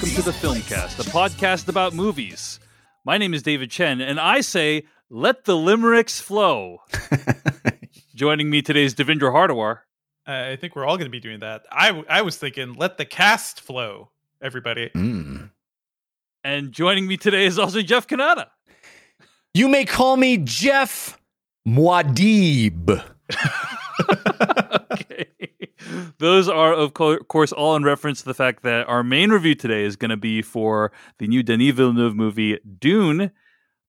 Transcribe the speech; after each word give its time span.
everyone, 0.00 0.16
and 0.16 0.24
welcome 0.26 0.40
to 0.48 0.58
the 0.58 0.70
Filmcast, 0.76 1.00
a 1.00 1.10
podcast 1.10 1.68
about 1.68 1.94
movies. 1.94 2.60
My 3.04 3.18
name 3.18 3.34
is 3.34 3.42
David 3.42 3.70
Chen, 3.70 4.00
and 4.00 4.20
I 4.20 4.40
say, 4.40 4.84
let 5.10 5.44
the 5.44 5.56
limericks 5.56 6.20
flow. 6.20 6.78
Joining 8.14 8.50
me 8.50 8.62
today 8.62 8.84
is 8.84 8.94
Devindra 8.94 9.32
Hardawar. 9.32 9.80
I 10.26 10.56
think 10.56 10.76
we're 10.76 10.84
all 10.84 10.96
going 10.96 11.06
to 11.06 11.10
be 11.10 11.20
doing 11.20 11.40
that. 11.40 11.64
I, 11.72 11.88
w- 11.88 12.06
I 12.08 12.22
was 12.22 12.36
thinking, 12.36 12.74
let 12.74 12.98
the 12.98 13.04
cast 13.04 13.60
flow, 13.60 14.10
everybody. 14.42 14.90
Mm. 14.94 15.50
And 16.44 16.72
joining 16.72 17.06
me 17.06 17.16
today 17.16 17.46
is 17.46 17.58
also 17.58 17.80
Jeff 17.82 18.06
Cannata. 18.06 18.48
You 19.54 19.68
may 19.68 19.84
call 19.84 20.16
me 20.16 20.36
Jeff 20.36 21.18
Muad'Dib. 21.66 23.02
Those 26.18 26.48
are, 26.48 26.72
of 26.72 26.94
co- 26.94 27.18
course, 27.18 27.52
all 27.52 27.76
in 27.76 27.84
reference 27.84 28.20
to 28.20 28.24
the 28.24 28.34
fact 28.34 28.64
that 28.64 28.88
our 28.88 29.04
main 29.04 29.30
review 29.30 29.54
today 29.54 29.84
is 29.84 29.94
going 29.94 30.10
to 30.10 30.16
be 30.16 30.42
for 30.42 30.90
the 31.18 31.28
new 31.28 31.44
Denis 31.44 31.74
Villeneuve 31.74 32.16
movie, 32.16 32.58
Dune, 32.78 33.30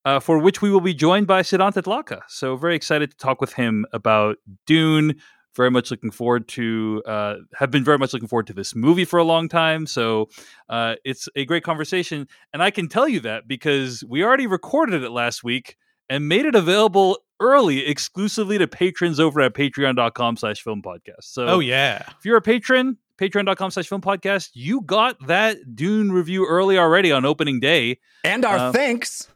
uh, 0.06 0.20
for 0.20 0.38
which 0.38 0.62
we 0.62 0.70
will 0.70 0.82
be 0.82 0.94
joined 0.94 1.26
by 1.26 1.42
Siddhant 1.42 1.74
Adlakha. 1.74 2.22
So, 2.28 2.56
very 2.56 2.76
excited 2.76 3.12
to 3.12 3.18
talk 3.18 3.42
with 3.42 3.54
him 3.54 3.86
about 3.94 4.38
Dune. 4.68 5.16
Very 5.56 5.72
much 5.72 5.90
looking 5.90 6.12
forward 6.12 6.48
to, 6.50 7.02
uh, 7.08 7.36
have 7.58 7.72
been 7.72 7.84
very 7.84 7.98
much 7.98 8.14
looking 8.14 8.28
forward 8.30 8.46
to 8.48 8.54
this 8.54 8.76
movie 8.76 9.06
for 9.06 9.18
a 9.18 9.24
long 9.24 9.50
time. 9.50 9.88
So, 9.88 10.30
uh, 10.70 10.96
it's 11.04 11.28
a 11.36 11.46
great 11.46 11.64
conversation. 11.64 12.28
And 12.54 12.62
I 12.62 12.70
can 12.70 12.88
tell 12.88 13.10
you 13.10 13.20
that 13.22 13.48
because 13.48 14.04
we 14.08 14.24
already 14.24 14.46
recorded 14.46 15.04
it 15.04 15.10
last 15.10 15.44
week 15.44 15.78
and 16.10 16.30
made 16.30 16.46
it 16.46 16.54
available 16.54 17.18
early 17.40 17.86
exclusively 17.86 18.58
to 18.58 18.68
patrons 18.68 19.20
over 19.20 19.42
at 19.42 19.54
patreon.com 19.54 20.38
slash 20.38 20.62
film 20.62 20.82
podcast. 20.82 21.24
So 21.24 21.46
Oh, 21.48 21.60
yeah. 21.60 22.04
if 22.18 22.26
you're 22.26 22.38
a 22.38 22.42
patron, 22.42 22.98
patreon.com 23.18 23.72
slash 23.72 23.88
film 23.88 24.02
podcast, 24.02 24.50
you 24.54 24.82
got 24.82 25.28
that 25.28 25.76
Dune 25.76 26.12
review 26.12 26.46
early 26.46 26.78
already 26.78 27.12
on 27.12 27.26
opening 27.26 27.60
day. 27.60 28.00
And 28.24 28.46
our 28.46 28.58
Uh, 28.58 28.72
thanks. 28.72 29.28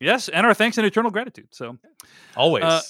Yes, 0.00 0.28
and 0.30 0.46
our 0.46 0.54
thanks 0.54 0.78
and 0.78 0.86
eternal 0.86 1.10
gratitude. 1.10 1.48
So 1.50 1.76
Always. 2.36 2.64
Uh, 2.64 2.80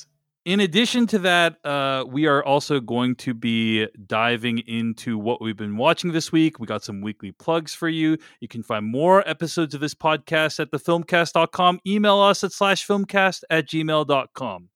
in 0.44 0.60
addition 0.60 1.06
to 1.08 1.18
that, 1.20 1.56
uh, 1.64 2.04
we 2.08 2.26
are 2.26 2.42
also 2.42 2.80
going 2.80 3.14
to 3.16 3.34
be 3.34 3.86
diving 4.06 4.58
into 4.60 5.18
what 5.18 5.42
we've 5.42 5.56
been 5.56 5.76
watching 5.76 6.12
this 6.12 6.32
week. 6.32 6.58
We 6.58 6.66
got 6.66 6.82
some 6.82 7.02
weekly 7.02 7.32
plugs 7.32 7.74
for 7.74 7.88
you. 7.88 8.16
You 8.40 8.48
can 8.48 8.62
find 8.62 8.86
more 8.86 9.28
episodes 9.28 9.74
of 9.74 9.80
this 9.80 9.94
podcast 9.94 10.58
at 10.58 10.70
thefilmcast.com. 10.70 11.80
Email 11.86 12.20
us 12.20 12.42
at 12.42 12.52
slash 12.52 12.86
filmcast 12.86 13.42
at 13.50 13.68
gmail.com. 13.68 14.70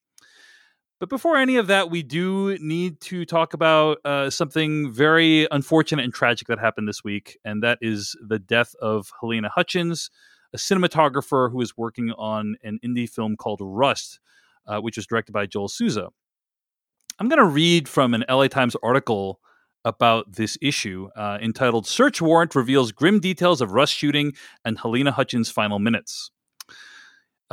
But 1.00 1.08
before 1.08 1.36
any 1.36 1.56
of 1.56 1.66
that, 1.66 1.90
we 1.90 2.02
do 2.02 2.56
need 2.60 3.00
to 3.02 3.24
talk 3.24 3.52
about 3.52 3.98
uh, 4.04 4.30
something 4.30 4.92
very 4.92 5.48
unfortunate 5.50 6.04
and 6.04 6.14
tragic 6.14 6.48
that 6.48 6.58
happened 6.58 6.88
this 6.88 7.02
week, 7.02 7.38
and 7.44 7.62
that 7.62 7.78
is 7.80 8.16
the 8.26 8.38
death 8.38 8.74
of 8.80 9.10
Halyna 9.20 9.50
Hutchins, 9.50 10.10
a 10.52 10.56
cinematographer 10.56 11.50
who 11.50 11.60
is 11.60 11.76
working 11.76 12.12
on 12.12 12.56
an 12.62 12.78
indie 12.84 13.08
film 13.08 13.36
called 13.36 13.60
Rust, 13.62 14.20
uh, 14.66 14.80
which 14.80 14.96
was 14.96 15.06
directed 15.06 15.32
by 15.32 15.46
Joel 15.46 15.68
Souza. 15.68 16.08
I'm 17.18 17.28
going 17.28 17.38
to 17.38 17.44
read 17.44 17.88
from 17.88 18.14
an 18.14 18.24
LA 18.28 18.48
Times 18.48 18.76
article 18.82 19.40
about 19.84 20.32
this 20.32 20.56
issue 20.62 21.08
uh, 21.16 21.38
entitled 21.40 21.86
Search 21.86 22.20
Warrant 22.20 22.54
Reveals 22.54 22.90
Grim 22.90 23.20
Details 23.20 23.60
of 23.60 23.72
Rust 23.72 23.94
Shooting 23.94 24.32
and 24.64 24.78
Halyna 24.78 25.12
Hutchins' 25.12 25.50
Final 25.50 25.78
Minutes. 25.78 26.30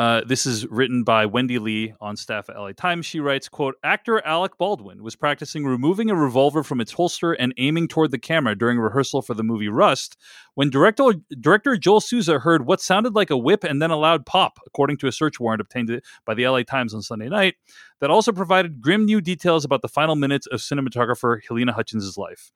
Uh, 0.01 0.23
this 0.25 0.47
is 0.47 0.65
written 0.65 1.03
by 1.03 1.27
Wendy 1.27 1.59
Lee 1.59 1.93
on 2.01 2.17
staff 2.17 2.49
at 2.49 2.57
LA 2.57 2.71
Times. 2.71 3.05
She 3.05 3.19
writes, 3.19 3.47
quote, 3.47 3.75
Actor 3.83 4.25
Alec 4.25 4.57
Baldwin 4.57 5.03
was 5.03 5.15
practicing 5.15 5.63
removing 5.63 6.09
a 6.09 6.15
revolver 6.15 6.63
from 6.63 6.81
its 6.81 6.93
holster 6.93 7.33
and 7.33 7.53
aiming 7.59 7.87
toward 7.87 8.09
the 8.09 8.17
camera 8.17 8.55
during 8.55 8.79
rehearsal 8.79 9.21
for 9.21 9.35
the 9.35 9.43
movie 9.43 9.69
Rust 9.69 10.17
when 10.55 10.71
director, 10.71 11.13
director 11.39 11.77
Joel 11.77 12.01
Souza 12.01 12.39
heard 12.39 12.65
what 12.65 12.81
sounded 12.81 13.13
like 13.13 13.29
a 13.29 13.37
whip 13.37 13.63
and 13.63 13.79
then 13.79 13.91
a 13.91 13.95
loud 13.95 14.25
pop, 14.25 14.57
according 14.65 14.97
to 14.97 15.07
a 15.07 15.11
search 15.11 15.39
warrant 15.39 15.61
obtained 15.61 16.01
by 16.25 16.33
the 16.33 16.47
LA 16.47 16.63
Times 16.63 16.95
on 16.95 17.03
Sunday 17.03 17.29
night, 17.29 17.57
that 17.99 18.09
also 18.09 18.31
provided 18.31 18.81
grim 18.81 19.05
new 19.05 19.21
details 19.21 19.63
about 19.63 19.83
the 19.83 19.87
final 19.87 20.15
minutes 20.15 20.47
of 20.47 20.61
cinematographer 20.61 21.41
Halyna 21.47 21.75
Hutchins' 21.75 22.17
life. 22.17 22.51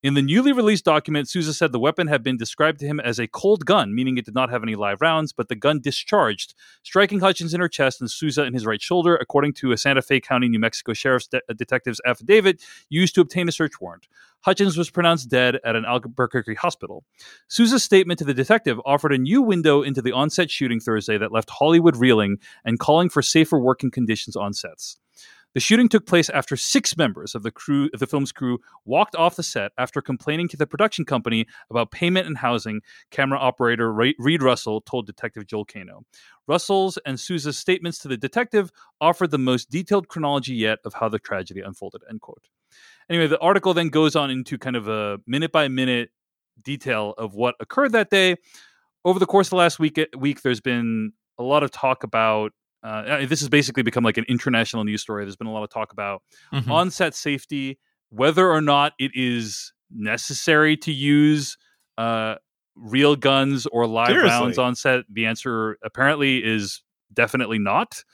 In 0.00 0.14
the 0.14 0.22
newly 0.22 0.52
released 0.52 0.84
document, 0.84 1.28
Souza 1.28 1.52
said 1.52 1.72
the 1.72 1.80
weapon 1.80 2.06
had 2.06 2.22
been 2.22 2.36
described 2.36 2.78
to 2.78 2.86
him 2.86 3.00
as 3.00 3.18
a 3.18 3.26
cold 3.26 3.66
gun, 3.66 3.92
meaning 3.92 4.16
it 4.16 4.24
did 4.24 4.34
not 4.34 4.48
have 4.48 4.62
any 4.62 4.76
live 4.76 5.00
rounds, 5.00 5.32
but 5.32 5.48
the 5.48 5.56
gun 5.56 5.80
discharged, 5.80 6.54
striking 6.84 7.18
Hutchins 7.18 7.52
in 7.52 7.60
her 7.60 7.68
chest 7.68 8.00
and 8.00 8.08
Souza 8.08 8.44
in 8.44 8.54
his 8.54 8.64
right 8.64 8.80
shoulder, 8.80 9.16
according 9.16 9.54
to 9.54 9.72
a 9.72 9.76
Santa 9.76 10.00
Fe 10.00 10.20
County, 10.20 10.48
New 10.48 10.60
Mexico 10.60 10.92
sheriff's 10.92 11.26
de- 11.26 11.38
uh, 11.48 11.52
detective's 11.52 12.00
affidavit 12.06 12.62
used 12.88 13.16
to 13.16 13.20
obtain 13.20 13.48
a 13.48 13.52
search 13.52 13.80
warrant. 13.80 14.06
Hutchins 14.42 14.76
was 14.76 14.88
pronounced 14.88 15.30
dead 15.30 15.58
at 15.64 15.74
an 15.74 15.84
Albuquerque 15.84 16.54
hospital. 16.54 17.02
Souza's 17.48 17.82
statement 17.82 18.20
to 18.20 18.24
the 18.24 18.32
detective 18.32 18.80
offered 18.86 19.12
a 19.12 19.18
new 19.18 19.42
window 19.42 19.82
into 19.82 20.00
the 20.00 20.12
on-set 20.12 20.48
shooting 20.48 20.78
Thursday 20.78 21.18
that 21.18 21.32
left 21.32 21.50
Hollywood 21.50 21.96
reeling 21.96 22.38
and 22.64 22.78
calling 22.78 23.08
for 23.08 23.20
safer 23.20 23.58
working 23.58 23.90
conditions 23.90 24.36
on 24.36 24.52
sets. 24.52 24.98
The 25.58 25.62
shooting 25.62 25.88
took 25.88 26.06
place 26.06 26.30
after 26.30 26.56
six 26.56 26.96
members 26.96 27.34
of 27.34 27.42
the 27.42 27.50
crew, 27.50 27.90
of 27.92 27.98
the 27.98 28.06
film's 28.06 28.30
crew, 28.30 28.60
walked 28.84 29.16
off 29.16 29.34
the 29.34 29.42
set 29.42 29.72
after 29.76 30.00
complaining 30.00 30.46
to 30.50 30.56
the 30.56 30.68
production 30.68 31.04
company 31.04 31.48
about 31.68 31.90
payment 31.90 32.28
and 32.28 32.38
housing. 32.38 32.80
Camera 33.10 33.40
operator 33.40 33.92
Reed 33.92 34.40
Russell 34.40 34.80
told 34.82 35.06
Detective 35.06 35.48
Joel 35.48 35.64
Cano. 35.64 36.04
Russell's 36.46 36.96
and 37.04 37.18
Souza's 37.18 37.58
statements 37.58 37.98
to 37.98 38.06
the 38.06 38.16
detective 38.16 38.70
offered 39.00 39.32
the 39.32 39.38
most 39.38 39.68
detailed 39.68 40.06
chronology 40.06 40.54
yet 40.54 40.78
of 40.84 40.94
how 40.94 41.08
the 41.08 41.18
tragedy 41.18 41.60
unfolded. 41.60 42.02
End 42.08 42.20
quote. 42.20 42.46
Anyway, 43.10 43.26
the 43.26 43.40
article 43.40 43.74
then 43.74 43.88
goes 43.88 44.14
on 44.14 44.30
into 44.30 44.58
kind 44.58 44.76
of 44.76 44.86
a 44.86 45.18
minute 45.26 45.50
by 45.50 45.66
minute 45.66 46.10
detail 46.62 47.14
of 47.18 47.34
what 47.34 47.56
occurred 47.58 47.90
that 47.90 48.10
day. 48.10 48.36
Over 49.04 49.18
the 49.18 49.26
course 49.26 49.48
of 49.48 49.50
the 49.50 49.56
last 49.56 49.80
week, 49.80 49.98
week 50.16 50.42
there's 50.42 50.60
been 50.60 51.14
a 51.36 51.42
lot 51.42 51.64
of 51.64 51.72
talk 51.72 52.04
about 52.04 52.52
uh, 52.88 53.26
this 53.26 53.40
has 53.40 53.48
basically 53.48 53.82
become 53.82 54.04
like 54.04 54.16
an 54.18 54.24
international 54.28 54.84
news 54.84 55.02
story. 55.02 55.24
There's 55.24 55.36
been 55.36 55.46
a 55.46 55.52
lot 55.52 55.62
of 55.64 55.70
talk 55.70 55.92
about 55.92 56.22
Mhm. 56.52 56.70
on-set 56.70 57.14
safety, 57.14 57.78
whether 58.10 58.48
or 58.50 58.60
not 58.60 58.92
it 58.98 59.10
is 59.14 59.72
necessary 59.90 60.76
to 60.78 60.92
use 60.92 61.56
uh, 61.98 62.36
real 62.76 63.16
guns 63.16 63.66
or 63.66 63.86
live 63.86 64.08
Seriously. 64.08 64.28
rounds 64.28 64.58
on 64.58 64.74
set. 64.76 65.04
The 65.12 65.26
answer 65.26 65.78
apparently 65.82 66.38
is 66.44 66.82
definitely 67.12 67.58
not. 67.58 68.04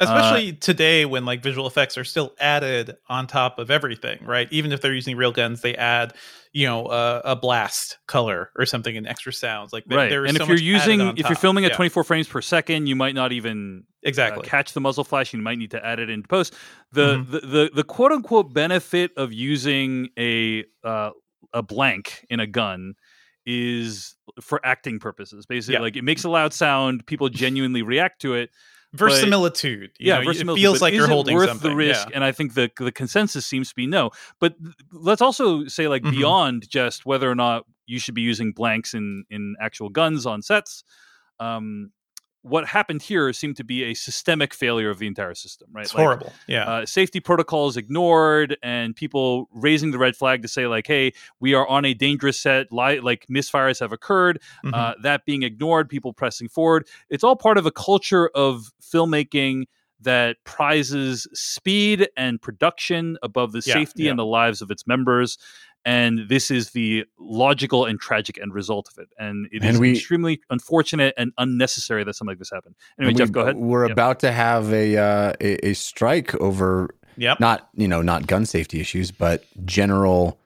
Especially 0.00 0.52
today 0.52 1.04
when 1.04 1.24
like 1.24 1.42
visual 1.42 1.66
effects 1.66 1.98
are 1.98 2.04
still 2.04 2.32
added 2.38 2.96
on 3.08 3.26
top 3.26 3.58
of 3.58 3.68
everything, 3.70 4.18
right? 4.24 4.46
Even 4.52 4.70
if 4.72 4.80
they're 4.80 4.94
using 4.94 5.16
real 5.16 5.32
guns, 5.32 5.60
they 5.60 5.74
add, 5.74 6.14
you 6.52 6.66
know, 6.66 6.86
uh, 6.86 7.20
a 7.24 7.34
blast 7.34 7.98
color 8.06 8.50
or 8.56 8.64
something 8.64 8.96
and 8.96 9.08
extra 9.08 9.32
sounds. 9.32 9.72
Like 9.72 9.84
there- 9.86 9.98
right. 9.98 10.08
there 10.08 10.24
And 10.24 10.36
so 10.36 10.44
if 10.44 10.48
you're 10.48 10.58
using, 10.58 11.00
if 11.00 11.18
you're 11.18 11.28
top. 11.30 11.38
filming 11.38 11.64
at 11.64 11.72
Yeah, 11.72 11.76
24 11.76 12.04
frames 12.04 12.28
per 12.28 12.40
second, 12.40 12.86
you 12.86 12.94
might 12.94 13.16
not 13.16 13.32
even 13.32 13.82
uh, 13.86 14.08
exactly. 14.08 14.46
catch 14.46 14.72
the 14.72 14.80
muzzle 14.80 15.02
flash. 15.02 15.32
You 15.34 15.40
might 15.40 15.58
need 15.58 15.72
to 15.72 15.84
add 15.84 15.98
it 15.98 16.08
in 16.10 16.22
post. 16.22 16.54
The, 16.92 17.16
Mhm. 17.16 17.30
the 17.32 17.40
the 17.40 17.70
the 17.74 17.84
quote 17.84 18.12
unquote 18.12 18.54
benefit 18.54 19.10
of 19.16 19.32
using 19.32 20.10
a 20.16 20.64
uh, 20.84 21.10
a 21.52 21.62
blank 21.62 22.24
in 22.30 22.38
a 22.38 22.46
gun 22.46 22.94
is 23.46 24.14
for 24.40 24.60
acting 24.64 25.00
purposes. 25.00 25.44
Basically, 25.46 25.74
Yeah. 25.74 25.80
like 25.80 25.96
it 25.96 26.04
makes 26.04 26.22
a 26.22 26.28
loud 26.30 26.52
sound. 26.52 27.04
People 27.06 27.28
genuinely 27.30 27.82
react 27.82 28.20
to 28.22 28.34
it. 28.34 28.50
Verisimilitude. 28.94 29.90
you 29.98 30.08
yeah, 30.08 30.20
know, 30.20 30.30
it 30.30 30.36
feels 30.56 30.80
like 30.80 30.92
is 30.92 30.96
you're 30.96 31.06
it 31.06 31.10
holding 31.10 31.34
worth 31.36 31.48
something. 31.48 31.70
the 31.70 31.76
risk. 31.76 32.08
Yeah. 32.08 32.14
And 32.14 32.24
I 32.24 32.32
think 32.32 32.54
the 32.54 32.70
the 32.78 32.92
consensus 32.92 33.44
seems 33.46 33.68
to 33.68 33.74
be 33.74 33.86
no. 33.86 34.10
But 34.40 34.54
let's 34.92 35.20
also 35.22 35.66
say 35.66 35.88
like 35.88 36.02
Mhm. 36.02 36.10
beyond 36.12 36.68
just 36.70 37.04
whether 37.04 37.30
or 37.30 37.34
not 37.34 37.64
you 37.86 37.98
should 37.98 38.14
be 38.14 38.22
using 38.22 38.52
blanks 38.52 38.94
in 38.94 39.24
in 39.30 39.56
actual 39.60 39.88
guns 39.90 40.26
on 40.26 40.42
sets. 40.42 40.84
Um, 41.40 41.92
what 42.48 42.66
happened 42.66 43.02
here 43.02 43.32
seemed 43.32 43.56
to 43.56 43.64
be 43.64 43.84
a 43.84 43.94
systemic 43.94 44.54
failure 44.54 44.90
of 44.90 44.98
the 44.98 45.06
entire 45.06 45.34
system. 45.34 45.68
Right, 45.72 45.84
It's 45.84 45.94
Like, 45.94 46.02
horrible. 46.02 46.32
Yeah. 46.46 46.64
uh, 46.64 46.86
safety 46.86 47.20
protocols 47.20 47.76
ignored 47.76 48.56
and 48.62 48.94
people 48.96 49.48
raising 49.52 49.90
the 49.90 49.98
red 49.98 50.16
flag 50.16 50.42
to 50.42 50.48
say 50.48 50.66
like 50.66 50.86
hey 50.86 51.12
we 51.40 51.54
are 51.54 51.66
on 51.68 51.84
a 51.84 51.94
dangerous 51.94 52.38
set 52.40 52.72
li- 52.72 53.00
like 53.00 53.26
misfires 53.30 53.80
have 53.80 53.92
occurred 53.92 54.40
Mhm. 54.64 54.74
uh, 54.74 54.94
that 55.02 55.24
being 55.24 55.42
ignored 55.42 55.88
people 55.88 56.12
pressing 56.12 56.48
forward 56.48 56.86
it's 57.10 57.22
all 57.24 57.36
part 57.36 57.58
of 57.58 57.66
a 57.66 57.70
culture 57.70 58.28
of 58.34 58.70
filmmaking 58.82 59.64
that 60.00 60.36
prizes 60.44 61.26
speed 61.34 62.08
and 62.16 62.40
production 62.40 63.16
above 63.22 63.52
the 63.52 63.62
Yeah, 63.66 63.74
safety 63.74 64.04
yeah. 64.04 64.10
and 64.10 64.18
the 64.18 64.24
lives 64.24 64.62
of 64.62 64.70
its 64.70 64.86
members 64.86 65.38
and 65.84 66.28
this 66.28 66.50
is 66.50 66.70
the 66.70 67.04
logical 67.18 67.84
and 67.84 67.98
tragic 68.00 68.38
end 68.40 68.52
result 68.54 68.88
of 68.90 68.98
it 69.02 69.08
and 69.18 69.46
it 69.52 69.62
is 69.64 69.70
And 69.70 69.78
we- 69.80 69.92
extremely 69.92 70.40
unfortunate 70.50 71.14
and 71.16 71.32
unnecessary 71.38 72.04
that 72.04 72.14
something 72.14 72.32
like 72.32 72.38
this 72.38 72.50
happened 72.50 72.74
anyway 72.98 73.10
And 73.10 73.18
jeff 73.18 73.28
we- 73.28 73.32
go 73.32 73.40
ahead 73.40 73.56
We're 73.56 73.86
Yeah. 73.86 73.92
about 73.92 74.20
to 74.20 74.32
have 74.32 74.72
a, 74.72 74.96
uh, 74.96 75.32
a 75.40 75.68
a 75.70 75.72
strike 75.74 76.34
over 76.36 76.90
yep. 77.16 77.40
not 77.40 77.68
you 77.74 77.88
know 77.88 78.02
not 78.02 78.26
gun 78.26 78.44
safety 78.46 78.80
issues, 78.80 79.10
but 79.10 79.44
general 79.64 80.38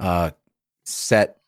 uh, 0.00 0.30
set 0.84 1.38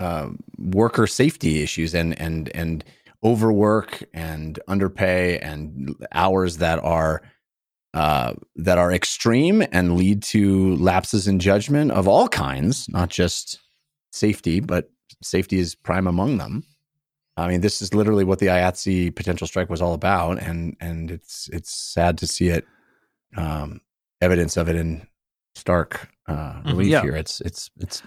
uh, 0.00 0.30
worker 0.58 1.06
safety 1.06 1.62
issues 1.62 1.94
and 1.94 2.18
and 2.20 2.50
and 2.56 2.82
overwork 3.22 4.02
and 4.14 4.58
underpay 4.68 5.38
and 5.40 5.94
hours 6.12 6.56
that 6.56 6.78
are 6.82 7.20
uh, 7.94 8.34
that 8.56 8.78
are 8.78 8.92
extreme 8.92 9.62
and 9.72 9.96
lead 9.96 10.22
to 10.22 10.76
lapses 10.76 11.26
in 11.26 11.38
judgment 11.38 11.90
of 11.90 12.06
all 12.06 12.28
kinds, 12.28 12.88
not 12.88 13.08
just 13.08 13.58
safety, 14.12 14.60
but 14.60 14.90
safety 15.22 15.58
is 15.58 15.74
prime 15.74 16.06
among 16.06 16.38
them. 16.38 16.64
I 17.36 17.48
mean, 17.48 17.60
this 17.62 17.80
is 17.82 17.94
literally 17.94 18.24
what 18.24 18.38
the 18.38 18.46
IATSE 18.46 19.14
potential 19.16 19.46
strike 19.46 19.70
was 19.70 19.80
all 19.82 19.94
about, 19.94 20.40
and 20.42 20.76
and 20.80 21.10
it's 21.10 21.48
it's 21.52 21.72
sad 21.72 22.18
to 22.18 22.26
see 22.26 22.48
it, 22.48 22.66
um, 23.36 23.80
evidence 24.20 24.56
of 24.56 24.68
it 24.68 24.76
in 24.76 25.06
stark 25.54 26.08
uh, 26.28 26.60
relief 26.66 26.88
Yeah. 26.88 27.02
here. 27.02 27.16
It's 27.16 27.40
it's 27.40 27.70
it's 27.78 28.02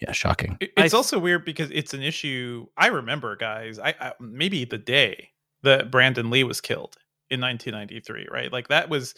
yeah, 0.00 0.12
shocking. 0.12 0.56
It- 0.60 0.72
I 0.76 0.84
It's 0.84 0.94
also 0.94 1.18
weird 1.18 1.44
because 1.44 1.70
it's 1.72 1.92
an 1.94 2.02
issue. 2.02 2.66
I 2.76 2.86
remember, 2.86 3.36
guys. 3.36 3.78
I, 3.78 3.94
I 4.00 4.12
maybe 4.20 4.64
the 4.64 4.78
day 4.78 5.30
that 5.62 5.90
Brandon 5.90 6.30
Lee 6.30 6.44
was 6.44 6.60
killed 6.60 6.96
in 7.30 7.40
1993, 7.40 8.28
right? 8.30 8.52
Like 8.52 8.68
that 8.68 8.88
was 8.88 9.14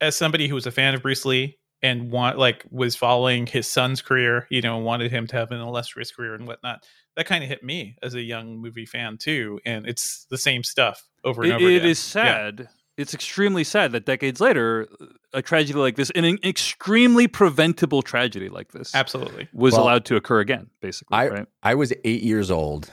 as 0.00 0.16
somebody 0.16 0.48
who 0.48 0.54
was 0.54 0.66
a 0.66 0.70
fan 0.70 0.94
of 0.94 1.02
Bruce 1.02 1.24
Lee 1.24 1.58
and 1.82 2.10
want 2.10 2.38
like 2.38 2.64
was 2.70 2.96
following 2.96 3.46
his 3.46 3.66
son's 3.66 4.00
career, 4.02 4.46
you 4.50 4.60
know, 4.62 4.76
and 4.76 4.84
wanted 4.84 5.10
him 5.10 5.26
to 5.28 5.36
have 5.36 5.50
an 5.50 5.60
illustrious 5.60 6.10
career 6.10 6.34
and 6.34 6.46
whatnot. 6.46 6.84
That 7.16 7.26
kind 7.26 7.42
of 7.42 7.48
hit 7.48 7.62
me 7.62 7.96
as 8.02 8.14
a 8.14 8.20
young 8.22 8.58
movie 8.58 8.86
fan 8.86 9.18
too, 9.18 9.60
and 9.64 9.86
it's 9.86 10.26
the 10.30 10.38
same 10.38 10.62
stuff 10.62 11.02
over 11.24 11.42
and 11.42 11.52
It- 11.52 11.54
over 11.56 11.64
it 11.70 11.76
again. 11.76 11.88
is 11.88 11.98
sad. 11.98 12.68
It's 12.98 13.12
extremely 13.12 13.62
sad 13.62 13.92
that 13.92 14.06
decades 14.06 14.40
later, 14.40 14.88
a 15.34 15.42
tragedy 15.42 15.78
like 15.78 15.96
this, 15.96 16.10
an 16.14 16.38
extremely 16.42 17.28
preventable 17.28 18.00
tragedy 18.00 18.48
like 18.48 18.72
this, 18.72 18.94
Absolutely. 18.94 19.48
was 19.52 19.74
Well, 19.74 19.82
allowed 19.84 20.06
to 20.06 20.16
occur 20.16 20.40
again. 20.40 20.70
Basically, 20.80 21.14
I- 21.16 21.28
right? 21.28 21.46
I 21.62 21.74
was 21.74 21.92
eight 22.04 22.22
years 22.22 22.50
old 22.50 22.90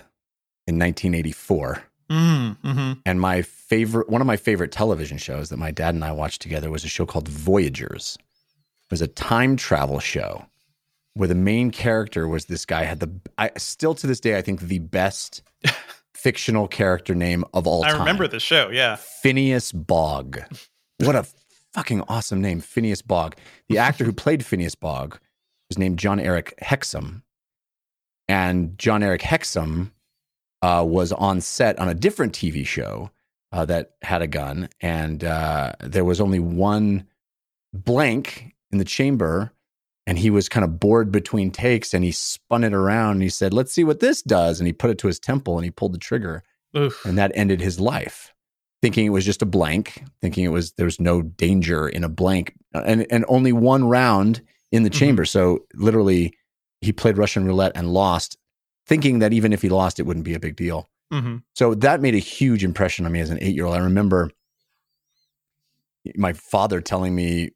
in 0.67 0.77
1984. 0.77 1.83
Mm, 2.09 2.57
hmm 2.57 2.93
And 3.05 3.19
my 3.19 3.41
favorite, 3.41 4.09
one 4.09 4.21
of 4.21 4.27
my 4.27 4.37
favorite 4.37 4.71
television 4.71 5.17
shows 5.17 5.49
that 5.49 5.57
my 5.57 5.71
dad 5.71 5.95
and 5.95 6.03
I 6.03 6.11
watched 6.11 6.41
together 6.41 6.69
was 6.69 6.83
a 6.83 6.89
show 6.89 7.05
called 7.05 7.27
Voyagers. 7.27 8.17
It 8.19 8.91
was 8.91 9.01
a 9.01 9.07
time 9.07 9.55
travel 9.55 9.99
show 9.99 10.45
where 11.15 11.27
the 11.27 11.35
main 11.35 11.71
character 11.71 12.27
was 12.27 12.45
this 12.45 12.65
guy 12.65 12.83
had 12.83 12.99
the, 12.99 13.11
I 13.37 13.51
still 13.57 13.93
to 13.95 14.07
this 14.07 14.19
day, 14.19 14.37
I 14.37 14.41
think 14.41 14.61
the 14.61 14.79
best 14.79 15.43
fictional 16.13 16.67
character 16.67 17.15
name 17.15 17.45
of 17.53 17.67
all 17.67 17.83
I 17.83 17.89
time. 17.89 17.97
I 17.97 17.99
remember 17.99 18.27
the 18.27 18.39
show. 18.39 18.69
Yeah. 18.69 18.95
Phineas 18.95 19.71
Bogg. 19.71 20.39
What 20.99 21.15
a 21.15 21.25
fucking 21.73 22.01
awesome 22.07 22.41
name, 22.41 22.61
Phineas 22.61 23.01
Bogg. 23.01 23.35
The 23.69 23.77
actor 23.77 24.05
who 24.05 24.13
played 24.13 24.45
Phineas 24.45 24.75
Bogg 24.75 25.17
was 25.69 25.77
named 25.77 25.99
Jon-Erik 25.99 26.55
Hexum. 26.61 27.23
And 28.27 28.77
Jon-Erik 28.77 29.21
Hexum 29.21 29.91
uh, 30.63 30.83
was 30.87 31.11
on 31.11 31.41
set 31.41 31.77
on 31.77 31.89
a 31.89 31.93
different 31.93 32.33
TV 32.33 32.65
show 32.65 33.11
uh, 33.51 33.65
that 33.65 33.91
had 34.01 34.21
a 34.21 34.27
gun. 34.27 34.69
And 34.81 35.23
uh, 35.23 35.73
there 35.81 36.05
was 36.05 36.19
only 36.21 36.39
one 36.39 37.05
blank 37.73 38.53
in 38.71 38.77
the 38.77 38.85
chamber. 38.85 39.51
And 40.05 40.19
he 40.19 40.29
was 40.29 40.49
kind 40.49 40.65
of 40.65 40.79
bored 40.81 41.11
between 41.11 41.49
takes 41.49 41.93
and 41.93 42.03
he 42.03 42.11
spun 42.11 42.63
it 42.65 42.73
around 42.73 43.11
and 43.13 43.21
he 43.23 43.29
said, 43.29 43.53
Let's 43.53 43.71
see 43.71 43.85
what 43.85 44.01
this 44.01 44.21
does. 44.21 44.59
And 44.59 44.67
he 44.67 44.73
put 44.73 44.89
it 44.89 44.97
to 44.99 45.07
his 45.07 45.17
temple 45.19 45.57
and 45.57 45.63
he 45.63 45.71
pulled 45.71 45.93
the 45.93 45.97
trigger 45.97 46.43
Oof. 46.75 47.05
and 47.05 47.17
that 47.17 47.31
ended 47.35 47.61
his 47.61 47.79
life 47.79 48.33
thinking 48.81 49.05
it 49.05 49.11
was 49.11 49.23
just 49.23 49.41
a 49.41 49.45
blank 49.45 50.03
thinking 50.19 50.43
it 50.43 50.49
was 50.51 50.73
there 50.73 50.83
was 50.87 50.99
no 50.99 51.21
danger 51.21 51.87
in 51.87 52.03
a 52.03 52.09
blank 52.09 52.53
and 52.73 53.05
and 53.09 53.23
only 53.29 53.53
one 53.53 53.85
round 53.85 54.41
in 54.73 54.83
the 54.83 54.89
Mhm. 54.89 54.93
chamber 54.99 55.23
so 55.23 55.59
literally 55.75 56.33
he 56.81 56.91
played 56.91 57.17
russian 57.17 57.45
roulette 57.45 57.71
and 57.75 57.93
lost 57.93 58.35
thinking 58.87 59.19
that 59.19 59.33
even 59.33 59.53
if 59.53 59.61
he 59.61 59.69
lost 59.69 59.99
it 59.99 60.03
wouldn't 60.03 60.25
be 60.25 60.33
a 60.33 60.39
big 60.39 60.55
deal 60.55 60.89
hmm 61.11 61.37
so 61.55 61.75
that 61.75 62.01
made 62.01 62.15
a 62.15 62.19
huge 62.19 62.63
impression 62.63 63.05
on 63.05 63.11
me 63.11 63.19
as 63.19 63.29
an 63.29 63.37
8-year-old 63.39 63.75
i 63.75 63.79
remember 63.79 64.29
my 66.15 66.33
father 66.33 66.81
telling 66.81 67.15
me 67.15 67.51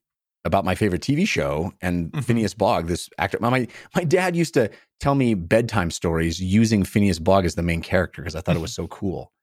about 0.46 0.64
my 0.64 0.76
favorite 0.76 1.02
TV 1.02 1.28
show 1.28 1.74
and 1.82 2.12
Mhm. 2.14 2.24
Phineas 2.24 2.54
Bogg, 2.54 2.88
this 2.88 3.10
actor. 3.18 3.38
My 3.42 3.68
my 3.94 4.04
dad 4.06 4.34
used 4.36 4.54
to 4.54 4.70
tell 5.02 5.14
me 5.16 5.34
bedtime 5.34 5.92
stories 5.92 6.40
using 6.40 6.86
Phineas 6.86 7.20
Bogg 7.20 7.44
as 7.44 7.56
the 7.56 7.64
main 7.64 7.82
character 7.82 8.22
because 8.22 8.36
I 8.36 8.40
thought 8.42 8.56
it 8.56 8.62
was 8.62 8.74
so 8.74 8.88
cool. 8.88 9.34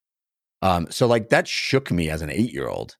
Um, 0.62 0.86
so 0.90 1.06
like 1.06 1.28
that 1.28 1.46
shook 1.46 1.90
me 1.90 2.08
as 2.08 2.22
an 2.22 2.30
eight 2.30 2.52
year 2.54 2.68
old, 2.68 2.96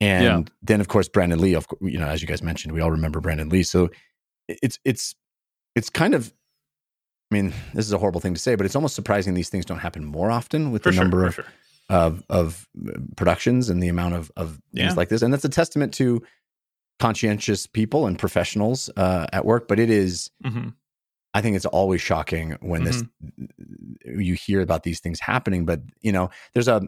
and 0.00 0.24
Yeah. 0.48 0.54
then 0.62 0.80
of 0.80 0.88
course 0.88 1.08
Brandon 1.08 1.38
Lee. 1.38 1.54
Of 1.54 1.68
you 1.80 1.98
know, 2.00 2.08
as 2.08 2.20
you 2.20 2.26
guys 2.26 2.42
mentioned, 2.42 2.74
we 2.74 2.80
all 2.80 2.90
remember 2.90 3.20
Brandon 3.20 3.48
Lee. 3.48 3.62
So 3.62 3.90
it's 4.48 4.80
it's 4.84 5.14
it's 5.76 5.88
kind 5.90 6.14
of. 6.14 6.32
I 7.30 7.34
mean, 7.34 7.52
this 7.74 7.86
is 7.86 7.92
a 7.92 7.98
horrible 7.98 8.20
thing 8.20 8.34
to 8.34 8.40
say, 8.40 8.54
but 8.54 8.66
it's 8.66 8.76
almost 8.76 8.94
surprising 8.94 9.34
these 9.34 9.48
things 9.48 9.64
don't 9.64 9.78
happen 9.80 10.04
more 10.04 10.30
often 10.30 10.70
with 10.70 10.82
For 10.84 10.90
the 10.90 10.94
sure. 10.94 11.04
number 11.04 11.26
of 11.26 11.34
sure. 11.34 11.44
of 11.88 12.22
of 12.30 12.68
uh, 12.88 12.92
productions 13.16 13.68
and 13.68 13.82
the 13.82 13.88
amount 13.88 14.14
of 14.14 14.30
of 14.36 14.50
things 14.74 14.90
Yeah. 14.90 14.94
like 14.94 15.08
this, 15.08 15.22
and 15.22 15.32
that's 15.32 15.44
a 15.44 15.48
testament 15.48 15.92
to 15.94 16.22
conscientious 16.98 17.66
people 17.66 18.06
and 18.06 18.18
professionals 18.18 18.88
uh, 18.96 19.26
at 19.32 19.44
work. 19.44 19.68
But 19.68 19.78
it 19.78 19.90
is, 19.90 20.30
hmm 20.44 20.68
I 21.34 21.42
think, 21.42 21.54
it's 21.54 21.66
always 21.66 22.00
shocking 22.00 22.56
when 22.60 22.84
this 22.84 23.04
you 24.06 24.32
hear 24.34 24.62
about 24.62 24.84
these 24.84 25.00
things 25.00 25.20
happening. 25.20 25.66
But 25.66 25.80
you 26.00 26.10
know, 26.10 26.30
there's 26.54 26.68
a, 26.68 26.80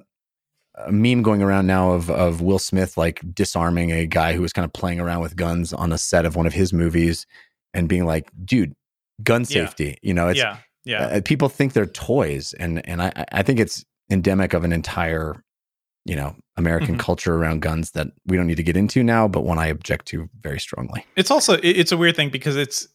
a 0.76 0.90
meme 0.90 1.22
going 1.22 1.42
around 1.42 1.66
now 1.66 1.90
of 1.90 2.08
of 2.08 2.40
Will 2.40 2.58
Smith 2.58 2.96
like 2.96 3.20
disarming 3.34 3.92
a 3.92 4.06
guy 4.06 4.32
who 4.32 4.40
was 4.40 4.54
kind 4.54 4.64
of 4.64 4.72
playing 4.72 5.00
around 5.00 5.20
with 5.20 5.36
guns 5.36 5.74
on 5.74 5.92
a 5.92 5.98
set 5.98 6.24
of 6.24 6.34
one 6.34 6.46
of 6.46 6.54
his 6.54 6.72
movies 6.72 7.26
and 7.74 7.88
being 7.90 8.06
like, 8.06 8.30
"Dude, 8.42 8.74
gun 9.22 9.42
Yeah. 9.42 9.66
safety." 9.66 9.98
You 10.02 10.14
know, 10.14 10.28
it's 10.28 10.38
yeah. 10.38 10.58
Yeah. 10.84 11.06
uh, 11.06 11.20
people 11.24 11.48
think 11.48 11.72
they're 11.74 11.86
toys 11.86 12.54
and 12.58 12.86
and 12.88 13.02
I, 13.02 13.24
I 13.32 13.42
think 13.42 13.60
it's 13.60 13.84
endemic 14.10 14.54
of 14.54 14.64
an 14.64 14.72
entire 14.72 15.42
you 16.06 16.16
know 16.16 16.34
american 16.56 16.94
Mhm. 16.96 17.00
culture 17.00 17.34
around 17.34 17.60
guns 17.60 17.90
that 17.90 18.06
we 18.24 18.36
don't 18.38 18.46
need 18.46 18.56
to 18.56 18.62
get 18.62 18.76
into 18.76 19.02
now 19.02 19.28
but 19.28 19.42
one 19.42 19.58
i 19.58 19.66
object 19.66 20.06
to 20.06 20.30
very 20.40 20.58
strongly 20.58 21.04
it's 21.16 21.30
also 21.30 21.58
it's 21.62 21.92
a 21.92 21.96
weird 21.98 22.16
thing 22.16 22.30
because 22.30 22.56
it's 22.56 22.88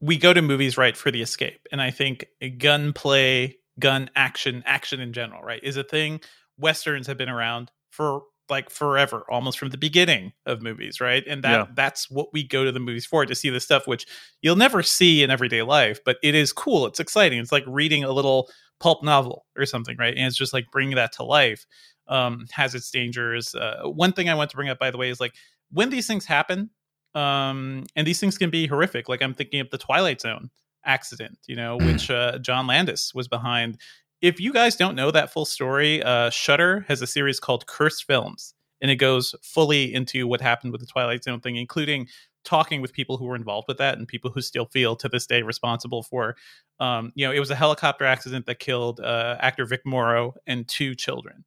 we 0.00 0.16
go 0.16 0.32
to 0.32 0.40
movies 0.40 0.78
right 0.78 0.96
for 0.96 1.10
the 1.10 1.20
escape 1.20 1.60
and 1.70 1.82
i 1.82 1.90
think 1.90 2.24
gun 2.56 2.94
play, 2.94 3.56
gun 3.78 4.08
action 4.16 4.62
action 4.64 5.00
in 5.00 5.12
general 5.12 5.42
right 5.42 5.62
is 5.62 5.76
a 5.76 5.84
thing 5.84 6.20
westerns 6.56 7.06
have 7.08 7.18
been 7.18 7.28
around 7.28 7.70
for 7.90 8.22
like 8.50 8.68
forever 8.70 9.24
almost 9.30 9.58
from 9.58 9.70
the 9.70 9.78
beginning 9.78 10.32
of 10.46 10.60
movies 10.62 11.00
right 11.00 11.24
and 11.26 11.42
that 11.44 11.50
Yeah. 11.50 11.66
that's 11.74 12.10
what 12.10 12.32
we 12.32 12.46
go 12.46 12.64
to 12.64 12.72
the 12.72 12.80
movies 12.80 13.06
for 13.06 13.24
to 13.24 13.34
see 13.34 13.48
the 13.50 13.60
stuff 13.60 13.86
which 13.86 14.06
you'll 14.42 14.56
never 14.56 14.82
see 14.82 15.22
in 15.22 15.30
everyday 15.30 15.62
life 15.62 15.98
but 16.04 16.18
it 16.22 16.34
is 16.34 16.52
cool 16.52 16.86
it's 16.86 17.00
exciting 17.00 17.38
it's 17.38 17.52
like 17.52 17.64
reading 17.66 18.04
a 18.04 18.12
little 18.12 18.50
pulp 18.80 19.02
novel 19.02 19.46
or 19.56 19.64
something 19.64 19.96
right 19.98 20.14
and 20.16 20.26
it's 20.26 20.36
just 20.36 20.52
like 20.52 20.66
bringing 20.70 20.96
that 20.96 21.12
to 21.12 21.22
life 21.22 21.64
um 22.08 22.44
has 22.50 22.74
its 22.74 22.90
dangers 22.90 23.54
uh, 23.54 23.82
one 23.84 24.12
thing 24.12 24.28
i 24.28 24.34
want 24.34 24.50
to 24.50 24.56
bring 24.56 24.68
up 24.68 24.78
by 24.78 24.90
the 24.90 24.98
way 24.98 25.08
is 25.08 25.20
like 25.20 25.32
when 25.72 25.88
these 25.90 26.06
things 26.06 26.26
happen 26.26 26.68
um 27.14 27.84
and 27.96 28.06
these 28.06 28.20
things 28.20 28.36
can 28.36 28.50
be 28.50 28.66
horrific 28.66 29.08
like 29.08 29.22
i'm 29.22 29.32
thinking 29.34 29.60
of 29.60 29.70
the 29.70 29.78
twilight 29.78 30.20
zone 30.20 30.50
accident 30.84 31.38
you 31.46 31.56
know 31.56 31.78
Mm. 31.78 31.86
which 31.86 32.10
uh, 32.10 32.38
john 32.38 32.66
landis 32.66 33.14
was 33.14 33.26
behind 33.28 33.78
if 34.24 34.40
you 34.40 34.54
guys 34.54 34.74
don't 34.74 34.94
know 34.94 35.10
that 35.10 35.30
full 35.30 35.44
story 35.44 36.02
uh 36.02 36.30
shutter 36.30 36.84
has 36.88 37.02
a 37.02 37.06
series 37.06 37.38
called 37.38 37.66
cursed 37.66 38.04
films 38.04 38.54
and 38.80 38.90
it 38.90 38.96
goes 38.96 39.34
fully 39.42 39.92
into 39.92 40.26
what 40.26 40.40
happened 40.40 40.72
with 40.72 40.80
the 40.80 40.86
twilight 40.86 41.22
zone 41.22 41.40
thing 41.40 41.56
including 41.56 42.08
talking 42.42 42.80
with 42.80 42.92
people 42.94 43.18
who 43.18 43.26
were 43.26 43.36
involved 43.36 43.66
with 43.68 43.76
that 43.78 43.98
and 43.98 44.08
people 44.08 44.30
who 44.30 44.40
still 44.40 44.64
feel 44.66 44.96
to 44.96 45.08
this 45.10 45.26
day 45.26 45.42
responsible 45.42 46.02
for 46.02 46.36
um 46.80 47.12
you 47.14 47.26
know 47.26 47.32
it 47.32 47.38
was 47.38 47.50
a 47.50 47.54
helicopter 47.54 48.06
accident 48.06 48.46
that 48.46 48.58
killed 48.58 48.98
uh 49.00 49.36
actor 49.40 49.66
vic 49.66 49.82
morrow 49.84 50.34
and 50.46 50.66
two 50.68 50.94
children. 50.94 51.44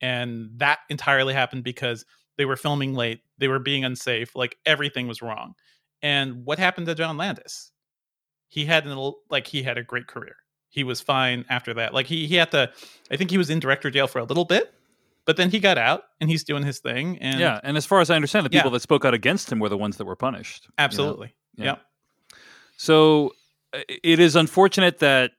And 0.00 0.50
that 0.58 0.80
entirely 0.90 1.32
happened 1.34 1.64
because 1.64 2.04
they 2.36 2.44
were 2.46 2.56
filming 2.56 2.94
late 2.94 3.20
they 3.38 3.48
were 3.48 3.58
being 3.58 3.84
unsafe 3.84 4.34
like 4.34 4.56
everything 4.66 5.08
was 5.08 5.22
wrong. 5.22 5.54
And 6.02 6.44
what 6.46 6.58
happened 6.58 6.86
to 6.86 6.94
john 6.94 7.18
landis? 7.18 7.70
He 8.48 8.64
had 8.64 8.86
an 8.86 9.12
like 9.30 9.46
he 9.46 9.62
had 9.62 9.78
a 9.78 9.82
great 9.82 10.06
career 10.06 10.36
he 10.74 10.82
was 10.84 11.00
fine 11.00 11.44
after 11.48 11.72
that 11.74 11.94
like 11.94 12.06
he 12.06 12.26
he 12.26 12.34
had 12.34 12.50
to 12.50 12.70
i 13.10 13.16
think 13.16 13.30
he 13.30 13.38
was 13.38 13.48
in 13.48 13.60
director 13.60 13.90
jail 13.90 14.06
for 14.06 14.18
a 14.18 14.24
little 14.24 14.44
bit 14.44 14.74
but 15.26 15.36
then 15.38 15.48
he 15.50 15.58
got 15.60 15.78
out 15.78 16.02
and 16.20 16.28
he's 16.28 16.44
doing 16.44 16.62
his 16.64 16.80
thing 16.80 17.16
and 17.18 17.40
yeah, 17.40 17.58
and 17.62 17.78
as 17.78 17.86
far 17.86 18.00
as 18.02 18.10
I 18.10 18.14
understand, 18.16 18.44
the 18.44 18.50
Yeah. 18.52 18.60
people 18.60 18.72
that 18.72 18.80
spoke 18.82 19.06
out 19.06 19.14
against 19.14 19.50
him 19.50 19.58
were 19.58 19.70
the 19.70 19.78
ones 19.78 19.96
that 19.96 20.04
were 20.04 20.16
punished. 20.16 20.64
you 20.64 20.68
know? 20.68 20.84
absolutely 20.84 21.34
Yeah. 21.56 21.64
yeah 21.64 21.76
So 22.76 23.32
uh, 23.72 23.78
it 23.88 24.18
is 24.18 24.36
unfortunate 24.36 24.98
that 24.98 25.30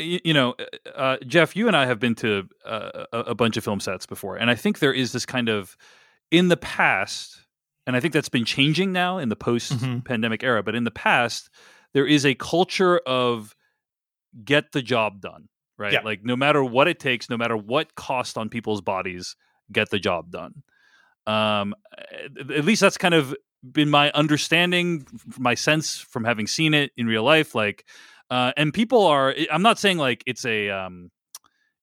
you 0.00 0.32
know, 0.32 0.54
uh, 0.94 1.16
Jeff, 1.26 1.56
you 1.56 1.66
and 1.66 1.76
I 1.76 1.86
have 1.86 1.98
been 1.98 2.14
to 2.16 2.48
uh, 2.64 3.04
a, 3.12 3.18
a 3.18 3.34
bunch 3.34 3.56
of 3.56 3.64
film 3.64 3.80
sets 3.80 4.06
before, 4.06 4.36
and 4.36 4.48
I 4.48 4.54
think 4.54 4.78
there 4.78 4.92
is 4.92 5.10
this 5.12 5.26
kind 5.26 5.48
of 5.48 5.76
in 6.30 6.46
the 6.48 6.56
past, 6.56 7.40
and 7.86 7.96
I 7.96 8.00
think 8.00 8.14
that's 8.14 8.28
been 8.28 8.44
changing 8.44 8.92
now 8.92 9.18
in 9.18 9.28
the 9.28 9.34
post-pandemic 9.36 10.44
era. 10.44 10.62
But 10.62 10.76
in 10.76 10.84
the 10.84 10.92
past, 10.92 11.50
there 11.94 12.06
is 12.06 12.24
a 12.24 12.34
culture 12.36 12.98
of 13.06 13.56
get 14.44 14.72
the 14.72 14.82
job 14.82 15.20
done, 15.20 15.48
right? 15.76 15.92
Yeah. 15.92 16.00
Like 16.00 16.24
no 16.24 16.36
matter 16.36 16.62
what 16.62 16.88
it 16.88 16.98
takes, 16.98 17.30
no 17.30 17.36
matter 17.36 17.56
what 17.56 17.94
cost 17.94 18.38
on 18.38 18.48
people's 18.48 18.80
bodies, 18.80 19.36
get 19.72 19.90
the 19.90 19.98
job 19.98 20.30
done. 20.30 20.62
Um, 21.26 21.74
at 22.38 22.50
at 22.50 22.64
least 22.64 22.80
that's 22.80 22.98
kind 22.98 23.14
of 23.14 23.34
been 23.62 23.90
my 23.90 24.10
understanding, 24.12 25.06
my 25.38 25.54
sense 25.54 25.98
from 25.98 26.24
having 26.24 26.46
seen 26.46 26.74
it 26.74 26.92
in 26.96 27.06
real 27.06 27.22
life. 27.22 27.54
Like, 27.54 27.84
uh, 28.30 28.52
and 28.56 28.72
people 28.72 29.06
are. 29.06 29.34
I'm 29.50 29.62
not 29.62 29.78
saying 29.78 29.98
like 29.98 30.22
it's 30.26 30.44
a 30.44 30.70
um, 30.70 31.10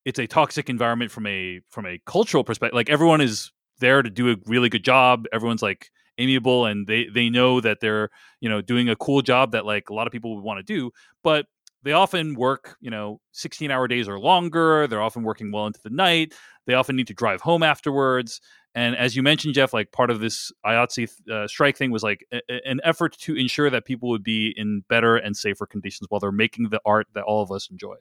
it's 0.06 0.20
a 0.20 0.28
toxic 0.28 0.70
environment 0.70 1.12
from 1.12 1.26
a 1.28 1.62
from 1.70 1.86
a 1.86 2.00
cultural 2.06 2.44
perspective. 2.44 2.76
Like 2.76 2.90
everyone 2.90 3.22
is 3.22 3.52
there 3.80 4.02
to 4.02 4.10
do 4.10 4.32
a 4.32 4.36
really 4.46 4.70
good 4.70 4.84
job. 4.84 5.26
Everyone's 5.34 5.62
like 5.62 5.92
amiable 6.18 6.66
and 6.66 6.88
they 6.88 7.08
they 7.14 7.30
know 7.30 7.60
that 7.60 7.80
they're 7.82 8.10
you 8.40 8.50
know 8.50 8.62
doing 8.62 8.88
a 8.88 8.96
cool 8.96 9.22
job 9.22 9.52
that 9.52 9.66
like 9.66 9.90
a 9.90 9.94
lot 9.94 10.08
of 10.08 10.14
people 10.14 10.36
would 10.36 10.44
want 10.44 10.60
to 10.60 10.64
do. 10.64 10.92
But 11.24 11.48
they 11.86 11.92
often 11.92 12.34
work, 12.34 12.76
you 12.82 12.90
know, 12.90 13.22
16 13.32 13.70
hour 13.70 13.88
days 13.88 14.10
or 14.10 14.20
longer. 14.20 14.88
They're 14.88 15.02
often 15.02 15.22
working 15.22 15.52
well 15.52 15.68
into 15.68 15.80
the 15.84 15.92
night. 15.92 16.34
They 16.66 16.74
often 16.74 16.96
need 16.96 17.08
to 17.08 17.14
drive 17.14 17.42
home 17.42 17.62
afterwards. 17.62 18.42
And 18.74 18.98
as 18.98 19.16
you 19.16 19.22
mentioned, 19.22 19.54
Jeff, 19.54 19.72
like 19.72 19.92
part 19.92 20.10
of 20.10 20.20
this 20.20 20.52
IATSE 20.66 21.30
uh, 21.32 21.48
strike 21.48 21.78
thing 21.78 21.92
was 21.92 22.02
like 22.02 22.26
a, 22.34 22.42
an 22.66 22.82
effort 22.84 23.16
to 23.20 23.36
ensure 23.36 23.70
that 23.70 23.86
people 23.86 24.10
would 24.10 24.24
be 24.24 24.52
in 24.58 24.84
better 24.90 25.16
and 25.16 25.38
safer 25.38 25.68
conditions 25.68 26.08
while 26.10 26.20
they're 26.20 26.32
making 26.32 26.70
the 26.70 26.82
art 26.88 27.06
that 27.14 27.24
all 27.24 27.44
of 27.44 27.52
us 27.52 27.70
enjoy. 27.70 27.96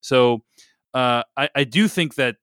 So 0.00 0.42
uh, 0.94 1.22
I, 1.36 1.50
I 1.54 1.64
do 1.64 1.88
think 1.88 2.14
that 2.14 2.36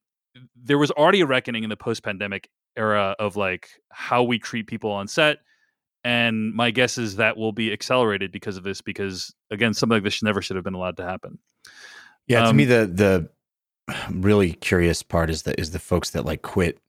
there 0.56 0.78
was 0.78 0.92
already 0.92 1.22
a 1.22 1.26
reckoning 1.26 1.64
in 1.64 1.72
the 1.72 1.76
post 1.76 2.04
pandemic 2.04 2.50
era 2.78 3.16
of 3.18 3.36
like 3.36 3.68
how 3.90 4.22
we 4.22 4.38
treat 4.38 4.68
people 4.68 4.92
on 4.92 5.08
set 5.08 5.40
and 6.08 6.54
my 6.54 6.72
guess 6.72 6.98
is 6.98 7.18
that 7.18 7.36
will 7.38 7.52
be 7.52 7.72
accelerated 7.74 8.32
because 8.32 8.56
of 8.58 8.64
this 8.64 8.82
because 8.82 9.34
again 9.52 9.74
something 9.74 9.96
like 9.98 10.04
this 10.04 10.24
never 10.24 10.42
should 10.42 10.56
have 10.56 10.64
been 10.66 10.74
allowed 10.74 10.98
to 10.98 11.04
happen 11.04 11.38
Yeah, 12.28 12.44
to 12.44 12.50
Um, 12.50 12.58
me 12.58 12.66
the 12.66 12.82
the 12.88 13.30
really 14.12 14.54
curious 14.54 15.04
part 15.04 15.30
is 15.30 15.44
that 15.44 15.60
is 15.60 15.72
the 15.72 15.80
folks 15.80 16.10
that 16.12 16.26
like 16.26 16.42
quit 16.42 16.80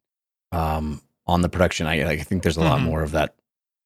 um, 0.53 1.01
on 1.27 1.43
the 1.43 1.49
production. 1.49 1.87
I 1.87 2.09
I 2.11 2.17
think 2.19 2.43
there's 2.43 2.57
a 2.57 2.63
lot 2.63 2.81
Mhm. 2.81 2.85
more 2.85 3.03
of 3.03 3.13
that 3.13 3.35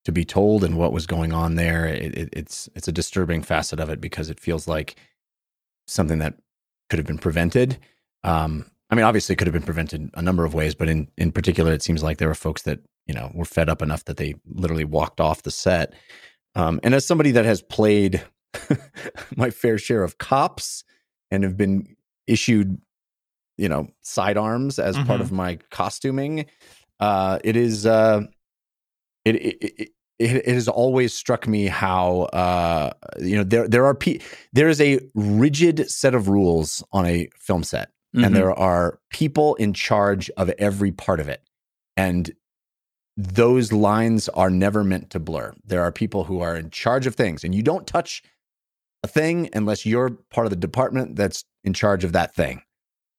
to 0.05 0.11
be 0.11 0.25
told 0.25 0.63
and 0.63 0.77
what 0.77 0.91
was 0.93 1.05
going 1.07 1.33
on 1.33 1.55
there. 1.55 1.85
It, 1.87 2.17
it, 2.17 2.29
it's 2.33 2.69
it's 2.75 2.87
a 2.87 2.91
disturbing 2.91 3.41
facet 3.43 3.79
of 3.79 3.89
it 3.89 3.99
because 4.01 4.29
it 4.29 4.39
feels 4.39 4.67
like 4.67 4.95
something 5.87 6.19
that 6.19 6.35
could 6.89 6.99
have 6.99 7.07
been 7.07 7.17
prevented. 7.27 7.77
Um, 8.23 8.65
I 8.89 8.95
mean, 8.95 9.05
obviously, 9.05 9.33
it 9.33 9.37
could 9.37 9.47
have 9.47 9.53
been 9.53 9.63
prevented 9.63 10.09
a 10.13 10.21
number 10.21 10.45
of 10.45 10.53
ways, 10.53 10.75
but 10.75 10.87
in 10.89 11.07
in 11.17 11.31
particular, 11.31 11.73
it 11.73 11.81
seems 11.81 12.03
like 12.03 12.17
there 12.17 12.27
were 12.27 12.35
folks 12.35 12.63
that 12.63 12.79
you 13.07 13.13
know 13.13 13.31
were 13.33 13.45
fed 13.45 13.69
up 13.69 13.81
enough 13.81 14.05
that 14.05 14.17
they 14.17 14.35
literally 14.45 14.85
walked 14.85 15.19
off 15.19 15.43
the 15.43 15.51
set. 15.51 15.93
Um, 16.55 16.79
and 16.83 16.93
as 16.93 17.05
somebody 17.05 17.31
that 17.31 17.45
has 17.45 17.61
played 17.63 18.23
my 19.35 19.49
fair 19.49 19.77
share 19.77 20.03
of 20.03 20.17
cops 20.19 20.83
and 21.31 21.43
have 21.43 21.57
been 21.57 21.95
issued, 22.27 22.79
you 23.57 23.67
know, 23.67 23.87
sidearms 24.01 24.77
as 24.79 24.95
part 24.97 25.19
Mhm. 25.19 25.21
of 25.21 25.31
my 25.31 25.55
costuming, 25.71 26.45
uh, 26.99 27.39
it 27.43 27.55
is 27.55 27.85
uh, 27.87 28.21
it, 29.25 29.35
it, 29.35 29.57
it 29.63 29.89
it 30.19 30.35
it 30.47 30.53
has 30.53 30.67
always 30.67 31.13
struck 31.13 31.47
me 31.47 31.65
how 31.65 32.21
uh, 32.33 32.91
you 33.19 33.35
know 33.35 33.43
there 33.43 33.67
there 33.67 33.85
are 33.85 33.95
pe- 33.95 34.19
there 34.53 34.69
is 34.69 34.79
a 34.79 34.99
rigid 35.15 35.89
set 35.89 36.13
of 36.13 36.27
rules 36.27 36.83
on 36.91 37.05
a 37.07 37.27
film 37.39 37.63
set 37.63 37.89
Mhm. 38.15 38.25
and 38.25 38.35
there 38.35 38.53
are 38.53 38.99
people 39.09 39.55
in 39.55 39.73
charge 39.73 40.29
of 40.37 40.49
every 40.59 40.91
part 40.91 41.19
of 41.19 41.27
it. 41.29 41.41
And 41.97 42.31
those 43.17 43.71
lines 43.71 44.27
are 44.29 44.49
never 44.49 44.83
meant 44.83 45.09
to 45.11 45.19
blur. 45.19 45.53
There 45.65 45.81
are 45.83 45.91
people 45.91 46.23
who 46.23 46.39
are 46.41 46.55
in 46.55 46.69
charge 46.71 47.05
of 47.07 47.15
things 47.15 47.43
and 47.43 47.53
you 47.53 47.61
don't 47.63 47.85
touch 47.87 48.23
a 49.03 49.07
thing 49.07 49.49
unless 49.53 49.85
you're 49.85 50.09
part 50.31 50.45
of 50.47 50.49
the 50.51 50.55
department 50.55 51.15
that's 51.15 51.43
in 51.63 51.73
charge 51.73 52.03
of 52.03 52.13
that 52.13 52.33
thing. 52.33 52.61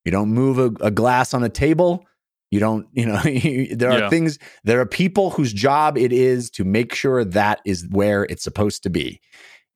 You 0.04 0.12
don't 0.12 0.30
move 0.30 0.58
a, 0.58 0.66
a 0.84 0.90
glass 0.90 1.32
on 1.34 1.44
a 1.44 1.48
table. 1.48 2.04
You 2.50 2.60
don't 2.60 2.86
you 2.92 3.06
know 3.06 3.20
there 3.76 3.90
are 3.92 3.98
Yeah. 4.00 4.08
things 4.10 4.38
there 4.64 4.80
are 4.80 4.86
people 4.86 5.30
whose 5.30 5.52
job 5.52 5.96
it 5.98 6.12
is 6.12 6.50
to 6.50 6.64
make 6.64 6.94
sure 6.94 7.24
that 7.24 7.60
is 7.64 7.86
where 7.90 8.24
it's 8.24 8.42
supposed 8.44 8.82
to 8.84 8.90
be. 8.90 9.20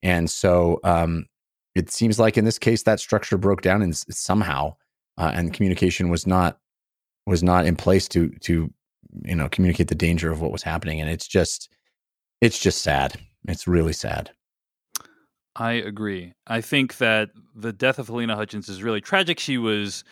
And 0.02 0.30
so 0.30 0.80
um 0.84 1.26
it 1.74 1.90
seems 1.90 2.18
like 2.18 2.36
in 2.36 2.44
this 2.44 2.58
case 2.58 2.82
that 2.84 2.98
structure 2.98 3.38
broke 3.38 3.62
down 3.62 3.82
in, 3.82 3.92
somehow 3.92 4.74
uh, 5.18 5.32
and 5.34 5.52
communication 5.52 6.08
was 6.08 6.26
not 6.26 6.58
was 7.26 7.42
not 7.42 7.66
in 7.66 7.76
place 7.76 8.08
to 8.08 8.30
to 8.40 8.72
you 9.24 9.34
know 9.34 9.48
communicate 9.48 9.88
the 9.88 9.94
danger 9.94 10.30
of 10.30 10.40
what 10.40 10.52
was 10.52 10.62
happening 10.62 11.00
and 11.00 11.10
it's 11.10 11.28
just 11.28 11.68
it's 12.40 12.58
just 12.58 12.80
sad 12.80 13.18
it's 13.46 13.66
really 13.66 13.92
sad 13.92 14.30
I 15.58 15.72
agree. 15.72 16.34
I 16.46 16.60
think 16.60 16.98
that 16.98 17.30
the 17.52 17.72
death 17.72 17.98
of 17.98 18.06
Halyna 18.06 18.36
Hutchins 18.36 18.68
is 18.68 18.84
really 18.84 19.00
tragic. 19.00 19.40
She 19.40 19.58
was 19.58 20.04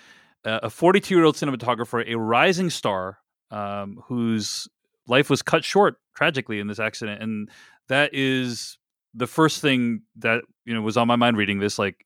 uh, 0.45 0.59
a 0.65 0.71
42 0.71 1.15
year 1.15 1.25
old 1.25 1.37
cinematographer, 1.37 2.05
a 2.05 2.19
rising 2.19 2.69
star 2.69 3.19
um, 3.53 4.03
whose 4.07 4.67
life 5.07 5.31
was 5.31 5.43
cut 5.43 5.65
short 5.65 5.99
tragically 6.17 6.59
in 6.59 6.67
this 6.67 6.81
accident. 6.81 7.23
And 7.23 7.49
that 7.89 8.11
is 8.13 8.77
the 9.17 9.27
first 9.27 9.61
thing 9.63 10.03
that 10.17 10.43
you 10.65 10.75
know 10.75 10.83
was 10.83 10.97
on 10.97 11.09
my 11.09 11.17
mind 11.17 11.37
reading 11.37 11.59
this. 11.59 11.79
Like, 11.79 12.05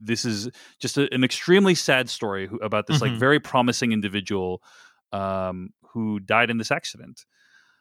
this 0.00 0.24
is 0.24 0.50
just 0.80 0.98
a, 0.98 1.12
an 1.14 1.22
extremely 1.24 1.74
sad 1.74 2.10
story 2.10 2.50
about 2.60 2.86
this 2.88 3.00
like 3.00 3.12
Mhm. 3.12 3.18
very 3.18 3.40
promising 3.40 3.92
individual 3.92 4.60
um, 5.12 5.70
who 5.92 6.18
died 6.20 6.50
in 6.50 6.58
this 6.58 6.70
accident. 6.70 7.24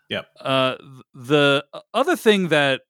Yep. 0.09 0.25
Uh, 0.39 0.75
the 1.13 1.65
other 1.93 2.15
thing 2.15 2.47
that 2.49 2.81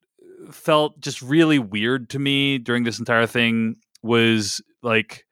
felt 0.51 0.99
just 0.99 1.21
really 1.21 1.57
weird 1.57 2.09
to 2.11 2.19
me 2.19 2.59
during 2.59 2.83
this 2.83 2.99
entire 2.99 3.25
thing 3.25 3.77
was 4.03 4.61
like 4.83 5.25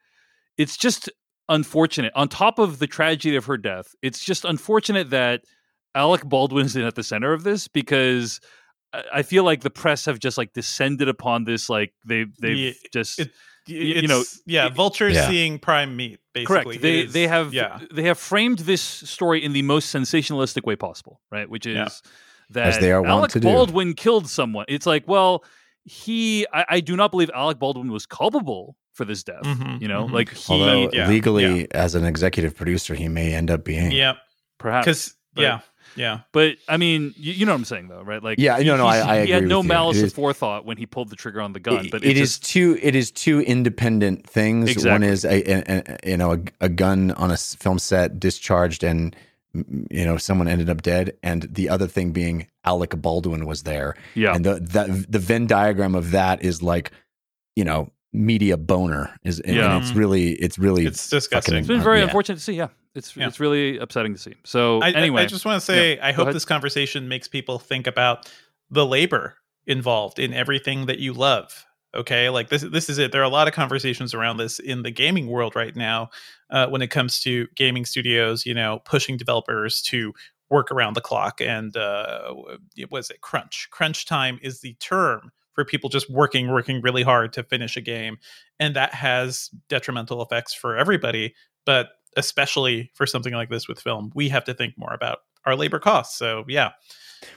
it's 0.57 0.77
just 0.77 1.09
unfortunate 1.47 2.11
on 2.15 2.27
top 2.27 2.57
of 2.57 2.79
the 2.79 2.87
tragedy 2.87 3.35
of 3.35 3.45
her 3.45 3.55
death 3.55 3.93
it's 4.01 4.25
just 4.25 4.43
unfortunate 4.45 5.11
that 5.11 5.41
alec 5.93 6.23
baldwin 6.25 6.65
is 6.65 6.75
at 6.75 6.95
the 6.95 7.03
center 7.03 7.33
of 7.33 7.43
this 7.43 7.67
because 7.67 8.41
I- 8.95 9.19
i 9.19 9.23
feel 9.23 9.43
like 9.43 9.61
the 9.61 9.69
press 9.69 10.05
have 10.05 10.19
just 10.19 10.37
like 10.37 10.53
descended 10.53 11.07
upon 11.09 11.43
this 11.45 11.69
like 11.69 11.93
they 12.07 12.25
they've 12.41 12.57
Yeah, 12.57 12.71
just 12.93 13.19
it- 13.19 13.31
you 13.67 13.95
It's, 13.95 14.07
know, 14.07 14.23
yeah, 14.45 14.67
it- 14.67 14.73
vultures 14.75 15.15
Yeah. 15.15 15.27
seeing 15.27 15.57
prime 15.57 15.95
meat. 15.95 16.19
Basically, 16.35 16.45
correct 16.63 16.81
they 16.83 16.99
It 16.99 17.05
is- 17.07 17.13
they 17.13 17.27
have 17.27 17.51
yeah, 17.53 17.79
they 17.91 18.03
have 18.03 18.19
framed 18.19 18.59
this 18.59 18.81
story 18.81 19.43
in 19.43 19.53
the 19.53 19.63
most 19.63 19.93
sensationalistic 19.93 20.63
way 20.65 20.75
possible 20.75 21.19
right 21.31 21.49
which 21.49 21.65
is 21.65 21.75
Yeah. 21.75 21.87
that 22.51 22.67
As 22.67 22.79
they 22.79 22.91
are 22.91 23.01
wont 23.01 23.11
alec 23.13 23.31
to 23.31 23.39
do. 23.39 23.47
baldwin 23.47 23.93
killed 23.95 24.29
someone 24.29 24.65
it's 24.67 24.85
like 24.85 25.07
well 25.07 25.43
he 25.83 26.45
I, 26.53 26.65
I 26.69 26.79
do 26.79 26.95
not 26.95 27.09
believe 27.11 27.31
alec 27.33 27.57
baldwin 27.59 27.91
was 27.91 28.05
culpable 28.05 28.75
for 28.93 29.05
this 29.05 29.23
death 29.23 29.43
Mhm, 29.43 29.81
you 29.81 29.87
know 29.87 30.07
mhm. 30.07 30.11
like 30.13 30.33
he 30.33 30.53
although 30.53 30.89
yeah, 30.93 31.07
legally 31.07 31.67
as 31.73 31.95
an 31.95 32.05
executive 32.05 32.55
producer 32.55 32.93
he 32.95 33.07
may 33.07 33.33
end 33.33 33.49
up 33.51 33.63
being 33.63 33.91
yeah, 33.91 34.13
perhaps 34.59 34.85
because 34.85 35.15
yeah, 35.37 35.59
yeah, 35.95 36.19
but 36.31 36.57
i 36.67 36.77
mean 36.77 37.13
you, 37.17 37.33
you 37.33 37.45
know 37.45 37.51
what 37.53 37.57
i'm 37.59 37.65
saying 37.65 37.87
though 37.87 38.01
right? 38.03 38.21
Like 38.23 38.37
Yeah, 38.39 38.57
he, 38.59 38.65
no, 38.65 38.77
no, 38.77 38.85
I- 38.85 39.21
I 39.21 39.25
he 39.25 39.31
had 39.31 39.43
no 39.45 39.63
malice 39.63 39.97
It 39.97 40.01
of 40.01 40.05
is- 40.07 40.13
forethought 40.13 40.65
when 40.65 40.77
he 40.77 40.85
pulled 40.85 41.09
the 41.09 41.15
trigger 41.15 41.41
on 41.41 41.53
the 41.53 41.59
gun 41.59 41.85
It- 41.85 41.91
but 41.91 42.03
it 42.03 42.17
it's 42.17 42.31
is 42.31 42.39
two 42.39 42.77
it 42.81 42.95
is 42.95 43.11
two 43.11 43.41
independent 43.41 44.27
things. 44.29 44.85
One 44.85 45.03
is 45.03 45.25
a, 45.25 45.41
a, 45.51 45.83
a 46.05 46.09
you 46.11 46.17
know 46.17 46.33
a, 46.33 46.39
a 46.61 46.69
gun 46.69 47.11
on 47.11 47.31
a 47.31 47.37
film 47.37 47.79
set 47.79 48.19
discharged 48.19 48.83
and 48.83 49.15
you 49.89 50.03
know 50.05 50.17
someone 50.17 50.47
ended 50.49 50.69
up 50.69 50.81
dead 50.81 51.15
and 51.23 51.43
the 51.43 51.69
other 51.69 51.87
thing 51.87 52.11
being 52.11 52.47
alec 52.65 52.91
baldwin 53.01 53.45
was 53.45 53.63
there. 53.63 53.95
Yeah. 54.13 54.35
And 54.35 54.45
the 54.45 54.55
that 54.59 55.11
the 55.11 55.19
venn 55.19 55.47
diagram 55.47 55.95
of 55.95 56.11
that 56.11 56.43
is 56.43 56.61
like 56.61 56.91
you 57.55 57.63
know 57.63 57.91
media 58.11 58.57
boner 58.57 59.17
is 59.23 59.41
Yeah. 59.45 59.75
and 59.75 59.83
it's 59.83 59.93
really 59.93 60.31
it's 60.33 60.57
really 60.57 60.85
it's 60.85 61.09
disgusting. 61.09 61.55
it's 61.55 61.67
been 61.67 61.81
very 61.81 61.99
yeah. 61.99 62.05
unfortunate 62.05 62.35
to 62.37 62.41
see 62.43 62.53
yeah 62.53 62.67
it's 62.95 63.15
Yeah. 63.15 63.27
it's 63.27 63.39
really 63.39 63.77
upsetting 63.77 64.13
to 64.13 64.19
see 64.19 64.35
so 64.43 64.81
I, 64.81 64.91
anyway 64.91 65.23
I 65.23 65.25
just 65.25 65.45
want 65.45 65.59
to 65.59 65.65
say, 65.65 65.99
I 65.99 66.11
hope 66.11 66.23
ahead. 66.23 66.35
this 66.35 66.45
conversation 66.45 67.07
makes 67.07 67.27
people 67.27 67.59
think 67.59 67.87
about 67.87 68.31
the 68.69 68.85
labor 68.85 69.35
involved 69.67 70.19
in 70.19 70.33
everything 70.33 70.85
that 70.87 70.99
you 70.99 71.13
love. 71.13 71.65
Okay, 71.95 72.29
like 72.29 72.49
this, 72.49 72.61
this 72.61 72.89
is 72.89 72.97
it. 72.97 73.13
There 73.13 73.21
are 73.21 73.25
a 73.25 73.29
lot 73.29 73.47
of 73.47 73.53
conversations 73.53 74.13
around 74.13 74.35
this 74.37 74.59
in 74.59 74.83
the 74.83 74.91
gaming 74.91 75.27
world 75.27 75.55
right 75.55 75.73
now, 75.75 76.09
uh, 76.49 76.67
when 76.67 76.81
it 76.81 76.87
comes 76.87 77.21
to 77.21 77.47
gaming 77.55 77.85
studios. 77.85 78.45
You 78.45 78.53
know, 78.53 78.81
pushing 78.83 79.15
developers 79.15 79.81
to 79.83 80.13
work 80.49 80.71
around 80.71 80.95
the 80.95 81.01
clock, 81.01 81.39
and 81.39 81.75
uh, 81.77 82.33
was 82.91 83.09
it 83.09 83.21
crunch? 83.21 83.69
Crunch 83.71 84.05
time 84.05 84.39
is 84.41 84.59
the 84.59 84.73
term 84.81 85.31
for 85.53 85.63
people 85.63 85.89
just 85.89 86.09
working, 86.09 86.49
working 86.49 86.81
really 86.81 87.03
hard 87.03 87.31
to 87.31 87.43
finish 87.43 87.77
a 87.77 87.81
game, 87.81 88.17
and 88.59 88.75
that 88.75 88.93
has 88.93 89.49
detrimental 89.69 90.21
effects 90.21 90.53
for 90.53 90.75
everybody. 90.75 91.33
But 91.65 91.87
especially 92.15 92.91
for 92.93 93.05
something 93.05 93.33
like 93.33 93.49
this 93.49 93.67
with 93.67 93.79
film, 93.79 94.11
we 94.15 94.29
have 94.29 94.43
to 94.45 94.53
think 94.53 94.77
more 94.77 94.93
about 94.93 95.19
our 95.45 95.55
labor 95.55 95.79
costs. 95.79 96.17
So 96.17 96.43
yeah, 96.47 96.71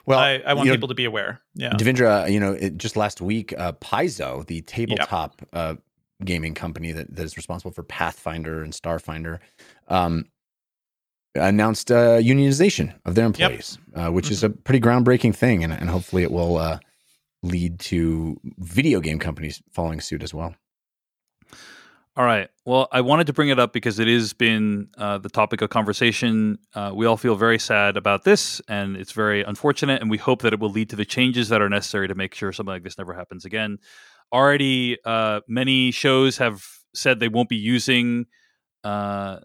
well 0.05 0.19
I, 0.19 0.41
I 0.45 0.53
want 0.53 0.65
you 0.65 0.71
know, 0.71 0.77
people 0.77 0.89
to 0.89 0.95
be 0.95 1.05
aware. 1.05 1.41
Yeah. 1.55 1.71
Devindra, 1.71 2.31
you 2.31 2.39
know, 2.39 2.53
it, 2.53 2.77
just 2.77 2.95
last 2.95 3.21
week, 3.21 3.53
uh, 3.57 3.73
Paizo, 3.73 4.45
the 4.45 4.61
tabletop 4.61 5.41
uh, 5.53 5.75
gaming 6.23 6.53
company 6.53 6.91
that, 6.91 7.15
that 7.15 7.23
is 7.23 7.37
responsible 7.37 7.71
for 7.71 7.83
Pathfinder 7.83 8.63
and 8.63 8.73
Starfinder, 8.73 9.39
um, 9.87 10.25
announced 11.35 11.91
uh, 11.91 12.17
unionization 12.17 12.93
of 13.05 13.15
their 13.15 13.25
employees, 13.25 13.77
uh, 13.95 14.09
which 14.09 14.31
is 14.31 14.43
a 14.43 14.49
pretty 14.49 14.79
groundbreaking 14.79 15.35
thing, 15.35 15.63
and, 15.63 15.71
and 15.71 15.89
hopefully 15.89 16.23
it 16.23 16.31
will 16.31 16.57
uh, 16.57 16.79
lead 17.43 17.79
to 17.79 18.39
video 18.57 18.99
game 18.99 19.19
companies 19.19 19.61
following 19.71 20.01
suit 20.01 20.23
as 20.23 20.33
well. 20.33 20.55
All 22.19 22.25
right. 22.25 22.49
Well, 22.65 22.89
I 22.91 22.99
wanted 22.99 23.27
to 23.27 23.33
bring 23.33 23.47
it 23.47 23.59
up 23.59 23.71
because 23.71 23.97
it 23.97 24.09
has 24.09 24.33
been 24.33 24.89
uh, 24.97 25.19
the 25.19 25.29
topic 25.29 25.61
of 25.61 25.69
conversation. 25.69 26.57
Uh, 26.75 26.91
we 26.93 27.05
all 27.05 27.15
feel 27.15 27.35
very 27.37 27.57
sad 27.57 27.95
about 27.95 28.25
this, 28.25 28.61
and 28.67 28.97
it's 28.97 29.13
very 29.13 29.41
unfortunate. 29.41 30.01
And 30.01 30.11
we 30.11 30.17
hope 30.17 30.41
that 30.41 30.51
it 30.51 30.59
will 30.59 30.69
lead 30.69 30.89
to 30.89 30.97
the 30.97 31.05
changes 31.05 31.47
that 31.47 31.61
are 31.61 31.69
necessary 31.69 32.09
to 32.09 32.15
make 32.15 32.35
sure 32.35 32.51
something 32.51 32.73
like 32.73 32.83
this 32.83 32.97
never 32.97 33.13
happens 33.13 33.45
again. 33.45 33.77
Already, 34.33 34.97
uh, 35.05 35.39
many 35.47 35.91
shows 35.91 36.37
have 36.39 36.61
said 36.93 37.21
they 37.21 37.29
won't 37.29 37.47
be 37.47 37.55
using 37.55 38.25
uh, 38.83 39.39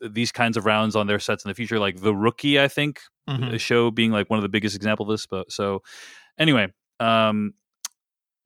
these 0.00 0.32
kinds 0.32 0.56
of 0.56 0.66
rounds 0.66 0.96
on 0.96 1.06
their 1.08 1.18
sets 1.18 1.44
in 1.44 1.50
the 1.50 1.54
future, 1.54 1.78
like 1.78 2.00
The 2.00 2.14
Rookie, 2.14 2.60
I 2.60 2.68
think, 2.68 3.00
Mhm. 3.28 3.50
the 3.50 3.58
show 3.58 3.90
being 3.90 4.12
like 4.12 4.30
one 4.30 4.38
of 4.38 4.42
the 4.42 4.48
biggest 4.48 4.76
examples 4.76 5.08
of 5.08 5.12
this. 5.12 5.26
But 5.26 5.52
so, 5.52 5.82
anyway, 6.38 6.68
um, 7.00 7.54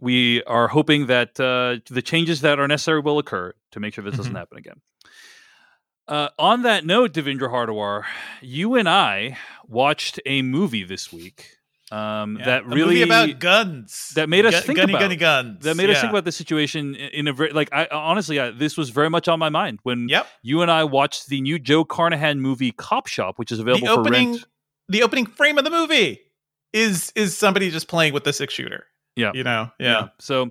we 0.03 0.43
are 0.45 0.67
hoping 0.69 1.07
that 1.07 1.39
uh, 1.39 1.79
the 1.89 2.03
changes 2.03 2.41
that 2.41 2.59
are 2.59 2.67
necessary 2.69 3.01
will 3.01 3.19
occur 3.19 3.55
to 3.71 3.81
make 3.81 3.95
sure 3.95 4.03
this 4.05 4.17
doesn't 4.17 4.33
Mhm. 4.35 4.37
happen 4.43 4.59
again. 4.59 4.81
Uh, 6.09 6.29
on 6.39 6.63
that 6.63 6.85
note, 6.85 7.13
Devindra 7.13 7.49
Hardawar, 7.49 8.03
you 8.41 8.75
and 8.75 8.89
I 8.89 9.39
watched 9.67 10.19
a 10.27 10.43
movie 10.43 10.83
this 10.85 11.13
week 11.13 11.47
um, 11.93 12.39
Yeah, 12.39 12.47
that 12.47 12.67
really 12.67 13.03
about 13.03 13.39
guns 13.39 14.13
that 14.17 14.29
made 14.29 14.45
us 14.47 14.55
Gu- 14.55 14.61
think 14.67 14.79
gunny 14.79 14.93
about- 14.95 15.01
gunny 15.03 15.17
guns 15.17 15.63
that 15.65 15.77
made 15.77 15.91
us 15.91 16.01
think 16.01 16.11
about 16.11 16.25
the 16.25 16.33
situation 16.33 16.95
in 16.97 17.29
a 17.29 17.33
very 17.35 17.51
like 17.53 17.69
I 17.71 17.87
honestly 17.93 18.41
I, 18.41 18.51
this 18.51 18.77
was 18.79 18.89
very 18.91 19.11
much 19.11 19.29
on 19.29 19.39
my 19.39 19.51
mind 19.51 19.79
when 19.83 20.09
Yep. 20.09 20.27
you 20.43 20.63
and 20.63 20.71
I 20.71 20.85
watched 20.85 21.29
the 21.29 21.41
new 21.43 21.59
Joe 21.59 21.85
Carnahan 21.85 22.41
movie 22.41 22.73
Cop 22.73 23.07
Shop, 23.09 23.39
which 23.39 23.53
is 23.53 23.59
available 23.61 23.87
the 23.87 23.95
for 23.95 24.01
opening 24.01 24.31
rent. 24.33 24.45
the 24.89 25.03
opening 25.03 25.27
frame 25.27 25.59
of 25.59 25.65
the 25.65 25.71
movie 25.71 26.21
is 26.73 27.13
is 27.15 27.37
somebody 27.37 27.71
just 27.71 27.89
playing 27.89 28.13
with 28.15 28.25
the 28.25 28.33
six 28.33 28.55
shooter. 28.55 28.87
Yeah. 29.17 29.33
You 29.35 29.45
know. 29.45 29.71
Yeah. 29.79 30.09
So 30.19 30.51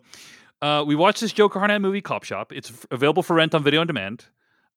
uh, 0.61 0.83
we 0.85 0.95
watched 0.95 1.21
this 1.21 1.33
Joe 1.33 1.49
Carnahan 1.49 1.81
movie 1.81 2.01
Cop 2.01 2.23
Shop. 2.23 2.51
It's 2.51 2.69
f- 2.69 2.85
available 2.91 3.23
for 3.23 3.35
rent 3.35 3.55
on 3.55 3.63
video 3.63 3.81
on 3.81 3.87
demand. 3.87 4.25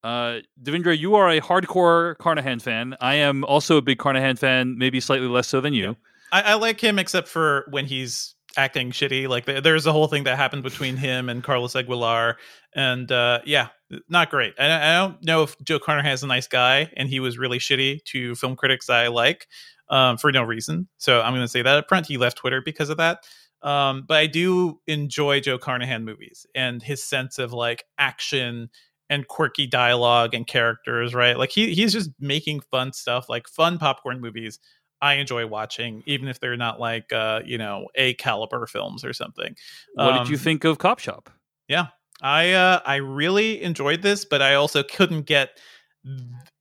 Uh, 0.03 0.41
Devindra, 0.62 0.97
you 0.99 1.14
are 1.14 1.31
a 1.31 1.41
hardcore 1.41 2.17
Carnahan 2.19 2.59
fan. 2.61 2.95
I 3.00 3.14
am 3.17 3.45
also 3.45 3.76
a 3.79 3.83
big 3.83 3.99
Carnahan 3.99 4.37
fan, 4.37 4.76
maybe 4.79 5.00
slightly 5.00 5.29
less 5.29 5.49
so 5.49 5.61
than 5.61 5.73
you. 5.73 5.97
I, 6.33 6.43
I 6.43 6.55
like 6.55 6.81
him 6.81 6.99
except 6.99 7.29
for 7.29 7.64
when 7.71 7.87
he's 7.87 8.35
acting 8.57 8.91
shitty. 8.91 9.29
Like 9.29 9.47
there- 9.47 9.61
there's 9.61 9.87
a 9.87 9.93
whole 9.93 10.07
thing 10.09 10.25
that 10.25 10.37
happened 10.37 10.62
between 10.62 10.97
him 10.97 11.29
and 11.29 11.43
Carlos 11.43 11.75
Aguilar, 11.75 12.37
and 12.75 13.11
uh, 13.11 13.41
yeah, 13.47 13.69
not 14.09 14.31
great. 14.31 14.55
I, 14.59 14.95
I 14.97 14.99
don't 14.99 15.23
know 15.25 15.43
if 15.43 15.57
Joe 15.62 15.79
Carnahan 15.79 16.12
is 16.12 16.23
a 16.23 16.26
nice 16.26 16.49
guy, 16.49 16.91
and 16.97 17.09
he 17.09 17.21
was 17.21 17.38
really 17.38 17.59
shitty 17.59 18.05
to 18.07 18.35
film 18.35 18.57
critics 18.57 18.91
I 18.91 19.07
like 19.09 19.47
um, 19.88 20.19
for 20.19 20.31
no 20.33 20.43
reason. 20.43 20.87
So 20.99 21.21
I'm 21.23 21.33
going 21.33 21.45
to 21.45 21.49
say 21.49 21.62
that 21.62 21.76
up 21.79 21.88
front. 21.88 22.07
He 22.07 22.17
left 22.19 22.37
Twitter 22.38 22.61
because 22.62 22.91
of 22.91 22.99
that. 22.99 23.25
Um, 23.64 24.04
but 24.06 24.18
I 24.18 24.26
do 24.26 24.80
enjoy 24.87 25.40
Joe 25.40 25.59
Carnahan 25.59 26.04
movies 26.04 26.47
and 26.54 26.83
his 26.83 27.02
sense 27.02 27.38
of 27.38 27.52
like 27.52 27.85
action 27.99 28.68
and 29.11 29.26
quirky 29.26 29.66
dialogue 29.66 30.35
and 30.35 30.47
characters, 30.47 31.14
right? 31.14 31.38
Like 31.38 31.50
he 31.50 31.75
he's 31.75 31.92
just 31.92 32.11
making 32.21 32.61
fun 32.71 32.92
stuff, 32.92 33.28
like 33.28 33.49
fun 33.49 33.78
popcorn 33.78 34.21
movies. 34.21 34.59
I 35.02 35.14
enjoy 35.14 35.47
watching, 35.47 36.02
even 36.06 36.28
if 36.28 36.40
they're 36.40 36.56
not 36.56 36.78
like 36.80 37.12
uh, 37.12 37.40
you 37.44 37.59
know, 37.59 37.88
A 37.97 38.14
caliber 38.14 38.66
films 38.66 39.04
or 39.04 39.12
something. 39.12 39.56
What 39.94 40.12
did 40.12 40.28
you 40.28 40.37
Um, 40.37 40.40
think 40.40 40.64
of 40.64 40.78
Cop 40.78 40.99
Shop? 40.99 41.30
Yeah, 41.68 41.87
I 42.23 42.52
uh 42.52 42.80
I 42.87 42.97
really 42.97 43.62
enjoyed 43.62 44.02
this, 44.02 44.25
but 44.25 44.42
I 44.42 44.54
also 44.54 44.83
couldn't 44.83 45.23
get 45.23 45.59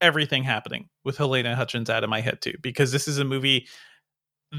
everything 0.02 0.44
happening 0.44 0.90
with 1.04 1.18
Halyna 1.18 1.56
Hutchins 1.56 1.90
out 1.90 2.04
of 2.04 2.10
my 2.10 2.22
head 2.22 2.42
too, 2.42 2.54
because 2.62 2.92
this 2.92 3.08
is 3.08 3.18
a 3.18 3.26
movie 3.26 3.68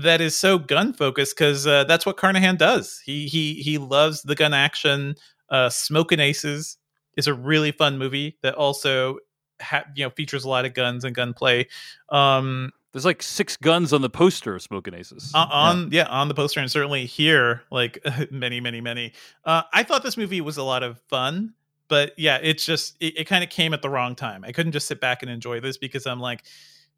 that 0.03 0.21
is 0.21 0.37
so 0.37 0.59
gun 0.59 0.93
focused 0.93 1.37
because 1.37 1.67
uh, 1.67 1.85
that's 1.85 2.05
what 2.05 2.17
Carnahan 2.17 2.57
does. 2.57 3.01
He 3.05 3.27
he 3.27 3.55
he 3.55 3.79
loves 3.79 4.23
the 4.23 4.35
gun 4.35 4.55
action. 4.55 5.15
Uh, 5.49 5.69
Smoking 5.69 6.21
Aces 6.21 6.79
is 7.17 7.27
a 7.27 7.35
really 7.35 7.71
fun 7.71 7.99
movie 7.99 8.39
that 8.43 8.55
also 8.55 9.19
ha- 9.61 9.85
you 9.95 10.05
know 10.05 10.11
features 10.11 10.45
a 10.45 10.49
lot 10.49 10.65
of 10.65 10.75
guns 10.75 11.05
and 11.05 11.15
gunplay. 11.15 11.69
Um, 12.09 12.73
There's 12.93 13.05
like 13.05 13.23
six 13.23 13.57
guns 13.57 13.93
on 13.93 14.03
the 14.03 14.11
poster 14.11 14.57
of 14.57 14.63
Smoking 14.63 14.95
Aces. 14.95 15.31
on, 15.35 15.49
on 15.51 15.89
yeah. 15.93 16.07
on 16.07 16.29
the 16.29 16.35
poster 16.35 16.61
and 16.61 16.71
certainly 16.71 17.07
here 17.07 17.63
like 17.71 17.99
many 18.31 18.61
many 18.61 18.81
many 18.81 19.13
uh 19.45 19.63
i 19.73 19.83
thought 19.83 20.03
this 20.03 20.17
movie 20.17 20.41
was 20.41 20.57
a 20.57 20.63
lot 20.63 20.83
of 20.83 20.99
fun 21.09 21.55
but 21.89 22.13
yeah 22.17 22.39
it's 22.43 22.65
just 22.65 22.97
it, 23.01 23.19
it 23.19 23.25
kind 23.25 23.45
of 23.45 23.51
came 23.51 23.75
at 23.75 23.83
the 23.83 23.91
wrong 23.91 24.15
time 24.15 24.45
i 24.45 24.53
couldn't 24.53 24.73
just 24.73 24.87
sit 24.87 25.01
back 25.01 25.23
and 25.23 25.31
enjoy 25.31 25.61
this 25.61 25.77
because 25.77 26.07
i'm 26.07 26.21
like 26.21 26.45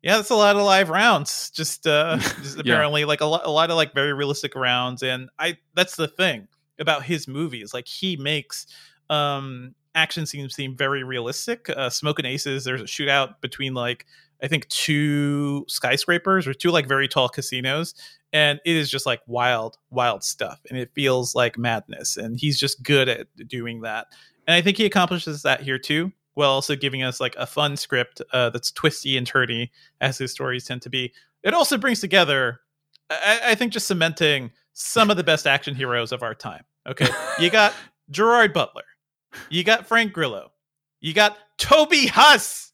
yeah 0.07 0.17
that's 0.17 0.31
a 0.31 0.35
lot 0.37 0.55
of 0.57 0.63
live 0.63 0.89
rounds 0.89 1.51
just 1.51 1.87
uh 1.87 2.17
just 2.43 2.57
Yeah. 2.57 2.61
apparently 2.61 3.05
like 3.05 3.21
a 3.21 3.27
lot 3.27 3.43
a 3.45 3.51
lot 3.51 3.71
of 3.71 3.77
like 3.77 3.93
very 3.93 4.13
realistic 4.15 4.55
rounds 4.55 5.03
and 5.03 5.29
i 5.39 5.59
that's 5.75 5.97
the 5.97 6.07
thing 6.09 6.47
about 6.79 7.03
his 7.03 7.27
movies 7.27 7.75
like 7.75 7.89
he 7.89 8.17
makes 8.17 8.67
um 9.11 9.75
action 9.97 10.25
scenes 10.27 10.55
seem 10.55 10.77
very 10.77 11.03
realistic 11.03 11.69
uh 11.71 11.91
smoking 11.91 12.25
aces 12.25 12.65
there's 12.65 12.81
a 12.81 12.85
shootout 12.85 13.41
between 13.41 13.75
like 13.75 14.07
I 14.43 14.49
think 14.49 14.69
two 14.69 15.65
skyscrapers 15.67 16.47
or 16.47 16.53
two 16.53 16.71
like 16.71 16.87
very 16.87 17.09
tall 17.09 17.31
casinos, 17.31 17.95
and 18.35 18.61
it 18.67 18.77
is 18.77 18.91
just 18.91 19.07
like 19.07 19.23
wild, 19.27 19.79
wild 19.89 20.23
stuff, 20.23 20.61
and 20.69 20.79
it 20.79 20.91
feels 20.95 21.35
like 21.35 21.57
madness. 21.57 22.19
And 22.19 22.37
he's 22.39 22.61
just 22.61 22.83
good 22.83 23.09
at 23.09 23.29
doing 23.49 23.81
that, 23.81 24.09
and 24.47 24.55
I 24.55 24.61
think 24.61 24.77
he 24.77 24.85
accomplishes 24.85 25.41
that 25.45 25.63
here 25.63 25.79
too, 25.79 26.13
while 26.37 26.51
also 26.51 26.77
giving 26.77 27.03
us 27.03 27.19
like 27.19 27.35
a 27.37 27.47
fun 27.47 27.77
script 27.79 28.21
uh, 28.33 28.51
that's 28.51 28.71
twisty 28.71 29.17
and 29.17 29.27
turny 29.27 29.71
as 30.03 30.19
his 30.19 30.31
stories 30.31 30.67
tend 30.67 30.83
to 30.83 30.91
be. 30.91 31.13
It 31.43 31.55
also 31.55 31.79
brings 31.79 32.01
together, 32.01 32.61
I, 33.09 33.41
I 33.47 33.55
think, 33.55 33.73
just 33.73 33.87
cementing 33.87 34.51
some 34.75 35.11
of 35.11 35.17
the 35.17 35.25
best 35.25 35.47
action 35.47 35.75
heroes 35.75 36.13
of 36.13 36.23
our 36.23 36.35
time. 36.35 36.63
Okay, 36.87 37.09
you 37.41 37.51
got 37.51 37.73
Gerard 38.11 38.53
Butler, 38.53 38.85
you 39.49 39.65
got 39.65 39.87
Frank 39.87 40.13
Grillo, 40.13 40.53
you 41.01 41.15
got 41.15 41.39
Toby 41.57 42.07
Huss. 42.07 42.71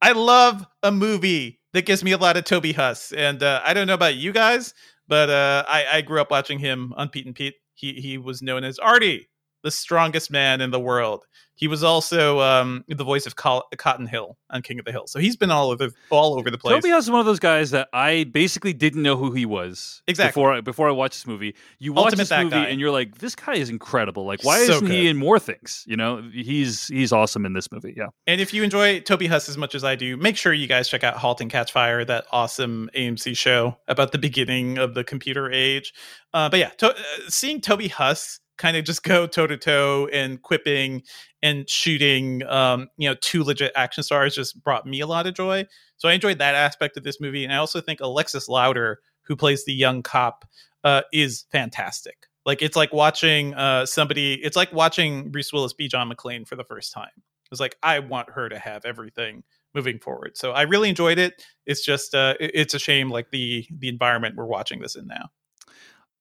I 0.00 0.12
love 0.12 0.64
a 0.84 0.92
movie 0.92 1.60
that 1.72 1.86
gives 1.86 2.04
me 2.04 2.12
a 2.12 2.16
lot 2.16 2.36
of 2.36 2.44
Toby 2.44 2.72
Huss, 2.72 3.12
and 3.12 3.42
uh, 3.42 3.60
I 3.64 3.74
don't 3.74 3.88
know 3.88 3.94
about 3.94 4.14
you 4.14 4.30
guys, 4.30 4.72
but 5.08 5.30
uh, 5.30 5.64
I, 5.66 5.84
I 5.94 6.00
grew 6.02 6.20
up 6.20 6.30
watching 6.30 6.60
him 6.60 6.94
on 6.96 7.08
Pete 7.08 7.26
and 7.26 7.34
Pete. 7.34 7.54
He 7.74 7.94
he 7.94 8.18
was 8.18 8.40
known 8.40 8.62
as 8.62 8.78
Artie, 8.78 9.29
the 9.62 9.70
strongest 9.70 10.30
man 10.30 10.60
in 10.60 10.70
the 10.70 10.80
world. 10.80 11.26
He 11.54 11.68
was 11.68 11.84
also 11.84 12.40
um, 12.40 12.86
the 12.88 13.04
voice 13.04 13.26
of 13.26 13.36
Col- 13.36 13.68
Cotton 13.76 14.06
Hill 14.06 14.38
on 14.48 14.62
King 14.62 14.78
of 14.78 14.86
the 14.86 14.92
Hill, 14.92 15.06
so 15.06 15.18
he's 15.18 15.36
been 15.36 15.50
all 15.50 15.68
over 15.70 15.90
all 16.08 16.38
over 16.38 16.50
the 16.50 16.56
place. 16.56 16.72
Toby 16.74 16.88
Huss 16.88 17.04
is 17.04 17.10
one 17.10 17.20
of 17.20 17.26
those 17.26 17.38
guys 17.38 17.70
that 17.72 17.88
I 17.92 18.24
basically 18.24 18.72
didn't 18.72 19.02
know 19.02 19.18
who 19.18 19.32
he 19.32 19.44
was 19.44 20.00
Exactly. 20.06 20.30
before 20.30 20.54
I, 20.54 20.60
before 20.62 20.88
I 20.88 20.92
watched 20.92 21.16
this 21.16 21.26
movie. 21.26 21.54
You 21.78 21.92
watch 21.92 22.04
Ultimate 22.06 22.28
this 22.28 22.30
movie 22.38 22.50
guy. 22.50 22.64
and 22.68 22.80
you're 22.80 22.90
like, 22.90 23.18
this 23.18 23.34
guy 23.36 23.56
is 23.56 23.68
incredible. 23.68 24.24
Like, 24.24 24.42
why 24.42 24.64
So 24.64 24.76
isn't 24.76 24.90
he 24.90 25.06
in 25.06 25.18
more 25.18 25.38
things? 25.38 25.84
You 25.86 25.98
know, 25.98 26.22
he's 26.32 26.86
he's 26.88 27.12
awesome 27.12 27.44
in 27.44 27.52
this 27.52 27.70
movie. 27.70 27.92
Yeah. 27.94 28.06
And 28.26 28.40
if 28.40 28.54
you 28.54 28.62
enjoy 28.62 29.00
Toby 29.00 29.26
Huss 29.26 29.46
as 29.50 29.58
much 29.58 29.74
as 29.74 29.84
I 29.84 29.96
do, 29.96 30.16
make 30.16 30.38
sure 30.38 30.54
you 30.54 30.66
guys 30.66 30.88
check 30.88 31.04
out 31.04 31.16
*Halt 31.18 31.42
and 31.42 31.50
Catch 31.50 31.72
Fire*, 31.72 32.06
that 32.06 32.24
awesome 32.32 32.88
AMC 32.96 33.36
show 33.36 33.76
about 33.86 34.12
the 34.12 34.18
beginning 34.18 34.78
of 34.78 34.94
the 34.94 35.04
computer 35.04 35.52
age. 35.52 35.92
Uh, 36.32 36.48
but 36.48 36.58
yeah, 36.58 36.70
to- 36.78 36.94
uh, 36.96 37.02
seeing 37.28 37.60
Toby 37.60 37.88
Huss 37.88 38.39
kind 38.60 38.76
of 38.76 38.84
just 38.84 39.02
go 39.02 39.26
toe 39.26 39.46
to 39.46 39.56
toe 39.56 40.08
and 40.12 40.40
quipping 40.42 41.02
and 41.42 41.68
shooting, 41.68 42.44
um, 42.46 42.88
you 42.98 43.08
know, 43.08 43.16
two 43.20 43.42
legit 43.42 43.72
action 43.74 44.04
stars 44.04 44.34
just 44.34 44.62
brought 44.62 44.86
me 44.86 45.00
a 45.00 45.06
lot 45.06 45.26
of 45.26 45.34
joy. 45.34 45.66
So 45.96 46.08
I 46.08 46.12
enjoyed 46.12 46.38
that 46.38 46.54
aspect 46.54 46.96
of 46.96 47.02
this 47.02 47.20
movie, 47.20 47.42
and 47.42 47.52
I 47.52 47.56
also 47.56 47.80
think 47.80 48.00
Alexis 48.00 48.48
Louder, 48.48 49.00
who 49.22 49.34
plays 49.34 49.64
the 49.64 49.72
young 49.72 50.02
cop, 50.02 50.44
uh, 50.84 51.02
is 51.12 51.46
fantastic. 51.50 52.26
Like 52.46 52.62
it's 52.62 52.76
like 52.76 52.92
watching 52.92 53.54
uh, 53.54 53.86
somebody. 53.86 54.34
It's 54.34 54.56
like 54.56 54.72
watching 54.72 55.30
Bruce 55.30 55.52
Willis 55.52 55.72
be 55.72 55.88
John 55.88 56.10
McClane 56.10 56.46
for 56.46 56.56
the 56.56 56.64
first 56.64 56.92
time. 56.92 57.10
It 57.16 57.50
was 57.50 57.60
like 57.60 57.76
I 57.82 57.98
want 57.98 58.30
her 58.30 58.48
to 58.48 58.58
have 58.58 58.84
everything 58.84 59.42
moving 59.74 59.98
forward. 59.98 60.36
So 60.36 60.52
I 60.52 60.62
really 60.62 60.88
enjoyed 60.88 61.18
it. 61.18 61.44
It's 61.66 61.84
just 61.84 62.14
uh, 62.14 62.34
it's 62.40 62.74
a 62.74 62.78
shame 62.78 63.10
like 63.10 63.30
the 63.30 63.66
the 63.78 63.88
environment 63.88 64.36
we're 64.36 64.46
watching 64.46 64.80
this 64.80 64.96
in 64.96 65.06
now. 65.06 65.30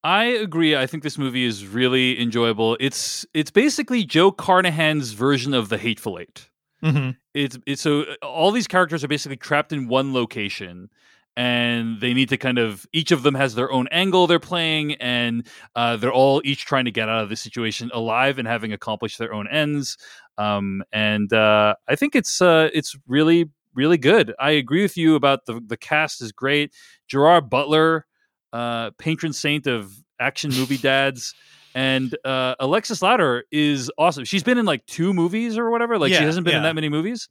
I 0.04 0.26
agree. 0.26 0.76
I 0.76 0.88
think 0.88 1.04
this 1.04 1.18
movie 1.18 1.44
is 1.46 1.68
really 1.68 2.22
enjoyable. 2.22 2.78
It's 2.80 3.26
it's 3.34 3.52
basically 3.52 4.06
Joe 4.06 4.32
Carnahan's 4.32 5.12
version 5.12 5.54
of 5.54 5.70
the 5.70 5.78
Hateful 5.78 6.20
8 6.20 6.50
Mm-hmm. 6.82 7.10
it's 7.34 7.58
it's 7.66 7.82
so 7.82 8.06
all 8.24 8.52
these 8.52 8.66
characters 8.66 9.04
are 9.04 9.10
basically 9.10 9.36
trapped 9.36 9.74
in 9.74 9.90
one 9.90 10.14
location 10.14 10.90
and 11.36 12.00
they 12.00 12.14
need 12.14 12.30
to 12.30 12.38
kind 12.38 12.58
of 12.58 12.86
each 12.94 13.12
of 13.12 13.24
them 13.24 13.36
has 13.36 13.54
their 13.56 13.70
own 13.70 13.90
angle 13.92 14.28
they're 14.28 14.40
playing 14.40 14.94
and 14.96 15.46
uh, 15.76 15.98
they're 15.98 16.14
all 16.14 16.42
each 16.46 16.64
trying 16.66 16.86
to 16.86 16.92
get 16.92 17.10
out 17.10 17.22
of 17.22 17.28
the 17.28 17.36
situation 17.36 17.92
alive 17.94 18.40
and 18.40 18.48
having 18.48 18.72
accomplished 18.72 19.18
their 19.20 19.34
own 19.34 19.46
ends 19.50 19.98
um, 20.38 20.82
and 20.94 21.34
uh, 21.34 21.76
i 21.90 21.96
think 21.98 22.16
it's 22.16 22.42
uh, 22.42 22.70
it's 22.74 22.96
really 23.08 23.50
really 23.76 23.98
good 23.98 24.34
i 24.40 24.52
agree 24.52 24.82
with 24.82 24.96
you 24.96 25.16
about 25.16 25.48
the 25.48 25.60
the 25.68 25.76
cast 25.76 26.22
is 26.22 26.32
great 26.32 26.74
gerard 27.10 27.50
butler 27.50 28.06
uh, 28.54 28.92
patron 28.98 29.34
saint 29.34 29.68
of 29.68 29.92
action 30.20 30.52
movie 30.52 30.78
dads 30.78 31.34
and 31.76 32.16
uh, 32.26 32.56
Alexis 32.60 33.02
Louder 33.02 33.44
is 33.52 33.92
awesome. 33.98 34.26
She's 34.26 34.44
been 34.44 34.58
in 34.58 34.66
like 34.66 34.86
two 34.88 35.14
movies 35.14 35.58
or 35.58 35.70
whatever. 35.70 35.98
Like 36.00 36.12
she 36.12 36.24
hasn't 36.24 36.46
been 36.46 36.56
in 36.56 36.64
that 36.64 36.74
many 36.76 36.90
movies, 36.90 37.30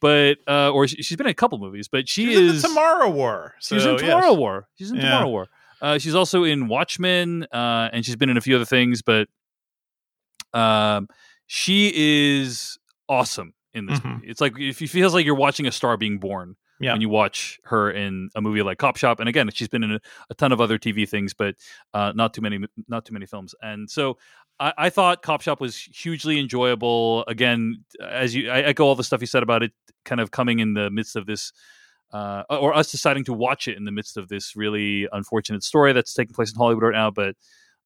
but 0.00 0.38
uh, 0.46 0.70
or 0.70 0.86
she, 0.86 1.02
she's 1.02 1.16
been 1.16 1.26
in 1.26 1.32
a 1.32 1.34
couple 1.34 1.58
movies. 1.58 1.88
But 1.88 2.08
she, 2.08 2.26
She 2.26 2.28
was 2.28 2.56
is 2.56 2.64
in 2.64 2.70
Tomorrow 2.70 3.10
War. 3.10 3.54
she's 3.60 3.84
in 3.84 3.90
yeah, 3.92 3.96
Tomorrow 3.98 4.34
War. 4.34 4.68
She's 4.78 4.90
in 4.90 4.96
Yeah. 4.96 5.02
Tomorrow 5.02 5.28
War. 5.28 5.46
Uh, 5.82 5.98
she's 5.98 6.14
also 6.14 6.44
in 6.44 6.68
Watchmen, 6.68 7.44
uh, 7.52 7.88
and 7.92 8.04
she's 8.06 8.14
been 8.16 8.30
in 8.30 8.36
a 8.36 8.40
few 8.40 8.54
other 8.54 8.64
things. 8.64 9.02
But 9.02 9.28
um, 10.54 11.08
she 11.46 11.92
is 11.94 12.78
awesome 13.08 13.54
in 13.74 13.86
this 13.86 13.98
Mhm. 14.00 14.14
movie. 14.14 14.28
It's 14.28 14.40
like 14.40 14.58
if 14.58 14.80
it 14.82 14.88
feels 14.88 15.14
like 15.14 15.24
you're 15.26 15.34
watching 15.34 15.66
a 15.66 15.72
star 15.72 15.96
being 15.96 16.18
born 16.18 16.56
Yeah. 16.80 16.92
when 16.92 17.02
you 17.02 17.10
watch 17.10 17.60
her 17.64 17.90
in 17.90 18.30
a 18.34 18.40
movie 18.40 18.62
like 18.62 18.78
Cop 18.78 18.96
Shop. 18.96 19.20
And 19.20 19.28
again, 19.28 19.50
she's 19.52 19.68
been 19.68 19.82
in 19.82 19.92
a, 19.92 20.00
a 20.30 20.34
ton 20.34 20.50
of 20.50 20.60
other 20.60 20.78
TV 20.78 21.08
things, 21.08 21.34
but 21.34 21.54
uh, 21.92 22.12
not 22.14 22.32
too 22.32 22.40
many, 22.40 22.58
not 22.88 23.04
too 23.04 23.12
many 23.12 23.26
films. 23.26 23.54
And 23.60 23.88
so 23.90 24.16
I, 24.58 24.72
I 24.78 24.90
thought 24.90 25.22
Cop 25.22 25.42
Shop 25.42 25.60
was 25.60 25.76
hugely 25.76 26.40
enjoyable. 26.40 27.24
Again, 27.26 27.84
as 28.02 28.34
you, 28.34 28.50
I 28.50 28.60
echo 28.60 28.84
all 28.84 28.94
the 28.94 29.04
stuff 29.04 29.20
you 29.20 29.26
said 29.26 29.42
about 29.42 29.62
it, 29.62 29.72
kind 30.04 30.20
of 30.20 30.30
coming 30.30 30.58
in 30.60 30.74
the 30.74 30.90
midst 30.90 31.16
of 31.16 31.26
this. 31.26 31.52
Uh, 32.12 32.42
or 32.50 32.74
us 32.74 32.90
deciding 32.90 33.22
to 33.22 33.32
watch 33.32 33.68
it 33.68 33.76
in 33.76 33.84
the 33.84 33.92
midst 33.92 34.16
of 34.16 34.26
this 34.28 34.56
really 34.56 35.06
unfortunate 35.12 35.62
story 35.62 35.92
that's 35.92 36.12
taking 36.12 36.34
place 36.34 36.50
in 36.50 36.56
Hollywood 36.56 36.82
right 36.82 36.92
now, 36.92 37.08
but 37.08 37.36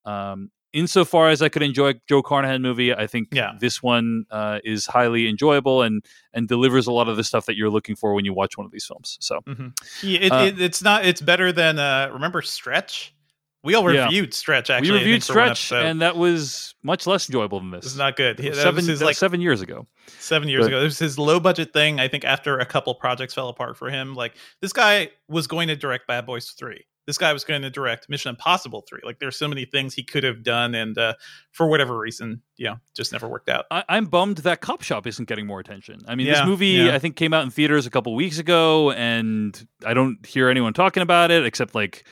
um, 0.07 0.51
insofar 0.75 1.31
as 1.31 1.41
I 1.41 1.49
could 1.49 1.63
enjoy 1.63 1.95
Joe 2.09 2.21
Carnahan 2.23 2.61
movie, 2.61 2.93
I 2.93 3.07
think 3.07 3.29
Yeah. 3.33 3.53
this 3.59 3.83
one 3.83 4.27
uh, 4.31 4.59
is 4.65 4.85
highly 4.87 5.29
enjoyable 5.29 5.81
and 5.83 6.05
and 6.35 6.47
delivers 6.49 6.87
a 6.87 6.93
lot 6.93 7.09
of 7.09 7.17
the 7.17 7.25
stuff 7.25 7.47
that 7.47 7.57
you're 7.57 7.71
looking 7.71 7.97
for 7.97 8.13
when 8.13 8.25
you 8.27 8.35
watch 8.35 8.59
one 8.59 8.67
of 8.67 8.73
these 8.73 8.85
films. 8.85 9.17
So 9.21 9.41
Mhm. 9.49 9.73
Yeah, 10.03 10.19
it, 10.21 10.33
Uh, 10.33 10.45
it, 10.47 10.61
it's 10.61 10.83
not. 10.83 11.07
It's 11.07 11.21
better 11.23 11.53
than. 11.53 11.79
Uh, 11.79 12.11
remember 12.13 12.43
Stretch? 12.43 13.13
We 13.63 13.75
all 13.75 13.91
Yeah. 13.91 14.05
reviewed 14.05 14.35
Stretch. 14.35 14.69
Actually, 14.69 14.91
we 14.91 14.99
reviewed 14.99 15.23
Stretch, 15.23 15.73
and 15.73 16.03
that 16.03 16.17
was 16.17 16.75
much 16.83 17.07
less 17.07 17.31
enjoyable 17.31 17.61
than 17.61 17.71
this. 17.71 17.87
It's 17.87 17.97
not 17.97 18.15
good. 18.15 18.37
That 18.37 18.57
seven, 18.57 18.85
his 18.87 19.01
like 19.01 19.17
seven 19.17 19.41
years 19.41 19.63
ago. 19.63 19.87
seven 20.19 20.51
years 20.51 20.65
but- 20.65 20.67
ago. 20.67 20.81
It 20.81 20.85
was 20.85 20.99
his 20.99 21.19
low 21.19 21.41
budget 21.41 21.73
thing. 21.73 21.99
I 21.99 22.07
think 22.09 22.27
after 22.27 22.59
a 22.59 22.67
couple 22.67 22.95
projects 22.95 23.33
fell 23.33 23.49
apart 23.49 23.79
for 23.79 23.89
him, 23.89 24.15
like 24.15 24.35
this 24.61 24.75
guy 24.75 25.09
was 25.29 25.47
going 25.47 25.69
to 25.69 25.77
direct 25.77 26.07
Bad 26.07 26.27
Boys 26.27 26.51
Three. 26.51 26.85
This 27.07 27.19
guy 27.19 27.33
was 27.33 27.45
going 27.45 27.63
to 27.63 27.71
direct 27.71 28.09
Mission 28.09 28.31
Impossible 28.31 28.85
Three. 28.89 29.01
Like 29.05 29.19
there's 29.19 29.37
so 29.37 29.49
many 29.49 29.65
things 29.65 29.95
he 29.95 30.03
could 30.03 30.25
have 30.25 30.43
done, 30.43 30.75
and 30.75 30.97
uh, 30.97 31.15
for 31.53 31.69
whatever 31.69 31.99
reason, 31.99 32.43
you 32.57 32.67
know, 32.67 32.77
just 32.95 33.13
never 33.13 33.29
worked 33.29 33.49
out. 33.49 33.67
I, 33.71 33.85
I'm 33.89 34.07
bummed 34.07 34.39
that 34.39 34.61
Cop 34.61 34.83
Shop 34.83 35.07
isn't 35.07 35.29
getting 35.29 35.47
more 35.47 35.61
attention. 35.61 36.01
I 36.09 36.15
mean, 36.15 36.27
this 36.27 36.45
movie 36.45 36.69
yeah. 36.69 36.95
I 36.95 36.99
think 36.99 37.17
came 37.17 37.33
out 37.33 37.45
in 37.45 37.51
theaters 37.51 37.87
a 37.87 37.91
couple 37.91 38.15
weeks 38.15 38.39
ago, 38.39 38.91
and 38.93 39.67
I 39.85 39.95
don't 39.95 40.25
hear 40.27 40.49
anyone 40.49 40.73
talking 40.73 41.03
about 41.03 41.31
it 41.31 41.45
except 41.45 41.75
like 41.75 42.05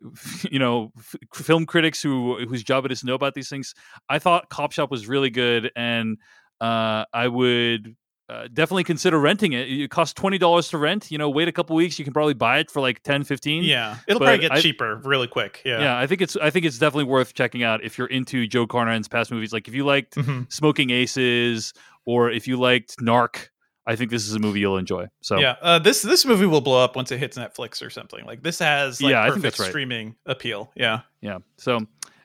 you 0.50 0.58
know 0.58 0.92
f- 0.98 1.16
film 1.34 1.66
critics 1.66 2.02
who 2.02 2.44
whose 2.46 2.62
job 2.62 2.84
it 2.84 2.92
is 2.92 3.00
to 3.00 3.06
know 3.06 3.14
about 3.14 3.34
these 3.34 3.48
things. 3.48 3.74
I 4.08 4.18
thought 4.18 4.48
Cop 4.48 4.72
Shop 4.72 4.90
was 4.90 5.06
really 5.06 5.30
good, 5.30 5.70
and 5.76 6.18
uh, 6.60 7.04
I 7.12 7.28
would. 7.28 7.96
Uh, 8.32 8.48
definitely 8.52 8.84
consider 8.84 9.18
renting 9.20 9.52
it. 9.52 9.68
It 9.70 9.90
costs 9.90 10.14
twenty 10.14 10.38
dollars 10.38 10.68
to 10.68 10.78
rent. 10.78 11.10
You 11.10 11.18
know, 11.18 11.28
wait 11.28 11.48
a 11.48 11.52
couple 11.52 11.76
weeks, 11.76 11.98
you 11.98 12.04
can 12.04 12.14
probably 12.14 12.32
buy 12.34 12.58
it 12.58 12.70
for 12.70 12.80
like 12.80 13.02
10 13.02 13.24
15 13.24 13.62
Yeah, 13.64 13.96
it'll 14.08 14.18
But 14.20 14.24
probably 14.24 14.38
get 14.40 14.52
I- 14.52 14.60
cheaper 14.60 14.96
really 15.04 15.26
quick. 15.26 15.60
Yeah. 15.64 15.80
yeah, 15.80 15.98
I 15.98 16.06
think 16.06 16.22
it's 16.22 16.36
I 16.36 16.48
think 16.50 16.64
it's 16.64 16.78
definitely 16.78 17.04
worth 17.04 17.34
checking 17.34 17.62
out 17.62 17.84
if 17.84 17.98
you're 17.98 18.06
into 18.06 18.46
Joe 18.46 18.66
Carnahan's 18.66 19.08
past 19.08 19.30
movies. 19.30 19.52
Like 19.52 19.68
if 19.68 19.74
you 19.74 19.84
liked 19.84 20.14
Mhm. 20.16 20.50
Smoking 20.52 20.90
Aces 20.90 21.74
or 22.06 22.30
if 22.30 22.48
you 22.48 22.56
liked 22.56 22.96
Narc, 22.98 23.48
I 23.86 23.96
think 23.96 24.10
this 24.10 24.26
is 24.26 24.34
a 24.34 24.38
movie 24.38 24.60
you'll 24.60 24.78
enjoy. 24.78 25.06
So 25.20 25.38
Yeah, 25.38 25.56
uh, 25.60 25.78
this 25.78 26.00
this 26.02 26.24
movie 26.24 26.46
will 26.46 26.60
blow 26.62 26.82
up 26.82 26.96
once 26.96 27.12
it 27.12 27.18
hits 27.18 27.36
Netflix 27.36 27.84
or 27.84 27.90
something. 27.90 28.24
Like 28.24 28.42
this 28.42 28.58
has 28.60 29.02
like 29.02 29.10
Yeah, 29.10 29.20
I 29.20 29.24
think 29.26 29.34
perfect 29.36 29.42
that's 29.42 29.60
right. 29.60 29.68
streaming 29.68 30.16
appeal. 30.26 30.72
Yeah. 30.74 31.00
yeah. 31.20 31.38
So 31.58 31.80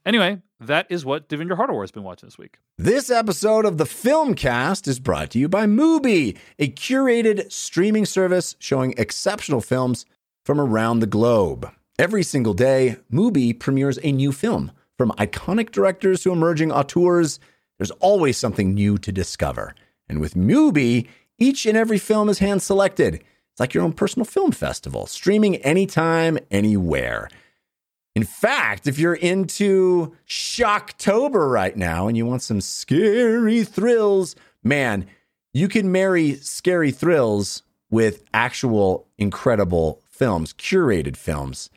anyway, 0.06 0.38
that 0.60 0.88
is 0.90 1.06
what 1.06 1.30
Devindra 1.30 1.58
Hardawar 1.58 1.82
has 1.82 1.92
been 1.92 2.04
watching 2.04 2.28
this 2.28 2.38
week. 2.38 2.58
This 2.78 3.10
episode 3.10 3.66
of 3.66 3.78
the 3.78 3.86
Filmcast 3.86 4.88
is 4.88 5.00
brought 5.00 5.32
to 5.32 5.40
you 5.40 5.48
by 5.48 5.66
Mubi, 5.66 6.38
a 6.60 6.70
curated 6.70 7.52
streaming 7.52 8.06
service 8.06 8.56
showing 8.60 8.94
exceptional 8.98 9.62
films 9.62 10.06
from 10.46 10.60
around 10.60 11.00
the 11.00 11.08
globe. 11.08 11.72
Every 12.00 12.24
single 12.24 12.54
day, 12.54 12.98
Mubi 13.12 13.58
premieres 13.58 14.00
a 14.04 14.12
new 14.12 14.32
film. 14.32 14.72
From 14.98 15.12
iconic 15.12 15.72
directors 15.72 16.22
to 16.24 16.32
emerging 16.32 16.72
auteurs, 16.72 17.40
there's 17.78 17.92
always 17.92 18.38
something 18.38 18.74
new 18.74 18.98
to 19.00 19.12
discover. 19.12 19.76
And 20.10 20.20
with 20.20 20.36
Mubi, 20.36 21.08
each 21.38 21.66
and 21.66 21.78
every 21.78 22.00
film 22.00 22.30
is 22.30 22.40
hand 22.40 22.62
selected. 22.62 23.16
It's 23.16 23.60
like 23.60 23.74
your 23.74 23.84
own 23.84 23.94
personal 23.94 24.26
film 24.26 24.52
festival, 24.52 25.06
streaming 25.06 25.58
anytime, 25.58 26.38
anywhere. 26.50 27.30
In 28.18 28.24
fact, 28.24 28.88
if 28.88 28.98
you're 28.98 29.14
into 29.14 30.16
Shocktober 30.28 31.52
right 31.52 31.78
now 31.78 32.08
and 32.08 32.18
you 32.18 32.26
want 32.26 32.42
some 32.42 32.62
scary 32.62 33.64
thrills, 33.64 34.36
man, 34.64 35.06
you 35.54 35.68
can 35.68 35.92
marry 35.92 36.34
scary 36.38 36.90
thrills 36.90 37.62
with 37.92 38.24
actual 38.34 39.08
incredible 39.20 40.02
films, 40.10 40.52
curated 40.52 41.16
films. 41.16 41.70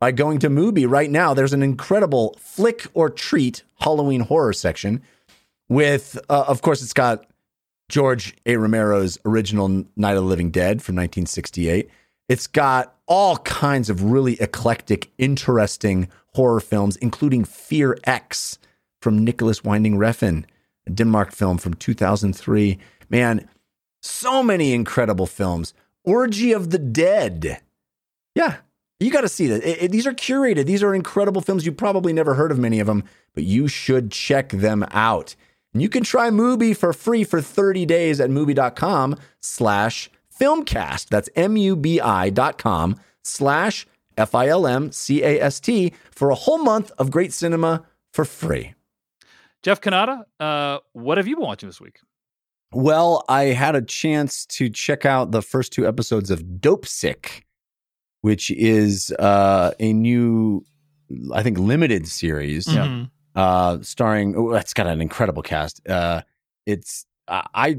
By 0.00 0.10
going 0.10 0.40
to 0.40 0.50
Mubi 0.50 0.84
right 0.84 1.12
now, 1.12 1.32
there's 1.32 1.52
an 1.52 1.62
incredible 1.62 2.36
flick 2.40 2.88
or 2.92 3.08
treat 3.08 3.62
Halloween 3.76 4.22
horror 4.22 4.52
section 4.52 5.00
with, 5.68 6.18
uh, 6.28 6.44
of 6.48 6.60
course, 6.60 6.82
it's 6.82 6.92
got 6.92 7.24
George 7.88 8.34
A. 8.46 8.56
Romero's 8.56 9.16
original 9.24 9.68
Night 9.94 10.16
of 10.16 10.24
the 10.24 10.28
Living 10.28 10.50
Dead 10.50 10.82
from 10.82 10.96
1968. 10.96 11.88
It's 12.28 12.46
got 12.46 12.96
all 13.06 13.38
kinds 13.38 13.90
of 13.90 14.02
really 14.02 14.40
eclectic, 14.40 15.10
interesting 15.18 16.08
horror 16.34 16.60
films, 16.60 16.96
including 16.96 17.44
Fear 17.44 17.98
X 18.04 18.58
from 19.02 19.24
Nicolas 19.24 19.62
Winding 19.62 19.96
Refn, 19.96 20.44
a 20.86 20.90
Denmark 20.90 21.32
film 21.32 21.58
from 21.58 21.74
2003. 21.74 22.78
Man, 23.10 23.48
so 24.02 24.42
many 24.42 24.72
incredible 24.72 25.26
films. 25.26 25.74
Orgy 26.04 26.52
of 26.52 26.70
the 26.70 26.78
Dead. 26.78 27.60
Yeah, 28.34 28.56
you 29.00 29.10
got 29.10 29.20
to 29.22 29.28
see 29.28 29.46
that. 29.48 29.62
It- 29.62 29.84
it- 29.84 29.92
these 29.92 30.06
are 30.06 30.12
curated. 30.14 30.66
These 30.66 30.82
are 30.82 30.94
incredible 30.94 31.40
films. 31.42 31.66
You 31.66 31.72
probably 31.72 32.12
never 32.12 32.34
heard 32.34 32.50
of 32.50 32.58
many 32.58 32.80
of 32.80 32.86
them, 32.86 33.04
but 33.34 33.44
you 33.44 33.68
should 33.68 34.10
check 34.10 34.48
them 34.50 34.84
out. 34.90 35.36
And 35.72 35.82
you 35.82 35.88
can 35.88 36.04
try 36.04 36.30
Mubi 36.30 36.76
for 36.76 36.92
free 36.92 37.24
for 37.24 37.40
30 37.42 37.84
days 37.84 38.20
at 38.20 38.30
Mubi.com 38.30 39.16
slash 39.40 40.10
filmcast. 40.44 41.08
That's 41.08 41.28
M-U-B-I 41.36 42.30
dot 42.30 42.58
com 42.58 42.96
slash 43.22 43.86
F-I-L-M-C-A-S-T 44.16 45.92
for 46.10 46.30
a 46.30 46.34
whole 46.34 46.58
month 46.58 46.90
of 46.98 47.10
great 47.10 47.32
cinema 47.32 47.84
for 48.12 48.24
free. 48.24 48.74
Jeff 49.62 49.80
Cannata, 49.80 50.24
uh, 50.40 50.78
what 50.92 51.18
have 51.18 51.26
you 51.26 51.36
been 51.36 51.44
watching 51.46 51.68
this 51.68 51.80
week? 51.80 51.98
Well, 52.72 53.24
I 53.28 53.44
had 53.44 53.74
a 53.76 53.82
chance 53.82 54.44
to 54.46 54.68
check 54.68 55.06
out 55.06 55.30
the 55.30 55.42
first 55.42 55.72
two 55.72 55.86
episodes 55.86 56.30
of 56.30 56.40
Dopesick, 56.42 57.42
which 58.20 58.50
is 58.50 59.12
uh, 59.18 59.72
a 59.80 59.92
new, 59.92 60.64
I 61.32 61.42
think, 61.42 61.58
limited 61.58 62.06
series 62.08 62.66
Yeah. 62.66 62.86
Mhm. 62.86 63.10
uh, 63.36 63.78
starring. 63.82 64.34
Oh, 64.36 64.52
it's 64.54 64.74
got 64.74 64.86
an 64.86 65.00
incredible 65.00 65.42
cast. 65.42 65.86
Uh, 65.88 66.22
it's 66.66 67.06
I 67.28 67.46
I 67.54 67.78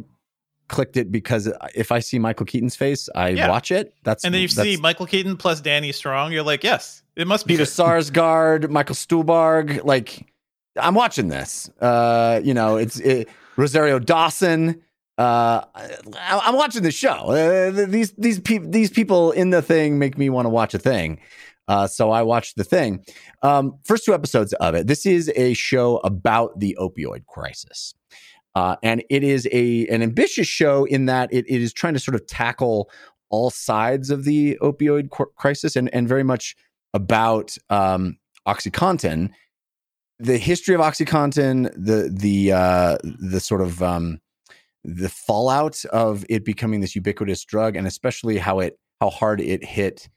clicked 0.68 0.98
it 0.98 1.12
because 1.12 1.52
if 1.76 1.92
I 1.92 2.00
see 2.00 2.20
Michael 2.20 2.46
Keaton's 2.46 2.76
face, 2.76 3.08
I 3.16 3.30
Yeah. 3.30 3.50
watch 3.50 3.72
it. 3.72 3.94
That's 4.04 4.24
And 4.24 4.34
then 4.34 4.42
you 4.42 4.48
see 4.48 4.78
Michael 4.78 5.06
Keaton 5.06 5.38
plus 5.38 5.62
Danny 5.62 5.92
Strong. 5.92 6.32
You're 6.32 6.44
like, 6.44 6.64
yes, 6.64 7.04
it 7.16 7.28
must 7.28 7.46
be 7.48 7.54
Peter. 7.54 7.64
Sarsgaard, 7.66 8.70
Michael 8.70 8.96
Stuhlbarg. 8.96 9.84
Like 9.84 10.28
I'm 10.78 10.96
watching 10.96 11.28
this. 11.30 11.70
Uh, 11.80 12.42
you 12.44 12.54
know, 12.54 12.78
it's 12.78 13.00
it, 13.00 13.30
Rosario 13.58 14.00
Dawson. 14.00 14.82
Uh, 15.18 15.62
I, 15.76 16.42
I'm 16.44 16.56
watching 16.56 16.84
the 16.84 16.92
show. 16.92 17.10
Uh, 17.30 17.86
these 17.88 18.12
these 18.14 18.40
people 18.40 18.70
these 18.70 18.90
people 18.90 19.32
in 19.32 19.52
the 19.52 19.62
thing 19.62 19.98
make 20.00 20.18
me 20.18 20.30
want 20.30 20.46
to 20.46 20.50
watch 20.50 20.74
a 20.74 20.80
thing. 20.80 21.20
Uh, 21.68 21.88
so 21.88 22.12
I 22.12 22.22
watched 22.22 22.58
the 22.58 22.64
thing. 22.64 23.04
Um, 23.42 23.78
first 23.86 24.06
two 24.06 24.14
episodes 24.14 24.54
of 24.54 24.76
it. 24.76 24.86
This 24.88 25.06
is 25.06 25.32
a 25.36 25.54
show 25.56 25.98
about 25.98 26.60
the 26.60 26.78
opioid 26.80 27.26
crisis. 27.26 27.96
Uh, 28.56 28.78
and 28.82 29.04
it 29.10 29.24
is 29.24 29.48
a 29.52 29.86
an 29.88 30.02
ambitious 30.02 30.48
show 30.48 30.86
in 30.86 31.06
that 31.06 31.32
it, 31.34 31.46
it 31.48 31.62
is 31.62 31.74
trying 31.74 31.94
to 31.94 32.00
sort 32.00 32.16
of 32.16 32.26
tackle 32.26 32.90
all 33.30 33.50
sides 33.50 34.10
of 34.10 34.24
the 34.24 34.58
opioid 34.62 35.10
cr- 35.10 35.24
crisis 35.36 35.76
and, 35.76 35.94
and 35.94 36.08
very 36.08 36.24
much 36.24 36.56
about 36.94 37.58
um, 37.70 38.18
OxyContin, 38.48 39.30
the 40.20 40.38
history 40.38 40.74
of 40.74 40.82
OxyContin, 40.82 41.72
the 41.76 42.10
the 42.12 42.54
uh, 42.54 42.98
the 43.04 43.40
sort 43.40 43.62
of 43.62 43.84
um, 43.84 44.20
the 44.84 45.10
fallout 45.10 45.84
of 45.86 46.26
it 46.30 46.46
becoming 46.46 46.80
this 46.80 46.96
ubiquitous 46.96 47.44
drug, 47.44 47.76
and 47.76 47.86
especially 47.86 48.38
how 48.38 48.60
it 48.60 48.80
how 49.02 49.10
hard 49.10 49.42
it 49.42 49.64
hit 49.64 50.08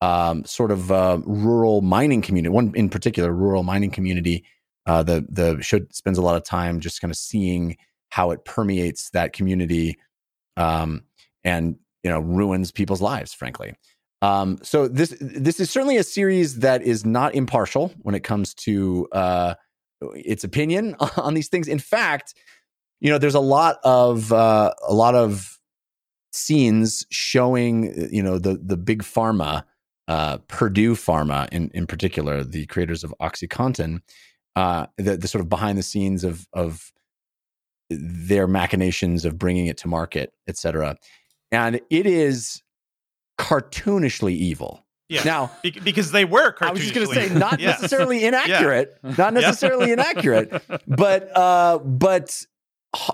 um, 0.00 0.44
sort 0.44 0.70
of 0.70 0.90
uh, 0.90 1.20
rural 1.24 1.82
mining 1.82 2.22
community. 2.22 2.52
One 2.52 2.72
in 2.74 2.88
particular, 2.88 3.32
rural 3.32 3.62
mining 3.62 3.90
community. 3.90 4.44
Uh, 4.86 5.02
the 5.02 5.26
the 5.28 5.62
show 5.62 5.80
spends 5.90 6.18
a 6.18 6.22
lot 6.22 6.36
of 6.36 6.42
time 6.42 6.80
just 6.80 7.00
kind 7.00 7.10
of 7.10 7.16
seeing 7.16 7.76
how 8.10 8.30
it 8.30 8.44
permeates 8.44 9.10
that 9.10 9.32
community, 9.32 9.96
um, 10.56 11.04
and 11.44 11.76
you 12.02 12.10
know 12.10 12.20
ruins 12.20 12.72
people's 12.72 13.00
lives. 13.00 13.32
Frankly, 13.32 13.74
um, 14.22 14.58
so 14.62 14.88
this 14.88 15.14
this 15.20 15.60
is 15.60 15.70
certainly 15.70 15.96
a 15.96 16.04
series 16.04 16.60
that 16.60 16.82
is 16.82 17.04
not 17.04 17.34
impartial 17.34 17.92
when 18.02 18.14
it 18.14 18.24
comes 18.24 18.54
to 18.54 19.08
uh, 19.12 19.54
its 20.14 20.44
opinion 20.44 20.96
on 21.16 21.34
these 21.34 21.48
things. 21.48 21.68
In 21.68 21.78
fact, 21.78 22.34
you 23.00 23.10
know, 23.10 23.18
there's 23.18 23.34
a 23.34 23.40
lot 23.40 23.78
of 23.84 24.32
uh, 24.32 24.72
a 24.86 24.94
lot 24.94 25.14
of 25.14 25.58
scenes 26.32 27.04
showing 27.10 28.08
you 28.12 28.22
know 28.22 28.38
the 28.38 28.58
the 28.62 28.76
big 28.76 29.02
pharma, 29.02 29.64
uh, 30.06 30.38
Purdue 30.48 30.94
Pharma 30.94 31.48
in 31.50 31.70
in 31.74 31.86
particular, 31.86 32.44
the 32.44 32.66
creators 32.66 33.02
of 33.02 33.12
OxyContin, 33.20 34.00
uh, 34.56 34.86
the 34.96 35.16
the 35.16 35.28
sort 35.28 35.40
of 35.40 35.48
behind 35.48 35.78
the 35.78 35.82
scenes 35.82 36.24
of 36.24 36.46
of 36.52 36.92
their 37.90 38.46
machinations 38.46 39.24
of 39.24 39.38
bringing 39.38 39.66
it 39.66 39.76
to 39.78 39.88
market, 39.88 40.32
et 40.48 40.56
cetera. 40.56 40.96
And 41.50 41.80
it 41.90 42.06
is 42.06 42.62
cartoonishly 43.38 44.32
evil. 44.32 44.86
Yeah. 45.08 45.24
Now, 45.24 45.50
Be- 45.62 45.70
because 45.72 46.10
they 46.12 46.24
were. 46.24 46.54
I 46.62 46.70
was 46.70 46.80
just 46.80 46.94
going 46.94 47.06
to 47.06 47.14
say, 47.14 47.28
not 47.34 47.60
Yeah. 47.60 47.70
necessarily 47.72 48.24
inaccurate, 48.24 48.96
not 49.02 49.34
necessarily 49.34 49.92
inaccurate, 49.92 50.62
but 50.86 51.36
uh, 51.36 51.78
but 51.78 52.22
It's 52.24 52.46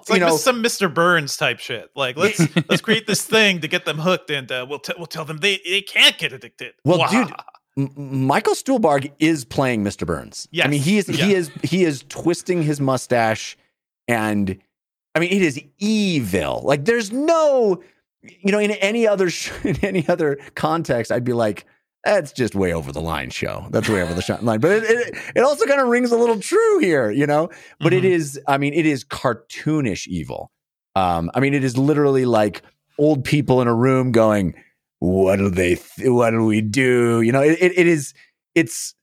you 0.08 0.14
like 0.14 0.20
know, 0.20 0.36
some 0.36 0.62
Mr. 0.62 0.92
Burns 0.92 1.36
type 1.36 1.58
shit. 1.58 1.90
Like 1.96 2.16
let's 2.16 2.38
let's 2.68 2.82
create 2.82 3.06
this 3.08 3.24
thing 3.24 3.60
to 3.62 3.68
get 3.68 3.84
them 3.84 3.98
hooked, 3.98 4.30
and 4.30 4.50
uh, 4.52 4.64
we'll 4.68 4.78
t- 4.78 4.92
we'll 4.96 5.06
tell 5.06 5.24
them 5.24 5.38
they 5.38 5.60
they 5.64 5.80
can't 5.82 6.16
get 6.18 6.32
addicted. 6.32 6.74
Well, 6.84 6.98
Wah. 6.98 7.08
dude, 7.08 7.32
Michael 7.96 8.54
Stuhlbarg 8.54 9.12
is 9.20 9.44
playing 9.44 9.84
Mr. 9.84 10.06
Burns. 10.06 10.48
I 10.66 10.68
mean, 10.68 10.80
he 10.82 10.98
is 10.98 11.06
he 11.06 11.34
is 11.34 11.50
he 11.62 11.84
is 11.84 12.04
twisting 12.08 12.62
his 12.62 12.80
mustache, 12.80 13.56
and 14.08 14.58
I 15.14 15.20
mean, 15.20 15.30
it 15.32 15.42
is 15.42 15.60
evil. 15.78 16.62
Like, 16.64 16.84
there's 16.86 17.12
no, 17.12 17.82
you 18.22 18.52
know, 18.52 18.58
in 18.58 18.72
any 18.72 19.06
other 19.06 19.30
sh- 19.30 19.52
in 19.64 19.76
any 19.84 20.06
other 20.08 20.38
context, 20.54 21.12
I'd 21.12 21.24
be 21.24 21.32
like, 21.32 21.66
that's 22.04 22.32
just 22.32 22.54
way 22.54 22.72
over 22.72 22.90
the 22.90 23.00
line. 23.00 23.30
Show 23.30 23.66
that's 23.70 23.88
way 23.88 24.02
over 24.02 24.12
the 24.14 24.22
shot 24.22 24.42
line. 24.44 24.58
But 24.60 24.72
it 24.72 24.84
it, 24.84 25.14
it 25.36 25.40
also 25.42 25.64
kind 25.66 25.80
of 25.80 25.88
rings 25.88 26.10
a 26.10 26.16
little 26.16 26.40
true 26.40 26.78
here, 26.80 27.10
you 27.10 27.26
know. 27.26 27.48
But 27.80 27.92
it 27.92 28.02
Mhm. 28.02 28.10
is, 28.10 28.40
I 28.48 28.58
mean, 28.58 28.74
it 28.74 28.86
is 28.86 29.04
cartoonish 29.04 30.06
evil. 30.08 30.50
Um, 30.96 31.30
I 31.34 31.40
mean, 31.40 31.54
it 31.54 31.62
is 31.62 31.78
literally 31.78 32.24
like 32.24 32.62
old 32.98 33.22
people 33.24 33.62
in 33.62 33.68
a 33.68 33.74
room 33.74 34.10
going, 34.10 34.54
"What 34.98 35.36
do 35.36 35.50
they? 35.50 35.76
Th- 35.76 36.10
what 36.10 36.30
do 36.30 36.44
we 36.44 36.60
do?" 36.60 37.20
You 37.20 37.32
know, 37.32 37.42
it, 37.42 37.58
it, 37.60 37.78
it 37.78 37.86
is. 37.86 38.14
It's. 38.54 38.94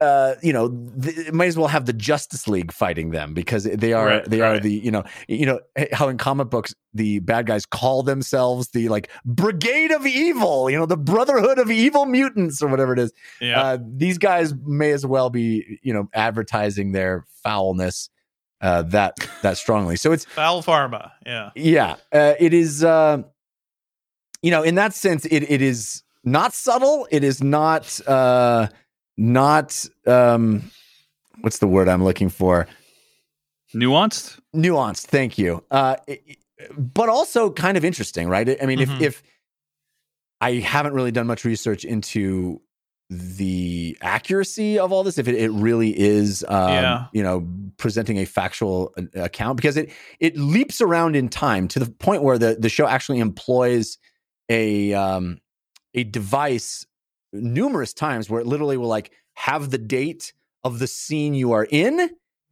Uh, 0.00 0.34
you 0.42 0.52
know, 0.52 0.68
th- 1.00 1.32
might 1.32 1.46
as 1.46 1.56
well 1.56 1.68
have 1.68 1.86
the 1.86 1.92
Justice 1.92 2.46
League 2.46 2.72
fighting 2.72 3.10
them 3.10 3.32
because 3.32 3.64
they 3.64 3.94
are 3.94 4.06
Right, 4.06 4.24
they 4.28 4.40
are 4.42 4.58
the 4.58 4.72
you 4.72 4.90
know 4.90 5.04
you 5.28 5.46
know 5.46 5.60
how 5.92 6.08
in 6.08 6.18
comic 6.18 6.50
books 6.50 6.74
the 6.92 7.20
bad 7.20 7.46
guys 7.46 7.64
call 7.64 8.02
themselves 8.02 8.68
the 8.70 8.88
like 8.90 9.08
Brigade 9.24 9.92
of 9.92 10.04
Evil, 10.04 10.68
you 10.68 10.76
know, 10.76 10.84
the 10.84 10.98
Brotherhood 10.98 11.58
of 11.58 11.70
Evil 11.70 12.04
Mutants 12.04 12.60
or 12.60 12.68
whatever 12.68 12.92
it 12.92 12.98
is. 12.98 13.12
Yeah. 13.40 13.62
Uh, 13.62 13.78
these 13.80 14.18
guys 14.18 14.52
may 14.66 14.90
as 14.90 15.06
well 15.06 15.30
be 15.30 15.78
you 15.82 15.94
know 15.94 16.08
advertising 16.12 16.92
their 16.92 17.24
foulness 17.42 18.10
uh, 18.60 18.82
that 18.82 19.16
that 19.42 19.56
strongly. 19.58 19.96
So 19.96 20.12
it's 20.12 20.24
Foul 20.24 20.62
Pharma. 20.62 21.12
Yeah. 21.24 21.50
yeah, 21.54 21.96
uh, 22.12 22.34
it 22.40 22.52
is. 22.52 22.82
You 24.44 24.50
know, 24.50 24.62
in 24.62 24.74
that 24.74 24.92
sense, 24.92 25.24
it 25.24 25.42
it 25.50 25.62
is 25.62 26.02
not 26.22 26.52
subtle. 26.52 27.08
It 27.10 27.24
is 27.24 27.42
not 27.42 27.98
uh, 28.06 28.68
not 29.16 29.86
um, 30.06 30.70
what's 31.40 31.58
the 31.60 31.66
word 31.66 31.88
I'm 31.88 32.04
looking 32.04 32.28
for? 32.28 32.66
Nuanced. 33.74 34.38
Nuanced. 34.54 35.06
Thank 35.06 35.38
you. 35.38 35.64
Uh, 35.70 35.96
it- 36.06 36.36
but 36.78 37.08
also 37.08 37.50
kind 37.50 37.76
of 37.76 37.84
interesting, 37.84 38.28
right? 38.28 38.62
I 38.62 38.66
mean, 38.66 38.78
Mhm. 38.78 39.00
if 39.00 39.00
if 39.02 39.22
I 40.40 40.52
haven't 40.56 40.92
really 40.92 41.10
done 41.10 41.26
much 41.26 41.44
research 41.46 41.84
into 41.84 42.60
the 43.10 43.96
accuracy 44.00 44.78
of 44.78 44.92
all 44.92 45.02
this, 45.04 45.18
if 45.18 45.26
it, 45.28 45.34
it 45.34 45.50
really 45.50 45.98
is, 45.98 46.44
um, 46.48 46.68
Yeah. 46.72 47.06
you 47.12 47.22
know, 47.22 47.46
presenting 47.78 48.18
a 48.18 48.24
factual 48.26 48.92
uh, 48.98 49.22
account, 49.22 49.56
because 49.56 49.76
it 49.78 49.90
it 50.20 50.36
leaps 50.36 50.80
around 50.82 51.16
in 51.16 51.28
time 51.28 51.66
to 51.68 51.78
the 51.78 51.86
point 51.90 52.22
where 52.22 52.38
the 52.38 52.56
the 52.58 52.68
show 52.68 52.86
actually 52.86 53.18
employs 53.20 53.98
a 54.48 54.92
um, 54.94 55.38
a 55.94 56.04
device 56.04 56.86
numerous 57.32 57.92
times 57.92 58.28
where 58.30 58.40
it 58.40 58.46
literally 58.46 58.76
will 58.76 58.88
like 58.88 59.10
have 59.34 59.70
the 59.70 59.78
date 59.78 60.32
of 60.62 60.78
the 60.78 60.86
scene 60.86 61.34
you 61.34 61.52
are 61.52 61.66
in 61.70 62.10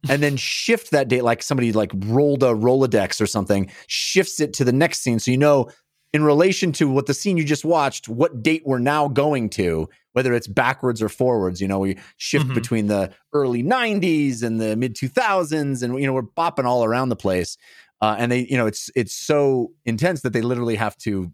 and 0.09 0.21
then 0.21 0.35
shift 0.37 0.91
that 0.91 1.07
date 1.07 1.23
like 1.23 1.41
somebody 1.41 1.71
like 1.71 1.91
rolled 1.95 2.43
a 2.43 2.47
rolodex 2.47 3.21
or 3.21 3.25
something 3.25 3.69
shifts 3.87 4.39
it 4.39 4.53
to 4.53 4.63
the 4.65 4.73
next 4.73 4.99
scene 4.99 5.19
so 5.19 5.31
you 5.31 5.37
know 5.37 5.69
in 6.13 6.23
relation 6.23 6.71
to 6.73 6.87
what 6.89 7.05
the 7.07 7.13
scene 7.13 7.37
you 7.37 7.43
just 7.45 7.65
watched 7.65 8.07
what 8.09 8.43
date 8.43 8.61
we're 8.65 8.77
now 8.79 9.07
going 9.07 9.49
to 9.49 9.87
whether 10.11 10.33
it's 10.33 10.47
backwards 10.47 11.01
or 11.01 11.07
forwards 11.09 11.61
you 11.61 11.67
know 11.67 11.79
we 11.79 11.97
shift 12.17 12.47
Mhm. 12.47 12.53
between 12.53 12.87
the 12.87 13.09
early 13.33 13.63
90s 13.63 14.43
and 14.43 14.59
the 14.59 14.75
mid 14.75 14.95
2000s 14.95 15.81
and 15.81 15.97
you 15.99 16.05
know 16.05 16.13
we're 16.13 16.21
bopping 16.23 16.65
all 16.65 16.83
around 16.83 17.07
the 17.09 17.15
place 17.15 17.57
uh, 18.01 18.15
and 18.19 18.31
they 18.31 18.45
you 18.49 18.57
know 18.57 18.67
it's 18.67 18.89
it's 18.95 19.13
so 19.13 19.71
intense 19.85 20.21
that 20.21 20.33
they 20.33 20.41
literally 20.41 20.75
have 20.75 20.97
to 20.97 21.31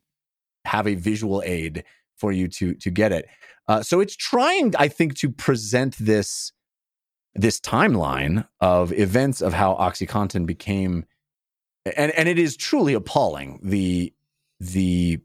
have 0.66 0.88
a 0.88 0.96
visual 0.96 1.42
aid 1.46 1.84
for 2.18 2.32
you 2.32 2.48
to 2.48 2.74
to 2.76 2.90
get 2.90 3.12
it. 3.12 3.28
Uh, 3.70 3.84
so 3.84 4.00
it's 4.00 4.16
trying 4.16 4.74
i 4.80 4.88
think 4.88 5.16
to 5.16 5.30
present 5.30 5.96
this 6.00 6.52
this 7.36 7.60
timeline 7.60 8.46
of 8.60 8.92
events 8.94 9.42
of 9.42 9.54
how 9.54 9.76
oxycontin 9.76 10.46
became 10.46 11.06
and 11.96 12.12
and 12.14 12.28
it 12.28 12.40
is 12.40 12.58
truly 12.58 12.94
appalling 12.94 13.60
the 13.62 14.12
the 14.60 15.20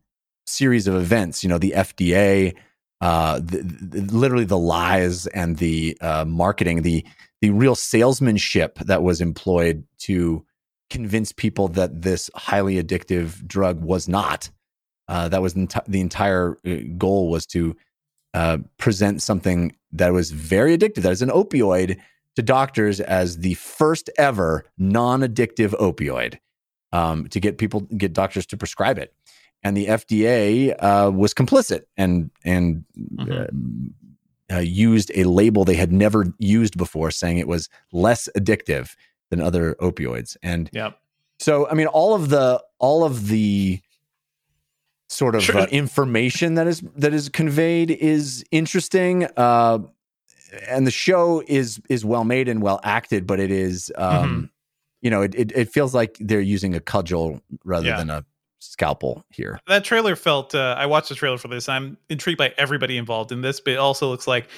series 0.47 0.87
of 0.87 0.95
events 0.95 1.43
you 1.43 1.49
know 1.49 1.57
the 1.57 1.73
fda 1.75 2.55
uh 3.01 3.39
the, 3.39 3.63
the, 3.63 4.15
literally 4.15 4.45
the 4.45 4.59
lies 4.59 5.27
and 5.29 5.57
the 5.57 5.97
uh 6.03 6.25
marketing 6.27 6.83
the 6.83 7.05
the 7.41 7.49
real 7.51 7.75
salesmanship 7.75 8.79
that 8.81 9.03
was 9.03 9.23
employed 9.23 9.85
to 9.99 10.45
convince 10.91 11.33
people 11.33 11.69
that 11.69 12.03
this 12.03 12.31
highly 12.35 12.83
addictive 12.83 13.47
drug 13.47 13.83
was 13.83 14.07
not 14.07 14.51
uh 15.09 15.29
that 15.29 15.43
was 15.43 15.55
enti- 15.55 15.85
the 15.87 16.01
entire 16.01 16.59
uh, 16.67 16.77
goal 16.97 17.31
was 17.31 17.47
to 17.47 17.77
uh, 18.35 18.59
present 18.79 19.23
something 19.23 19.75
that 19.93 20.13
was 20.13 20.33
very 20.33 20.77
addictive, 20.77 21.03
that 21.03 21.13
is 21.13 21.23
an 21.23 21.29
opioid, 21.31 21.97
to 22.35 22.43
doctors 22.43 22.99
as 23.01 23.39
the 23.39 23.55
first 23.55 24.11
ever 24.19 24.65
non-addictive 24.77 25.71
opioid 25.79 26.39
um, 26.93 27.29
to 27.29 27.39
get 27.39 27.59
people, 27.59 27.83
get 27.97 28.13
doctors 28.13 28.45
to 28.47 28.57
prescribe 28.57 28.99
it. 28.99 29.15
And 29.63 29.77
the 29.77 29.87
FDA 29.87 30.75
uh, 30.81 31.11
was 31.11 31.33
complicit 31.33 31.83
and 31.97 32.31
and 32.45 32.85
uh, 33.21 33.47
uh, 34.53 34.59
used 34.59 35.11
a 35.15 35.25
label 35.25 35.65
they 35.65 35.77
had 35.77 35.93
never 35.93 36.35
used 36.39 36.77
before, 36.77 37.11
saying 37.11 37.39
it 37.39 37.49
was 37.49 37.69
less 37.93 38.29
addictive 38.37 38.95
than 39.31 39.41
other 39.41 39.75
opioids. 39.81 40.37
And 40.43 40.69
Yep. 40.73 40.99
so, 41.39 41.69
I 41.69 41.75
mean, 41.75 41.87
all 41.87 42.15
of 42.15 42.29
the 42.29 42.63
all 42.79 43.05
of 43.05 43.29
the 43.29 43.81
sort 45.15 45.35
of 45.35 45.43
Sure. 45.43 45.61
uh, 45.61 45.67
information 45.67 46.55
that 46.55 46.67
is 46.67 46.83
that 46.97 47.13
is 47.15 47.29
conveyed 47.29 47.91
is 47.91 48.45
interesting, 48.51 49.27
uh, 49.37 49.79
and 50.69 50.87
the 50.87 50.91
show 50.91 51.43
is 51.47 51.81
is 51.89 52.05
well 52.05 52.25
made 52.25 52.49
and 52.49 52.63
well 52.63 52.81
acted, 52.85 53.27
but 53.27 53.39
it 53.41 53.51
is, 53.51 53.93
um, 53.97 54.13
Mm-hmm. 54.13 54.45
you 55.03 55.11
know, 55.11 55.23
it, 55.23 55.35
it 55.35 55.53
it 55.53 55.69
feels 55.73 55.95
like 55.95 56.17
they're 56.21 56.41
using 56.41 56.75
a 56.75 56.81
cudgel 56.81 57.41
rather 57.65 57.89
Yeah. 57.89 57.97
than 57.99 58.11
a 58.11 58.25
scalpel 58.61 59.25
here. 59.31 59.59
that 59.69 59.85
trailer 59.85 60.17
felt 60.17 60.55
uh, 60.55 60.75
i 60.79 60.87
watched 60.87 61.11
the 61.11 61.15
trailer 61.15 61.37
for 61.37 61.49
this 61.49 61.69
i'm 61.69 61.99
intrigued 62.09 62.39
by 62.39 62.51
everybody 62.57 62.97
involved 62.97 63.31
in 63.31 63.43
this 63.43 63.61
but 63.61 63.75
it 63.75 63.77
also 63.77 64.09
looks 64.09 64.27
like 64.27 64.49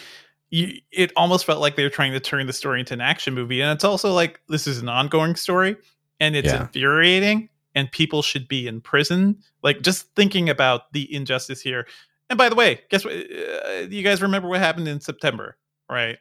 you, 0.50 0.74
it 0.92 1.10
almost 1.16 1.44
felt 1.44 1.60
like 1.60 1.74
they 1.74 1.82
were 1.82 1.90
trying 1.90 2.12
to 2.12 2.20
turn 2.20 2.46
the 2.46 2.52
story 2.52 2.78
into 2.78 2.94
an 2.94 3.00
action 3.00 3.34
movie 3.34 3.60
and 3.60 3.72
it's 3.72 3.82
also 3.82 4.12
like 4.12 4.40
this 4.48 4.68
is 4.68 4.78
an 4.78 4.88
ongoing 4.88 5.34
story 5.34 5.74
and 6.20 6.36
it's 6.36 6.46
Yeah. 6.52 6.60
infuriating 6.62 7.48
and 7.76 7.92
people 7.92 8.22
should 8.22 8.48
be 8.48 8.66
in 8.66 8.80
prison 8.80 9.36
like 9.62 9.82
just 9.82 10.12
thinking 10.16 10.48
about 10.50 10.92
the 10.92 11.14
injustice 11.14 11.60
here 11.60 11.86
and 12.30 12.36
by 12.36 12.48
the 12.48 12.56
way 12.56 12.80
guess 12.90 13.04
what 13.04 13.14
uh, 13.14 13.86
you 13.88 14.02
guys 14.02 14.20
remember 14.20 14.48
what 14.48 14.58
happened 14.58 14.88
in 14.88 15.00
september 15.00 15.56
right 15.88 16.18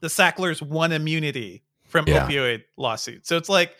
the 0.00 0.08
sacklers 0.10 0.60
won 0.60 0.90
immunity 0.90 1.62
from 1.84 2.08
Yeah. 2.08 2.26
opioid 2.26 2.64
lawsuits 2.76 3.28
so 3.28 3.36
it's 3.36 3.48
like 3.48 3.76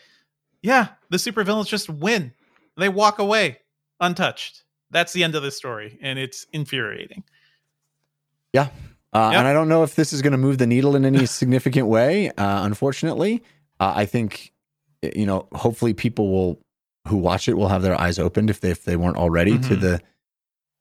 yeah 0.61 0.87
the 1.09 1.17
supervillains 1.17 1.67
just 1.67 1.89
win 1.89 2.31
they 2.77 2.87
walk 2.87 3.19
away 3.19 3.57
untouched. 3.99 4.63
That's 4.89 5.13
the 5.13 5.23
end 5.23 5.35
of 5.35 5.43
the 5.43 5.51
story, 5.51 5.97
and 6.01 6.17
it's 6.17 6.45
infuriating. 6.53 7.23
Uh, 8.57 8.59
Yep. 8.63 8.73
And 9.13 9.47
I 9.47 9.53
don't 9.53 9.67
know 9.69 9.83
if 9.83 9.95
this 9.95 10.13
is 10.13 10.21
going 10.21 10.31
to 10.31 10.37
move 10.37 10.57
the 10.57 10.67
needle 10.67 10.95
in 10.95 11.05
any 11.05 11.25
significant 11.27 11.87
way. 11.87 12.29
Uh, 12.31 12.65
unfortunately, 12.65 13.43
uh, 13.79 13.93
I 13.95 14.05
think 14.05 14.53
you 15.01 15.25
know. 15.25 15.47
Hopefully, 15.53 15.93
people 15.93 16.31
will 16.31 16.59
who 17.07 17.17
watch 17.17 17.47
it 17.49 17.55
will 17.57 17.67
have 17.69 17.81
their 17.81 17.99
eyes 17.99 18.19
opened 18.19 18.49
if 18.49 18.59
they 18.61 18.71
if 18.71 18.83
they 18.83 18.95
weren't 18.95 19.17
already 19.17 19.57
to 19.57 19.75
Mhm. 19.75 19.81
the 19.81 20.01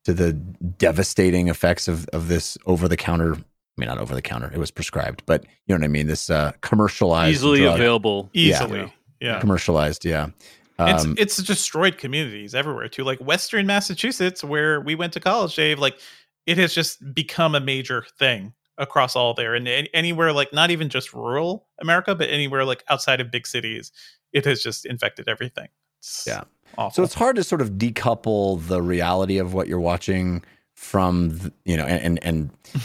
to 0.05 0.13
the 0.15 0.33
devastating 0.33 1.49
effects 1.49 1.89
of 1.89 2.07
of 2.09 2.29
this 2.29 2.57
over 2.67 2.89
the 2.89 2.97
counter. 2.97 3.35
I 3.35 3.39
mean, 3.81 3.89
not 3.89 3.99
over 3.99 4.15
the 4.15 4.23
counter; 4.23 4.51
it 4.53 4.59
was 4.59 4.71
prescribed, 4.71 5.23
but 5.27 5.45
you 5.67 5.75
know 5.75 5.77
what 5.81 5.85
I 5.85 5.89
mean. 5.89 6.07
This 6.07 6.29
uh, 6.29 6.53
commercialized, 6.61 7.33
Easily 7.33 7.61
drug. 7.61 7.77
available. 7.77 8.31
Easily, 8.35 8.93
yeah. 9.21 9.41
commercialized. 9.41 10.05
Yeah, 10.05 10.31
It's 10.79 11.05
Um, 11.05 11.15
it's 11.19 11.37
destroyed 11.39 11.97
communities 11.97 12.55
everywhere 12.55 12.89
too. 12.89 13.05
Like 13.05 13.19
Western 13.21 13.67
Massachusetts, 13.67 14.45
where 14.45 14.81
we 14.81 14.95
went 14.95 15.13
to 15.15 15.21
college, 15.21 15.55
Dave. 15.57 15.79
Like 15.79 15.99
it 16.47 16.59
has 16.59 16.75
just 16.75 17.15
become 17.15 17.55
a 17.55 17.61
major 17.61 18.05
thing 18.19 18.53
across 18.77 19.15
all 19.17 19.33
there, 19.35 19.55
and 19.55 19.69
anywhere 19.95 20.33
like 20.33 20.53
not 20.53 20.71
even 20.71 20.89
just 20.91 21.13
rural 21.15 21.67
America, 21.81 22.15
but 22.15 22.29
anywhere 22.29 22.65
like 22.65 22.83
outside 22.91 23.21
of 23.21 23.31
big 23.31 23.47
cities, 23.47 23.93
it 24.33 24.45
has 24.45 24.63
just 24.63 24.85
infected 24.85 25.29
everything. 25.29 25.69
It's 26.01 26.25
Yeah. 26.27 26.45
awful. 26.77 26.95
So 26.95 27.03
it's 27.05 27.15
hard 27.15 27.37
to 27.37 27.45
sort 27.45 27.61
of 27.61 27.71
decouple 27.73 28.67
the 28.67 28.83
reality 28.83 29.39
of 29.39 29.55
what 29.55 29.69
you're 29.69 29.81
watching 29.81 30.43
from, 30.75 31.39
th- 31.39 31.53
you 31.65 31.77
know, 31.77 31.85
and, 31.85 32.19
and, 32.23 32.51
and 32.75 32.83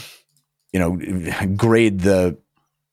you 0.72 0.78
know, 0.80 1.46
grade 1.56 2.00
the 2.00 2.36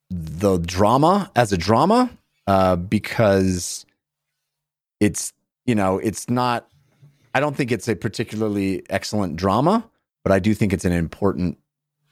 the 0.09 0.57
drama 0.59 1.31
as 1.35 1.51
a 1.51 1.57
drama 1.57 2.09
uh, 2.45 2.75
because 2.75 3.85
it's 4.99 5.33
you 5.65 5.75
know 5.75 5.97
it's 5.97 6.29
not. 6.29 6.67
I 7.33 7.39
don't 7.39 7.55
think 7.55 7.71
it's 7.71 7.87
a 7.87 7.95
particularly 7.95 8.83
excellent 8.91 9.37
drama, 9.37 9.89
but 10.23 10.31
I 10.31 10.37
do 10.39 10.53
think 10.53 10.71
it's 10.71 10.85
an 10.85 10.91
important 10.91 11.57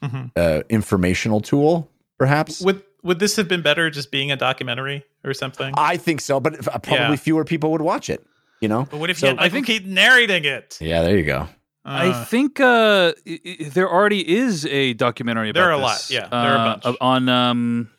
Mhm. 0.04 0.32
uh, 0.36 0.64
informational 0.68 1.42
tool, 1.42 1.88
perhaps. 2.18 2.60
would 2.62 2.82
would 3.04 3.20
this 3.20 3.36
have 3.36 3.48
been 3.48 3.62
better 3.62 3.90
just 3.90 4.12
being 4.12 4.32
a 4.32 4.36
documentary 4.36 5.04
or 5.24 5.34
something? 5.34 5.74
I 5.78 5.98
think 5.98 6.22
so, 6.22 6.40
but 6.40 6.62
probably 6.62 6.96
Yeah. 6.98 7.16
fewer 7.16 7.44
people 7.46 7.72
would 7.72 7.82
watch 7.82 8.10
it. 8.10 8.26
You 8.62 8.68
know. 8.68 8.88
but 8.92 9.00
what 9.00 9.10
if 9.10 9.18
so 9.18 9.26
you 9.28 9.36
had 9.36 9.44
I 9.44 9.50
think- 9.50 9.66
Keaton 9.66 9.94
narrating 9.96 10.46
it? 10.46 10.78
Yeah, 10.80 11.02
there 11.02 11.18
you 11.18 11.24
go. 11.26 11.48
I 11.84 12.10
Uh, 12.10 12.26
think 12.26 12.60
uh, 12.60 13.14
i- 13.28 13.40
i- 13.44 13.64
there 13.74 13.90
already 13.92 14.22
is 14.38 14.68
a 14.68 14.94
documentary 14.94 15.50
about 15.50 15.60
There 15.62 15.70
are 15.70 15.74
a 15.74 15.78
lot, 15.80 15.98
this, 15.98 16.12
yeah, 16.12 16.28
there 16.28 16.40
are 16.40 16.56
a 16.56 16.60
uh, 16.70 16.78
bunch. 16.78 16.98
on 17.02 17.28
um, 17.30 17.90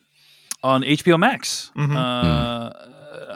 on 0.63 0.83
HBO 0.83 1.17
Max. 1.19 1.69
Mhm. 1.75 1.93
Uh, 1.97 2.71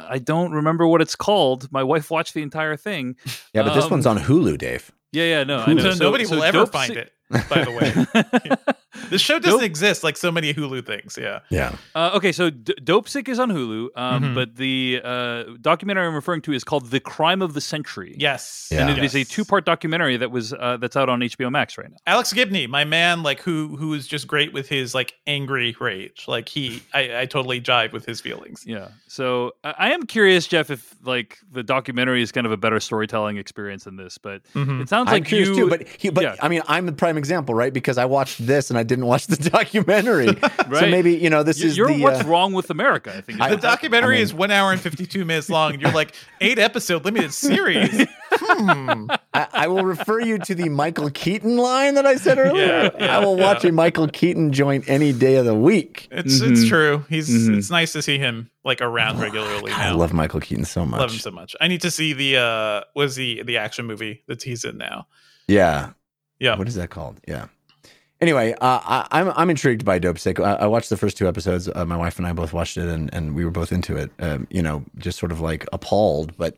I 0.10 0.20
don't 0.20 0.54
remember 0.54 0.88
what 0.88 1.02
it's 1.02 1.18
called. 1.18 1.70
My 1.70 1.84
wife 1.84 2.10
watched 2.10 2.34
the 2.34 2.42
entire 2.44 2.78
thing. 2.78 3.18
Yeah, 3.54 3.64
but 3.64 3.74
this 3.74 3.84
Um, 3.86 3.92
one's 3.92 4.06
on 4.06 4.20
Hulu, 4.20 4.58
Dave. 4.58 4.90
Yeah, 5.12 5.24
yeah, 5.26 5.44
no, 5.44 5.60
I 5.68 5.74
know. 5.74 5.92
so, 5.94 6.04
nobody 6.06 6.26
will 6.26 6.44
ever 6.44 6.66
find 6.66 6.94
Si- 6.94 7.00
it. 7.00 7.12
By 7.50 7.66
the 7.66 7.72
way, 7.72 7.92
this 9.10 9.22
show 9.22 9.38
doesn't 9.40 9.60
Dope- 9.60 9.66
exist 9.66 10.04
like 10.04 10.18
so 10.18 10.32
many 10.32 10.54
Hulu 10.54 10.86
things. 10.86 11.18
Yeah. 11.20 11.40
Yeah. 11.50 11.76
Uh, 11.94 12.12
okay, 12.16 12.32
so 12.32 12.50
D- 12.50 12.74
Dopesick 12.82 13.28
is 13.28 13.38
on 13.40 13.50
Hulu, 13.52 13.90
um, 13.96 14.24
Mhm. 14.24 14.36
but 14.36 14.56
the 14.56 15.02
uh, 15.04 15.44
documentary 15.62 16.08
I'm 16.08 16.16
referring 16.16 16.42
to 16.44 16.54
is 16.54 16.64
called 16.64 16.90
"The 16.90 17.00
Crime 17.00 17.42
of 17.42 17.54
the 17.54 17.62
Century." 17.62 18.16
Yes. 18.18 18.70
Yeah. 18.72 18.88
and 18.88 18.98
it 18.98 19.04
is 19.04 19.14
a 19.16 19.20
Yes. 19.20 19.28
two-part 19.30 19.66
documentary 19.66 20.18
that 20.18 20.32
was 20.32 20.54
uh, 20.54 20.78
that's 20.78 20.96
out 20.96 21.10
on 21.10 21.20
HBO 21.22 21.50
Max 21.52 21.78
right 21.78 21.90
now. 21.90 21.98
Alex 22.08 22.32
Gibney, 22.34 22.68
my 22.68 22.86
man, 22.86 23.24
like 23.24 23.42
who 23.42 23.76
who 23.78 23.94
is 23.94 24.08
just 24.08 24.28
great 24.28 24.54
with 24.54 24.68
his 24.70 24.96
like 24.96 25.14
angry 25.28 25.76
rage. 25.80 26.26
Like 26.28 26.48
he, 26.50 26.82
I, 26.94 27.22
I 27.22 27.26
totally 27.26 27.60
jive 27.62 27.92
with 27.94 28.06
his 28.06 28.22
feelings. 28.22 28.64
Yeah, 28.66 28.90
so 29.08 29.54
I, 29.64 29.74
I 29.78 29.92
am 29.92 30.04
curious, 30.04 30.48
Jeff, 30.48 30.70
if 30.70 30.96
like 31.04 31.38
the 31.52 31.64
documentary 31.64 32.22
is 32.22 32.32
kind 32.32 32.46
of 32.46 32.52
a 32.54 32.58
better 32.58 32.80
storytelling 32.80 33.38
experience 33.38 33.84
than 33.84 33.96
this, 33.98 34.18
but 34.18 34.44
Mhm. 34.54 34.82
it 34.82 34.90
sounds 34.90 35.08
I'm 35.10 35.16
like 35.16 35.26
curious 35.26 35.50
you. 35.50 35.56
too, 35.56 35.70
but 35.70 35.88
he, 35.88 36.10
but 36.10 36.24
yeah. 36.24 36.36
I 36.42 36.48
mean, 36.50 36.62
I'm 36.68 36.86
the 36.86 36.92
prime 36.94 37.18
example, 37.18 37.54
right? 37.56 37.74
Because 37.74 37.98
I 37.98 38.06
watched 38.06 38.46
this 38.46 38.70
and 38.70 38.78
I 38.78 38.84
didn't 38.88 39.06
watch 39.06 39.28
the 39.28 39.38
documentary. 39.50 40.28
So 40.78 40.86
maybe 40.90 41.16
you 41.16 41.30
know 41.30 41.44
this 41.44 41.60
Y- 41.62 41.68
is 41.68 41.78
you're 41.78 41.88
the. 41.88 42.02
what's 42.04 42.24
uh, 42.24 42.28
wrong 42.28 42.52
with 42.54 42.70
America. 42.70 43.12
I 43.16 43.22
think. 43.22 43.38
is 43.40 43.42
I- 43.42 43.50
The 43.52 43.58
documentary 43.58 44.16
I 44.16 44.18
mean- 44.18 44.24
is 44.24 44.34
one 44.34 44.52
hour 44.52 44.72
and 44.72 44.82
fifty 44.82 45.06
two 45.06 45.24
minutes 45.26 45.50
long. 45.50 45.74
And 45.74 45.82
you're 45.82 45.92
like 45.94 46.14
eight 46.42 46.60
episode 46.60 47.06
limited 47.06 47.34
series. 47.34 48.06
Hmm. 48.40 49.08
I, 49.34 49.48
I 49.54 49.68
will 49.68 49.84
refer 49.84 50.20
you 50.20 50.38
to 50.40 50.54
the 50.56 50.70
Michael 50.70 51.10
Keaton 51.10 51.58
line 51.58 51.96
that 51.96 52.06
I 52.06 52.16
said 52.18 52.38
earlier. 52.38 52.66
Yeah, 52.66 52.90
yeah, 53.00 53.18
I 53.18 53.24
will 53.26 53.36
watch 53.36 53.64
yeah. 53.64 53.70
a 53.70 53.74
Michael 53.74 54.08
Keaton 54.08 54.52
joint 54.54 54.88
any 54.88 55.12
day 55.12 55.36
of 55.36 55.46
the 55.46 55.56
week. 55.56 56.08
It's 56.12 56.40
Mhm. 56.42 56.52
it's 56.52 56.68
true. 56.68 57.06
He's 57.10 57.30
Mhm. 57.30 57.58
it's 57.58 57.70
nice 57.72 57.94
to 57.94 58.02
see 58.02 58.18
him 58.18 58.50
like 58.64 58.82
around 58.82 59.20
regularly 59.20 59.72
God, 59.72 59.78
now. 59.80 59.90
I 59.90 59.92
love 59.92 60.14
Michael 60.14 60.40
Keaton 60.40 60.66
so 60.66 60.86
much. 60.86 61.00
Love 61.00 61.12
him 61.12 61.20
so 61.20 61.32
much. 61.32 61.56
I 61.62 61.68
need 61.68 61.82
to 61.82 61.92
see 61.92 62.14
the 62.14 62.38
uh 62.38 62.82
was 62.96 63.16
the 63.16 63.42
the 63.44 63.58
action 63.58 63.86
movie 63.86 64.24
that 64.28 64.44
he's 64.44 64.64
in 64.66 64.78
now. 64.78 65.08
Yeah. 65.48 65.92
Yeah. 66.40 66.58
What 66.58 66.68
is 66.68 66.76
that 66.76 66.90
called? 66.90 67.20
Yeah. 67.28 67.48
Anyway, 68.20 68.54
uh, 68.54 68.80
I, 68.84 69.08
I'm 69.12 69.32
I'm 69.36 69.50
intrigued 69.50 69.86
by 69.86 70.00
Dopesick. 70.00 70.44
I, 70.44 70.54
I 70.54 70.68
watched 70.68 70.90
the 70.90 70.98
first 70.98 71.18
two 71.18 71.28
episodes. 71.28 71.70
Uh, 71.74 71.86
my 71.86 71.96
wife 71.98 72.18
and 72.18 72.26
I 72.28 72.34
both 72.34 72.52
watched 72.52 72.78
it, 72.78 72.88
and, 72.88 73.14
and 73.14 73.36
we 73.36 73.46
were 73.46 73.52
both 73.52 73.72
into 73.72 73.96
it. 73.96 74.12
Um, 74.20 74.48
you 74.50 74.62
know, 74.64 74.84
just 74.98 75.20
sort 75.20 75.32
of 75.32 75.40
like 75.40 75.68
appalled. 75.72 76.36
But 76.36 76.58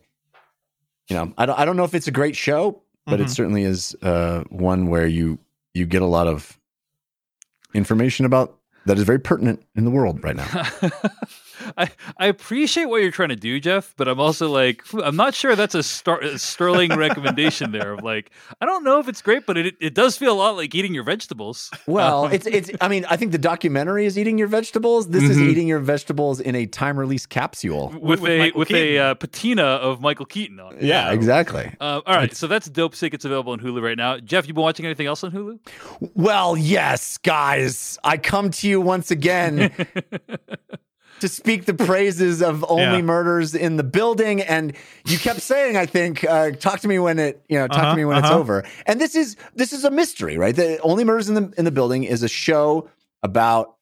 you 1.08 1.16
know, 1.16 1.34
I 1.36 1.44
don't 1.46 1.58
I 1.58 1.64
don't 1.66 1.76
know 1.76 1.84
if 1.84 1.94
it's 1.94 2.08
a 2.08 2.12
great 2.12 2.34
show, 2.34 2.80
but 3.04 3.20
it 3.20 3.26
Mhm. 3.26 3.30
certainly 3.30 3.64
is 3.64 3.94
uh, 4.02 4.44
one 4.48 4.88
where 4.88 5.06
you 5.06 5.38
you 5.74 5.84
get 5.84 6.00
a 6.00 6.06
lot 6.06 6.26
of 6.26 6.58
information 7.74 8.24
about 8.24 8.56
that 8.86 8.96
is 8.96 9.04
very 9.04 9.18
pertinent 9.20 9.62
in 9.76 9.84
the 9.84 9.90
world 9.90 10.24
right 10.24 10.36
now. 10.36 10.46
I, 11.76 11.90
I 12.18 12.26
appreciate 12.26 12.86
what 12.86 13.02
you're 13.02 13.10
trying 13.10 13.28
to 13.30 13.36
do, 13.36 13.60
Jeff, 13.60 13.94
but 13.96 14.08
I'm 14.08 14.20
also 14.20 14.48
like, 14.50 14.82
I'm 15.02 15.16
not 15.16 15.34
sure 15.34 15.56
that's 15.56 15.74
a, 15.74 15.82
star, 15.82 16.20
a 16.20 16.38
sterling 16.38 16.96
recommendation 16.96 17.72
there. 17.72 17.92
Of 17.92 18.02
like, 18.02 18.30
I 18.60 18.66
don't 18.66 18.84
know 18.84 18.98
if 18.98 19.08
it's 19.08 19.22
great, 19.22 19.46
but 19.46 19.56
it, 19.56 19.74
it 19.80 19.94
does 19.94 20.16
feel 20.16 20.32
a 20.32 20.38
lot 20.38 20.56
like 20.56 20.74
eating 20.74 20.94
your 20.94 21.04
vegetables. 21.04 21.70
Well, 21.86 22.26
it's 22.26 22.46
it's. 22.46 22.70
I 22.80 22.88
mean, 22.88 23.04
I 23.08 23.16
think 23.16 23.32
the 23.32 23.38
documentary 23.38 24.06
is 24.06 24.18
eating 24.18 24.38
your 24.38 24.48
vegetables. 24.48 25.08
This 25.08 25.24
is 25.24 25.36
Mhm. 25.38 25.48
eating 25.50 25.68
your 25.68 25.80
vegetables 25.80 26.40
in 26.40 26.54
a 26.54 26.66
time 26.66 26.98
release 26.98 27.26
capsule. 27.26 27.88
with, 28.00 28.20
with 28.20 28.30
a 28.30 28.38
Michael 28.38 28.58
with 28.58 28.70
a 28.70 28.98
uh, 28.98 29.14
patina 29.14 29.62
of 29.64 30.00
Michael 30.00 30.26
Keaton 30.26 30.60
on 30.60 30.76
it. 30.76 30.82
Yeah, 30.82 31.12
exactly. 31.12 31.72
Uh, 31.80 32.00
all 32.06 32.14
right, 32.14 32.34
so 32.34 32.46
that's 32.46 32.68
Dopesick. 32.68 33.14
It's 33.14 33.24
available 33.24 33.52
on 33.52 33.60
Hulu 33.60 33.82
right 33.82 33.96
now. 33.96 34.18
Jeff, 34.18 34.46
you 34.48 34.54
been 34.54 34.62
watching 34.62 34.86
anything 34.86 35.06
else 35.06 35.22
on 35.24 35.30
Hulu? 35.32 35.58
Well, 36.14 36.56
yes, 36.56 37.18
guys, 37.18 37.98
I 38.04 38.16
come 38.16 38.50
to 38.50 38.68
you 38.68 38.80
once 38.80 39.10
again 39.10 39.72
to 41.20 41.28
speak 41.28 41.64
the 41.66 41.74
praises 41.74 42.42
of 42.42 42.64
only 42.68 42.82
Yeah. 42.98 43.02
murders 43.02 43.54
in 43.54 43.76
the 43.76 43.82
building. 43.84 44.40
And 44.42 44.74
you 45.06 45.18
kept 45.18 45.40
saying, 45.40 45.76
I 45.76 45.86
think, 45.86 46.24
uh, 46.24 46.52
talk 46.52 46.80
to 46.80 46.88
me 46.88 46.98
when 46.98 47.18
it, 47.18 47.42
you 47.48 47.58
know, 47.58 47.66
talk 47.68 47.78
Uh-huh, 47.78 47.90
to 47.92 47.96
me 47.96 48.04
when 48.04 48.18
it's 48.18 48.28
uh-huh. 48.28 48.38
over. 48.38 48.64
And 48.86 49.00
this 49.00 49.14
is 49.14 49.36
this 49.54 49.72
is 49.72 49.84
a 49.84 49.90
mystery, 49.90 50.36
right? 50.38 50.54
The 50.54 50.78
only 50.82 51.04
murders 51.04 51.28
in 51.28 51.34
the 51.34 51.52
in 51.56 51.64
the 51.64 51.70
building 51.70 52.04
is 52.04 52.22
a 52.22 52.28
show 52.28 52.88
about 53.22 53.76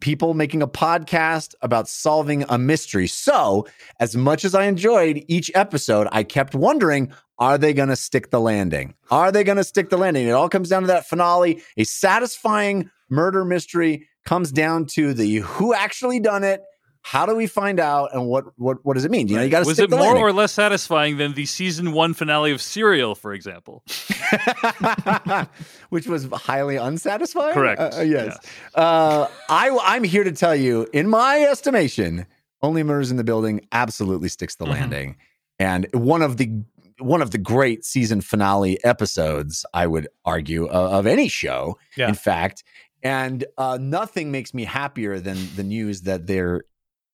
people 0.00 0.32
making 0.32 0.62
a 0.62 0.66
podcast 0.68 1.54
about 1.60 1.86
solving 1.88 2.44
a 2.48 2.56
mystery. 2.56 3.06
So, 3.06 3.66
as 4.00 4.16
much 4.16 4.44
as 4.44 4.54
I 4.54 4.64
enjoyed 4.64 5.22
each 5.28 5.50
episode, 5.54 6.08
I 6.12 6.22
kept 6.22 6.54
wondering, 6.54 7.12
are 7.38 7.58
they 7.58 7.74
going 7.74 7.90
to 7.90 7.96
stick 7.96 8.30
the 8.30 8.40
landing? 8.40 8.94
Are 9.10 9.30
they 9.30 9.44
going 9.44 9.58
to 9.58 9.64
stick 9.64 9.90
the 9.90 9.98
landing? 9.98 10.26
It 10.26 10.30
all 10.30 10.48
comes 10.48 10.70
down 10.70 10.80
to 10.82 10.86
that 10.88 11.06
finale. 11.06 11.60
A 11.76 11.84
satisfying 11.84 12.90
murder 13.10 13.44
mystery 13.44 14.08
comes 14.26 14.52
down 14.52 14.84
to 14.86 15.14
the 15.14 15.36
who 15.36 15.72
actually 15.72 16.20
done 16.20 16.44
it. 16.44 16.60
How 17.02 17.24
do 17.24 17.36
we 17.36 17.46
find 17.46 17.78
out, 17.78 18.10
and 18.12 18.26
what 18.26 18.44
what 18.56 18.78
what 18.84 18.94
does 18.94 19.04
it 19.04 19.12
mean? 19.12 19.28
You 19.28 19.36
know, 19.36 19.42
you 19.44 19.48
got 19.48 19.60
to 19.60 19.66
Was 19.66 19.78
it 19.78 19.88
more 19.90 20.00
landing. 20.00 20.22
or 20.24 20.32
less 20.32 20.52
satisfying 20.52 21.18
than 21.18 21.34
the 21.34 21.46
season 21.46 21.92
one 21.92 22.14
finale 22.14 22.50
of 22.50 22.60
Serial, 22.60 23.14
for 23.14 23.32
example? 23.32 23.84
which 25.90 26.06
was 26.06 26.26
highly 26.32 26.76
unsatisfying. 26.76 27.54
Correct. 27.54 27.80
Uh, 27.80 27.90
uh, 27.98 28.00
yes. 28.02 28.36
Uh, 28.74 29.28
I, 29.48 29.78
I'm 29.84 30.04
here 30.04 30.24
to 30.24 30.32
tell 30.32 30.54
you, 30.56 30.88
in 30.92 31.08
my 31.08 31.40
estimation, 31.42 32.26
only 32.62 32.82
murders 32.82 33.10
in 33.12 33.16
the 33.16 33.24
building 33.24 33.60
absolutely 33.72 34.28
sticks 34.28 34.56
the 34.56 34.64
Mhm. 34.64 34.70
landing, 34.70 35.16
and 35.58 35.86
one 35.92 36.22
of 36.22 36.36
the 36.38 36.50
one 36.98 37.20
of 37.20 37.30
the 37.30 37.36
great 37.38 37.84
season 37.84 38.22
finale 38.22 38.82
episodes, 38.82 39.66
I 39.74 39.86
would 39.86 40.08
argue, 40.24 40.66
uh, 40.66 40.70
of 40.98 41.06
any 41.06 41.28
show. 41.28 41.76
Yeah. 41.94 42.08
In 42.08 42.14
fact, 42.14 42.64
and 43.06 43.44
uh, 43.56 43.78
nothing 43.80 44.32
makes 44.32 44.52
me 44.52 44.64
happier 44.64 45.20
than 45.20 45.38
the 45.54 45.62
news 45.62 46.02
that 46.02 46.26
there 46.26 46.64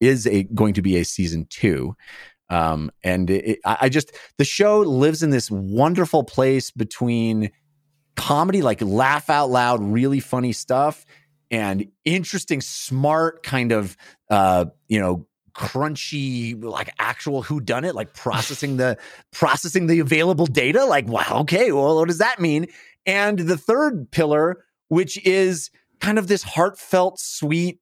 is 0.00 0.26
a 0.26 0.44
going 0.44 0.72
to 0.72 0.80
be 0.80 0.96
a 0.96 1.04
season 1.04 1.46
two. 1.50 1.94
Um, 2.48 2.90
and 3.04 3.28
it, 3.28 3.58
I 3.66 3.90
just 3.90 4.16
the 4.38 4.44
show 4.46 4.80
lives 4.80 5.22
in 5.22 5.28
this 5.28 5.50
wonderful 5.50 6.24
place 6.24 6.70
between 6.70 7.50
comedy, 8.16 8.62
like 8.62 8.80
laugh 8.80 9.28
out 9.28 9.50
loud, 9.50 9.82
really 9.82 10.20
funny 10.20 10.52
stuff, 10.52 11.04
and 11.50 11.86
interesting, 12.06 12.62
smart 12.62 13.42
kind 13.42 13.70
of 13.70 13.94
uh, 14.30 14.64
you 14.88 14.98
know 14.98 15.26
crunchy 15.52 16.64
like 16.64 16.90
actual 16.98 17.42
who 17.42 17.60
done 17.60 17.84
it 17.84 17.94
like 17.94 18.14
processing 18.14 18.78
the 18.78 18.96
processing 19.30 19.86
the 19.86 19.98
available 19.98 20.46
data 20.46 20.86
like 20.86 21.06
wow 21.06 21.40
okay 21.40 21.70
well 21.72 21.94
what 21.94 22.08
does 22.08 22.16
that 22.16 22.40
mean 22.40 22.66
and 23.04 23.40
the 23.40 23.58
third 23.58 24.10
pillar 24.10 24.64
which 24.88 25.22
is 25.26 25.70
kind 26.02 26.18
of 26.18 26.26
this 26.26 26.42
heartfelt 26.42 27.18
sweet 27.20 27.78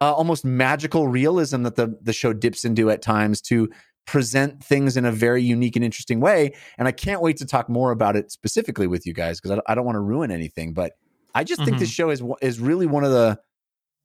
uh, 0.00 0.12
almost 0.12 0.44
magical 0.44 1.08
realism 1.08 1.62
that 1.62 1.76
the 1.76 1.98
the 2.00 2.12
show 2.12 2.32
dips 2.32 2.64
into 2.64 2.90
at 2.90 3.02
times 3.02 3.40
to 3.40 3.68
present 4.06 4.62
things 4.62 4.96
in 4.96 5.04
a 5.04 5.12
very 5.12 5.42
unique 5.42 5.76
and 5.76 5.84
interesting 5.84 6.20
way. 6.20 6.54
And 6.76 6.86
I 6.86 6.92
can't 6.92 7.22
wait 7.22 7.38
to 7.38 7.46
talk 7.46 7.68
more 7.68 7.90
about 7.90 8.16
it 8.16 8.30
specifically 8.30 8.86
with 8.86 9.06
you 9.06 9.14
guys 9.14 9.40
because 9.40 9.58
I, 9.58 9.72
I 9.72 9.74
don't 9.74 9.84
want 9.84 9.96
to 9.96 10.00
ruin 10.00 10.30
anything. 10.30 10.74
But 10.74 10.92
I 11.34 11.42
just 11.42 11.64
think 11.64 11.78
this 11.78 11.90
show 11.90 12.10
is 12.10 12.22
is 12.42 12.60
really 12.60 12.86
one 12.86 13.04
of 13.04 13.10
the 13.10 13.38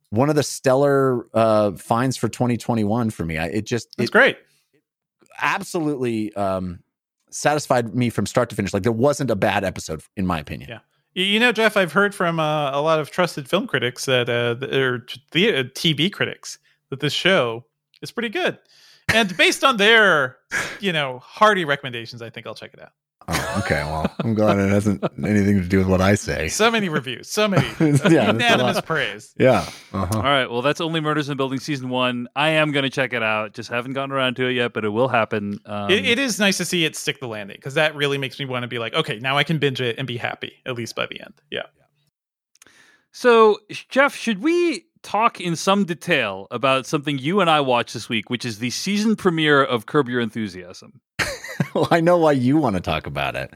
one 0.09 0.29
of 0.29 0.35
the 0.35 0.43
stellar 0.43 1.27
uh, 1.35 1.73
finds 1.73 2.17
for 2.17 2.29
2021 2.29 3.09
for 3.11 3.25
me. 3.25 3.37
I, 3.37 3.47
it 3.47 3.65
just 3.65 3.89
That's 3.97 4.09
it 4.09 4.11
great. 4.11 4.37
absolutely 5.41 6.33
um, 6.33 6.79
satisfied 7.29 7.93
me 7.93 8.09
from 8.09 8.25
start 8.25 8.49
to 8.49 8.55
finish. 8.55 8.73
Like 8.73 8.83
there 8.83 8.91
wasn't 8.91 9.29
a 9.31 9.35
bad 9.35 9.63
episode 9.63 10.01
in 10.15 10.25
my 10.25 10.39
opinion. 10.39 10.69
Yeah. 10.69 10.79
You- 11.19 11.39
know, 11.39 11.51
Jeff, 11.51 11.75
I've 11.75 11.91
heard 11.91 12.15
from 12.15 12.39
uh, 12.39 12.71
a 12.71 12.81
lot 12.81 12.99
of 12.99 13.11
trusted 13.11 13.49
film 13.49 13.67
critics 13.67 14.05
that, 14.05 14.29
uh, 14.29 14.55
or 14.75 15.05
the 15.31 15.53
uh, 15.53 15.63
TV 15.63 16.11
critics, 16.11 16.59
that 16.89 16.99
this 17.01 17.13
show 17.13 17.65
is 18.01 18.11
pretty 18.11 18.29
good. 18.29 18.57
And 19.13 19.35
based 19.35 19.63
on 19.63 19.77
their, 19.77 20.37
you 20.79 20.93
know, 20.93 21.19
hearty 21.19 21.65
recommendations, 21.65 22.21
I 22.21 22.29
think 22.29 22.47
I'll 22.47 22.55
check 22.55 22.73
it 22.73 22.81
out. 22.81 22.91
Oh, 23.31 23.61
okay. 23.63 23.83
Well, 23.83 24.11
I'm 24.19 24.33
glad 24.33 24.57
it 24.57 24.69
hasn't 24.69 25.03
anything 25.23 25.61
to 25.61 25.67
do 25.67 25.77
with 25.77 25.87
what 25.87 26.01
I 26.01 26.15
say. 26.15 26.47
So 26.47 26.71
many 26.71 26.89
reviews, 26.89 27.29
so 27.29 27.47
many 27.47 27.67
Yeah, 28.09 28.27
unanimous 28.27 28.81
praise. 28.81 29.33
Yeah. 29.37 29.69
Uh-huh. 29.93 30.17
All 30.17 30.23
right. 30.23 30.49
Well, 30.49 30.61
that's 30.61 30.81
only 30.81 30.99
Murders 30.99 31.29
in 31.29 31.37
Building 31.37 31.59
season 31.59 31.89
one. 31.89 32.27
I 32.35 32.49
am 32.49 32.71
going 32.71 32.83
to 32.83 32.89
check 32.89 33.13
it 33.13 33.23
out. 33.23 33.53
Just 33.53 33.69
haven't 33.69 33.93
gotten 33.93 34.11
around 34.11 34.35
to 34.37 34.47
it 34.47 34.53
yet, 34.53 34.73
but 34.73 34.85
it 34.85 34.89
will 34.89 35.07
happen. 35.07 35.59
Um, 35.65 35.91
it, 35.91 36.05
it 36.05 36.19
is 36.19 36.39
nice 36.39 36.57
to 36.57 36.65
see 36.65 36.85
it 36.85 36.95
stick 36.95 37.19
the 37.19 37.27
landing 37.27 37.57
because 37.57 37.75
that 37.75 37.95
really 37.95 38.17
makes 38.17 38.39
me 38.39 38.45
want 38.45 38.63
to 38.63 38.67
be 38.67 38.79
like, 38.79 38.93
okay, 38.93 39.19
now 39.19 39.37
I 39.37 39.43
can 39.43 39.57
binge 39.59 39.81
it 39.81 39.97
and 39.97 40.07
be 40.07 40.17
happy 40.17 40.53
at 40.65 40.75
least 40.75 40.95
by 40.95 41.05
the 41.05 41.21
end. 41.21 41.33
Yeah. 41.51 41.63
So, 43.11 43.59
Jeff, 43.89 44.15
should 44.15 44.43
we 44.43 44.85
talk 45.03 45.39
in 45.39 45.55
some 45.55 45.85
detail 45.85 46.47
about 46.51 46.85
something 46.85 47.17
you 47.17 47.41
and 47.41 47.49
I 47.49 47.61
watched 47.61 47.93
this 47.93 48.09
week, 48.09 48.29
which 48.29 48.45
is 48.45 48.59
the 48.59 48.69
season 48.69 49.15
premiere 49.15 49.63
of 49.63 49.85
Curb 49.85 50.09
Your 50.09 50.21
Enthusiasm? 50.21 51.01
well, 51.73 51.87
I 51.91 52.01
know 52.01 52.17
why 52.17 52.33
you 52.33 52.57
want 52.57 52.75
to 52.75 52.81
talk 52.81 53.07
about 53.07 53.35
it. 53.35 53.53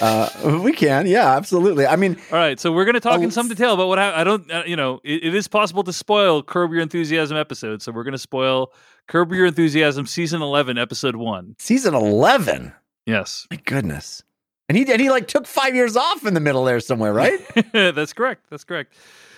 Uh, 0.00 0.60
we 0.64 0.72
can, 0.72 1.06
yeah, 1.06 1.36
absolutely. 1.36 1.86
I 1.86 1.96
mean, 1.96 2.16
All 2.32 2.38
right, 2.38 2.58
so 2.58 2.72
we're 2.72 2.86
going 2.86 2.94
to 2.94 3.00
talk 3.00 3.18
Oh, 3.20 3.22
in 3.22 3.30
some 3.30 3.48
detail 3.48 3.74
about 3.74 3.88
what 3.88 3.98
hap- 3.98 4.14
I 4.16 4.24
don't, 4.24 4.50
uh, 4.50 4.62
you 4.66 4.76
know, 4.76 5.00
it, 5.04 5.24
it 5.24 5.34
is 5.34 5.46
possible 5.46 5.84
to 5.84 5.92
spoil 5.92 6.42
Curb 6.42 6.72
Your 6.72 6.80
Enthusiasm 6.80 7.36
episode. 7.36 7.82
So 7.82 7.92
we're 7.92 8.04
going 8.04 8.12
to 8.12 8.18
spoil 8.18 8.72
Curb 9.08 9.32
Your 9.32 9.44
Enthusiasm 9.44 10.06
season 10.06 10.40
11, 10.40 10.78
episode 10.78 11.16
one. 11.16 11.54
season 11.58 11.92
eleven. 11.94 12.72
Yes. 13.04 13.46
My 13.50 13.58
goodness. 13.58 14.22
And 14.70 14.78
he 14.78 14.90
and 14.90 14.98
he 14.98 15.10
like 15.10 15.28
took 15.28 15.46
five 15.46 15.74
years 15.74 15.94
off 15.94 16.24
in 16.24 16.32
the 16.32 16.40
middle 16.40 16.64
there 16.64 16.80
somewhere, 16.80 17.12
right? 17.12 17.38
That's 17.74 18.14
correct. 18.14 18.46
That's 18.48 18.64
correct. 18.64 18.94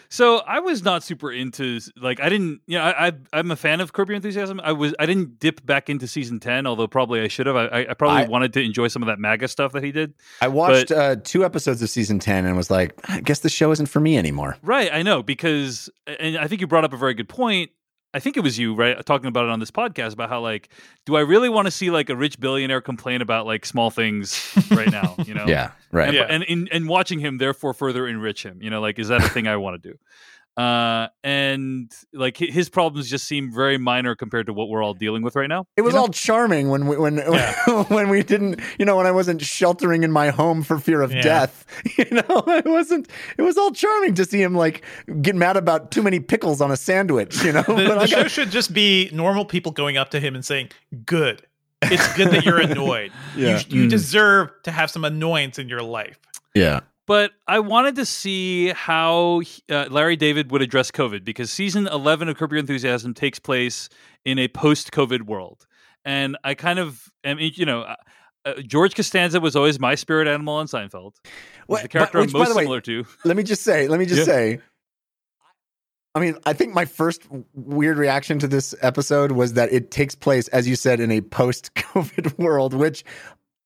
So 0.08 0.38
I 0.46 0.60
was 0.60 0.82
not 0.84 1.02
super 1.02 1.32
into 1.32 1.80
like 1.96 2.20
I 2.20 2.28
didn't 2.28 2.60
you 2.66 2.78
know 2.78 2.84
I, 2.84 3.12
I 3.32 3.38
am 3.38 3.50
a 3.50 3.56
fan 3.56 3.80
of 3.80 3.92
Curb 3.92 4.08
Your 4.08 4.16
Enthusiasm. 4.16 4.60
I 4.62 4.72
was 4.72 4.94
I 4.98 5.06
didn't 5.06 5.38
dip 5.40 5.64
back 5.66 5.88
into 5.90 6.06
season 6.06 6.40
ten, 6.40 6.66
although 6.66 6.86
probably 6.86 7.20
I 7.20 7.28
should 7.28 7.46
have. 7.46 7.56
I, 7.56 7.86
I 7.90 7.94
probably 7.94 8.24
I- 8.24 8.28
wanted 8.28 8.52
to 8.54 8.62
enjoy 8.62 8.88
some 8.88 9.02
of 9.02 9.06
that 9.06 9.18
MAGA 9.18 9.48
stuff 9.48 9.72
that 9.72 9.82
he 9.84 9.92
did. 9.92 10.14
I 10.40 10.48
watched 10.48 10.90
uh, 10.90 11.16
two 11.22 11.44
episodes 11.44 11.82
of 11.82 11.90
season 11.90 12.18
ten 12.18 12.44
and 12.46 12.56
was 12.56 12.70
like, 12.70 12.94
I 13.08 13.20
guess 13.20 13.40
the 13.40 13.48
show 13.48 13.70
isn't 13.72 13.86
for 13.86 14.00
me 14.00 14.16
anymore. 14.18 14.56
Right, 14.62 14.90
I 14.92 15.02
know 15.02 15.22
because 15.22 15.90
and 16.06 16.36
I 16.38 16.46
think 16.46 16.60
you 16.60 16.66
brought 16.66 16.84
up 16.84 16.92
a 16.92 16.96
very 16.96 17.14
good 17.14 17.28
point. 17.28 17.70
I 18.16 18.20
think 18.20 18.36
it 18.36 18.40
was 18.40 18.58
you, 18.58 18.74
right, 18.74 19.04
talking 19.04 19.26
about 19.26 19.44
it 19.44 19.50
on 19.50 19.60
this 19.60 19.70
podcast 19.70 20.14
about 20.14 20.30
how 20.30 20.40
like, 20.40 20.70
do 21.04 21.16
I 21.16 21.20
really 21.20 21.48
want 21.50 21.66
to 21.66 21.70
see 21.70 21.90
like 21.90 22.08
a 22.08 22.16
rich 22.16 22.40
billionaire 22.40 22.80
complain 22.80 23.20
about 23.20 23.44
like 23.46 23.66
small 23.66 23.90
things 23.90 24.42
right 24.70 24.90
now? 24.90 25.14
You 25.26 25.34
know, 25.38 25.46
Yeah, 25.46 25.72
right. 25.92 26.08
and, 26.08 26.16
Yeah. 26.16 26.22
and 26.28 26.44
and 26.48 26.68
and 26.72 26.88
watching 26.88 27.18
him 27.18 27.36
therefore 27.38 27.74
further 27.74 28.06
enrich 28.08 28.42
him. 28.42 28.62
You 28.62 28.70
know, 28.70 28.80
like 28.80 28.98
is 28.98 29.08
that 29.08 29.22
a 29.22 29.28
thing 29.28 29.46
I 29.46 29.56
want 29.58 29.82
to 29.82 29.90
do? 29.90 29.98
Uh, 30.56 31.08
and 31.22 31.92
like 32.14 32.38
his 32.38 32.70
problems 32.70 33.10
just 33.10 33.26
seem 33.26 33.52
very 33.52 33.76
minor 33.76 34.14
compared 34.14 34.46
to 34.46 34.54
what 34.54 34.70
we're 34.70 34.82
all 34.82 34.94
dealing 34.94 35.22
with 35.22 35.36
right 35.36 35.48
now. 35.50 35.66
It 35.76 35.82
was 35.82 35.92
you 35.92 35.96
know? 35.98 36.02
all 36.04 36.08
charming 36.08 36.70
when 36.70 36.86
we, 36.86 36.96
when 36.96 37.16
Yeah. 37.30 37.82
when 37.88 38.08
we 38.08 38.22
didn't, 38.22 38.60
you 38.78 38.86
know, 38.86 38.96
when 38.96 39.06
I 39.06 39.10
wasn't 39.12 39.42
sheltering 39.42 40.02
in 40.02 40.10
my 40.10 40.30
home 40.30 40.62
for 40.62 40.78
fear 40.78 41.02
of 41.02 41.12
Yeah. 41.12 41.20
death. 41.22 41.64
You 41.98 42.06
know, 42.10 42.44
it 42.46 42.64
wasn't. 42.66 43.08
It 43.36 43.42
was 43.42 43.58
all 43.58 43.70
charming 43.70 44.14
to 44.14 44.24
see 44.24 44.40
him 44.42 44.54
like 44.54 44.82
get 45.20 45.34
mad 45.34 45.56
about 45.58 45.90
too 45.90 46.02
many 46.02 46.20
pickles 46.20 46.60
on 46.62 46.70
a 46.70 46.76
sandwich. 46.76 47.42
You 47.44 47.52
know, 47.52 47.62
The, 47.62 47.74
But 47.74 47.88
the 47.96 48.00
I 48.00 48.06
show 48.06 48.22
got- 48.22 48.30
should 48.30 48.50
just 48.50 48.72
be 48.72 49.10
normal 49.12 49.44
people 49.44 49.72
going 49.72 49.96
up 49.98 50.10
to 50.12 50.20
him 50.20 50.34
and 50.34 50.44
saying, 50.44 50.70
"Good, 51.04 51.42
it's 51.82 52.16
good 52.16 52.28
that 52.30 52.44
you're 52.46 52.60
annoyed. 52.60 53.12
Yeah. 53.36 53.60
You, 53.68 53.80
you 53.82 53.86
Mm. 53.88 53.90
deserve 53.90 54.50
to 54.64 54.70
have 54.70 54.90
some 54.90 55.04
annoyance 55.04 55.58
in 55.58 55.68
your 55.68 55.82
life." 55.82 56.18
yeah, 56.54 56.80
But 57.06 57.32
I 57.46 57.60
wanted 57.60 57.94
to 57.96 58.04
see 58.06 58.70
how 58.70 59.42
uh, 59.70 59.86
Larry 59.90 60.16
David 60.16 60.50
would 60.50 60.60
address 60.62 60.90
COVID 60.90 61.24
because 61.24 61.50
season 61.52 61.86
11 61.86 62.28
of 62.28 62.36
Curb 62.36 62.50
Your 62.52 62.58
Enthusiasm 62.58 63.14
takes 63.14 63.38
place 63.38 63.88
in 64.24 64.38
a 64.40 64.48
post 64.48 64.90
COVID 64.90 65.22
world. 65.22 65.66
And 66.04 66.36
I 66.42 66.54
kind 66.54 66.78
of, 66.78 67.08
I 67.24 67.34
mean, 67.34 67.52
you 67.54 67.64
know, 67.64 67.82
uh, 67.82 67.94
uh, 68.44 68.54
George 68.66 68.94
Costanza 68.94 69.40
was 69.40 69.54
always 69.56 69.78
my 69.78 69.94
spirit 69.94 70.26
animal 70.28 70.54
on 70.54 70.66
Seinfeld. 70.66 71.12
What- 71.66 71.82
the 71.82 71.88
character 71.88 72.18
but- 72.18 72.26
I'm 72.28 72.32
most 72.32 72.54
way, 72.56 72.62
similar 72.62 72.80
to. 72.82 73.04
let 73.24 73.36
me 73.36 73.42
just 73.44 73.62
say, 73.62 73.86
let 73.88 73.98
me 74.00 74.06
just 74.06 74.20
Yeah. 74.20 74.24
say. 74.24 74.58
I 76.14 76.20
mean, 76.20 76.38
I 76.46 76.54
think 76.54 76.72
my 76.74 76.86
first 76.86 77.22
weird 77.52 77.98
reaction 77.98 78.38
to 78.38 78.48
this 78.48 78.74
episode 78.80 79.32
was 79.32 79.52
that 79.52 79.70
it 79.72 79.90
takes 79.90 80.14
place, 80.14 80.48
as 80.48 80.66
you 80.66 80.74
said, 80.74 80.98
in 80.98 81.10
a 81.10 81.20
post-COVID 81.20 82.38
world, 82.38 82.72
which 82.72 83.04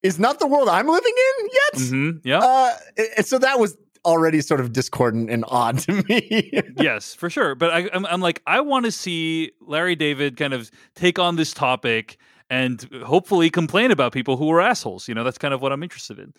is 0.03 0.19
not 0.19 0.39
the 0.39 0.47
world 0.47 0.69
I'm 0.69 0.87
living 0.87 1.15
in 1.41 1.49
yet. 1.53 1.89
hmm 1.89 2.11
yeah. 2.25 2.39
Uh, 2.39 2.77
and 3.17 3.27
so 3.27 3.39
that 3.39 3.59
was 3.59 3.77
already 4.05 4.41
sort 4.41 4.61
of 4.61 4.73
discordant 4.73 5.31
and 5.31 5.45
odd 5.49 5.79
to 5.81 6.03
me. 6.09 6.51
yes, 6.81 7.15
for 7.15 7.29
sure. 7.29 7.55
But 7.55 7.71
I, 7.71 7.91
I'm, 7.93 8.07
I'm 8.07 8.21
like, 8.21 8.43
I 8.47 8.61
want 8.61 8.87
to 8.87 8.93
see 8.93 9.53
Larry 9.61 9.97
David 9.97 10.37
kind 10.37 10.55
of 10.55 10.71
take 10.95 11.19
on 11.19 11.37
this 11.37 11.53
topic 11.53 12.19
and 12.49 12.83
hopefully 13.05 13.51
complain 13.51 13.91
about 13.91 14.13
people 14.13 14.37
who 14.37 14.51
are 14.51 14.61
assholes. 14.61 15.07
You 15.07 15.15
know, 15.15 15.23
that's 15.23 15.39
kind 15.39 15.55
of 15.55 15.63
what 15.63 15.73
I'm 15.73 15.83
interested 15.83 16.19
in. 16.19 16.33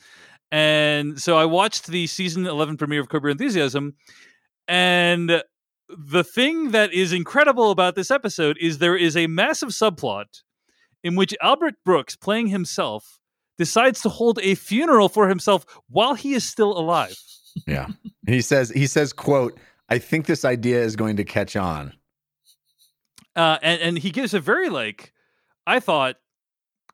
And 0.51 1.19
so 1.21 1.37
I 1.37 1.45
watched 1.45 1.87
the 1.87 2.07
season 2.07 2.45
11 2.45 2.77
premiere 2.77 2.99
of 2.99 3.09
Curb 3.09 3.23
Your 3.23 3.31
Enthusiasm, 3.31 3.95
and 4.67 5.41
the 5.87 6.23
thing 6.23 6.71
that 6.71 6.93
is 6.93 7.13
incredible 7.13 7.71
about 7.71 7.95
this 7.95 8.11
episode 8.11 8.57
is 8.59 8.77
there 8.77 8.97
is 8.97 9.15
a 9.15 9.27
massive 9.27 9.69
subplot 9.69 10.43
in 11.03 11.15
which 11.15 11.33
Albert 11.41 11.75
Brooks, 11.85 12.15
playing 12.15 12.47
himself, 12.47 13.20
decides 13.61 14.01
to 14.01 14.09
hold 14.09 14.39
a 14.41 14.55
funeral 14.55 15.07
for 15.09 15.27
himself 15.29 15.65
while 15.89 16.13
he 16.15 16.33
is 16.33 16.43
still 16.43 16.77
alive. 16.77 17.15
yeah. 17.67 17.87
He 18.27 18.41
says, 18.41 18.69
he 18.71 18.87
says, 18.87 19.13
quote, 19.13 19.57
I 19.89 19.97
think 19.99 20.25
this 20.25 20.43
idea 20.45 20.81
is 20.81 20.95
going 20.95 21.17
to 21.17 21.23
catch 21.23 21.55
on. 21.55 21.93
uh, 23.35 23.57
and 23.61 23.81
and 23.81 23.97
he 23.97 24.09
gives 24.11 24.33
a 24.33 24.39
very 24.39 24.69
like 24.69 25.13
I 25.67 25.79
thought 25.79 26.15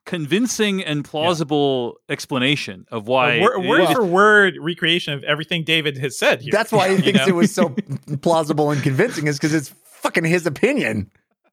convincing 0.04 0.82
and 0.82 1.04
plausible 1.04 1.96
explanation 2.08 2.86
of 2.90 3.06
why 3.06 3.34
A 3.34 3.40
wor- 3.40 3.60
word 3.60 3.80
it- 3.82 3.92
for 3.94 4.04
word 4.04 4.54
recreation 4.60 5.12
of 5.14 5.22
everything 5.24 5.64
David 5.64 5.98
has 5.98 6.18
said 6.18 6.40
here. 6.40 6.50
That's 6.52 6.72
why 6.72 6.94
he 6.96 7.02
thinks 7.02 7.20
know? 7.20 7.26
it 7.28 7.34
was 7.34 7.54
so 7.54 7.74
plausible 8.22 8.70
and 8.70 8.82
convincing 8.82 9.26
is 9.26 9.36
because 9.36 9.52
it's 9.54 9.68
fucking 9.84 10.24
his 10.24 10.46
opinion. 10.46 11.10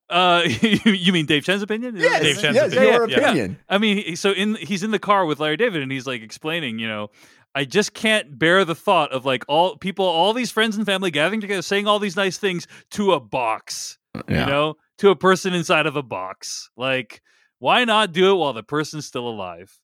Uh, 0.09 0.43
you 0.61 1.11
mean 1.13 1.25
Dave 1.25 1.43
Chen's 1.43 1.61
opinion? 1.61 1.95
Yes, 1.97 2.21
Dave 2.21 2.39
Chen's 2.41 2.55
yes, 2.55 2.71
opinion. 2.73 2.93
your 2.93 3.09
Yeah. 3.09 3.17
opinion. 3.17 3.57
I 3.69 3.77
mean, 3.77 4.15
so 4.15 4.31
in 4.31 4.55
he's 4.55 4.83
in 4.83 4.91
the 4.91 4.99
car 4.99 5.25
with 5.25 5.39
Larry 5.39 5.57
David, 5.57 5.81
and 5.81 5.91
he's 5.91 6.05
like 6.07 6.21
explaining, 6.21 6.79
you 6.79 6.87
know, 6.87 7.09
I 7.53 7.65
just 7.65 7.93
can't 7.93 8.37
bear 8.37 8.65
the 8.65 8.75
thought 8.75 9.11
of 9.11 9.25
like 9.25 9.43
all 9.47 9.77
people, 9.77 10.05
all 10.05 10.33
these 10.33 10.51
friends 10.51 10.75
and 10.77 10.85
family 10.85 11.09
gathering 11.11 11.41
together, 11.41 11.61
saying 11.61 11.87
all 11.87 11.99
these 11.99 12.15
nice 12.17 12.37
things 12.37 12.67
to 12.91 13.13
a 13.13 13.19
box, 13.19 13.97
Yeah. 14.27 14.41
you 14.41 14.51
know, 14.51 14.75
to 14.99 15.09
a 15.09 15.15
person 15.15 15.53
inside 15.53 15.85
of 15.85 15.95
a 15.95 16.03
box. 16.03 16.69
Like, 16.77 17.21
why 17.59 17.85
not 17.85 18.11
do 18.11 18.31
it 18.31 18.35
while 18.35 18.53
the 18.53 18.63
person's 18.63 19.05
still 19.05 19.27
alive? 19.27 19.77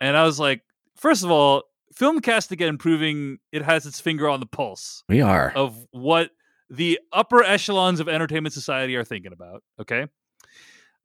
And 0.00 0.16
I 0.16 0.24
was 0.24 0.38
like, 0.38 0.62
first 0.96 1.24
of 1.24 1.30
all, 1.30 1.64
Filmcast 1.98 2.50
again 2.52 2.76
proving 2.78 3.38
it 3.50 3.62
has 3.62 3.86
its 3.86 4.00
finger 4.00 4.28
on 4.28 4.38
the 4.40 4.46
pulse 4.46 5.02
We 5.08 5.20
are. 5.22 5.50
of 5.56 5.76
what 5.90 6.30
the 6.70 6.98
upper 7.12 7.42
echelons 7.42 8.00
of 8.00 8.08
entertainment 8.08 8.52
society 8.52 8.96
are 8.96 9.04
thinking 9.04 9.32
about. 9.32 9.62
Okay. 9.80 10.06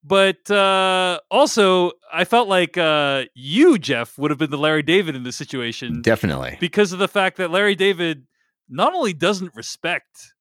But 0.05 0.51
uh, 0.51 1.19
also, 1.31 1.91
I 2.11 2.25
felt 2.25 2.49
like 2.49 2.77
uh, 2.77 3.23
you, 3.35 3.77
Jeff, 3.77 4.17
would 4.17 4.31
have 4.31 4.37
been 4.37 4.51
the 4.51 4.57
Larry 4.57 4.83
David 4.83 5.15
in 5.15 5.23
this 5.23 5.37
situation 5.37 6.01
Definitely. 6.01 6.57
because 6.59 6.91
of 6.91 6.99
the 6.99 7.07
fact 7.07 7.37
that 7.37 7.51
Larry 7.51 7.75
David 7.75 8.27
not 8.67 8.93
only 8.93 9.13
doesn't 9.13 9.55
respect 9.55 10.33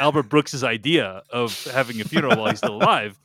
Albert 0.00 0.24
Brooks's 0.30 0.64
idea 0.64 1.22
of 1.30 1.62
having 1.64 2.00
a 2.00 2.04
funeral 2.04 2.36
while 2.38 2.48
he's 2.48 2.58
still 2.58 2.76
alive, 2.82 3.18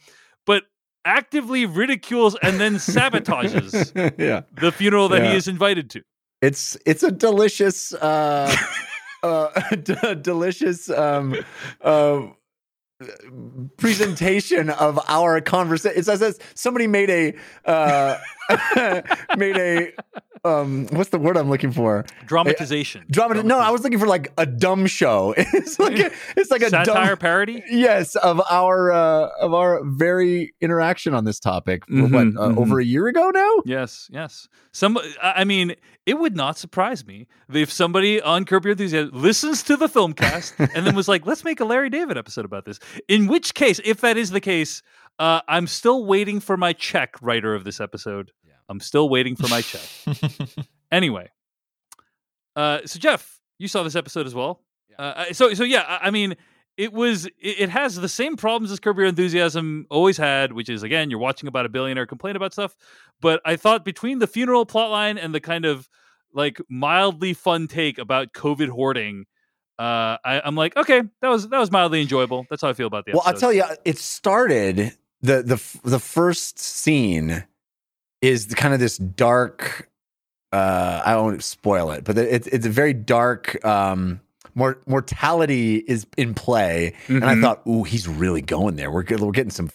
but 0.46 0.64
actively 1.06 1.66
ridicules 1.66 2.36
and 2.42 2.60
then 2.60 2.76
sabotages 2.76 3.94
yeah. 4.20 4.42
the 4.60 4.74
funeral 4.74 5.08
that 5.08 5.24
Yeah. 5.24 5.32
he 5.32 5.38
is 5.38 5.48
invited 5.48 5.90
to. 5.92 6.02
It's 6.42 6.78
it's 6.86 7.02
a 7.02 7.12
delicious 7.12 7.94
uh 7.94 8.54
uh 9.24 9.76
d- 9.76 10.16
delicious 10.22 10.90
um 10.90 11.36
uh 11.82 12.22
presentation 13.78 14.70
of 14.72 15.00
our 15.08 15.40
conversation. 15.42 16.00
It's 16.00 16.08
as 16.08 16.22
if 16.22 16.38
somebody 16.56 16.88
made 16.88 17.10
a 17.10 17.36
uh 17.70 18.18
made 19.38 19.58
a 19.58 19.94
um 20.46 20.88
what's 20.92 21.10
the 21.10 21.20
word 21.20 21.38
I'm 21.38 21.50
looking 21.50 21.72
for? 21.72 22.06
Dramatization. 22.26 23.06
Drama 23.10 23.44
No, 23.44 23.60
I 23.60 23.72
was 23.72 23.84
looking 23.84 24.00
for 24.00 24.08
like 24.08 24.32
a 24.38 24.46
dumb 24.46 24.88
show. 24.88 25.34
It's 25.58 25.80
like 25.80 26.00
a, 26.00 26.12
it's 26.36 26.52
like 26.52 26.62
a 26.62 26.70
satire 26.70 27.08
dumb 27.08 27.18
parody. 27.18 27.64
Yes, 27.70 28.16
of 28.16 28.42
our 28.50 28.92
uh, 28.92 29.30
of 29.40 29.54
our 29.54 29.84
very 29.84 30.54
interaction 30.62 31.14
on 31.14 31.26
this 31.26 31.40
topic. 31.40 31.86
Mhm, 31.88 32.12
what 32.12 32.22
uh, 32.22 32.50
mhm. 32.50 32.58
over 32.58 32.80
a 32.80 32.86
year 32.86 33.08
ago 33.08 33.32
now? 33.32 33.62
Yes, 33.66 34.08
yes. 34.12 34.48
Some, 34.72 35.00
I 35.22 35.44
mean, 35.44 35.76
it 36.06 36.20
would 36.20 36.36
not 36.36 36.58
surprise 36.58 37.06
me 37.06 37.28
if 37.52 37.72
somebody 37.72 38.22
on 38.22 38.46
Curb 38.46 38.66
Your 38.66 38.74
Enthusiasm 38.74 39.10
listens 39.14 39.64
to 39.64 39.76
the 39.76 39.90
film 39.90 40.14
cast 40.14 40.54
and 40.60 40.86
then 40.86 40.96
was 40.96 41.08
like, 41.08 41.26
"Let's 41.26 41.44
make 41.44 41.60
a 41.60 41.66
Larry 41.66 41.90
David 41.90 42.18
episode 42.18 42.46
about 42.46 42.66
this." 42.66 42.80
In 43.08 43.28
which 43.28 43.54
case, 43.54 43.82
if 43.84 44.02
that 44.02 44.18
is 44.18 44.30
the 44.32 44.42
case, 44.42 44.84
uh, 45.20 45.42
I'm 45.48 45.68
still 45.68 46.06
waiting 46.06 46.40
for 46.40 46.58
my 46.58 46.74
check. 46.74 47.16
Writer 47.22 47.56
of 47.56 47.64
this 47.64 47.80
episode. 47.82 48.32
I'm 48.70 48.80
still 48.80 49.10
waiting 49.10 49.36
for 49.36 49.48
my 49.48 49.62
check. 49.62 49.82
anyway, 50.92 51.30
uh, 52.56 52.80
so 52.86 53.00
Jeff, 53.00 53.40
you 53.58 53.68
saw 53.68 53.84
this 53.84 53.96
episode 53.96 54.26
as 54.26 54.36
well. 54.36 54.62
Uh, 54.98 55.26
so, 55.32 55.54
so 55.54 55.64
yeah, 55.64 55.82
I, 55.82 56.08
I 56.08 56.12
mean, 56.12 56.36
it 56.78 56.94
was 56.94 57.26
it, 57.26 57.34
it 57.42 57.70
has 57.70 57.96
the 57.96 58.10
same 58.10 58.38
problems 58.38 58.72
as 58.72 58.80
Curb 58.80 58.98
Your 58.98 59.08
Enthusiasm 59.08 59.86
always 59.90 60.18
had, 60.18 60.54
which 60.54 60.70
is 60.70 60.84
again, 60.84 61.10
you're 61.10 61.20
watching 61.20 61.48
about 61.48 61.66
a 61.66 61.70
billionaire 61.70 62.06
complain 62.06 62.36
about 62.36 62.54
stuff. 62.54 62.76
But 63.22 63.42
I 63.46 63.56
thought 63.56 63.84
between 63.84 64.20
the 64.20 64.28
funeral 64.28 64.66
plotline 64.66 65.18
and 65.22 65.34
the 65.34 65.40
kind 65.40 65.66
of 65.66 65.90
like 66.34 66.60
mildly 66.70 67.34
fun 67.34 67.68
take 67.68 67.98
about 67.98 68.34
COVID 68.34 68.70
hoarding, 68.70 69.26
uh, 69.80 70.18
I, 70.24 70.42
I'm 70.44 70.56
like, 70.56 70.76
okay, 70.78 71.02
that 71.22 71.28
was 71.28 71.50
that 71.50 71.60
was 71.60 71.72
mildly 71.72 72.02
enjoyable. 72.02 72.46
That's 72.50 72.62
how 72.62 72.70
I 72.70 72.74
feel 72.74 72.88
about 72.88 73.06
the 73.06 73.14
Well. 73.14 73.24
I'll 73.26 73.34
tell 73.34 73.54
you, 73.54 73.66
it 73.86 73.98
started 73.98 74.96
the 75.22 75.42
the 75.44 75.80
the 75.84 76.00
first 76.00 76.60
scene 76.60 77.44
is 78.22 78.48
the, 78.48 78.56
kind 78.56 78.74
of 78.74 78.80
this 78.80 78.98
dark. 78.98 79.90
Uh, 80.52 81.02
I 81.06 81.16
won't 81.18 81.44
spoil 81.44 81.92
it, 81.92 82.04
but 82.04 82.18
it's 82.18 82.48
it's 82.48 82.66
a 82.66 82.70
very 82.70 82.94
dark. 82.94 83.64
Um, 83.66 84.22
mor- 84.56 84.82
mortality 84.88 85.78
is 85.88 86.08
in 86.18 86.34
play, 86.34 86.94
and 87.08 87.26
I 87.26 87.36
Mhm. 87.36 87.42
thought, 87.42 87.62
ooh, 87.68 87.84
he's 87.84 88.08
really 88.08 88.42
going 88.42 88.76
there. 88.78 88.90
We're 88.90 89.04
we're 89.20 89.32
getting 89.32 89.52
some 89.52 89.70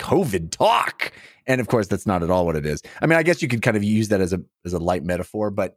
COVID 0.00 0.50
talk, 0.50 1.12
and 1.46 1.60
of 1.60 1.68
course, 1.68 1.88
that's 1.88 2.06
not 2.06 2.22
at 2.22 2.30
all 2.30 2.46
what 2.46 2.56
it 2.56 2.64
is. 2.66 2.82
I 3.02 3.06
mean, 3.06 3.18
I 3.18 3.22
guess 3.22 3.42
you 3.42 3.48
could 3.48 3.60
kind 3.62 3.76
of 3.76 3.84
use 3.84 4.08
that 4.08 4.20
as 4.22 4.32
a 4.32 4.40
as 4.64 4.72
a 4.72 4.78
light 4.78 5.04
metaphor, 5.04 5.50
but 5.50 5.76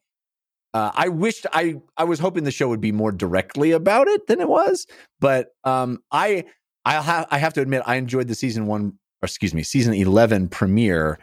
uh, 0.74 0.92
I 0.96 1.10
wished 1.10 1.46
I 1.52 1.76
I 1.98 2.06
was 2.06 2.20
hoping 2.20 2.46
the 2.46 2.52
show 2.52 2.70
would 2.70 2.82
be 2.82 2.94
more 2.94 3.12
directly 3.12 3.72
about 3.72 4.08
it 4.08 4.28
than 4.28 4.40
it 4.40 4.48
was. 4.48 4.88
But 5.20 5.50
um, 5.66 6.02
I 6.12 6.46
I 6.86 6.94
have 7.02 7.28
I 7.30 7.38
have 7.38 7.54
to 7.56 7.62
admit 7.62 7.84
I 7.86 7.96
enjoyed 7.98 8.30
the 8.30 8.36
season 8.36 8.66
one, 8.66 8.94
or 9.22 9.26
excuse 9.26 9.54
me, 9.54 9.62
season 9.64 9.94
eleven 9.94 10.48
premiere 10.48 11.20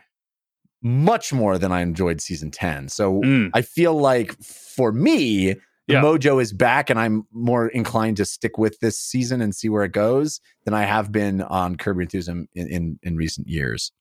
much 0.85 1.33
more 1.33 1.59
than 1.59 1.73
I 1.73 1.81
enjoyed 1.81 2.21
season 2.21 2.51
10. 2.53 2.89
So 2.91 3.21
Mm. 3.23 3.51
I 3.55 3.63
feel 3.63 3.95
like 3.99 4.41
for 4.43 4.93
me, 4.93 5.55
the 5.87 5.95
Yeah. 5.95 6.03
mojo 6.03 6.41
is 6.41 6.53
back 6.53 6.91
and 6.91 6.99
I'm 7.01 7.27
more 7.33 7.69
inclined 7.69 8.19
to 8.19 8.25
stick 8.25 8.57
with 8.59 8.79
this 8.81 8.99
season 8.99 9.41
and 9.41 9.55
see 9.55 9.69
where 9.69 9.83
it 9.85 9.93
goes 9.93 10.41
than 10.65 10.75
I 10.75 10.83
have 10.85 11.11
been 11.11 11.43
on 11.43 11.77
Curb 11.77 11.97
Your 11.97 12.03
Enthusiasm 12.03 12.49
in, 12.55 12.69
in, 12.69 12.99
in 13.03 13.17
recent 13.17 13.49
years. 13.49 13.93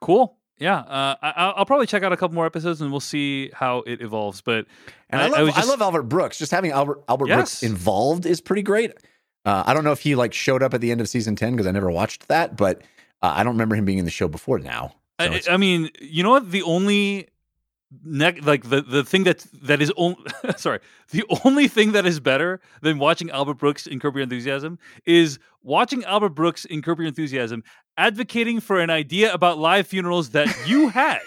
Cool. 0.00 0.36
Yeah, 0.58 0.78
uh, 0.78 1.16
I, 1.20 1.32
I'll 1.36 1.54
I'll 1.58 1.66
probably 1.66 1.86
check 1.86 2.02
out 2.02 2.12
a 2.12 2.16
couple 2.16 2.34
more 2.34 2.46
episodes 2.46 2.80
and 2.80 2.90
we'll 2.90 3.00
see 3.00 3.50
how 3.52 3.80
it 3.86 4.00
evolves. 4.00 4.40
But 4.40 4.64
And 5.10 5.20
I- 5.20 5.24
I, 5.24 5.26
I 5.26 5.30
love, 5.30 5.48
I, 5.48 5.52
just- 5.52 5.68
love 5.68 5.82
Albert 5.82 6.02
Brooks. 6.04 6.38
Just 6.38 6.50
having 6.50 6.70
Albert 6.70 7.02
Albert 7.08 7.26
Brooks 7.26 7.62
involved 7.62 8.24
is 8.24 8.40
pretty 8.40 8.62
great. 8.62 8.92
Uh, 9.44 9.64
I 9.66 9.74
don't 9.74 9.84
know 9.84 9.92
if 9.92 10.00
he 10.00 10.14
like 10.14 10.32
showed 10.32 10.62
up 10.62 10.72
at 10.72 10.80
the 10.80 10.90
end 10.90 11.00
of 11.02 11.08
season 11.10 11.36
10 11.36 11.52
because 11.52 11.66
I 11.66 11.72
never 11.72 11.90
watched 11.90 12.28
that, 12.28 12.56
but 12.56 12.80
uh, 13.22 13.32
I 13.36 13.42
don't 13.44 13.52
remember 13.52 13.76
him 13.76 13.84
being 13.84 13.98
in 13.98 14.06
the 14.06 14.10
show 14.10 14.28
before 14.28 14.58
now. 14.58 14.94
So 15.20 15.26
I, 15.26 15.42
I 15.50 15.56
mean, 15.56 15.90
you 16.00 16.22
know 16.22 16.30
what? 16.30 16.50
The 16.50 16.62
only 16.62 17.28
ne- 18.04 18.40
like 18.40 18.68
the 18.68 18.82
the 18.82 19.04
thing 19.04 19.24
that 19.24 19.46
that 19.62 19.80
is 19.80 19.92
only 19.96 20.18
sorry, 20.56 20.80
the 21.10 21.24
only 21.44 21.68
thing 21.68 21.92
that 21.92 22.06
is 22.06 22.20
better 22.20 22.60
than 22.82 22.98
watching 22.98 23.30
Albert 23.30 23.54
Brooks 23.54 23.86
in 23.86 24.00
Curb 24.00 24.14
Your 24.14 24.24
Enthusiasm 24.24 24.78
is 25.04 25.38
watching 25.62 26.04
Albert 26.04 26.30
Brooks 26.30 26.64
in 26.64 26.82
Curb 26.82 26.98
Your 26.98 27.08
Enthusiasm 27.08 27.62
advocating 27.96 28.60
for 28.60 28.78
an 28.78 28.90
idea 28.90 29.32
about 29.32 29.58
live 29.58 29.86
funerals 29.86 30.30
that 30.30 30.54
you 30.66 30.88
had 30.90 31.20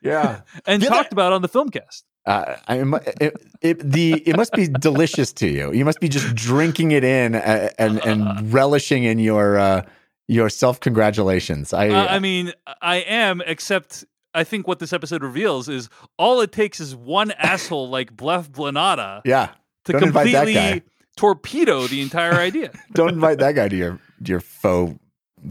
yeah. 0.00 0.40
and 0.66 0.82
other- 0.82 0.94
talked 0.94 1.12
about 1.12 1.32
on 1.32 1.42
the 1.42 1.48
filmcast. 1.48 2.04
Uh, 2.26 2.56
I, 2.68 2.78
it, 3.22 3.34
it, 3.62 3.78
the 3.90 4.22
it 4.26 4.36
must 4.36 4.52
be 4.52 4.68
delicious 4.68 5.32
to 5.32 5.48
you. 5.48 5.72
You 5.72 5.86
must 5.86 5.98
be 5.98 6.10
just 6.10 6.34
drinking 6.34 6.90
it 6.90 7.02
in 7.02 7.34
uh, 7.34 7.70
and 7.78 8.04
and 8.04 8.52
relishing 8.52 9.04
in 9.04 9.18
your 9.18 9.58
uh, 9.58 9.82
your 10.28 10.48
self 10.50 10.78
congratulations. 10.78 11.72
I, 11.72 11.88
Uh, 11.88 12.06
I 12.06 12.18
mean, 12.18 12.52
I 12.80 12.96
am, 12.96 13.42
except 13.44 14.04
I 14.34 14.44
think 14.44 14.68
what 14.68 14.78
this 14.78 14.92
episode 14.92 15.22
reveals 15.22 15.68
is 15.68 15.88
all 16.18 16.40
it 16.40 16.52
takes 16.52 16.78
is 16.78 16.94
one 16.94 17.30
asshole 17.38 17.88
like 17.88 18.14
Blef 18.14 18.50
Blanata 18.50 19.22
yeah. 19.24 19.50
to 19.86 19.92
Don't 19.92 20.02
completely 20.12 20.82
torpedo 21.16 21.86
the 21.86 22.00
entire 22.00 22.34
idea. 22.34 22.70
Don't 22.92 23.14
invite 23.14 23.38
that 23.38 23.54
guy 23.54 23.68
to 23.68 23.76
your 23.76 23.98
your 24.24 24.40
faux 24.40 24.98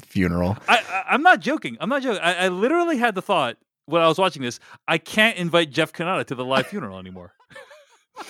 funeral. 0.06 0.58
I, 0.68 0.78
I, 0.78 1.04
I'm 1.10 1.24
not 1.24 1.42
joking. 1.42 1.78
I'm 1.82 1.90
not 1.90 2.04
joking. 2.04 2.22
I, 2.22 2.46
I 2.46 2.48
literally 2.50 2.98
had 2.98 3.16
the 3.16 3.22
thought 3.22 3.58
when 3.86 4.02
I 4.02 4.08
was 4.08 4.18
watching 4.18 4.42
this, 4.42 4.60
I 4.88 4.98
can't 4.98 5.38
invite 5.38 5.72
Jeff 5.72 5.94
Cannata 5.94 6.26
to 6.26 6.36
the 6.36 6.46
live 6.46 6.68
funeral 6.68 7.00
anymore 7.00 7.34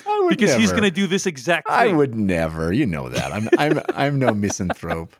I 0.06 0.20
would 0.24 0.30
because 0.30 0.56
he's 0.56 0.72
going 0.72 0.84
to 0.84 0.92
do 0.92 1.08
this 1.08 1.26
exact 1.26 1.68
thing. 1.68 1.78
I 1.78 1.94
would 1.94 2.16
never. 2.16 2.74
You 2.74 2.86
know 2.86 3.10
that. 3.10 3.32
I'm 3.32 3.50
I'm 3.58 3.82
I'm 3.96 4.20
no 4.20 4.34
misanthrope. 4.34 5.16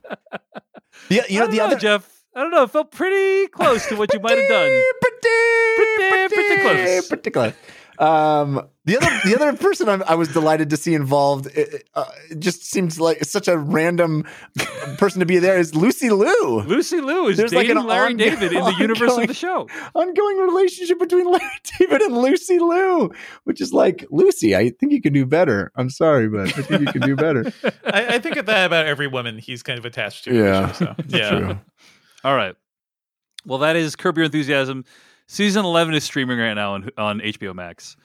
Yeah, 1.10 1.24
you 1.30 1.38
I 1.38 1.40
know 1.40 1.46
don't 1.48 1.56
the 1.56 1.62
other 1.62 1.76
Jeff. 1.76 2.08
I 2.36 2.42
don't 2.42 2.52
know. 2.52 2.64
It 2.64 2.72
felt 2.72 2.92
pretty 2.92 3.48
close 3.48 3.86
to 3.88 3.96
what 3.96 4.14
you 4.14 4.20
might 4.20 4.38
have 4.38 4.48
done. 4.50 4.84
Pretty, 5.02 5.28
Pretty- 6.10 6.36
pretty 6.36 6.62
close. 6.62 7.08
Pretty 7.08 7.30
close. 7.32 7.54
Um, 8.00 8.68
the 8.86 8.98
other, 8.98 9.10
the 9.26 9.36
other 9.36 9.58
person 9.58 9.90
I'm, 9.90 10.04
I 10.04 10.16
was 10.16 10.30
delighted 10.30 10.70
to 10.70 10.78
see 10.78 10.94
involved, 10.94 11.48
it, 11.48 11.90
uh, 11.94 12.06
it 12.30 12.40
just 12.40 12.64
seems 12.64 13.00
like 13.00 13.24
such 13.26 13.48
a 13.48 13.58
random 13.58 14.26
person 14.98 15.20
to 15.20 15.26
be 15.26 15.40
there 15.40 15.58
is 15.58 15.76
Lucy 15.76 16.10
Liu. 16.10 16.62
Lucy 16.62 17.02
Liu 17.02 17.28
is 17.28 17.38
There's 17.38 17.54
like 17.54 17.70
an 17.70 17.86
Larry 17.86 18.14
ongo- 18.14 18.18
David 18.18 18.54
in 18.54 18.64
the 18.64 18.76
universe 18.80 19.18
of 19.18 19.28
the 19.28 19.34
show. 19.34 19.68
Ongoing 19.94 20.38
relationship 20.38 21.00
between 21.00 21.30
Larry 21.30 21.44
David 21.80 22.02
and 22.02 22.18
Lucy 22.18 22.60
Liu, 22.60 23.12
which 23.44 23.60
is 23.62 23.74
like 23.74 24.06
Lucy. 24.10 24.56
I 24.56 24.70
think 24.70 24.92
you 24.92 25.02
can 25.02 25.14
do 25.14 25.26
better. 25.26 25.72
I'm 25.76 25.90
sorry, 25.90 26.30
but 26.30 26.48
I 26.58 26.62
think 26.62 26.82
you 26.82 26.88
can 26.88 27.02
do 27.02 27.16
better. 27.16 27.52
I, 27.86 28.16
I 28.16 28.20
think 28.20 28.38
of 28.38 28.46
that 28.46 28.66
about 28.68 28.86
every 28.86 29.08
woman 29.08 29.38
he's 29.38 29.64
kind 29.64 29.80
of 29.80 29.86
attached 29.86 30.26
to. 30.26 30.36
Yeah. 30.36 30.72
show, 30.72 30.86
so, 30.86 30.96
yeah. 31.08 31.30
True. 31.30 31.60
All 32.24 32.36
right. 32.36 32.56
Well, 33.46 33.60
that 33.60 33.76
is 33.76 33.96
Curb 33.96 34.18
Your 34.18 34.26
Enthusiasm. 34.26 34.86
Season 35.28 35.66
11 35.66 35.94
is 35.94 36.04
streaming 36.04 36.40
right 36.40 36.54
now 36.54 36.74
on, 36.74 36.90
on 36.98 37.20
HBO 37.20 37.54
Max. 37.54 37.98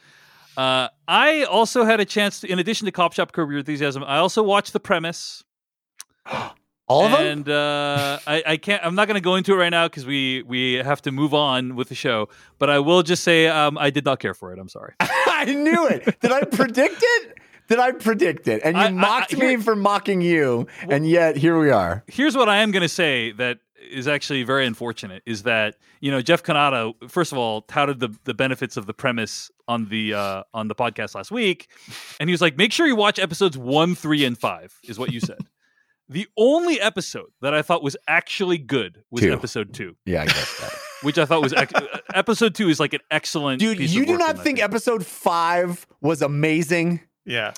Uh, 0.56 0.88
I 1.08 1.44
also 1.44 1.84
had 1.84 2.00
a 2.00 2.04
chance, 2.04 2.40
to, 2.40 2.50
in 2.50 2.58
addition 2.58 2.84
to 2.86 2.92
Cop 2.92 3.12
Shop 3.14 3.32
Curb 3.32 3.50
Your 3.50 3.60
Enthusiasm, 3.60 4.04
I 4.04 4.18
also 4.18 4.42
watched 4.42 4.72
The 4.72 4.80
Premise. 4.80 5.44
All 6.88 7.06
of 7.06 7.12
them. 7.12 7.26
and 7.26 7.48
uh, 7.48 8.18
I, 8.26 8.42
I 8.44 8.56
can't. 8.58 8.84
I'm 8.84 8.94
not 8.94 9.06
going 9.08 9.14
to 9.14 9.22
go 9.22 9.36
into 9.36 9.52
it 9.54 9.56
right 9.56 9.70
now 9.70 9.86
because 9.86 10.04
we 10.04 10.42
we 10.42 10.74
have 10.74 11.00
to 11.02 11.12
move 11.12 11.32
on 11.32 11.74
with 11.74 11.88
the 11.88 11.94
show. 11.94 12.28
But 12.58 12.68
I 12.68 12.80
will 12.80 13.02
just 13.02 13.22
say 13.24 13.46
um, 13.46 13.78
I 13.78 13.88
did 13.88 14.04
not 14.04 14.18
care 14.18 14.34
for 14.34 14.52
it. 14.52 14.58
I'm 14.58 14.68
sorry. 14.68 14.92
I 15.00 15.44
knew 15.46 15.86
it. 15.86 16.20
Did 16.20 16.32
I 16.32 16.42
predict 16.44 16.98
it? 17.00 17.38
Did 17.68 17.78
I 17.78 17.92
predict 17.92 18.46
it? 18.48 18.60
And 18.64 18.76
you 18.76 18.82
I- 18.82 18.90
mocked 18.90 19.34
I- 19.34 19.38
me 19.38 19.56
for 19.56 19.74
mocking 19.74 20.20
you, 20.20 20.66
and 20.90 21.08
yet 21.08 21.36
here 21.36 21.58
we 21.58 21.70
are. 21.70 22.04
Here's 22.08 22.36
what 22.36 22.50
I 22.50 22.58
am 22.58 22.72
going 22.72 22.82
to 22.82 22.88
say 22.88 23.30
that 23.32 23.58
is 23.90 24.06
actually 24.08 24.42
very 24.42 24.66
unfortunate 24.66 25.22
is 25.26 25.42
that 25.44 25.76
you 26.00 26.10
know 26.10 26.20
Jeff 26.22 26.42
Cannata 26.42 26.92
first 27.10 27.32
of 27.32 27.38
all 27.38 27.62
touted 27.62 28.00
the 28.00 28.14
the 28.24 28.34
benefits 28.34 28.76
of 28.76 28.86
the 28.86 28.94
premise 28.94 29.50
on 29.68 29.88
the 29.88 30.14
uh, 30.14 30.42
on 30.54 30.68
the 30.68 30.74
podcast 30.74 31.14
last 31.14 31.30
week, 31.30 31.68
and 32.20 32.28
he 32.28 32.32
was 32.32 32.40
like, 32.40 32.56
make 32.56 32.72
sure 32.72 32.86
you 32.86 32.96
watch 32.96 33.18
episodes 33.18 33.56
one, 33.58 33.94
three, 33.94 34.24
and 34.24 34.38
five 34.38 34.72
is 34.84 34.98
what 34.98 35.12
you 35.12 35.20
said. 35.20 35.38
the 36.08 36.26
only 36.36 36.80
episode 36.80 37.30
that 37.40 37.54
I 37.54 37.62
thought 37.62 37.82
was 37.82 37.96
actually 38.06 38.58
good 38.58 39.02
was 39.10 39.22
Two. 39.22 39.32
episode 39.32 39.72
two, 39.72 39.96
Yeah, 40.04 40.22
I 40.22 40.26
guess 40.26 40.60
that. 40.60 40.72
which 41.02 41.16
I 41.18 41.24
thought 41.24 41.42
was 41.42 41.52
ex- 41.52 41.72
uh, 41.74 41.86
episode 42.14 42.54
two 42.54 42.68
is 42.68 42.78
like 42.80 42.92
an 42.92 43.00
excellent. 43.10 43.60
Dude, 43.60 43.78
piece 43.78 43.92
you 43.92 44.02
of 44.02 44.08
do 44.08 44.18
not 44.18 44.36
think 44.36 44.58
opinion. 44.58 44.64
episode 44.64 45.06
five 45.06 45.86
was 46.00 46.20
amazing? 46.22 47.00
Yeah. 47.24 47.52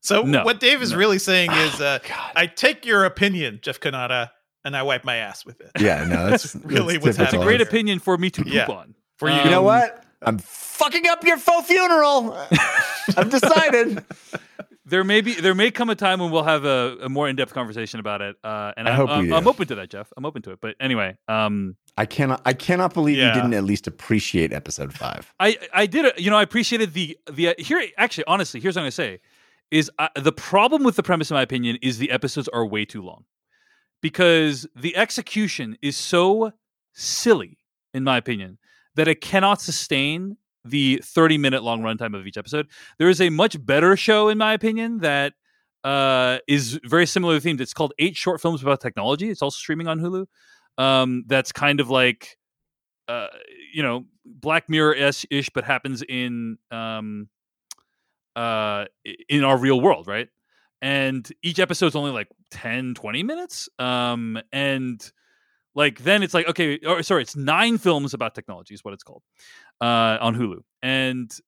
So 0.00 0.22
No. 0.22 0.44
what 0.44 0.60
Dave 0.60 0.80
is 0.82 0.92
No. 0.92 0.98
really 0.98 1.18
saying 1.18 1.52
is, 1.52 1.80
uh, 1.80 1.98
God. 2.08 2.32
I 2.34 2.46
take 2.46 2.84
your 2.86 3.04
opinion, 3.04 3.60
Jeff 3.62 3.78
Cannata, 3.80 4.30
and 4.64 4.76
I 4.76 4.82
wipe 4.82 5.04
my 5.04 5.16
ass 5.16 5.44
with 5.46 5.60
it. 5.60 5.70
Yeah, 5.80 6.04
no, 6.04 6.30
that's 6.30 6.54
really 6.64 6.94
that's 6.98 7.18
what's 7.18 7.32
It's 7.32 7.42
a 7.42 7.44
great 7.44 7.60
opinion 7.60 7.98
for 7.98 8.16
me 8.18 8.30
to 8.30 8.42
poop 8.44 8.52
Yeah. 8.52 8.66
on. 8.66 8.94
For 9.16 9.28
you. 9.30 9.36
You 9.36 9.50
know 9.50 9.58
Um, 9.60 9.64
what? 9.66 10.04
I'm 10.22 10.38
fucking 10.38 11.06
up 11.06 11.24
your 11.24 11.36
faux 11.38 11.66
funeral. 11.66 12.32
I've 13.16 13.30
decided. 13.30 14.04
there 14.86 15.04
may 15.04 15.20
be 15.20 15.34
there 15.34 15.54
may 15.54 15.70
come 15.70 15.88
a 15.90 15.94
time 15.94 16.20
when 16.20 16.30
we'll 16.30 16.42
have 16.42 16.64
a, 16.64 16.96
a 17.02 17.08
more 17.08 17.28
in-depth 17.28 17.52
conversation 17.54 18.00
about 18.00 18.20
it 18.20 18.36
uh, 18.42 18.72
and 18.76 18.88
I 18.88 18.92
I'm, 18.92 18.96
hope 18.96 19.08
I'm, 19.10 19.26
do. 19.28 19.34
I'm 19.34 19.46
open 19.46 19.66
to 19.68 19.74
that 19.76 19.88
jeff 19.90 20.12
i'm 20.16 20.24
open 20.26 20.42
to 20.42 20.50
it 20.52 20.58
but 20.60 20.74
anyway 20.80 21.16
um 21.28 21.76
I 21.96 22.06
cannot. 22.06 22.40
I 22.46 22.54
cannot 22.54 22.94
believe 22.94 23.18
Yeah. 23.18 23.28
you 23.28 23.34
didn't 23.34 23.54
at 23.54 23.62
least 23.64 23.86
appreciate 23.86 24.52
episode 24.52 24.92
five. 24.92 25.32
i 25.38 25.56
i 25.72 25.86
did 25.86 26.12
you 26.18 26.28
know 26.30 26.36
i 26.36 26.42
appreciated 26.42 26.92
the 26.94 27.16
the 27.30 27.54
here 27.58 27.80
actually 27.98 28.24
honestly 28.26 28.58
here's 28.58 28.74
what 28.74 28.80
i'm 28.80 28.84
gonna 28.84 28.90
say 28.92 29.20
is 29.70 29.90
uh, 30.00 30.08
the 30.16 30.32
problem 30.32 30.82
with 30.82 30.96
the 30.96 31.02
premise 31.04 31.30
in 31.30 31.34
my 31.36 31.42
opinion 31.42 31.78
is 31.82 31.98
the 31.98 32.10
episodes 32.10 32.48
are 32.48 32.66
way 32.66 32.84
too 32.84 33.02
long 33.02 33.24
because 34.00 34.66
the 34.74 34.96
execution 34.96 35.76
is 35.82 35.96
so 35.96 36.52
silly 36.92 37.58
in 37.94 38.04
my 38.04 38.16
opinion 38.16 38.58
that 38.94 39.08
it 39.08 39.20
cannot 39.20 39.60
sustain 39.60 40.36
the 40.64 41.00
30 41.04 41.38
minute 41.38 41.62
long 41.62 41.80
runtime 41.80 42.18
of 42.18 42.26
each 42.26 42.36
episode. 42.36 42.66
There 42.98 43.08
is 43.08 43.20
a 43.20 43.30
much 43.30 43.64
better 43.64 43.96
show 43.96 44.28
in 44.28 44.38
my 44.38 44.52
opinion 44.52 44.98
that 44.98 45.34
uh, 45.84 46.38
is 46.46 46.78
very 46.84 47.06
similar 47.06 47.40
themed. 47.40 47.60
It's 47.60 47.72
called 47.72 47.94
eight 47.98 48.16
short 48.16 48.40
films 48.40 48.62
about 48.62 48.80
technology. 48.80 49.30
It's 49.30 49.42
also 49.42 49.56
streaming 49.56 49.88
on 49.88 49.98
hulu 49.98 50.26
um, 50.78 51.24
that's 51.26 51.52
kind 51.52 51.80
of 51.80 51.90
like 51.90 52.36
uh, 53.08 53.28
you 53.72 53.82
know 53.82 54.06
black 54.24 54.68
mirror 54.68 54.94
ish 54.94 55.50
but 55.52 55.64
happens 55.64 56.02
in 56.02 56.58
um, 56.70 57.28
uh, 58.34 58.86
in 59.28 59.44
our 59.44 59.58
real 59.58 59.80
world 59.80 60.06
right 60.06 60.28
and 60.82 61.30
each 61.42 61.58
episode's 61.58 61.96
only 61.96 62.10
like 62.10 62.28
10 62.50 62.94
20 62.94 63.22
minutes 63.22 63.68
um, 63.78 64.40
and 64.52 65.10
like 65.74 66.00
then 66.00 66.22
it's 66.22 66.34
like 66.34 66.48
okay 66.48 66.78
or 66.86 67.02
sorry 67.02 67.22
it's 67.22 67.36
nine 67.36 67.78
films 67.78 68.14
about 68.14 68.34
technology 68.34 68.74
is 68.74 68.84
what 68.84 68.94
it's 68.94 69.04
called 69.04 69.22
uh, 69.80 70.18
on 70.20 70.34
hulu 70.34 70.58
and 70.82 71.38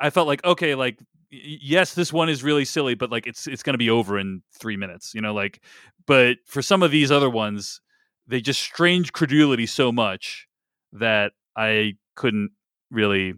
i 0.00 0.10
felt 0.10 0.26
like 0.28 0.44
okay 0.44 0.74
like 0.74 0.98
yes 1.30 1.94
this 1.94 2.12
one 2.12 2.28
is 2.28 2.42
really 2.42 2.64
silly 2.64 2.94
but 2.94 3.10
like 3.10 3.26
it's 3.26 3.46
it's 3.46 3.62
going 3.62 3.74
to 3.74 3.78
be 3.78 3.90
over 3.90 4.18
in 4.18 4.42
three 4.58 4.76
minutes 4.76 5.12
you 5.14 5.20
know 5.20 5.34
like 5.34 5.62
but 6.06 6.38
for 6.46 6.62
some 6.62 6.82
of 6.82 6.90
these 6.90 7.10
other 7.10 7.28
ones 7.28 7.80
they 8.26 8.40
just 8.40 8.62
strange 8.62 9.12
credulity 9.12 9.66
so 9.66 9.90
much 9.92 10.46
that 10.92 11.32
i 11.56 11.92
couldn't 12.14 12.50
really 12.90 13.34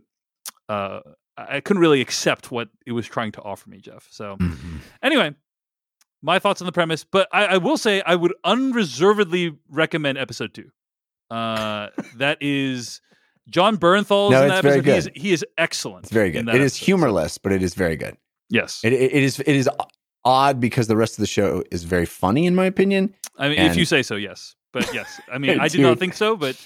uh 0.68 1.00
i 1.48 1.60
couldn't 1.60 1.80
really 1.80 2.00
accept 2.00 2.50
what 2.50 2.68
it 2.86 2.92
was 2.92 3.06
trying 3.06 3.32
to 3.32 3.40
offer 3.42 3.68
me 3.70 3.78
jeff 3.80 4.06
so 4.10 4.36
anyway 5.02 5.34
my 6.22 6.38
thoughts 6.38 6.60
on 6.60 6.66
the 6.66 6.72
premise 6.72 7.04
but 7.04 7.28
I, 7.32 7.46
I 7.46 7.56
will 7.58 7.78
say 7.78 8.02
i 8.02 8.14
would 8.14 8.34
unreservedly 8.44 9.56
recommend 9.68 10.18
episode 10.18 10.52
two 10.54 10.70
uh 11.30 11.88
that 12.16 12.38
is 12.40 13.00
jon 13.48 13.76
bernthal 13.78 14.30
No, 14.30 14.42
in 14.42 14.48
that 14.48 14.62
very 14.62 14.78
episode 14.80 14.92
he 14.92 14.98
is, 14.98 15.10
he 15.14 15.32
is 15.32 15.44
excellent 15.58 16.04
It's 16.04 16.12
very 16.12 16.30
good. 16.30 16.48
It 16.48 16.54
is 16.56 16.72
episode. 16.74 16.84
humorless, 16.84 17.38
but 17.38 17.52
it 17.52 17.62
is 17.62 17.74
very 17.74 17.96
good. 17.96 18.16
yes 18.48 18.80
It, 18.84 18.92
it, 18.92 19.12
it 19.12 19.22
is. 19.22 19.40
It 19.40 19.48
is 19.56 19.68
odd 20.24 20.60
because 20.60 20.86
the 20.88 20.96
rest 20.96 21.14
of 21.14 21.22
the 21.22 21.26
show 21.26 21.62
is 21.70 21.84
very 21.84 22.04
funny, 22.06 22.46
in 22.46 22.54
my 22.54 22.66
opinion. 22.66 23.14
i 23.38 23.48
mean 23.48 23.58
if 23.58 23.76
you 23.76 23.84
say 23.84 24.02
so 24.02 24.16
yes 24.16 24.54
but 24.72 24.92
yes 24.92 25.20
i 25.32 25.38
mean 25.38 25.58
I 25.60 25.64
i 25.66 25.68
did 25.68 25.80
not 25.80 25.98
think 25.98 26.14
so 26.14 26.36
but 26.36 26.56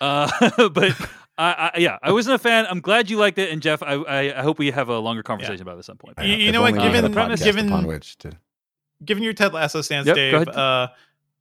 uh 0.00 0.68
but 0.70 0.92
I, 1.36 1.70
I, 1.74 1.78
yeah, 1.78 1.98
I 2.02 2.12
wasn't 2.12 2.34
a 2.36 2.38
fan. 2.38 2.66
I'm 2.70 2.80
glad 2.80 3.10
you 3.10 3.16
liked 3.16 3.38
it, 3.38 3.50
and 3.50 3.60
Jeff, 3.60 3.82
I, 3.82 3.94
I, 3.94 4.38
I 4.38 4.42
hope 4.42 4.58
we 4.58 4.70
have 4.70 4.88
a 4.88 4.98
longer 4.98 5.22
conversation 5.24 5.62
about 5.62 5.76
it 5.76 5.78
at 5.80 5.84
some 5.84 5.96
point. 5.96 6.16
You- 6.20 6.26
you 6.36 6.48
If 6.48 6.52
know 6.52 6.60
what, 6.62 6.74
only 6.74 6.78
we 6.88 6.94
had 6.94 7.02
given- 7.02 7.12
a 7.12 7.14
podcast 7.16 7.44
given- 7.44 7.66
upon 7.68 7.86
which 7.86 8.16
to 8.18 8.32
Given 9.04 9.22
your 9.24 9.32
Ted 9.34 9.52
Lasso 9.52 9.80
stance, 9.82 10.06
Yep, 10.06 10.16
Dave, 10.16 10.48
uh, 10.48 10.88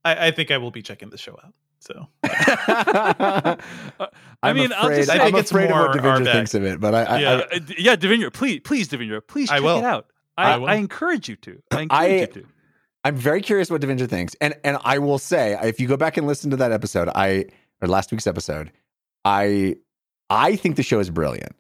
I, 0.04 0.28
I 0.28 0.32
think 0.32 0.50
I 0.52 0.58
will 0.58 0.72
be 0.72 0.82
checking 0.82 1.10
the 1.12 1.18
show 1.18 1.34
out. 1.44 1.54
So 1.80 2.08
I 2.24 3.58
I'm 4.42 4.56
mean, 4.56 4.72
I'll 4.74 4.90
just 4.90 5.10
I 5.10 5.18
think 5.20 5.34
I'm 5.36 5.40
it's 5.40 5.52
afraid 5.52 5.70
of 5.72 5.78
what 5.78 6.02
more 6.04 6.24
thinks 6.26 6.54
of 6.54 6.64
it, 6.64 6.80
but 6.80 6.96
I, 6.96 7.04
I, 7.04 7.20
Yeah. 7.20 7.30
I, 7.52 7.56
Uh, 7.56 7.60
yeah, 7.78 7.96
Devindra, 7.96 8.34
please, 8.34 8.62
please, 8.64 8.90
Devindra, 8.90 9.22
please 9.26 9.50
I 9.50 9.56
check 9.58 9.64
will. 9.64 9.78
it 9.80 9.84
out. 9.84 10.08
I, 10.38 10.54
I 10.54 10.58
will. 10.58 10.68
I 10.68 10.76
encourage 10.76 11.30
you 11.30 11.36
to. 11.38 11.62
I 11.72 11.82
encourage 11.82 11.92
I- 12.12 12.16
you 12.22 12.28
to. 12.28 12.46
I'm 13.06 13.16
very 13.18 13.42
curious 13.42 13.70
what 13.70 13.82
Devindra 13.82 14.08
thinks, 14.10 14.34
and 14.40 14.54
and 14.64 14.78
I 14.86 14.98
will 14.98 15.18
say, 15.20 15.58
if 15.62 15.78
you 15.82 15.90
go 15.90 15.98
back 15.98 16.16
and 16.16 16.26
listen 16.26 16.50
to 16.52 16.56
that 16.58 16.72
episode, 16.72 17.10
I 17.14 17.46
or 17.82 17.90
last 17.90 18.12
week's 18.14 18.28
episode, 18.28 18.72
I 19.26 19.76
I 20.30 20.56
think 20.56 20.76
the 20.76 20.84
show 20.84 21.00
is 21.00 21.10
brilliant, 21.10 21.56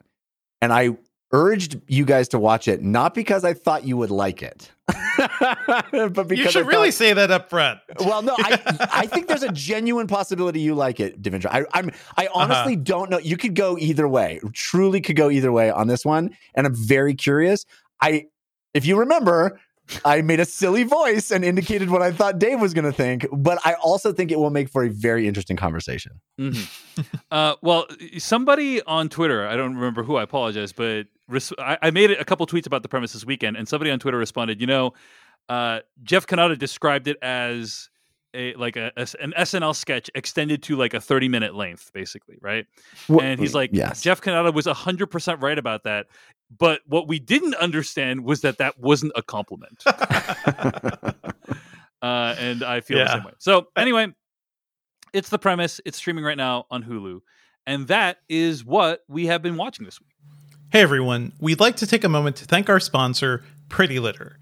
and 0.61 0.73
I 0.73 0.97
urged 1.31 1.81
you 1.87 2.05
guys 2.05 2.27
to 2.29 2.37
watch 2.39 2.67
it 2.67 2.81
not 2.83 3.13
because 3.15 3.43
I 3.43 3.53
thought 3.53 3.85
you 3.85 3.97
would 3.97 4.11
like 4.11 4.43
it, 4.43 4.71
but 4.87 6.27
because 6.27 6.37
you 6.37 6.51
should 6.51 6.67
really 6.67 6.91
say 6.91 7.13
that 7.13 7.31
up 7.31 7.49
front. 7.49 7.79
Well, 7.99 8.21
no, 8.21 8.35
I 8.37 8.87
I 8.91 9.05
think 9.07 9.27
there's 9.27 9.43
a 9.43 9.51
genuine 9.51 10.07
possibility 10.07 10.59
you 10.61 10.75
like 10.75 10.99
it, 10.99 11.21
Devindra. 11.21 11.47
I, 11.51 11.65
I'm 11.73 11.89
I 12.17 12.27
Uh-huh. 12.27 12.39
honestly 12.41 12.75
don't 12.75 13.09
know. 13.09 13.17
You 13.19 13.37
could 13.37 13.55
go 13.55 13.77
either 13.77 14.07
way. 14.07 14.39
Truly, 14.53 15.01
could 15.01 15.15
go 15.15 15.29
either 15.29 15.51
way 15.51 15.69
on 15.71 15.87
this 15.87 16.05
one, 16.05 16.35
and 16.55 16.67
I'm 16.67 16.75
very 16.75 17.13
curious. 17.15 17.65
I, 18.01 18.25
if 18.73 18.85
you 18.85 18.97
remember, 18.99 19.59
I 20.05 20.21
made 20.21 20.39
a 20.39 20.45
silly 20.45 20.83
voice 20.83 21.29
and 21.31 21.43
indicated 21.43 21.89
what 21.89 22.01
I 22.01 22.11
thought 22.11 22.39
Dave 22.39 22.59
was 22.61 22.73
going 22.73 22.85
to 22.85 22.91
think, 22.93 23.27
but 23.31 23.59
I 23.65 23.73
also 23.75 24.13
think 24.13 24.31
it 24.31 24.39
will 24.39 24.49
make 24.49 24.69
for 24.69 24.83
a 24.83 24.89
very 24.89 25.27
interesting 25.27 25.57
conversation. 25.57 26.21
Mhm. 26.39 27.05
uh, 27.31 27.55
well, 27.61 27.85
somebody 28.17 28.81
on 28.83 29.09
Twitter, 29.09 29.45
I 29.47 29.55
don't 29.55 29.75
remember 29.75 30.03
who, 30.03 30.15
I 30.15 30.23
apologize, 30.23 30.71
but 30.71 31.07
res- 31.27 31.51
I, 31.59 31.77
I 31.81 31.91
made 31.91 32.11
a 32.11 32.23
couple 32.25 32.47
tweets 32.47 32.65
about 32.65 32.81
the 32.81 32.89
premise 32.89 33.13
this 33.13 33.25
weekend, 33.25 33.57
and 33.57 33.67
somebody 33.67 33.91
on 33.91 33.99
Twitter 33.99 34.17
responded, 34.17 34.61
you 34.61 34.67
know, 34.67 34.93
uh, 35.49 35.79
Jeff 36.03 36.25
Cannata 36.27 36.57
described 36.57 37.07
it 37.09 37.17
as 37.21 37.89
a 38.33 38.53
like 38.55 38.77
a, 38.77 38.91
a- 38.95 39.07
an 39.21 39.33
SNL 39.37 39.75
sketch 39.75 40.09
extended 40.15 40.63
to 40.63 40.75
like 40.77 40.93
a 40.93 41.01
30 41.01 41.27
minute 41.27 41.53
length, 41.55 41.91
basically, 41.93 42.37
right? 42.41 42.65
And 43.09 43.39
he's 43.39 43.53
like, 43.53 43.71
yes, 43.73 44.01
Jeff 44.01 44.21
Cannata 44.21 44.53
was 44.53 44.65
100% 44.65 45.41
right 45.41 45.59
about 45.59 45.83
that. 45.83 46.07
But 46.57 46.81
what 46.85 47.07
we 47.07 47.19
didn't 47.19 47.55
understand 47.55 48.23
was 48.23 48.41
that 48.41 48.57
that 48.57 48.79
wasn't 48.79 49.13
a 49.15 49.21
compliment. 49.21 49.83
uh, 49.85 51.15
and 52.01 52.63
I 52.63 52.81
feel 52.81 52.99
the 52.99 53.07
same 53.07 53.23
way. 53.23 53.31
So 53.39 53.67
anyway, 53.75 54.13
it's 55.13 55.29
the 55.29 55.39
premise. 55.39 55.79
It's 55.85 55.97
streaming 55.97 56.23
right 56.23 56.37
now 56.37 56.65
on 56.69 56.83
Hulu, 56.83 57.21
and 57.65 57.87
that 57.87 58.17
is 58.29 58.65
what 58.65 59.01
we 59.07 59.27
have 59.27 59.41
been 59.41 59.57
watching 59.57 59.85
this 59.85 59.99
week. 59.99 60.09
Hey 60.71 60.81
everyone, 60.81 61.33
we'd 61.39 61.59
like 61.59 61.75
to 61.77 61.87
take 61.87 62.03
a 62.03 62.09
moment 62.09 62.37
to 62.37 62.45
thank 62.45 62.67
our 62.67 62.79
sponsor, 62.79 63.43
Pretty 63.69 63.99
Litter. 63.99 64.39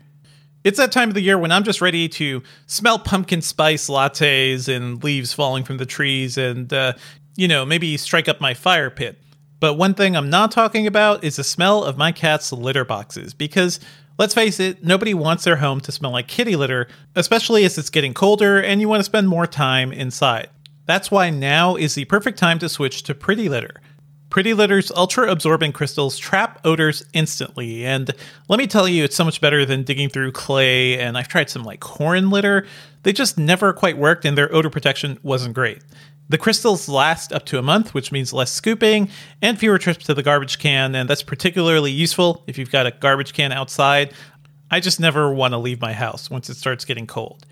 It's 0.63 0.77
that 0.77 0.91
time 0.91 1.09
of 1.09 1.15
the 1.15 1.21
year 1.21 1.37
when 1.37 1.51
I'm 1.51 1.63
just 1.63 1.81
ready 1.81 2.07
to 2.07 2.43
smell 2.67 2.99
pumpkin 2.99 3.41
spice 3.41 3.89
lattes 3.89 4.73
and 4.73 5.03
leaves 5.03 5.33
falling 5.33 5.63
from 5.63 5.77
the 5.77 5.85
trees 5.85 6.37
and, 6.37 6.71
uh, 6.71 6.93
you 7.35 7.47
know, 7.47 7.65
maybe 7.65 7.97
strike 7.97 8.29
up 8.29 8.39
my 8.39 8.53
fire 8.53 8.89
pit. 8.89 9.19
But 9.61 9.75
one 9.75 9.93
thing 9.93 10.17
I'm 10.17 10.29
not 10.29 10.51
talking 10.51 10.85
about 10.85 11.23
is 11.23 11.37
the 11.37 11.43
smell 11.45 11.85
of 11.85 11.97
my 11.97 12.11
cat's 12.11 12.51
litter 12.51 12.83
boxes 12.83 13.33
because. 13.33 13.79
Let's 14.17 14.35
face 14.35 14.59
it, 14.59 14.83
nobody 14.83 15.15
wants 15.15 15.45
their 15.45 15.55
home 15.55 15.79
to 15.81 15.91
smell 15.91 16.11
like 16.11 16.27
kitty 16.27 16.55
litter, 16.55 16.87
especially 17.15 17.63
as 17.63 17.79
it's 17.79 17.89
getting 17.89 18.13
colder 18.13 18.61
and 18.61 18.79
you 18.79 18.87
want 18.87 18.99
to 18.99 19.05
spend 19.05 19.27
more 19.27 19.47
time 19.47 19.91
inside. 19.91 20.49
That's 20.85 21.09
why 21.09 21.31
now 21.31 21.75
is 21.75 21.95
the 21.95 22.05
perfect 22.05 22.37
time 22.37 22.59
to 22.59 22.69
switch 22.69 23.01
to 23.03 23.15
Pretty 23.15 23.49
Litter. 23.49 23.81
Pretty 24.29 24.53
Litter's 24.53 24.91
ultra 24.91 25.31
absorbent 25.31 25.73
crystals 25.73 26.17
trap 26.17 26.59
odors 26.65 27.03
instantly, 27.13 27.85
and 27.85 28.11
let 28.47 28.59
me 28.59 28.67
tell 28.67 28.87
you, 28.87 29.03
it's 29.03 29.15
so 29.15 29.25
much 29.25 29.41
better 29.41 29.65
than 29.65 29.83
digging 29.83 30.09
through 30.09 30.33
clay. 30.33 30.99
And 30.99 31.17
I've 31.17 31.27
tried 31.27 31.49
some 31.49 31.63
like 31.63 31.79
corn 31.79 32.29
litter, 32.29 32.67
they 33.03 33.13
just 33.13 33.37
never 33.37 33.73
quite 33.73 33.97
worked, 33.97 34.25
and 34.25 34.37
their 34.37 34.53
odor 34.53 34.69
protection 34.69 35.17
wasn't 35.23 35.55
great. 35.55 35.81
The 36.31 36.37
crystals 36.37 36.87
last 36.87 37.33
up 37.33 37.45
to 37.47 37.59
a 37.59 37.61
month, 37.61 37.93
which 37.93 38.13
means 38.13 38.31
less 38.31 38.53
scooping 38.53 39.09
and 39.41 39.59
fewer 39.59 39.77
trips 39.77 40.05
to 40.05 40.13
the 40.13 40.23
garbage 40.23 40.59
can, 40.59 40.95
and 40.95 41.09
that's 41.09 41.23
particularly 41.23 41.91
useful 41.91 42.45
if 42.47 42.57
you've 42.57 42.71
got 42.71 42.87
a 42.87 42.91
garbage 42.91 43.33
can 43.33 43.51
outside. 43.51 44.13
I 44.71 44.79
just 44.79 44.97
never 44.97 45.33
want 45.33 45.53
to 45.53 45.57
leave 45.57 45.81
my 45.81 45.91
house 45.91 46.29
once 46.29 46.49
it 46.49 46.55
starts 46.55 46.85
getting 46.85 47.05
cold. 47.05 47.45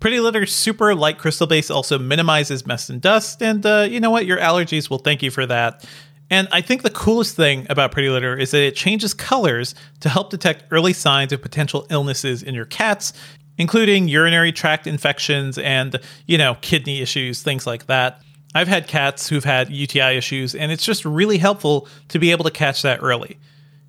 Pretty 0.00 0.20
Litter's 0.20 0.54
super 0.54 0.94
light 0.94 1.18
crystal 1.18 1.46
base 1.46 1.70
also 1.70 1.98
minimizes 1.98 2.66
mess 2.66 2.88
and 2.88 3.02
dust, 3.02 3.42
and 3.42 3.66
uh, 3.66 3.86
you 3.90 4.00
know 4.00 4.10
what? 4.10 4.24
Your 4.24 4.38
allergies 4.38 4.88
will 4.88 5.00
thank 5.00 5.22
you 5.22 5.30
for 5.30 5.44
that. 5.44 5.84
And 6.30 6.48
I 6.50 6.62
think 6.62 6.82
the 6.82 6.90
coolest 6.90 7.36
thing 7.36 7.66
about 7.68 7.92
Pretty 7.92 8.08
Litter 8.08 8.34
is 8.36 8.52
that 8.52 8.62
it 8.62 8.74
changes 8.74 9.12
colors 9.12 9.74
to 10.00 10.08
help 10.08 10.30
detect 10.30 10.64
early 10.70 10.94
signs 10.94 11.32
of 11.32 11.42
potential 11.42 11.86
illnesses 11.90 12.42
in 12.42 12.54
your 12.54 12.66
cats, 12.66 13.12
including 13.58 14.08
urinary 14.08 14.52
tract 14.52 14.86
infections 14.86 15.58
and, 15.58 16.00
you 16.26 16.38
know, 16.38 16.56
kidney 16.60 17.00
issues, 17.00 17.42
things 17.42 17.66
like 17.66 17.86
that. 17.86 18.22
I've 18.54 18.68
had 18.68 18.88
cats 18.88 19.28
who've 19.28 19.44
had 19.44 19.70
UTI 19.70 20.16
issues, 20.16 20.54
and 20.54 20.72
it's 20.72 20.84
just 20.84 21.04
really 21.04 21.38
helpful 21.38 21.86
to 22.08 22.18
be 22.18 22.30
able 22.30 22.44
to 22.44 22.50
catch 22.50 22.82
that 22.82 23.00
early. 23.02 23.38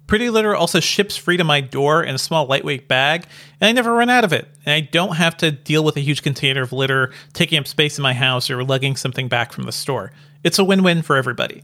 Pretty 0.05 0.29
Litter 0.31 0.55
also 0.55 0.79
ships 0.79 1.15
free 1.15 1.37
to 1.37 1.43
my 1.43 1.61
door 1.61 2.03
in 2.03 2.15
a 2.15 2.17
small 2.17 2.47
lightweight 2.47 2.87
bag, 2.87 3.25
and 3.61 3.69
I 3.69 3.71
never 3.71 3.93
run 3.93 4.09
out 4.09 4.23
of 4.23 4.33
it. 4.33 4.47
And 4.65 4.73
I 4.73 4.81
don't 4.81 5.15
have 5.15 5.37
to 5.37 5.51
deal 5.51 5.83
with 5.83 5.97
a 5.97 6.01
huge 6.01 6.23
container 6.23 6.63
of 6.63 6.73
litter 6.73 7.13
taking 7.33 7.59
up 7.59 7.67
space 7.67 7.97
in 7.97 8.01
my 8.01 8.13
house 8.13 8.49
or 8.49 8.63
lugging 8.63 8.95
something 8.95 9.27
back 9.27 9.53
from 9.53 9.65
the 9.65 9.71
store. 9.71 10.11
It's 10.43 10.57
a 10.57 10.63
win 10.63 10.81
win 10.81 11.03
for 11.03 11.15
everybody. 11.15 11.63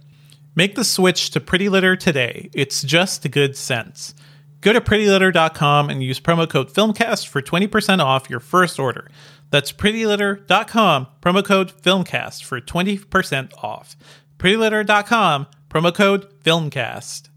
Make 0.53 0.76
the 0.76 0.84
switch 0.84 1.32
to 1.32 1.41
Pretty 1.41 1.70
Litter 1.70 1.95
today. 1.95 2.51
It's 2.53 2.84
just 2.84 3.30
good 3.32 3.58
sense. 3.58 4.14
Go 4.66 4.74
to 4.74 4.82
prettylitter.com 4.82 5.91
and 5.91 6.01
use 6.01 6.20
promo 6.20 6.49
code 6.49 6.74
FILMCAST 6.74 7.28
for 7.28 7.39
20% 7.39 7.99
off 7.99 8.32
your 8.32 8.39
first 8.39 8.80
order. 8.80 9.11
That's 9.51 9.72
prettylitter.com, 9.72 11.07
promo 11.22 11.45
code 11.45 11.72
FILMCAST 11.84 12.43
for 12.43 12.59
20% 12.59 13.63
off. 13.63 13.95
prettylitter.com, 14.39 15.45
promo 15.70 15.93
code 15.93 16.43
FILMCAST. 16.43 17.30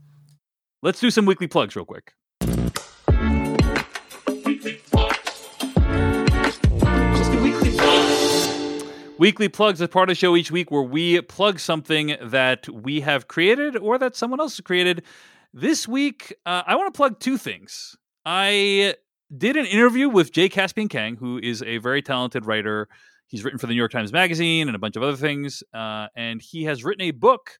Let's 0.81 1.01
do 1.01 1.11
some 1.11 1.26
weekly 1.26 1.49
plugs 1.49 1.76
real 1.76 1.85
quick. 1.85 2.14
Weekly 9.18 9.49
plugs 9.51 9.83
is 9.83 9.89
part 9.89 10.09
of 10.09 10.12
the 10.12 10.18
show 10.18 10.35
each 10.35 10.51
week 10.51 10.70
where 10.70 10.83
we 10.83 11.20
plug 11.20 11.61
something 11.61 12.16
that 12.22 12.66
we 12.70 13.03
have 13.03 13.29
created 13.29 13.76
or 13.76 13.99
that 13.99 14.16
someone 14.16 14.41
else 14.41 14.57
has 14.57 14.64
created. 14.64 15.03
This 15.61 15.89
week, 15.89 16.33
uh, 16.47 16.63
I 16.69 16.77
want 16.77 16.95
to 16.95 16.97
plug 16.97 17.19
two 17.19 17.37
things. 17.37 17.97
I 18.25 18.95
did 19.37 19.57
an 19.57 19.67
interview 19.67 20.09
with 20.09 20.31
Jay 20.31 20.49
Caspian 20.49 20.87
Kang, 20.87 21.17
who 21.17 21.41
is 21.43 21.65
a 21.65 21.79
very 21.79 22.01
talented 22.01 22.47
writer. 22.47 22.89
He's 23.27 23.43
written 23.43 23.59
for 23.59 23.67
the 23.67 23.73
New 23.73 23.79
York 23.79 23.91
Times 23.91 24.13
Magazine 24.13 24.69
and 24.69 24.77
a 24.77 24.79
bunch 24.79 24.95
of 24.95 25.03
other 25.03 25.17
things. 25.17 25.65
Uh, 25.75 26.07
and 26.15 26.41
he 26.41 26.63
has 26.63 26.85
written 26.85 27.03
a 27.03 27.11
book 27.11 27.59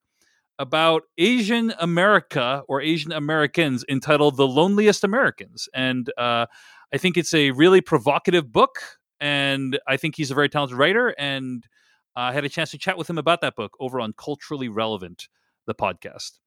about 0.61 1.03
Asian 1.19 1.75
America 1.81 2.63
or 2.69 2.81
Asian 2.81 3.11
Americans 3.11 3.85
entitled 3.89 4.37
The 4.37 4.47
Loneliest 4.47 5.03
Americans. 5.03 5.69
And 5.75 6.09
uh, 6.17 6.47
I 6.95 6.99
think 6.99 7.17
it's 7.17 7.35
a 7.35 7.51
really 7.51 7.81
provocative 7.81 8.53
book. 8.53 8.79
And 9.19 9.77
I 9.89 9.97
think 9.97 10.15
he's 10.15 10.31
a 10.31 10.37
very 10.37 10.49
talented 10.49 10.79
writer. 10.79 11.17
And 11.19 11.67
I 12.15 12.33
had 12.33 12.45
a 12.45 12.49
chance 12.49 12.71
to 12.71 12.79
chat 12.79 12.97
with 12.97 13.11
him 13.11 13.19
about 13.19 13.41
that 13.41 13.57
book 13.57 13.73
over 13.81 14.01
on 14.01 14.13
Culturally 14.13 14.69
Relevant, 14.69 15.27
the 15.67 15.75
podcast. 15.75 16.39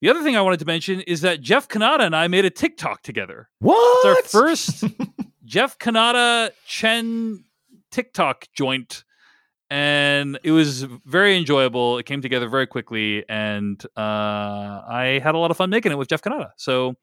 The 0.00 0.08
other 0.08 0.22
thing 0.22 0.36
I 0.36 0.40
wanted 0.40 0.60
to 0.60 0.66
mention 0.66 1.00
is 1.02 1.20
that 1.20 1.40
Jeff 1.40 1.68
Cannata 1.68 2.00
and 2.00 2.16
I 2.16 2.26
made 2.28 2.44
a 2.44 2.50
TikTok 2.50 3.02
together. 3.02 3.48
what? 3.58 4.18
It's 4.18 4.34
our 4.34 4.42
first 4.42 4.84
Jeff 5.44 5.78
Cannata 5.78 6.50
Chen 6.66 7.44
TikTok 7.90 8.46
joint, 8.54 9.04
and 9.68 10.38
it 10.42 10.52
was 10.52 10.82
very 11.04 11.36
enjoyable. 11.36 11.98
It 11.98 12.06
came 12.06 12.22
together 12.22 12.48
very 12.48 12.66
quickly, 12.66 13.24
and 13.28 13.82
uh, 13.96 14.00
I 14.00 15.20
had 15.22 15.34
a 15.34 15.38
lot 15.38 15.50
of 15.50 15.56
fun 15.58 15.68
making 15.70 15.92
it 15.92 15.98
with 15.98 16.08
Jeff 16.08 16.22
Cannata. 16.22 16.50
So, 16.56 16.94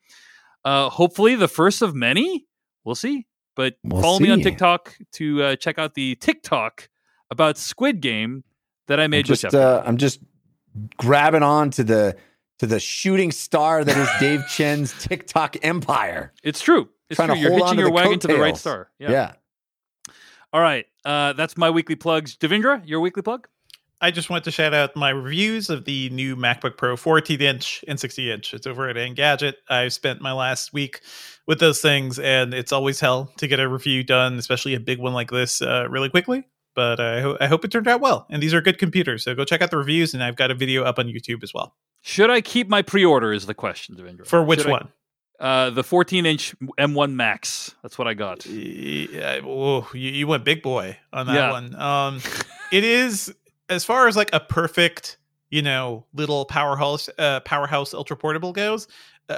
uh, 0.66 0.89
hopefully, 0.89 1.36
the 1.36 1.48
first 1.48 1.82
of 1.84 1.93
many. 1.93 2.45
We'll 2.84 2.95
see. 2.95 3.28
But 3.56 3.76
We'll 3.84 4.02
follow 4.02 4.20
me 4.20 4.30
on. 4.32 4.41
TikTok 4.41 4.95
to 5.14 5.43
uh, 5.43 5.56
check 5.56 5.78
out 5.78 5.93
the 5.93 6.16
TikTok 6.16 6.89
about 7.30 7.58
Squid 7.58 8.02
Game 8.02 8.43
that 8.88 9.00
I 9.00 9.04
I'm 9.04 9.12
made 9.12 9.28
with 9.30 9.41
just 9.41 9.54
uh, 9.56 9.84
I'm 9.86 9.98
just 9.98 10.20
grabbing 10.98 11.43
on 11.43 11.72
to 11.72 11.84
the 11.84 12.16
to 12.60 12.68
the 12.68 12.80
shooting 12.80 13.32
star 13.32 13.84
that 13.84 13.97
is 13.97 14.10
Dave 14.20 14.43
Chen's 14.49 14.93
TikTok 15.03 15.58
empire. 15.64 16.34
it's 16.43 16.62
true. 16.62 16.89
It's 17.10 17.18
trying 17.18 17.30
true. 17.30 17.36
to 17.36 17.41
You're 17.41 17.51
hold 17.51 17.62
on 17.64 17.68
hitching 17.70 17.78
to 17.78 17.82
your 17.82 17.89
the 17.89 17.93
wagon 17.93 18.20
to 18.20 18.28
the 18.28 18.38
right 18.39 18.58
star. 18.58 18.89
Yeah. 18.99 19.34
All 20.53 20.62
right. 20.62 20.86
Uh, 21.05 21.34
that's 21.34 21.58
my 21.58 21.70
weekly 21.70 21.95
plugs. 21.95 22.36
Devindra, 22.36 22.82
your 22.86 22.99
weekly 22.99 23.22
plug? 23.22 23.47
I 23.99 24.12
just 24.12 24.30
want 24.30 24.43
to 24.43 24.51
shout 24.51 24.74
out 24.76 24.95
my 24.95 25.10
reviews 25.10 25.70
of 25.72 25.86
the 25.86 26.10
new 26.12 26.36
MacBook 26.36 26.78
Pro 26.78 26.95
14 26.95 27.41
inch 27.41 27.84
and 27.88 27.99
60 27.99 28.32
inch. 28.32 28.53
It's 28.53 28.68
over 28.68 28.88
at 28.89 28.95
Engadget. 28.95 29.53
I've 29.70 29.91
spent 29.93 30.22
my 30.22 30.34
last 30.34 30.72
week 30.72 31.01
with 31.47 31.60
those 31.60 31.82
things, 31.82 32.20
and 32.20 32.53
it's 32.53 32.72
always 32.72 32.99
hell 32.99 33.32
to 33.38 33.47
get 33.47 33.60
a 33.60 33.68
review 33.68 34.03
done, 34.03 34.38
especially 34.38 34.76
a 34.76 34.80
big 34.80 34.99
one 34.99 35.14
like 35.14 35.32
this, 35.32 35.62
uh, 35.64 35.88
really 35.89 36.10
quickly. 36.10 36.45
But 36.78 37.00
I, 37.00 37.22
ho- 37.22 37.38
I 37.42 37.48
hope 37.48 37.66
it 37.66 37.72
turned 37.72 37.88
out 37.88 38.02
well. 38.02 38.28
And 38.30 38.42
these 38.42 38.54
are 38.54 38.62
good 38.62 38.78
computers, 38.78 39.24
so 39.24 39.34
go 39.34 39.44
check 39.44 39.64
out 39.64 39.72
the 39.72 39.78
reviews. 39.78 40.14
And 40.14 40.24
I've 40.24 40.36
got 40.36 40.52
a 40.52 40.54
video 40.56 40.84
up 40.84 41.00
on 41.00 41.08
YouTube 41.08 41.42
as 41.42 41.52
well. 41.52 41.76
Should 42.04 42.30
I 42.30 42.40
keep 42.40 42.70
my 42.70 42.84
pre-order? 42.84 43.34
Is 43.34 43.48
the 43.48 43.56
question, 43.56 43.96
Devindra? 43.96 44.28
For 44.28 44.44
which 44.44 44.60
Should 44.60 44.68
I- 44.70 44.72
one? 44.72 44.88
Uh, 45.40 45.70
the 45.72 45.84
14-inch 45.84 46.56
M1 46.80 47.14
Max. 47.14 47.74
That's 47.82 47.98
what 47.98 48.08
I 48.08 48.14
got. 48.14 48.46
Yeah, 48.46 49.40
oh, 49.44 49.90
you, 49.94 50.12
you 50.12 50.28
went 50.28 50.44
big 50.44 50.62
boy 50.62 50.98
on 51.12 51.26
that 51.28 51.34
Yeah. 51.36 51.52
one. 51.52 51.76
Um, 51.76 52.22
it 52.72 52.84
is 52.84 53.34
as 53.70 53.84
far 53.84 54.08
as 54.08 54.16
like 54.16 54.30
a 54.34 54.40
perfect, 54.40 55.18
you 55.50 55.62
know, 55.64 56.06
little 56.14 56.46
powerhouse 56.46 57.10
uh, 57.20 57.40
powerhouse 57.42 57.94
ultra 57.94 58.16
portable 58.18 58.52
goes. 58.54 58.88
Uh, 59.30 59.38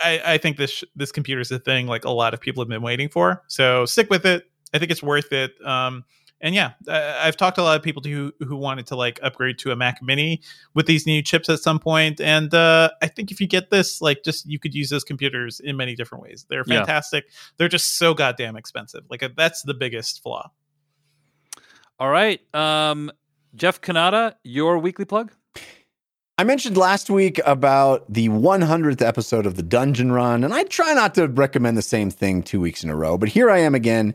I, 0.00 0.20
I 0.24 0.38
think 0.38 0.56
this 0.56 0.82
this 0.96 1.12
computer 1.12 1.40
is 1.40 1.50
a 1.52 1.58
thing 1.58 1.86
like 1.86 2.04
a 2.04 2.10
lot 2.10 2.32
of 2.34 2.40
people 2.40 2.60
have 2.62 2.68
been 2.68 2.82
waiting 2.82 3.08
for. 3.08 3.42
So 3.48 3.86
stick 3.86 4.08
with 4.10 4.24
it. 4.26 4.48
I 4.74 4.78
think 4.78 4.90
it's 4.90 5.02
worth 5.02 5.32
it. 5.32 5.52
Um, 5.64 6.04
and 6.40 6.54
yeah, 6.54 6.72
I've 6.88 7.36
talked 7.36 7.54
to 7.56 7.62
a 7.62 7.64
lot 7.64 7.76
of 7.76 7.82
people 7.82 8.02
who 8.04 8.32
who 8.46 8.56
wanted 8.56 8.86
to 8.88 8.96
like 8.96 9.18
upgrade 9.22 9.58
to 9.60 9.70
a 9.70 9.76
Mac 9.76 10.02
Mini 10.02 10.42
with 10.74 10.86
these 10.86 11.06
new 11.06 11.22
chips 11.22 11.48
at 11.48 11.60
some 11.60 11.78
point, 11.78 12.20
and 12.20 12.52
uh, 12.52 12.90
I 13.02 13.06
think 13.08 13.30
if 13.30 13.40
you 13.40 13.46
get 13.46 13.70
this, 13.70 14.00
like, 14.02 14.22
just 14.24 14.46
you 14.46 14.58
could 14.58 14.74
use 14.74 14.90
those 14.90 15.04
computers 15.04 15.60
in 15.60 15.76
many 15.76 15.94
different 15.94 16.22
ways. 16.24 16.44
They're 16.50 16.64
Yeah. 16.66 16.78
fantastic. 16.78 17.24
They're 17.56 17.68
just 17.68 17.96
so 17.98 18.12
goddamn 18.14 18.56
expensive. 18.56 19.04
Like 19.08 19.22
uh, 19.22 19.30
that's 19.36 19.62
the 19.62 19.74
biggest 19.74 20.22
flaw. 20.22 20.50
All 21.98 22.10
right. 22.10 22.40
Um, 22.54 23.10
Jeff 23.54 23.80
Cannata, 23.80 24.34
your 24.44 24.78
weekly 24.78 25.04
plug? 25.06 25.32
I 26.38 26.44
mentioned 26.44 26.76
last 26.76 27.08
week 27.08 27.40
about 27.46 28.12
the 28.12 28.28
100th 28.28 29.00
episode 29.00 29.46
of 29.46 29.54
the 29.56 29.62
Dungeon 29.62 30.12
Run, 30.12 30.44
and 30.44 30.52
I 30.52 30.64
try 30.64 30.92
not 30.92 31.14
to 31.14 31.28
recommend 31.28 31.78
the 31.78 31.82
same 31.82 32.10
thing 32.10 32.42
two 32.42 32.60
weeks 32.60 32.84
in 32.84 32.90
a 32.90 32.94
row, 32.94 33.16
but 33.16 33.30
here 33.30 33.48
I 33.48 33.60
am 33.60 33.74
again 33.74 34.12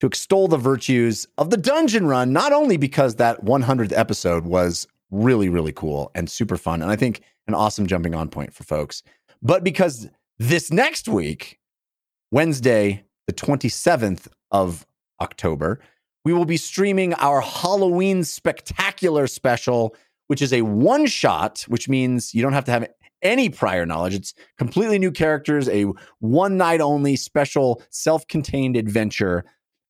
to 0.00 0.06
extol 0.06 0.48
the 0.48 0.56
virtues 0.56 1.26
of 1.38 1.50
the 1.50 1.56
Dungeon 1.56 2.06
Run, 2.06 2.32
not 2.32 2.52
only 2.52 2.76
because 2.76 3.16
that 3.16 3.44
100th 3.44 3.92
episode 3.96 4.44
was 4.44 4.86
really, 5.10 5.48
really 5.48 5.72
cool 5.72 6.10
and 6.14 6.30
super 6.30 6.56
fun, 6.56 6.82
and 6.82 6.90
I 6.90 6.96
think 6.96 7.22
an 7.46 7.54
awesome 7.54 7.86
jumping 7.86 8.14
on 8.14 8.28
point 8.28 8.52
for 8.52 8.64
folks, 8.64 9.02
but 9.42 9.64
because 9.64 10.08
this 10.38 10.72
next 10.72 11.08
week, 11.08 11.58
Wednesday, 12.30 13.04
the 13.26 13.32
27th 13.32 14.28
of 14.50 14.86
October, 15.20 15.80
we 16.24 16.32
will 16.32 16.44
be 16.44 16.56
streaming 16.56 17.14
our 17.14 17.40
Halloween 17.40 18.24
spectacular 18.24 19.26
special 19.26 19.94
which 20.26 20.42
is 20.42 20.52
a 20.52 20.62
one 20.62 21.06
shot, 21.06 21.64
which 21.68 21.88
means 21.88 22.34
you 22.34 22.42
don't 22.42 22.52
have 22.52 22.64
to 22.64 22.70
have 22.70 22.88
any 23.22 23.48
prior 23.48 23.86
knowledge. 23.86 24.14
It's 24.14 24.34
completely 24.58 24.98
new 24.98 25.10
characters, 25.10 25.68
a 25.68 25.86
one 26.18 26.56
night 26.56 26.80
only 26.80 27.16
special 27.16 27.82
self 27.90 28.26
contained 28.26 28.76
adventure. 28.76 29.44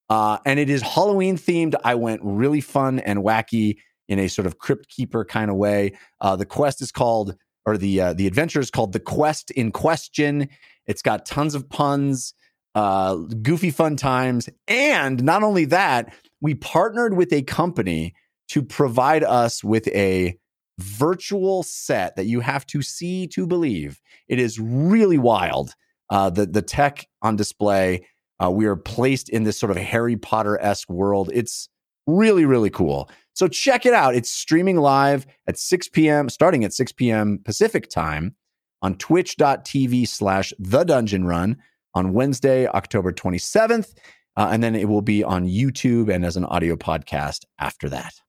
Uh, 0.08 0.38
and 0.44 0.58
it 0.58 0.70
is 0.70 0.82
Halloween 0.82 1.36
themed. 1.36 1.74
I 1.84 1.94
went 1.94 2.20
really 2.22 2.60
fun 2.60 3.00
and 3.00 3.20
wacky 3.20 3.76
in 4.08 4.18
a 4.18 4.28
sort 4.28 4.46
of 4.46 4.58
crypt 4.58 4.88
keeper 4.88 5.24
kind 5.24 5.50
of 5.50 5.56
way. 5.56 5.92
Uh, 6.20 6.36
the 6.36 6.46
quest 6.46 6.80
is 6.80 6.92
called, 6.92 7.34
or 7.64 7.76
the 7.76 8.00
uh, 8.00 8.12
the 8.12 8.26
adventure 8.26 8.60
is 8.60 8.70
called 8.70 8.92
the 8.92 9.00
Quest 9.00 9.50
in 9.50 9.72
Question. 9.72 10.48
It's 10.86 11.02
got 11.02 11.26
tons 11.26 11.54
of 11.54 11.68
puns, 11.68 12.34
uh, 12.74 13.16
goofy 13.16 13.70
fun 13.70 13.96
times, 13.96 14.48
and 14.68 15.22
not 15.24 15.42
only 15.42 15.64
that, 15.66 16.14
we 16.40 16.54
partnered 16.54 17.16
with 17.16 17.32
a 17.32 17.42
company 17.42 18.14
to 18.48 18.62
provide 18.62 19.24
us 19.24 19.64
with 19.64 19.88
a 19.88 20.38
virtual 20.78 21.62
set 21.62 22.14
that 22.16 22.26
you 22.26 22.40
have 22.40 22.66
to 22.66 22.82
see 22.82 23.26
to 23.26 23.46
believe. 23.46 24.00
It 24.28 24.38
is 24.38 24.60
really 24.60 25.18
wild. 25.18 25.72
Uh, 26.10 26.30
the 26.30 26.46
the 26.46 26.62
tech 26.62 27.08
on 27.22 27.34
display. 27.34 28.06
Uh, 28.42 28.50
we 28.50 28.66
are 28.66 28.76
placed 28.76 29.28
in 29.28 29.44
this 29.44 29.58
sort 29.58 29.70
of 29.70 29.76
Harry 29.76 30.16
Potter 30.16 30.58
esque 30.60 30.90
world. 30.90 31.30
It's 31.32 31.68
really 32.06 32.44
really 32.44 32.70
cool. 32.70 33.10
So 33.34 33.48
check 33.48 33.84
it 33.84 33.92
out. 33.92 34.14
It's 34.14 34.30
streaming 34.30 34.76
live 34.76 35.26
at 35.46 35.58
6 35.58 35.88
p.m. 35.90 36.28
starting 36.28 36.64
at 36.64 36.72
6 36.72 36.92
p.m. 36.92 37.38
Pacific 37.44 37.88
time 37.88 38.34
on 38.82 38.96
twitch.tv 38.96 40.08
slash 40.08 40.52
the 40.58 40.84
dungeon 40.84 41.26
run 41.26 41.58
on 41.94 42.12
Wednesday, 42.12 42.66
October 42.68 43.12
27th. 43.12 43.94
Uh, 44.36 44.48
and 44.50 44.62
then 44.62 44.74
it 44.74 44.88
will 44.88 45.02
be 45.02 45.24
on 45.24 45.46
YouTube 45.46 46.12
and 46.12 46.24
as 46.24 46.36
an 46.36 46.44
audio 46.44 46.76
podcast 46.76 47.44
after 47.58 47.88
that. 47.88 48.20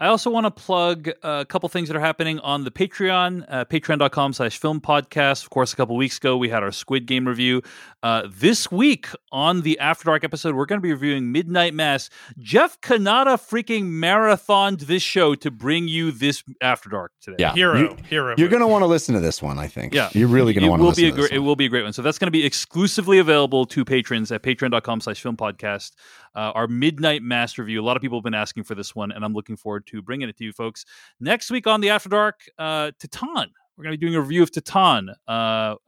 I 0.00 0.06
also 0.06 0.30
want 0.30 0.46
to 0.46 0.50
plug 0.52 1.08
a 1.24 1.44
couple 1.44 1.68
things 1.68 1.88
that 1.88 1.96
are 1.96 2.00
happening 2.00 2.38
on 2.40 2.62
the 2.62 2.70
Patreon, 2.70 3.44
uh, 3.48 3.64
patreon.com 3.64 4.32
slash 4.32 4.56
film 4.56 4.80
podcast. 4.80 5.42
Of 5.42 5.50
course, 5.50 5.72
a 5.72 5.76
couple 5.76 5.96
weeks 5.96 6.18
ago, 6.18 6.36
we 6.36 6.48
had 6.48 6.62
our 6.62 6.70
Squid 6.70 7.06
Game 7.06 7.26
review. 7.26 7.62
Uh, 8.00 8.22
this 8.32 8.70
week 8.70 9.08
on 9.32 9.62
the 9.62 9.76
After 9.80 10.04
Dark 10.04 10.22
episode, 10.22 10.54
we're 10.54 10.66
going 10.66 10.78
to 10.80 10.82
be 10.82 10.92
reviewing 10.92 11.32
Midnight 11.32 11.74
Mass. 11.74 12.10
Jeff 12.38 12.80
Cannata 12.80 13.36
freaking 13.38 13.86
marathoned 13.86 14.82
this 14.82 15.02
show 15.02 15.34
to 15.34 15.50
bring 15.50 15.88
you 15.88 16.12
this 16.12 16.44
After 16.60 16.88
Dark 16.90 17.10
today. 17.20 17.36
Yeah. 17.40 17.54
Hero, 17.54 17.78
You- 17.80 17.96
hero. 18.08 18.34
You're 18.38 18.50
going 18.50 18.60
to 18.62 18.68
want 18.68 18.82
to 18.82 18.86
listen 18.86 19.16
to 19.16 19.20
this 19.20 19.42
one, 19.42 19.58
I 19.58 19.66
think. 19.66 19.94
Yeah. 19.94 20.10
You're 20.12 20.28
really 20.28 20.52
going 20.52 20.62
to 20.62 20.70
want 20.70 20.78
to 20.78 20.84
will 20.84 20.90
listen 20.90 21.02
be 21.02 21.08
a 21.08 21.10
to 21.10 21.16
this 21.16 21.28
great, 21.28 21.36
it 21.36 21.40
will 21.40 21.56
be 21.56 21.66
a 21.66 21.68
great 21.68 21.82
one. 21.82 21.92
So 21.92 22.02
that's 22.02 22.18
going 22.20 22.28
to 22.28 22.30
be 22.32 22.44
exclusively 22.46 23.18
available 23.18 23.66
to 23.66 23.84
patrons 23.84 24.30
at 24.30 24.44
patreon.com 24.44 25.00
slash 25.00 25.20
film 25.20 25.36
podcast. 25.36 25.92
Uh, 26.34 26.52
our 26.54 26.66
midnight 26.66 27.22
mass 27.22 27.58
review. 27.58 27.80
A 27.80 27.84
lot 27.84 27.96
of 27.96 28.02
people 28.02 28.18
have 28.18 28.24
been 28.24 28.34
asking 28.34 28.64
for 28.64 28.74
this 28.74 28.94
one, 28.94 29.12
and 29.12 29.24
I'm 29.24 29.32
looking 29.34 29.56
forward 29.56 29.86
to 29.88 30.02
bringing 30.02 30.28
it 30.28 30.36
to 30.38 30.44
you 30.44 30.52
folks. 30.52 30.84
Next 31.20 31.50
week 31.50 31.66
on 31.66 31.80
the 31.80 31.90
After 31.90 32.08
Dark, 32.08 32.42
uh, 32.58 32.92
Titane. 32.98 33.50
We're 33.78 33.84
going 33.84 33.92
to 33.94 33.98
be 33.98 34.06
doing 34.06 34.16
a 34.16 34.20
review 34.20 34.42
of 34.42 34.50
Titane 34.50 35.14
uh, 35.28 35.30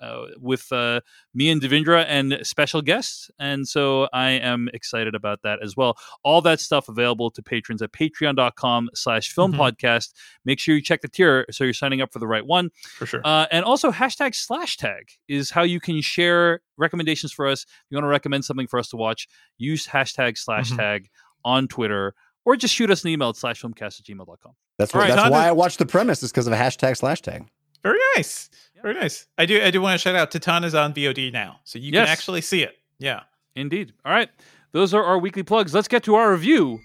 uh, 0.01 0.27
with 0.39 0.71
uh, 0.71 1.01
me 1.35 1.51
and 1.51 1.61
Devindra 1.61 2.05
and 2.07 2.39
special 2.45 2.83
guests. 2.83 3.33
And 3.41 3.67
so 3.67 4.09
I 4.13 4.31
am 4.31 4.69
excited 4.73 5.17
about 5.17 5.41
that 5.43 5.59
as 5.61 5.77
well. 5.77 5.97
All 6.23 6.41
that 6.43 6.61
stuff 6.61 6.89
available 6.89 7.33
to 7.33 7.43
patrons 7.43 7.83
at 7.83 7.91
patreon.com 7.91 8.91
slash 8.95 9.33
film 9.35 9.55
Mhm. 9.55 9.59
podcast. 9.59 10.13
Make 10.45 10.61
sure 10.61 10.77
you 10.77 10.81
check 10.83 11.01
the 11.01 11.09
tier 11.09 11.47
so 11.51 11.65
you're 11.65 11.73
signing 11.73 12.01
up 12.01 12.13
for 12.13 12.21
the 12.21 12.29
right 12.29 12.47
one. 12.47 12.71
for 12.97 13.07
sure. 13.07 13.23
Uh, 13.25 13.47
and 13.51 13.65
also 13.65 13.91
hashtag 13.91 14.37
slash 14.37 14.77
tag 14.77 15.09
is 15.27 15.51
how 15.51 15.63
you 15.63 15.81
can 15.81 16.01
share 16.01 16.61
recommendations 16.79 17.33
for 17.33 17.49
us. 17.49 17.65
If 17.65 17.69
you 17.91 17.97
want 17.97 18.05
to 18.05 18.09
recommend 18.09 18.45
something 18.45 18.69
for 18.69 18.79
us 18.79 18.89
to 18.91 18.97
watch, 18.97 19.27
use 19.59 19.89
hashtag 19.89 20.39
slash 20.39 20.71
Mhm. 20.71 20.77
tag 20.77 21.09
on 21.45 21.67
Twitter 21.67 22.15
or 22.45 22.55
just 22.55 22.73
shoot 22.73 22.89
us 22.91 23.03
an 23.03 23.11
email 23.11 23.31
at 23.31 23.37
slash 23.37 23.61
filmcast 23.63 23.99
at 23.99 24.07
gmail.com. 24.07 24.53
That's, 24.79 24.95
All 24.95 25.01
what, 25.01 25.09
right, 25.09 25.17
that's 25.17 25.31
why 25.31 25.41
this- 25.41 25.49
I 25.49 25.53
watched 25.53 25.79
the 25.81 25.87
premise, 25.87 26.23
is 26.23 26.31
because 26.31 26.47
of 26.47 26.53
a 26.53 26.57
hashtag 26.57 26.97
slash 26.97 27.21
tag. 27.21 27.49
Very 27.83 27.99
nice. 28.17 28.51
Very 28.83 28.95
nice. 28.95 29.27
I 29.39 29.45
do 29.47 29.63
I 29.63 29.71
do 29.71 29.81
want 29.81 29.95
to 29.95 30.03
shout 30.03 30.15
out 30.17 30.31
Titane 30.31 30.65
is 30.65 30.75
on 30.75 30.93
VOD 30.95 31.33
now. 31.33 31.61
So 31.65 31.79
you 31.79 31.93
Yes. 31.93 32.07
can 32.07 32.13
actually 32.13 32.41
see 32.41 32.63
it. 32.63 32.77
Yeah. 32.99 33.21
Indeed. 33.57 33.93
All 34.05 34.13
right. 34.13 34.31
Those 34.73 34.95
are 34.95 35.03
our 35.05 35.19
weekly 35.19 35.43
plugs. 35.43 35.75
Let's 35.75 35.89
get 35.89 36.03
to 36.05 36.15
our 36.15 36.31
review 36.33 36.81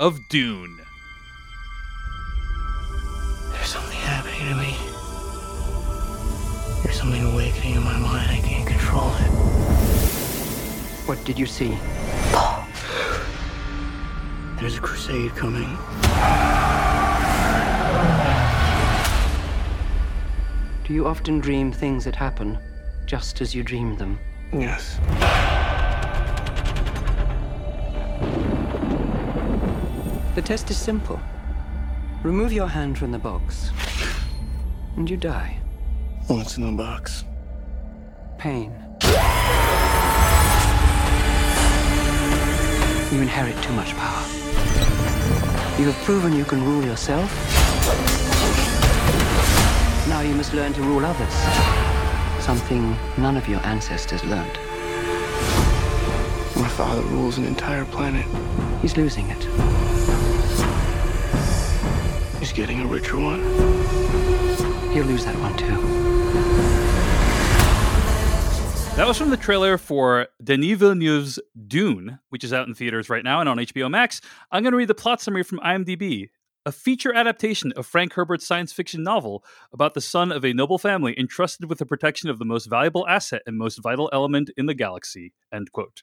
of 0.00 0.16
Dune. 0.30 0.78
There's 3.52 3.68
something 3.68 3.98
happening 3.98 4.48
to 4.48 4.54
me. 4.56 4.76
There's 6.82 6.96
something 6.98 7.24
awakening 7.32 7.74
in 7.76 7.82
my 7.84 7.98
mind. 7.98 8.30
I 8.30 8.40
can't 8.40 8.66
control 8.66 9.10
it. 9.16 9.30
What 11.06 11.22
did 11.24 11.38
you 11.38 11.46
see? 11.46 11.76
There's 14.58 14.76
a 14.76 14.80
crusade 14.80 15.34
coming. 15.36 15.68
Do 20.88 20.94
you 20.94 21.06
often 21.06 21.38
dream 21.38 21.70
things 21.70 22.06
that 22.06 22.16
happen 22.16 22.58
just 23.04 23.42
as 23.42 23.54
you 23.54 23.62
dream 23.62 23.98
them? 23.98 24.18
Yes. 24.54 24.96
The 30.34 30.40
test 30.40 30.70
is 30.70 30.78
simple. 30.78 31.20
Remove 32.22 32.54
your 32.54 32.68
hand 32.68 32.96
from 32.96 33.12
the 33.12 33.18
box, 33.18 33.70
and 34.96 35.10
you 35.10 35.18
die. 35.18 35.58
What's 36.26 36.56
in 36.56 36.64
the 36.64 36.82
box? 36.82 37.22
Pain. 38.38 38.72
You 43.12 43.20
inherit 43.20 43.62
too 43.62 43.74
much 43.74 43.94
power. 43.94 44.26
You 45.78 45.92
have 45.92 46.02
proven 46.06 46.32
you 46.32 46.46
can 46.46 46.64
rule 46.64 46.82
yourself. 46.82 47.30
Now 50.18 50.24
you 50.24 50.34
must 50.34 50.52
learn 50.52 50.72
to 50.72 50.82
rule 50.82 51.06
others. 51.06 51.32
Something 52.44 52.96
none 53.18 53.36
of 53.36 53.48
your 53.48 53.60
ancestors 53.60 54.24
learned. 54.24 54.58
My 56.56 56.66
father 56.66 57.02
rules 57.02 57.38
an 57.38 57.44
entire 57.44 57.84
planet. 57.84 58.26
He's 58.82 58.96
losing 58.96 59.26
it. 59.30 59.44
He's 62.40 62.52
getting 62.52 62.80
a 62.80 62.86
richer 62.86 63.16
one. 63.16 63.42
He'll 64.90 65.04
lose 65.04 65.24
that 65.24 65.38
one 65.38 65.56
too. 65.56 65.76
That 68.96 69.06
was 69.06 69.16
from 69.16 69.30
the 69.30 69.36
trailer 69.36 69.78
for 69.78 70.26
Denis 70.42 70.78
Villeneuve's 70.78 71.38
Dune, 71.68 72.18
which 72.30 72.42
is 72.42 72.52
out 72.52 72.66
in 72.66 72.74
theaters 72.74 73.08
right 73.08 73.22
now 73.22 73.38
and 73.38 73.48
on 73.48 73.58
HBO 73.58 73.88
Max. 73.88 74.20
I'm 74.50 74.64
going 74.64 74.72
to 74.72 74.78
read 74.78 74.88
the 74.88 74.94
plot 74.96 75.20
summary 75.20 75.44
from 75.44 75.60
IMDb. 75.60 76.30
A 76.66 76.72
feature 76.72 77.14
adaptation 77.14 77.72
of 77.76 77.86
Frank 77.86 78.12
Herbert's 78.14 78.46
science 78.46 78.72
fiction 78.72 79.02
novel 79.02 79.44
about 79.72 79.94
the 79.94 80.00
son 80.00 80.32
of 80.32 80.44
a 80.44 80.52
noble 80.52 80.76
family 80.76 81.18
entrusted 81.18 81.68
with 81.68 81.78
the 81.78 81.86
protection 81.86 82.28
of 82.28 82.38
the 82.38 82.44
most 82.44 82.66
valuable 82.66 83.06
asset 83.08 83.42
and 83.46 83.56
most 83.56 83.78
vital 83.82 84.10
element 84.12 84.50
in 84.56 84.66
the 84.66 84.74
galaxy. 84.74 85.32
End 85.52 85.72
quote. 85.72 86.02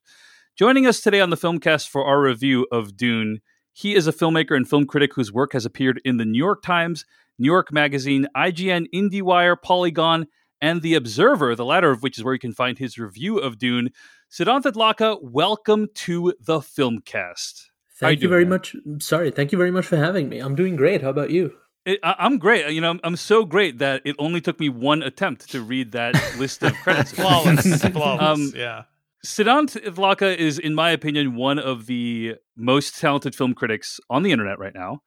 Joining 0.57 0.87
us 0.87 1.01
today 1.01 1.19
on 1.19 1.29
the 1.29 1.35
Filmcast 1.35 1.89
for 1.89 2.05
our 2.05 2.21
review 2.21 2.65
of 2.71 2.95
Dune, 2.95 3.41
he 3.73 3.93
is 3.93 4.07
a 4.07 4.13
filmmaker 4.13 4.55
and 4.55 4.67
film 4.67 4.85
critic 4.85 5.13
whose 5.13 5.31
work 5.31 5.51
has 5.51 5.65
appeared 5.65 6.01
in 6.05 6.17
the 6.17 6.25
New 6.25 6.37
York 6.37 6.63
Times, 6.63 7.05
New 7.37 7.51
York 7.51 7.73
Magazine, 7.73 8.25
IGN, 8.35 8.85
IndieWire, 8.93 9.61
Polygon, 9.61 10.27
and 10.61 10.81
The 10.81 10.95
Observer, 10.95 11.55
the 11.55 11.65
latter 11.65 11.91
of 11.91 12.01
which 12.01 12.17
is 12.17 12.23
where 12.23 12.33
you 12.33 12.39
can 12.39 12.53
find 12.53 12.79
his 12.79 12.97
review 12.97 13.37
of 13.37 13.57
Dune. 13.57 13.89
Siddhant 14.31 14.63
Adlakha, 14.63 15.19
welcome 15.21 15.89
to 15.95 16.33
the 16.39 16.59
Filmcast. 16.59 17.65
How 18.01 18.07
you 18.07 18.11
Thank 18.11 18.23
you 18.23 18.29
very 18.29 18.45
man? 18.45 18.49
much. 18.49 18.75
Sorry, 18.99 19.31
thank 19.31 19.51
you 19.51 19.57
very 19.57 19.71
much 19.71 19.85
for 19.85 19.97
having 19.97 20.27
me. 20.27 20.39
I'm 20.39 20.55
doing 20.55 20.75
great. 20.75 21.01
How 21.01 21.09
about 21.09 21.29
you? 21.29 21.53
It, 21.85 21.99
I, 22.03 22.15
I'm 22.19 22.37
great. 22.37 22.69
You 22.73 22.81
know, 22.81 22.89
I'm, 22.89 22.99
I'm 23.03 23.15
so 23.15 23.45
great 23.45 23.77
that 23.79 24.01
it 24.05 24.15
only 24.19 24.41
took 24.41 24.59
me 24.59 24.69
one 24.69 25.01
attempt 25.01 25.49
to 25.51 25.61
read 25.61 25.91
that 25.93 26.15
list 26.37 26.63
of 26.63 26.73
credits. 26.73 27.11
Flawless, 27.13 27.81
flawless. 27.83 28.21
Um, 28.21 28.51
yeah. 28.55 28.83
Siddhant 29.25 29.81
Adlakha 29.85 30.35
is, 30.35 30.59
in 30.59 30.75
my 30.75 30.91
opinion, 30.91 31.35
one 31.35 31.57
of 31.57 31.85
the 31.85 32.35
most 32.55 32.99
talented 32.99 33.33
film 33.33 33.53
critics 33.53 33.99
on 34.09 34.23
the 34.23 34.31
internet 34.31 34.59
right 34.59 34.73
now. 34.73 35.01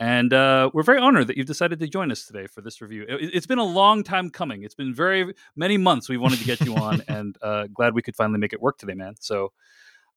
And 0.00 0.32
uh, 0.32 0.70
we're 0.72 0.84
very 0.84 1.00
honored 1.00 1.26
that 1.26 1.36
you've 1.36 1.46
decided 1.46 1.80
to 1.80 1.88
join 1.88 2.12
us 2.12 2.24
today 2.24 2.46
for 2.46 2.60
this 2.60 2.80
review. 2.80 3.04
It, 3.08 3.30
it's 3.34 3.46
been 3.46 3.58
a 3.58 3.64
long 3.64 4.04
time 4.04 4.30
coming. 4.30 4.62
It's 4.62 4.74
been 4.74 4.94
very 4.94 5.34
many 5.56 5.76
months 5.76 6.08
we 6.08 6.16
wanted 6.18 6.38
to 6.38 6.44
get 6.44 6.60
you 6.60 6.76
on, 6.76 7.02
and 7.08 7.36
uh, 7.42 7.66
glad 7.74 7.94
we 7.94 8.02
could 8.02 8.14
finally 8.14 8.38
make 8.38 8.52
it 8.52 8.62
work 8.62 8.78
today, 8.78 8.94
man. 8.94 9.14
So 9.18 9.52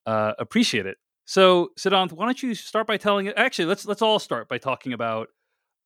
uh, 0.06 0.34
appreciate 0.38 0.86
it. 0.86 0.98
So 1.32 1.72
Siddhant, 1.80 2.12
why 2.12 2.26
don't 2.26 2.44
you 2.44 2.54
start 2.54 2.88
by 2.88 2.98
telling 2.98 3.28
it? 3.28 3.36
Actually, 3.38 3.64
let's 3.64 3.86
let's 3.86 4.02
all 4.02 4.20
start 4.20 4.50
by 4.50 4.58
talking 4.58 4.92
about 4.92 5.30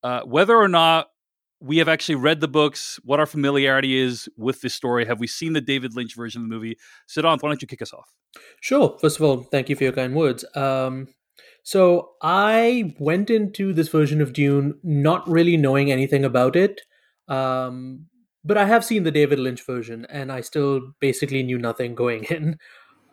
uh, 0.01 0.21
whether 0.21 0.57
or 0.57 0.67
not 0.67 1.09
we 1.59 1.77
have 1.77 1.87
actually 1.87 2.15
read 2.15 2.39
the 2.39 2.47
books, 2.47 2.99
what 3.03 3.19
our 3.19 3.27
familiarity 3.27 3.95
is 3.95 4.27
with 4.37 4.61
this 4.61 4.73
story. 4.73 5.05
Have 5.05 5.19
we 5.19 5.27
seen 5.27 5.53
the 5.53 5.61
David 5.61 5.95
Lynch 5.95 6.15
version 6.15 6.41
of 6.41 6.49
the 6.49 6.55
movie? 6.55 6.79
Siddhant, 7.07 7.43
why 7.43 7.49
don't 7.49 7.61
you 7.61 7.67
kick 7.67 7.83
us 7.83 7.93
off? 7.93 8.11
Sure. 8.59 8.97
First 8.99 9.19
of 9.19 9.23
all, 9.23 9.43
thank 9.43 9.69
you 9.69 9.75
for 9.75 9.83
your 9.83 9.93
kind 9.93 10.15
words. 10.15 10.43
Um, 10.55 11.09
so 11.61 12.13
I 12.23 12.95
went 12.99 13.29
into 13.29 13.71
this 13.71 13.89
version 13.89 14.21
of 14.21 14.33
Dune 14.33 14.79
not 14.81 15.29
really 15.29 15.57
knowing 15.57 15.91
anything 15.91 16.25
about 16.25 16.55
it, 16.55 16.81
um, 17.27 18.07
but 18.43 18.57
I 18.57 18.65
have 18.65 18.83
seen 18.83 19.03
the 19.03 19.11
David 19.11 19.37
Lynch 19.37 19.63
version, 19.63 20.07
and 20.09 20.31
I 20.31 20.41
still 20.41 20.81
basically 20.99 21.43
knew 21.43 21.59
nothing 21.59 21.93
going 21.93 22.23
in. 22.31 22.57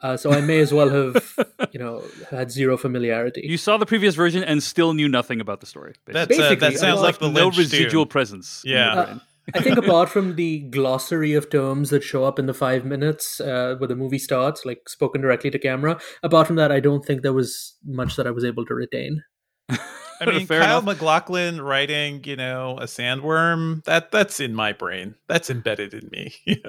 Uh, 0.03 0.16
so 0.16 0.32
I 0.32 0.40
may 0.40 0.59
as 0.61 0.72
well 0.72 0.88
have, 0.88 1.34
you 1.72 1.78
know, 1.78 2.03
had 2.30 2.50
zero 2.50 2.76
familiarity. 2.76 3.42
You 3.44 3.57
saw 3.57 3.76
the 3.76 3.86
previous 3.86 4.14
version 4.16 4.42
and 4.42 4.61
still 4.62 4.94
knew 4.94 5.09
nothing 5.09 5.40
about 5.40 5.61
the 5.61 5.66
story. 5.66 5.94
basically. 6.07 6.12
That's, 6.12 6.32
uh, 6.32 6.42
Basically, 6.42 6.68
that 6.70 6.78
sounds 6.78 7.00
I 7.00 7.03
like 7.05 7.18
the 7.18 7.30
no 7.30 7.50
residual 7.50 8.05
Dune. 8.05 8.11
presence. 8.11 8.62
Yeah. 8.64 9.05
brain. 9.05 9.20
I 9.55 9.61
think 9.61 9.76
apart 9.76 10.09
from 10.09 10.36
the 10.36 10.61
glossary 10.61 11.34
of 11.34 11.50
terms 11.50 11.90
that 11.90 12.03
show 12.05 12.24
up 12.24 12.38
in 12.38 12.46
the 12.46 12.55
five 12.55 12.84
minutes 12.84 13.40
uh, 13.40 13.74
where 13.78 13.88
the 13.88 13.96
movie 13.96 14.18
starts, 14.18 14.64
like 14.64 14.88
spoken 14.88 15.20
directly 15.20 15.50
to 15.50 15.59
camera, 15.59 16.00
apart 16.22 16.46
from 16.46 16.57
that, 16.57 16.70
I 16.70 16.78
don't 16.80 17.05
think 17.05 17.22
there 17.22 17.32
was 17.32 17.74
much 17.84 18.14
that 18.16 18.26
I 18.26 18.30
was 18.30 18.44
able 18.44 18.64
to 18.66 18.74
retain. 18.74 19.22
I 19.68 19.78
mean, 20.26 20.46
Fair 20.46 20.61
Kyle 20.62 20.78
enough. 20.78 20.84
MacLachlan 20.84 21.61
writing, 21.61 22.22
you 22.24 22.36
know, 22.36 22.78
a 22.80 22.84
sandworm. 22.84 23.82
That 23.84 24.12
that's 24.12 24.38
in 24.38 24.55
my 24.55 24.72
brain. 24.72 25.16
That's 25.26 25.50
embedded 25.50 25.92
in 25.94 26.09
me. 26.12 26.34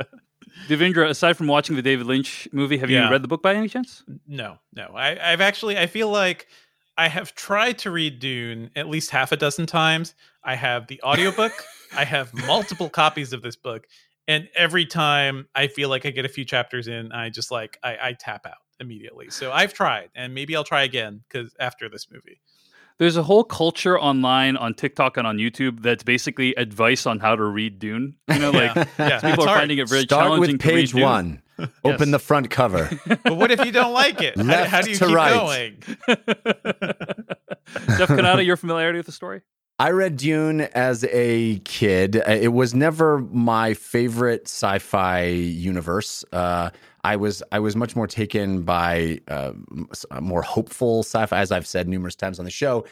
Yeah. 0.68 0.76
Devindra, 0.78 1.10
aside 1.10 1.38
from 1.38 1.48
watching 1.48 1.76
the 1.76 1.82
David 1.82 2.06
Lynch 2.08 2.48
movie, 2.52 2.78
have 2.78 2.90
Yeah. 2.90 3.06
you 3.06 3.12
read 3.12 3.24
the 3.24 3.28
book 3.28 3.42
by 3.42 3.54
any 3.56 3.68
chance? 3.68 4.04
No, 4.28 4.58
no. 4.76 4.94
I, 4.96 5.32
I've 5.32 5.42
actually. 5.42 5.78
I 5.78 5.88
feel 5.88 6.10
like 6.10 6.48
I 6.98 7.08
have 7.08 7.34
tried 7.36 7.80
to 7.80 7.92
read 7.92 8.20
Dune 8.20 8.70
at 8.76 8.88
least 8.88 9.10
half 9.12 9.32
a 9.32 9.38
dozen 9.38 9.66
times. 9.66 10.14
I 10.44 10.56
have 10.56 10.88
the 10.88 11.02
audiobook. 11.04 11.54
I 11.96 12.06
have 12.06 12.34
multiple 12.48 12.90
copies 12.90 13.34
of 13.34 13.42
this 13.42 13.56
book, 13.56 13.86
and 14.28 14.48
every 14.56 14.86
time 14.86 15.48
I 15.54 15.68
feel 15.68 15.90
like 15.90 16.06
I 16.06 16.10
get 16.10 16.26
a 16.26 16.30
few 16.30 16.44
chapters 16.46 16.88
in, 16.88 17.12
I 17.12 17.30
just 17.30 17.52
like 17.52 17.78
I, 17.84 17.98
I 18.02 18.14
tap 18.14 18.46
out 18.48 18.58
immediately. 18.80 19.30
So 19.30 19.52
I've 19.52 19.74
tried, 19.74 20.10
and 20.16 20.34
maybe 20.34 20.56
I'll 20.56 20.64
try 20.64 20.84
again 20.84 21.22
because 21.28 21.56
after 21.60 21.90
this 21.90 22.08
movie. 22.12 22.40
There's 23.00 23.18
a 23.18 23.24
whole 23.24 23.44
culture 23.44 24.00
online 24.00 24.56
on 24.58 24.74
TikTok 24.74 25.18
and 25.18 25.26
on 25.28 25.38
YouTube 25.38 25.82
that's 25.82 26.04
basically 26.04 26.54
advice 26.56 27.06
on 27.06 27.20
how 27.20 27.36
to 27.36 27.44
read 27.44 27.80
Dune. 27.80 28.16
You 28.32 28.40
know, 28.40 28.52
like 28.62 28.76
yeah, 28.76 28.86
yeah, 28.98 29.20
people 29.20 29.32
it's 29.34 29.44
are 29.44 29.48
hard. 29.48 29.60
finding 29.62 29.78
it 29.80 29.90
very 29.90 30.04
Start 30.04 30.24
challenging 30.26 30.40
with 30.42 30.50
to 30.62 30.68
read 30.68 30.76
page 30.76 30.92
Dune. 30.92 31.02
one. 31.02 31.42
Open 31.84 32.12
the 32.12 32.20
front 32.20 32.50
cover. 32.50 32.90
But 33.24 33.38
what 33.38 33.52
if 33.52 33.64
you 33.66 33.72
don't 33.72 33.94
like 33.94 34.22
it? 34.22 34.36
How, 34.38 34.44
Left 34.44 34.70
how 34.72 34.82
do 34.82 34.90
you 34.90 34.96
to 34.98 35.06
keep 35.06 35.16
right. 35.16 35.34
going? 35.34 35.78
Jeff 37.98 38.10
Cannata, 38.10 38.46
your 38.46 38.58
familiarity 38.58 38.98
with 39.00 39.06
the 39.06 39.12
story? 39.12 39.42
I 39.80 39.90
read 39.92 40.18
Dune 40.18 40.62
as 40.62 41.04
a 41.12 41.60
kid. 41.60 42.18
Uh, 42.18 42.32
It 42.32 42.50
was 42.54 42.74
never 42.74 43.20
my 43.20 43.74
favorite 43.74 44.44
sci-fi 44.48 45.26
universe. 45.26 46.24
Uh, 46.32 46.70
I 47.04 47.16
was 47.16 47.44
I 47.52 47.60
was 47.60 47.76
much 47.76 47.96
more 47.96 48.08
taken 48.08 48.64
by 48.64 49.20
uh, 49.28 49.54
more 50.22 50.42
hopeful 50.42 51.04
sci-fi, 51.04 51.40
as 51.40 51.52
I've 51.52 51.68
said 51.68 51.88
numerous 51.88 52.16
times 52.16 52.40
on 52.40 52.46
the 52.46 52.52
show. 52.52 52.86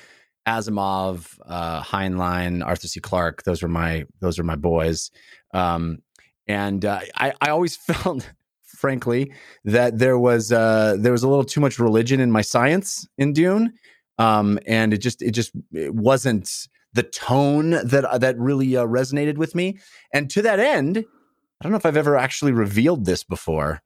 Asimov, 0.47 1.37
uh, 1.45 1.81
Heinlein, 1.83 2.65
Arthur 2.65 2.87
C. 2.87 2.99
Clarke. 2.99 3.43
Those 3.43 3.61
were 3.61 3.69
my 3.69 4.05
those 4.19 4.39
are 4.39 4.43
my 4.43 4.55
boys. 4.55 5.11
Um, 5.53 5.99
and 6.47 6.83
uh, 6.83 7.01
I 7.15 7.33
I 7.41 7.49
always 7.49 7.75
felt, 7.77 8.29
frankly, 8.63 9.31
that 9.65 9.99
there 9.99 10.17
was 10.17 10.51
uh, 10.51 10.97
there 10.99 11.11
was 11.11 11.23
a 11.23 11.29
little 11.29 11.45
too 11.45 11.61
much 11.61 11.79
religion 11.79 12.19
in 12.19 12.31
my 12.31 12.41
science 12.41 13.07
in 13.17 13.33
Dune 13.33 13.73
um, 14.21 14.59
and 14.67 14.93
it 14.93 14.99
just 14.99 15.21
it 15.21 15.31
just 15.31 15.51
it 15.71 15.93
wasn't 15.95 16.67
the 16.93 17.03
tone 17.03 17.71
that 17.71 18.05
uh, 18.05 18.17
that 18.19 18.37
really 18.37 18.77
uh, 18.77 18.85
resonated 18.85 19.37
with 19.37 19.55
me. 19.55 19.79
And 20.13 20.29
to 20.29 20.41
that 20.43 20.59
end, 20.59 20.97
I 20.97 21.63
don't 21.63 21.71
know 21.71 21.77
if 21.77 21.85
I've 21.85 21.97
ever 21.97 22.17
actually 22.17 22.51
revealed 22.51 23.05
this 23.05 23.23
before. 23.23 23.81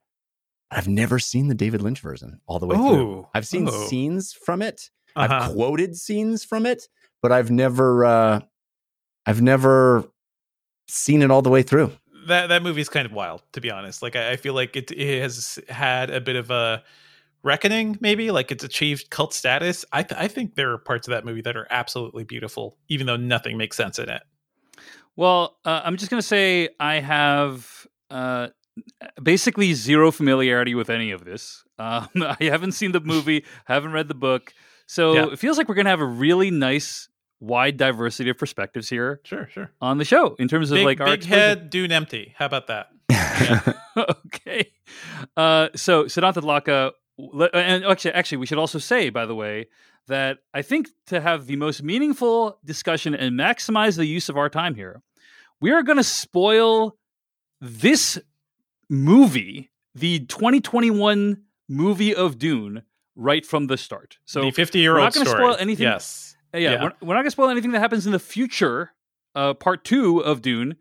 I've 0.71 0.87
never 0.87 1.19
seen 1.19 1.47
the 1.47 1.55
David 1.55 1.81
Lynch 1.81 1.99
version 1.99 2.41
all 2.47 2.59
the 2.59 2.65
way 2.65 2.75
through. 2.75 3.27
I've 3.33 3.47
seen 3.47 3.67
Ooh. 3.67 3.87
scenes 3.87 4.33
from 4.33 4.61
it. 4.61 4.89
Uh-huh. 5.15 5.33
I've 5.33 5.53
quoted 5.53 5.95
scenes 5.95 6.43
from 6.43 6.65
it, 6.65 6.87
but 7.21 7.31
I've 7.31 7.49
never 7.51 8.03
uh, 8.05 8.39
I've 9.25 9.41
never 9.41 10.05
seen 10.87 11.21
it 11.21 11.31
all 11.31 11.41
the 11.41 11.49
way 11.49 11.63
through. 11.63 11.91
that 12.27 12.47
that 12.47 12.63
movie 12.63 12.81
is 12.81 12.89
kind 12.89 13.05
of 13.05 13.11
wild 13.11 13.41
to 13.53 13.61
be 13.61 13.69
honest 13.71 14.01
like 14.01 14.15
i, 14.15 14.31
I 14.31 14.35
feel 14.35 14.53
like 14.53 14.75
it, 14.75 14.91
it 14.91 15.21
has 15.21 15.59
had 15.69 16.09
a 16.09 16.19
bit 16.21 16.35
of 16.35 16.49
a 16.51 16.83
reckoning 17.43 17.97
maybe 18.01 18.31
like 18.31 18.51
it's 18.51 18.63
achieved 18.63 19.09
cult 19.11 19.33
status 19.33 19.85
I, 19.91 20.01
th- 20.03 20.19
I 20.19 20.27
think 20.27 20.55
there 20.55 20.71
are 20.71 20.77
parts 20.79 21.07
of 21.07 21.11
that 21.11 21.23
movie 21.25 21.41
that 21.41 21.55
are 21.55 21.67
absolutely 21.69 22.23
beautiful 22.23 22.77
even 22.87 23.05
though 23.07 23.15
nothing 23.17 23.57
makes 23.57 23.77
sense 23.77 23.99
in 23.99 24.09
it 24.09 24.23
Well, 25.15 25.57
uh, 25.65 25.81
I'm 25.83 25.97
just 25.97 26.09
going 26.11 26.19
to 26.21 26.27
say 26.27 26.69
I 26.79 26.95
have 26.99 27.87
uh, 28.09 28.47
basically 29.21 29.73
zero 29.73 30.11
familiarity 30.11 30.75
with 30.75 30.89
any 30.89 31.11
of 31.11 31.25
this. 31.25 31.63
Um, 31.79 32.09
I 32.15 32.37
haven't 32.41 32.73
seen 32.73 32.91
the 32.91 32.99
movie, 33.01 33.45
haven't 33.65 33.91
read 33.91 34.07
the 34.07 34.13
book. 34.15 34.53
So 34.87 35.13
Yeah. 35.13 35.31
it 35.33 35.39
feels 35.39 35.57
like 35.57 35.67
we're 35.67 35.75
going 35.75 35.85
to 35.85 35.91
have 35.91 36.01
a 36.01 36.05
really 36.05 36.51
nice, 36.51 37.09
wide 37.41 37.77
diversity 37.77 38.29
of 38.29 38.37
perspectives 38.37 38.87
here 38.89 39.19
sure 39.25 39.47
sure 39.51 39.69
on 39.81 39.97
the 39.97 40.05
show 40.05 40.35
in 40.39 40.47
terms 40.47 40.71
of 40.71 40.75
big, 40.77 40.85
like 40.85 41.01
our 41.01 41.07
big 41.07 41.15
exposure. 41.19 41.35
head 41.39 41.69
dune 41.69 41.91
empty 41.91 42.33
how 42.37 42.45
about 42.45 42.67
that 42.67 42.87
okay. 43.97 44.71
Uh, 45.35 45.67
so 45.75 46.05
Siddhant 46.05 46.35
Adlakha, 46.35 46.91
le- 47.17 47.49
and 47.53 47.83
actually, 47.85 48.11
actually, 48.11 48.37
we 48.39 48.45
should 48.45 48.57
also 48.57 48.79
say, 48.79 49.09
by 49.09 49.25
the 49.25 49.35
way, 49.35 49.67
that 50.07 50.37
I 50.53 50.61
think 50.61 50.89
to 51.07 51.19
have 51.19 51.45
the 51.45 51.55
most 51.57 51.83
meaningful 51.83 52.57
discussion 52.63 53.13
and 53.13 53.37
maximize 53.37 53.97
the 53.97 54.05
use 54.05 54.29
of 54.29 54.37
our 54.37 54.49
time 54.49 54.73
here, 54.75 55.01
we 55.61 55.71
are 55.71 55.83
going 55.83 55.97
to 55.97 56.03
spoil 56.03 56.97
this 57.61 58.17
movie, 58.89 59.71
the 59.93 60.19
2021 60.19 61.41
movie 61.69 62.13
of 62.15 62.37
Dune, 62.37 62.83
right 63.15 63.45
from 63.45 63.67
the 63.67 63.77
start. 63.77 64.17
So 64.25 64.41
the 64.41 64.51
50 64.51 64.79
year 64.79 64.93
we're 64.93 64.99
old 64.99 65.05
not 65.07 65.13
gonna 65.13 65.29
spoil 65.29 65.55
anything- 65.59 65.83
yes 65.83 66.35
uh, 66.53 66.57
yeah, 66.57 66.71
Yeah. 66.71 66.83
We're, 66.83 66.91
we're 67.01 67.13
not 67.15 67.21
going 67.21 67.25
to 67.25 67.31
spoil 67.31 67.49
anything 67.49 67.71
that 67.71 67.79
happens 67.79 68.05
in 68.05 68.13
the 68.13 68.19
future, 68.19 68.91
uh, 69.35 69.53
part 69.55 69.83
two 69.83 70.19
of 70.19 70.41
Dune. 70.41 70.75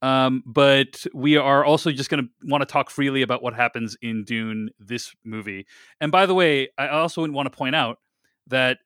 Um, 0.00 0.42
but 0.46 1.04
we 1.12 1.36
are 1.36 1.64
also 1.64 1.90
just 1.90 2.08
going 2.08 2.24
to 2.24 2.30
want 2.48 2.62
to 2.62 2.66
talk 2.66 2.88
freely 2.88 3.20
about 3.22 3.42
what 3.42 3.52
happens 3.52 3.96
in 4.00 4.24
Dune, 4.24 4.70
this 4.78 5.12
movie. 5.24 5.66
And 6.00 6.10
by 6.12 6.24
the 6.24 6.34
way, 6.34 6.68
I 6.78 6.88
also 6.88 7.28
want 7.28 7.50
to 7.50 7.56
point 7.56 7.74
out 7.74 7.98
that 8.46 8.78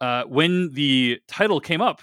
uh, 0.00 0.24
when 0.24 0.72
the 0.74 1.18
title 1.26 1.60
came 1.60 1.80
up, 1.80 2.02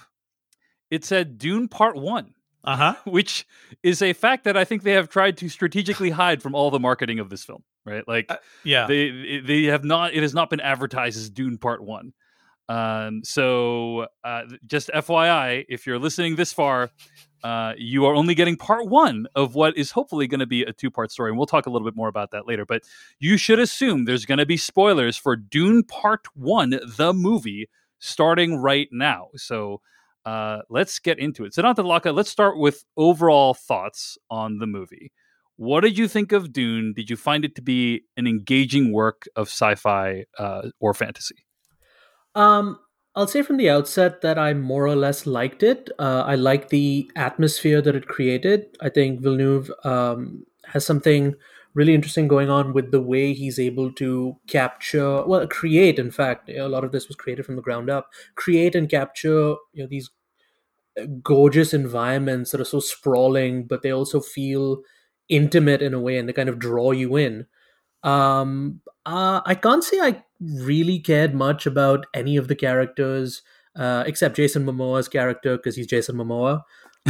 it 0.90 1.04
said 1.04 1.38
Dune 1.38 1.68
Part 1.68 1.96
One, 1.96 2.34
uh-huh 2.64 2.94
which 3.04 3.46
is 3.82 4.02
a 4.02 4.12
fact 4.12 4.44
that 4.44 4.56
I 4.56 4.64
think 4.64 4.82
they 4.82 4.92
have 4.92 5.08
tried 5.08 5.36
to 5.38 5.48
strategically 5.48 6.10
hide 6.10 6.42
from 6.42 6.54
all 6.54 6.70
the 6.70 6.80
marketing 6.80 7.18
of 7.20 7.30
this 7.30 7.44
film. 7.44 7.62
Right? 7.84 8.06
Like 8.06 8.26
Uh, 8.30 8.36
yeah 8.64 8.86
they 8.86 9.40
they 9.44 9.64
have 9.64 9.84
not 9.84 10.12
it 10.12 10.22
has 10.22 10.34
not 10.34 10.50
been 10.50 10.60
advertised 10.60 11.16
as 11.16 11.30
dune 11.30 11.56
part 11.56 11.82
one 11.82 12.12
um 12.68 13.22
so 13.24 14.06
uh 14.24 14.42
just 14.66 14.90
fyi 14.92 15.64
if 15.70 15.86
you're 15.86 15.98
listening 15.98 16.36
this 16.36 16.52
far 16.52 16.90
uh 17.44 17.72
you 17.78 18.04
are 18.04 18.14
only 18.14 18.34
getting 18.34 18.56
part 18.56 18.86
one 18.88 19.26
of 19.34 19.54
what 19.54 19.74
is 19.78 19.90
hopefully 19.92 20.26
going 20.26 20.40
to 20.40 20.46
be 20.46 20.62
a 20.64 20.72
two 20.72 20.90
part 20.90 21.10
story 21.10 21.30
and 21.30 21.38
we'll 21.38 21.46
talk 21.46 21.64
a 21.64 21.70
little 21.70 21.86
bit 21.86 21.96
more 21.96 22.08
about 22.08 22.30
that 22.30 22.46
later 22.46 22.66
but 22.66 22.82
you 23.18 23.38
should 23.38 23.58
assume 23.58 24.04
there's 24.04 24.26
going 24.26 24.38
to 24.38 24.44
be 24.44 24.58
spoilers 24.58 25.16
for 25.16 25.34
dune 25.34 25.82
part 25.82 26.26
one 26.34 26.78
the 26.96 27.14
movie 27.14 27.70
starting 28.00 28.56
right 28.56 28.88
now 28.92 29.28
so 29.34 29.80
uh 30.28 30.58
let's 30.68 30.98
get 30.98 31.18
into 31.18 31.44
it 31.44 31.52
Siddhant 31.54 31.76
Adlakha, 31.76 32.14
let's 32.14 32.30
start 32.30 32.58
with 32.58 32.84
overall 32.96 33.54
thoughts 33.54 34.18
on 34.30 34.58
the 34.58 34.66
movie 34.66 35.12
what 35.58 35.80
did 35.80 35.98
you 35.98 36.06
think 36.06 36.30
of 36.30 36.52
Dune? 36.52 36.92
Did 36.94 37.10
you 37.10 37.16
find 37.16 37.44
it 37.44 37.56
to 37.56 37.62
be 37.62 38.04
an 38.16 38.28
engaging 38.28 38.92
work 38.92 39.26
of 39.34 39.48
sci-fi 39.48 40.24
uh, 40.38 40.70
or 40.78 40.94
fantasy? 40.94 41.34
Um, 42.36 42.78
I'll 43.16 43.26
say 43.26 43.42
from 43.42 43.56
the 43.56 43.68
outset 43.68 44.20
that 44.20 44.38
I 44.38 44.54
more 44.54 44.86
or 44.86 44.94
less 44.94 45.26
liked 45.26 45.64
it. 45.64 45.90
Uh, 45.98 46.22
I 46.24 46.36
like 46.36 46.68
the 46.68 47.10
atmosphere 47.16 47.82
that 47.82 47.96
it 47.96 48.06
created. 48.06 48.66
I 48.80 48.88
think 48.88 49.20
Villeneuve 49.20 49.72
um, 49.82 50.44
has 50.66 50.86
something 50.86 51.34
really 51.74 51.94
interesting 51.94 52.28
going 52.28 52.50
on 52.50 52.72
with 52.72 52.92
the 52.92 53.00
way 53.00 53.32
he's 53.32 53.58
able 53.58 53.92
to 53.94 54.36
capture, 54.46 55.24
well, 55.26 55.44
create. 55.48 55.98
In 55.98 56.12
fact, 56.12 56.48
a 56.48 56.68
lot 56.68 56.84
of 56.84 56.92
this 56.92 57.08
was 57.08 57.16
created 57.16 57.44
from 57.44 57.56
the 57.56 57.62
ground 57.62 57.90
up. 57.90 58.10
Create 58.36 58.76
and 58.76 58.88
capture, 58.88 59.56
you 59.72 59.82
know, 59.82 59.88
these 59.88 60.08
gorgeous 61.22 61.74
environments 61.74 62.50
that 62.50 62.60
are 62.60 62.64
so 62.64 62.80
sprawling, 62.80 63.66
but 63.66 63.82
they 63.82 63.92
also 63.92 64.20
feel 64.20 64.82
intimate 65.28 65.82
in 65.82 65.94
a 65.94 66.00
way, 66.00 66.18
and 66.18 66.28
they 66.28 66.32
kind 66.32 66.48
of 66.48 66.58
draw 66.58 66.90
you 66.92 67.16
in. 67.16 67.46
Um, 68.02 68.80
uh, 69.06 69.40
I 69.44 69.54
can't 69.54 69.84
say 69.84 70.00
I 70.00 70.22
really 70.40 70.98
cared 70.98 71.34
much 71.34 71.66
about 71.66 72.06
any 72.14 72.36
of 72.36 72.48
the 72.48 72.56
characters 72.56 73.42
uh, 73.76 74.04
except 74.06 74.36
Jason 74.36 74.64
Momoa's 74.64 75.08
character 75.08 75.56
because 75.56 75.76
he's 75.76 75.86
Jason 75.86 76.16
Momoa. 76.16 76.62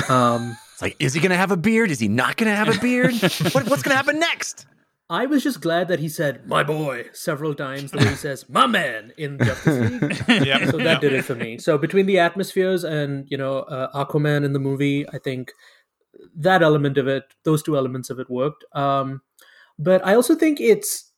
Um, 0.08 0.56
It's 0.78 0.82
like, 0.82 0.96
is 1.00 1.12
he 1.12 1.18
going 1.18 1.30
to 1.30 1.36
have 1.36 1.50
a 1.50 1.56
beard? 1.56 1.90
Is 1.90 1.98
he 1.98 2.06
not 2.06 2.36
going 2.36 2.48
to 2.48 2.54
have 2.54 2.68
a 2.68 2.80
beard? 2.80 3.12
what, 3.50 3.68
what's 3.68 3.82
going 3.82 3.90
to 3.90 3.96
happen 3.96 4.20
next? 4.20 4.64
I 5.10 5.24
was 5.24 5.42
just 5.42 5.62
glad 5.62 5.88
that 5.88 6.00
he 6.00 6.08
said 6.08 6.46
"my 6.46 6.62
boy" 6.62 7.06
several 7.12 7.54
times. 7.54 7.90
The 7.90 7.98
way 7.98 8.08
he 8.08 8.14
says 8.26 8.48
"my 8.48 8.66
man" 8.66 9.12
in 9.16 9.38
Justice 9.38 10.02
League. 10.02 10.22
yeah. 10.46 10.70
so 10.70 10.76
that 10.78 11.00
did 11.00 11.12
it 11.12 11.24
for 11.24 11.34
me. 11.34 11.58
So 11.58 11.78
between 11.78 12.06
the 12.06 12.18
atmospheres 12.18 12.84
and 12.84 13.26
you 13.30 13.38
know 13.38 13.60
uh, 13.60 14.04
Aquaman 14.04 14.44
in 14.44 14.52
the 14.52 14.58
movie, 14.58 15.08
I 15.08 15.18
think 15.18 15.52
that 16.36 16.62
element 16.62 16.98
of 16.98 17.06
it, 17.08 17.24
those 17.44 17.62
two 17.62 17.76
elements 17.76 18.10
of 18.10 18.18
it 18.18 18.28
worked. 18.28 18.64
Um, 18.72 19.22
but 19.78 20.04
I 20.06 20.14
also 20.14 20.34
think 20.34 20.60
it's 20.60 21.12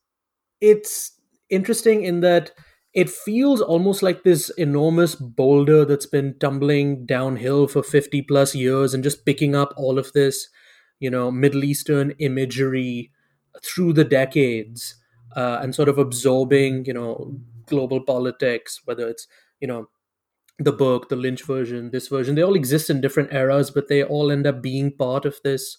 it's 0.61 1.13
interesting 1.49 2.05
in 2.05 2.21
that 2.21 2.53
it 2.93 3.09
feels 3.09 3.61
almost 3.61 4.03
like 4.03 4.23
this 4.23 4.51
enormous 4.51 5.15
boulder 5.15 5.85
that's 5.85 6.07
been 6.07 6.37
tumbling 6.39 7.07
downhill 7.07 7.69
for 7.69 7.83
50 7.83 8.23
plus 8.23 8.55
years 8.55 8.95
and 8.95 9.05
just 9.05 9.25
picking 9.25 9.55
up 9.55 9.73
all 9.77 9.99
of 9.99 10.13
this 10.13 10.49
you 10.99 11.11
know 11.11 11.31
middle 11.31 11.65
eastern 11.65 12.13
imagery 12.19 13.11
through 13.63 13.93
the 13.93 14.05
decades 14.05 14.97
uh, 15.37 15.59
and 15.63 15.75
sort 15.75 15.89
of 15.89 15.99
absorbing 15.99 16.85
you 16.85 16.95
know 16.95 17.37
global 17.67 18.01
politics 18.01 18.81
whether 18.85 19.09
it's 19.09 19.27
you 19.61 19.69
know 19.69 19.89
the 20.59 20.73
book 20.73 21.09
the 21.09 21.17
lynch 21.17 21.45
version 21.45 21.91
this 21.91 22.09
version 22.09 22.35
they 22.35 22.43
all 22.43 22.55
exist 22.55 22.91
in 22.91 23.01
different 23.01 23.33
eras 23.33 23.71
but 23.71 23.89
they 23.89 24.03
all 24.03 24.31
end 24.31 24.47
up 24.47 24.61
being 24.61 24.93
part 24.93 25.25
of 25.25 25.39
this 25.45 25.79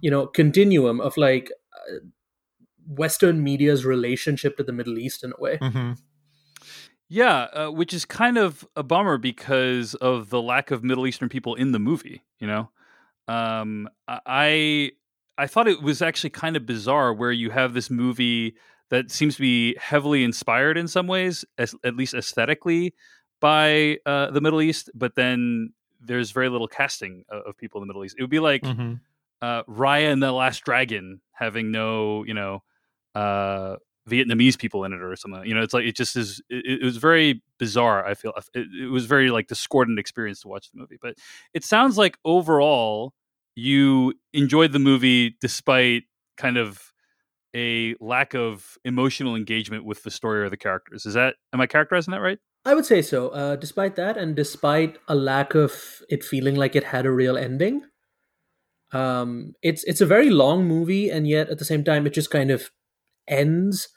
you 0.00 0.10
know 0.10 0.26
continuum 0.26 1.00
of 1.00 1.16
like 1.16 1.50
uh, 1.74 1.98
western 2.86 3.42
media's 3.42 3.84
relationship 3.84 4.56
to 4.56 4.62
the 4.62 4.72
middle 4.72 4.98
east 4.98 5.24
in 5.24 5.32
a 5.36 5.40
way 5.40 5.58
Mm-hmm. 5.58 5.92
Yeah, 7.12 7.48
uh, 7.52 7.70
which 7.70 7.92
is 7.92 8.04
kind 8.04 8.38
of 8.38 8.64
a 8.76 8.84
bummer 8.84 9.18
because 9.18 9.96
of 9.96 10.30
the 10.30 10.40
lack 10.40 10.70
of 10.70 10.84
Middle 10.84 11.08
Eastern 11.08 11.28
people 11.28 11.56
in 11.56 11.72
the 11.72 11.80
movie. 11.80 12.22
You 12.38 12.46
know, 12.46 12.70
um, 13.26 13.88
I 14.06 14.92
I 15.40 15.46
thought 15.46 15.66
it 15.68 15.82
was 15.82 16.02
actually 16.02 16.30
kind 16.30 16.54
of 16.54 16.66
bizarre 16.66 17.14
where 17.14 17.32
you 17.32 17.50
have 17.50 17.72
this 17.72 17.90
movie 17.90 18.54
that 18.90 19.10
seems 19.10 19.36
to 19.36 19.40
be 19.40 19.74
heavily 19.80 20.22
inspired 20.22 20.76
in 20.76 20.86
some 20.86 21.06
ways, 21.06 21.44
as, 21.56 21.74
at 21.82 21.96
least 21.96 22.12
aesthetically, 22.12 22.92
by 23.40 23.98
uh, 24.04 24.30
the 24.30 24.40
Middle 24.42 24.60
East, 24.60 24.90
but 24.94 25.14
then 25.14 25.72
there's 26.00 26.30
very 26.30 26.50
little 26.50 26.68
casting 26.68 27.24
of, 27.30 27.42
of 27.46 27.56
people 27.56 27.80
in 27.80 27.88
the 27.88 27.90
Middle 27.90 28.04
East. 28.04 28.16
It 28.18 28.22
would 28.22 28.30
be 28.30 28.40
like 28.40 28.64
hmm 28.64 28.94
uh, 29.42 29.62
Raya 29.62 30.12
and 30.12 30.22
the 30.22 30.32
Last 30.32 30.64
Dragon 30.64 31.22
having 31.32 31.70
no, 31.70 32.24
you 32.24 32.34
know, 32.34 32.62
uh, 33.14 33.76
Vietnamese 34.06 34.58
people 34.58 34.84
in 34.84 34.92
it 34.92 35.00
or 35.00 35.16
something. 35.16 35.46
You 35.46 35.54
know, 35.54 35.62
it's 35.62 35.72
like 35.72 35.84
it 35.84 35.96
just 35.96 36.14
is. 36.16 36.42
It, 36.50 36.82
it 36.82 36.84
was 36.84 36.98
very 36.98 37.42
bizarre. 37.58 38.06
I 38.06 38.12
feel 38.12 38.34
it, 38.54 38.66
it 38.82 38.90
was 38.90 39.06
very 39.06 39.30
like 39.30 39.46
discordant 39.46 39.98
experience 39.98 40.42
to 40.42 40.48
watch 40.48 40.70
the 40.70 40.78
movie. 40.78 40.98
But 41.00 41.14
it 41.54 41.64
sounds 41.64 41.96
like 41.96 42.18
overall 42.24 43.14
you 43.60 44.14
enjoyed 44.32 44.72
the 44.72 44.78
movie 44.78 45.36
despite 45.40 46.04
kind 46.36 46.56
of 46.56 46.92
a 47.54 47.94
lack 48.00 48.34
of 48.34 48.78
emotional 48.84 49.34
engagement 49.36 49.84
with 49.84 50.02
the 50.02 50.10
story 50.10 50.42
or 50.42 50.48
the 50.48 50.56
characters. 50.56 51.04
Is 51.06 51.14
that 51.14 51.34
am 51.52 51.60
I 51.60 51.66
characterizing 51.66 52.12
that 52.12 52.20
right? 52.20 52.38
I 52.64 52.74
would 52.74 52.86
say 52.86 53.02
so. 53.02 53.28
Uh, 53.28 53.56
despite 53.56 53.96
that, 53.96 54.16
and 54.16 54.36
despite 54.36 54.98
a 55.08 55.14
lack 55.14 55.54
of 55.54 56.02
it 56.08 56.22
feeling 56.22 56.56
like 56.56 56.76
it 56.76 56.84
had 56.84 57.06
a 57.06 57.10
real 57.10 57.36
ending, 57.36 57.82
um, 58.92 59.54
it's 59.62 59.84
it's 59.84 60.00
a 60.00 60.06
very 60.06 60.30
long 60.30 60.66
movie, 60.66 61.10
and 61.10 61.26
yet 61.28 61.48
at 61.48 61.58
the 61.58 61.64
same 61.64 61.84
time, 61.84 62.06
it 62.06 62.12
just 62.14 62.30
kind 62.30 62.50
of 62.50 62.70
ends, 63.28 63.88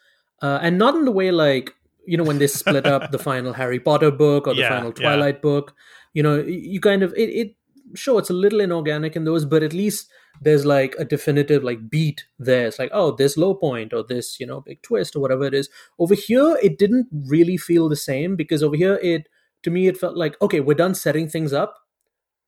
uh, 0.42 0.60
and 0.62 0.78
not 0.78 0.96
in 0.96 1.06
the 1.06 1.12
way 1.12 1.32
like 1.32 1.74
you 2.06 2.18
know 2.18 2.24
when 2.24 2.38
they 2.40 2.48
split 2.48 2.86
up 2.86 3.12
the 3.12 3.20
final 3.30 3.54
Harry 3.54 3.80
Potter 3.80 4.12
book 4.12 4.48
or 4.48 4.54
the 4.54 4.62
Yeah, 4.62 4.70
final 4.70 4.90
yeah. 4.90 5.02
Twilight 5.02 5.42
book. 5.42 5.74
You 6.14 6.24
know, 6.24 6.36
you 6.42 6.80
kind 6.80 7.04
of 7.04 7.14
it. 7.18 7.30
it 7.30 7.56
sure 7.96 8.20
it's 8.20 8.30
a 8.30 8.34
little 8.34 8.60
inorganic 8.62 9.16
in 9.16 9.26
those, 9.26 9.46
but 9.46 9.64
at 9.64 9.74
least 9.74 10.10
there's 10.42 10.66
like 10.66 10.96
a 10.98 11.06
definitive 11.06 11.64
like 11.64 11.90
beat 11.90 12.26
there. 12.40 12.68
It's 12.68 12.80
like 12.80 12.90
oh, 12.94 13.12
this 13.16 13.38
low 13.38 13.54
point 13.54 13.94
or 13.94 14.04
this 14.04 14.40
you 14.40 14.46
know 14.46 14.62
big 14.62 14.82
twist 14.82 15.16
or 15.16 15.20
whatever 15.20 15.46
it 15.46 15.54
is. 15.54 15.70
Over 16.00 16.16
here, 16.16 16.58
it 16.62 16.78
didn't 16.78 17.08
really 17.12 17.58
feel 17.58 17.90
the 17.90 17.96
same 17.96 18.36
because 18.36 18.64
over 18.64 18.76
here, 18.76 19.00
it 19.04 19.28
to 19.64 19.70
me 19.72 19.88
it 19.88 19.98
felt 19.98 20.18
like 20.18 20.40
okay, 20.42 20.60
we're 20.60 20.74
done 20.74 20.96
setting 20.96 21.28
things 21.30 21.54
up, 21.54 21.76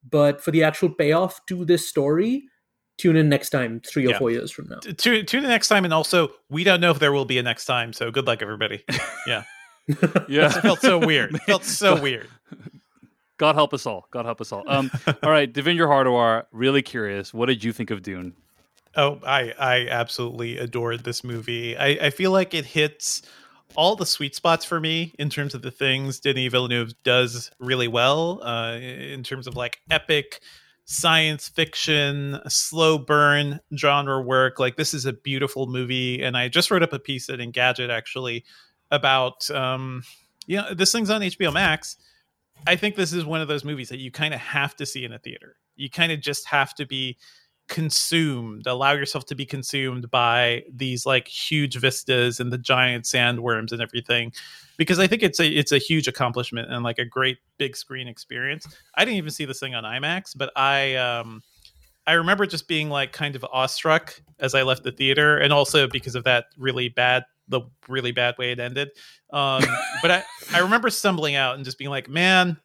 but 0.09 0.41
for 0.41 0.51
the 0.51 0.63
actual 0.63 0.89
payoff 0.89 1.45
to 1.47 1.63
this 1.65 1.87
story, 1.87 2.43
tune 2.97 3.15
in 3.15 3.29
next 3.29 3.49
time, 3.49 3.81
three 3.85 4.05
or 4.07 4.11
Yeah. 4.11 4.17
four 4.19 4.31
years 4.31 4.51
from 4.51 4.67
now. 4.69 4.79
Tune, 4.97 5.25
tune 5.25 5.43
in 5.43 5.49
next 5.49 5.67
time, 5.67 5.83
and 5.85 5.93
also 5.93 6.29
we 6.49 6.63
don't 6.63 6.81
know 6.81 6.91
if 6.91 6.99
there 6.99 7.11
will 7.11 7.25
be 7.25 7.37
a 7.37 7.43
next 7.43 7.65
time. 7.65 7.93
So 7.93 8.11
good 8.11 8.25
luck, 8.27 8.41
everybody. 8.41 8.83
Yeah, 9.27 9.43
Yeah, 10.27 10.47
it 10.47 10.61
felt 10.61 10.81
so 10.81 10.97
weird. 10.97 11.33
It 11.35 11.41
felt 11.43 11.63
so 11.63 11.99
weird. 12.07 12.27
God 13.37 13.55
help 13.55 13.73
us 13.73 13.85
all. 13.85 14.07
God 14.11 14.25
help 14.25 14.41
us 14.41 14.51
all. 14.51 14.63
Um, 14.67 14.89
all 15.23 15.31
right, 15.31 15.51
Devindra 15.51 15.87
Hardawar. 15.87 16.45
Really 16.51 16.81
curious. 16.81 17.33
What 17.33 17.47
did 17.47 17.63
you 17.63 17.73
think 17.73 17.91
of 17.91 18.01
Dune? 18.01 18.33
Oh, 18.95 19.19
I 19.25 19.53
I 19.59 19.87
absolutely 19.89 20.57
adored 20.57 21.03
this 21.03 21.23
movie. 21.23 21.75
I, 21.77 21.87
I 21.87 22.09
feel 22.09 22.31
like 22.31 22.53
it 22.53 22.65
hits 22.65 23.21
all 23.75 23.95
the 23.95 24.05
sweet 24.05 24.35
spots 24.35 24.63
for 24.63 24.79
me 24.79 25.13
in 25.19 25.29
terms 25.29 25.53
of 25.53 25.61
the 25.61 25.71
things 25.71 26.19
Denis 26.19 26.51
Villeneuve 26.51 26.93
does 27.03 27.51
really 27.59 27.87
well. 27.87 28.41
Uh, 28.41 28.77
in 28.77 29.23
terms 29.23 29.47
of 29.47 29.55
like 29.55 29.81
epic 29.89 30.39
science 30.85 31.49
fiction, 31.49 32.39
slow 32.47 32.97
burn 32.97 33.59
genre 33.75 34.21
work. 34.21 34.59
Like 34.59 34.77
this 34.77 34.93
is 34.93 35.05
a 35.05 35.13
beautiful 35.13 35.67
movie, 35.67 36.21
and 36.21 36.37
I 36.37 36.47
just 36.47 36.71
wrote 36.71 36.83
up 36.83 36.93
a 36.93 36.99
piece 36.99 37.29
at 37.29 37.39
Engadget 37.39 37.89
actually 37.89 38.45
about 38.91 39.49
um, 39.51 40.03
you 40.45 40.57
know 40.57 40.73
this 40.73 40.91
thing's 40.91 41.09
on 41.09 41.21
HBO 41.21 41.51
Max. 41.51 41.97
I 42.67 42.75
think 42.75 42.95
this 42.95 43.13
is 43.13 43.25
one 43.25 43.41
of 43.41 43.47
those 43.47 43.63
movies 43.63 43.89
that 43.89 43.99
you 43.99 44.11
kind 44.11 44.33
of 44.33 44.39
have 44.39 44.75
to 44.77 44.85
see 44.85 45.05
in 45.05 45.13
a 45.13 45.19
theater. 45.19 45.57
You 45.75 45.89
kind 45.89 46.11
of 46.11 46.21
just 46.21 46.47
have 46.47 46.73
to 46.75 46.85
be 46.85 47.17
consumed 47.67 48.67
allow 48.67 48.91
yourself 48.91 49.25
to 49.25 49.33
be 49.33 49.45
consumed 49.45 50.09
by 50.11 50.63
these 50.71 51.05
like 51.05 51.27
huge 51.27 51.79
vistas 51.79 52.39
and 52.39 52.53
the 52.53 52.59
giant 52.59 53.05
sandworms 53.05 53.71
and 53.71 53.81
everything 53.81 54.31
because 54.77 54.99
i 54.99 55.07
think 55.07 55.23
it's 55.23 55.39
a 55.39 55.47
it's 55.47 55.71
a 55.71 55.79
huge 55.79 56.07
accomplishment 56.07 56.71
and 56.71 56.83
like 56.83 56.99
a 56.99 57.05
great 57.05 57.39
big 57.57 57.75
screen 57.75 58.07
experience 58.07 58.67
i 58.95 59.03
didn't 59.03 59.17
even 59.17 59.31
see 59.31 59.45
this 59.45 59.59
thing 59.59 59.73
on 59.73 59.83
imax 59.83 60.37
but 60.37 60.51
i 60.55 60.93
um 60.95 61.41
i 62.05 62.13
remember 62.13 62.45
just 62.45 62.67
being 62.67 62.87
like 62.87 63.11
kind 63.11 63.35
of 63.35 63.43
awestruck 63.51 64.21
as 64.39 64.53
i 64.53 64.61
left 64.61 64.83
the 64.83 64.91
theater 64.91 65.39
and 65.39 65.51
also 65.51 65.87
because 65.87 66.13
of 66.13 66.23
that 66.23 66.45
really 66.57 66.89
bad 66.89 67.23
the 67.47 67.61
really 67.87 68.11
bad 68.11 68.35
way 68.37 68.51
it 68.51 68.59
ended 68.59 68.89
um 69.31 69.63
but 70.01 70.11
i 70.11 70.23
i 70.53 70.59
remember 70.59 70.89
stumbling 70.89 71.35
out 71.35 71.55
and 71.55 71.65
just 71.65 71.77
being 71.77 71.91
like 71.91 72.09
man 72.09 72.57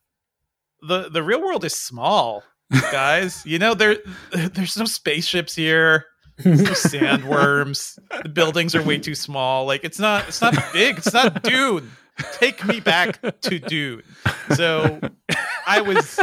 the 0.83 1.09
the 1.11 1.23
real 1.23 1.41
world 1.41 1.65
is 1.65 1.75
small 1.75 2.43
guys. 2.71 3.45
You 3.45 3.59
know, 3.59 3.75
there 3.75 3.99
there's 4.33 4.77
no 4.77 4.85
spaceships 4.85 5.55
here. 5.55 6.07
No 6.45 6.53
sandworms. 6.73 7.99
The 8.23 8.29
buildings 8.29 8.75
are 8.75 8.83
way 8.83 8.99
too 8.99 9.15
small. 9.15 9.67
Like 9.67 9.85
it's 9.85 9.99
not 9.99 10.29
it's 10.29 10.41
not 10.41 10.55
big. 10.73 10.99
It's 10.99 11.13
not 11.13 11.43
Dune. 11.43 11.91
Take 12.33 12.65
me 12.65 12.81
back 12.81 13.21
to 13.43 13.59
Dune. 13.59 14.03
So 14.55 15.01
I 15.67 15.81
was 15.83 16.19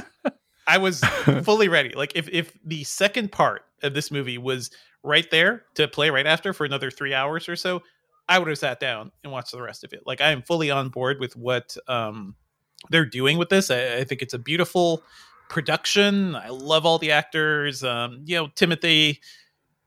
I 0.66 0.78
was 0.80 1.02
fully 1.44 1.70
ready. 1.70 1.90
Like 1.90 2.14
if 2.16 2.28
if 2.30 2.58
the 2.66 2.84
second 2.84 3.32
part 3.32 3.64
of 3.84 3.94
this 3.94 4.10
movie 4.10 4.40
was 4.40 4.72
right 5.04 5.30
there 5.30 5.64
to 5.76 5.88
play 5.88 6.10
right 6.10 6.26
after 6.26 6.52
for 6.52 6.66
another 6.66 6.90
three 6.90 7.14
hours 7.14 7.48
or 7.48 7.56
so, 7.56 7.84
I 8.30 8.40
would 8.40 8.48
have 8.48 8.58
sat 8.58 8.80
down 8.80 9.12
and 9.24 9.32
watched 9.32 9.52
the 9.52 9.62
rest 9.62 9.84
of 9.84 9.94
it. 9.94 10.04
Like 10.06 10.22
I 10.22 10.32
am 10.32 10.42
fully 10.42 10.72
on 10.72 10.90
board 10.90 11.20
with 11.20 11.36
what 11.36 11.78
um 11.88 12.36
they're 12.90 13.06
doing 13.06 13.38
with 13.38 13.50
this. 13.50 13.72
I, 13.72 13.98
I 13.98 14.04
think 14.04 14.22
it's 14.22 14.34
a 14.34 14.40
beautiful 14.40 15.04
production. 15.50 16.36
I 16.36 16.50
love 16.50 16.86
all 16.86 17.00
the 17.00 17.12
actors. 17.12 17.84
Um, 17.84 18.22
you 18.26 18.36
know, 18.36 18.48
Timothée 18.48 19.20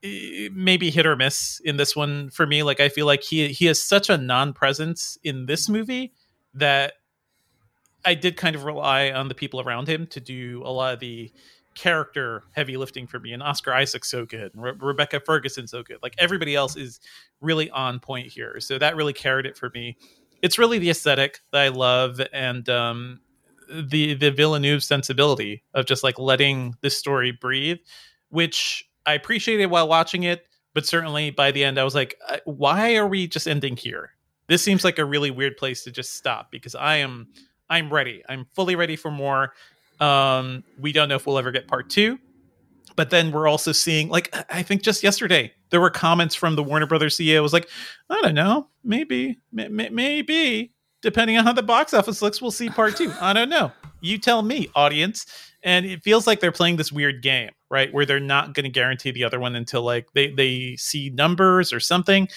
eh, 0.03 0.49
maybe 0.53 0.89
hit 0.89 1.05
or 1.05 1.15
miss 1.15 1.61
in 1.63 1.77
this 1.77 1.95
one 1.95 2.29
for 2.29 2.45
me. 2.45 2.63
Like 2.63 2.79
I 2.79 2.89
feel 2.89 3.05
like 3.05 3.23
he 3.23 3.49
he 3.49 3.65
has 3.65 3.81
such 3.81 4.09
a 4.09 4.17
non-presence 4.17 5.17
in 5.23 5.45
this 5.45 5.69
movie 5.69 6.13
that 6.53 6.93
I 8.03 8.15
did 8.15 8.35
kind 8.35 8.55
of 8.55 8.63
rely 8.65 9.11
on 9.11 9.27
the 9.27 9.35
people 9.35 9.61
around 9.61 9.87
him 9.87 10.07
to 10.07 10.19
do 10.19 10.63
a 10.65 10.71
lot 10.71 10.93
of 10.93 10.99
the 10.99 11.31
character 11.75 12.43
heavy 12.51 12.77
lifting 12.77 13.07
for 13.07 13.19
me. 13.19 13.33
And 13.33 13.41
Oscar 13.41 13.73
Isaac's 13.73 14.09
so 14.09 14.25
good, 14.25 14.51
Re- 14.55 14.73
Rebecca 14.77 15.19
Ferguson's 15.19 15.71
so 15.71 15.83
good. 15.83 15.97
Like 16.03 16.15
everybody 16.17 16.55
else 16.55 16.75
is 16.75 16.99
really 17.39 17.69
on 17.71 17.99
point 17.99 18.27
here, 18.27 18.59
so 18.59 18.77
that 18.77 18.95
really 18.95 19.13
carried 19.13 19.45
it 19.45 19.57
for 19.57 19.69
me. 19.73 19.97
It's 20.41 20.57
really 20.57 20.79
the 20.79 20.89
aesthetic 20.89 21.39
that 21.51 21.61
I 21.61 21.67
love, 21.69 22.19
and 22.33 22.67
um, 22.69 23.21
the 23.69 24.15
the 24.15 24.31
Villeneuve 24.31 24.83
sensibility 24.83 25.63
of 25.73 25.85
just 25.85 26.03
like 26.03 26.19
letting 26.19 26.75
this 26.81 26.97
story 26.97 27.31
breathe, 27.31 27.79
which 28.29 28.89
I 29.05 29.13
appreciated 29.13 29.67
while 29.67 29.87
watching 29.87 30.23
it. 30.23 30.45
but 30.73 30.85
certainly 30.85 31.31
by 31.31 31.51
the 31.51 31.63
end, 31.63 31.77
I 31.77 31.83
was 31.83 31.95
like, 31.95 32.17
uh, 32.27 32.37
why 32.45 32.95
are 32.95 33.07
we 33.07 33.27
just 33.27 33.47
ending 33.47 33.75
here? 33.75 34.11
This 34.47 34.63
seems 34.63 34.83
like 34.83 34.99
a 34.99 35.05
really 35.05 35.31
weird 35.31 35.57
place 35.57 35.83
to 35.83 35.91
just 35.91 36.15
stop 36.15 36.51
because 36.51 36.75
I 36.75 36.97
am 36.97 37.27
I'm 37.69 37.91
ready. 37.91 38.21
I'm 38.27 38.45
fully 38.53 38.75
ready 38.75 38.95
for 38.97 39.11
more. 39.11 39.53
Um, 40.01 40.63
we 40.79 40.91
don't 40.91 41.07
know 41.07 41.15
if 41.15 41.25
we'll 41.25 41.37
ever 41.37 41.51
get 41.51 41.67
part 41.67 41.89
two, 41.89 42.19
but 42.95 43.09
then 43.09 43.31
we're 43.31 43.47
also 43.47 43.71
seeing 43.71 44.09
like 44.09 44.35
I 44.49 44.63
think 44.63 44.81
just 44.81 45.03
yesterday 45.03 45.53
there 45.69 45.79
were 45.79 45.89
comments 45.89 46.35
from 46.35 46.55
the 46.55 46.63
Warner 46.63 46.87
Brothers 46.87 47.15
CEO 47.15 47.41
was 47.41 47.53
like, 47.53 47.69
I 48.09 48.19
don't 48.21 48.35
know, 48.35 48.67
maybe, 48.83 49.39
maybe 49.51 50.73
depending 51.01 51.37
on 51.37 51.45
how 51.45 51.53
the 51.53 51.63
box 51.63 51.93
office 51.93 52.21
looks, 52.21 52.41
we'll 52.41 52.51
see 52.51 52.69
part 52.69 52.95
two. 52.95 53.11
I 53.19 53.33
don't 53.33 53.49
know. 53.49 53.71
You 54.01 54.17
tell 54.17 54.41
me, 54.41 54.69
audience. 54.75 55.25
And 55.63 55.85
it 55.85 56.01
feels 56.01 56.25
like 56.25 56.39
they're 56.39 56.51
playing 56.51 56.77
this 56.77 56.91
weird 56.91 57.21
game, 57.21 57.51
right? 57.69 57.93
Where 57.93 58.05
they're 58.05 58.19
not 58.19 58.53
going 58.53 58.63
to 58.63 58.69
guarantee 58.69 59.11
the 59.11 59.23
other 59.23 59.39
one 59.39 59.55
until 59.55 59.83
like 59.83 60.11
they 60.13 60.31
they 60.31 60.75
see 60.75 61.09
numbers 61.11 61.71
or 61.71 61.79
something. 61.79 62.27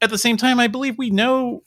At 0.00 0.08
the 0.08 0.18
same 0.18 0.38
time, 0.38 0.58
I 0.58 0.66
believe 0.66 0.96
we 0.96 1.10
know. 1.10 1.62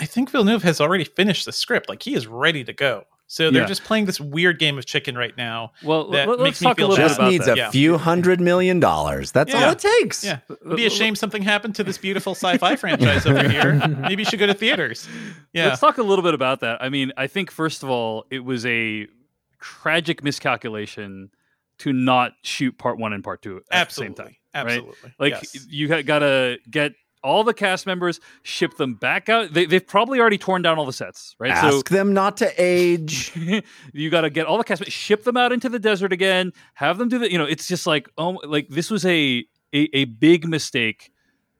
I 0.00 0.06
think 0.06 0.30
Villeneuve 0.30 0.62
has 0.62 0.80
already 0.80 1.04
finished 1.04 1.44
the 1.44 1.52
script. 1.52 1.88
Like 1.88 2.02
he 2.02 2.14
is 2.14 2.26
ready 2.26 2.64
to 2.64 2.72
go. 2.72 3.04
So 3.28 3.50
they're 3.50 3.62
Yeah. 3.62 3.66
just 3.68 3.82
playing 3.82 4.04
this 4.04 4.20
weird 4.20 4.58
game 4.60 4.78
of 4.78 4.86
chicken 4.86 5.16
right 5.18 5.36
now. 5.36 5.72
Well, 5.82 6.10
That 6.10 6.28
let, 6.28 6.38
makes 6.40 6.58
us 6.58 6.62
me 6.62 6.66
talk 6.68 6.76
a 6.76 6.80
feel 6.80 6.88
little 6.88 7.02
bit 7.04 7.08
Just 7.08 7.18
about 7.18 7.30
needs 7.32 7.46
that. 7.46 7.54
a 7.54 7.56
Yeah. 7.56 7.70
few 7.70 7.98
hundred 7.98 8.40
million 8.40 8.78
dollars. 8.78 9.32
That's 9.32 9.52
Yeah. 9.52 9.64
all 9.66 9.72
it 9.72 9.80
takes. 9.80 10.24
Yeah, 10.24 10.38
it'd 10.48 10.76
be 10.76 10.86
a 10.86 10.90
shame 10.90 11.16
something 11.16 11.42
happened 11.42 11.74
to 11.76 11.84
this 11.84 11.98
beautiful 11.98 12.34
sci-fi 12.36 12.76
franchise 12.76 13.26
over 13.26 13.48
here. 13.48 13.74
Maybe 14.00 14.22
you 14.22 14.28
should 14.30 14.38
go 14.38 14.46
to 14.46 14.54
theaters. 14.54 15.08
Yeah, 15.52 15.66
Let's 15.66 15.80
talk 15.80 15.98
a 15.98 16.02
little 16.04 16.22
bit 16.22 16.34
about 16.34 16.60
that. 16.60 16.80
I 16.80 16.88
mean, 16.88 17.12
I 17.16 17.26
think 17.26 17.50
first 17.50 17.82
of 17.82 17.90
all, 17.90 18.26
it 18.30 18.44
was 18.44 18.64
a 18.64 19.08
tragic 19.60 20.22
miscalculation 20.22 21.30
to 21.78 21.92
not 21.92 22.32
shoot 22.42 22.78
part 22.78 22.98
one 22.98 23.12
and 23.12 23.24
part 23.24 23.42
two 23.42 23.56
at 23.58 23.62
absolutely, 23.72 24.14
the 24.14 24.22
same 24.22 24.26
time. 24.26 24.36
absolutely. 24.54 25.12
Like 25.18 25.32
Yes. 25.32 25.66
you 25.68 25.88
got 25.88 26.20
to 26.20 26.58
get 26.70 26.92
all 27.26 27.42
the 27.44 27.52
cast 27.52 27.86
members, 27.86 28.20
ship 28.42 28.76
them 28.76 28.94
back 28.94 29.28
out. 29.28 29.52
They, 29.52 29.66
they've 29.66 29.86
probably 29.86 30.20
already 30.20 30.38
torn 30.38 30.62
down 30.62 30.78
all 30.78 30.86
the 30.86 30.92
sets, 30.92 31.34
right? 31.40 31.50
Ask 31.50 31.88
them 31.88 32.14
not 32.14 32.36
to 32.38 32.52
age. 32.56 33.32
You 33.92 34.10
got 34.10 34.20
to 34.22 34.30
get 34.30 34.46
all 34.46 34.58
the 34.58 34.64
cast, 34.64 34.90
ship 34.90 35.24
them 35.24 35.36
out 35.36 35.52
into 35.52 35.68
the 35.68 35.78
desert 35.78 36.12
again, 36.12 36.52
have 36.74 36.98
them 36.98 37.08
do 37.08 37.18
the. 37.18 37.30
You 37.30 37.38
know, 37.38 37.44
it's 37.44 37.66
just 37.66 37.86
like 37.86 38.08
oh, 38.16 38.38
like 38.44 38.68
this 38.68 38.90
was 38.90 39.04
a 39.04 39.44
a, 39.74 39.88
a 39.96 40.04
big 40.04 40.46
mistake 40.46 41.10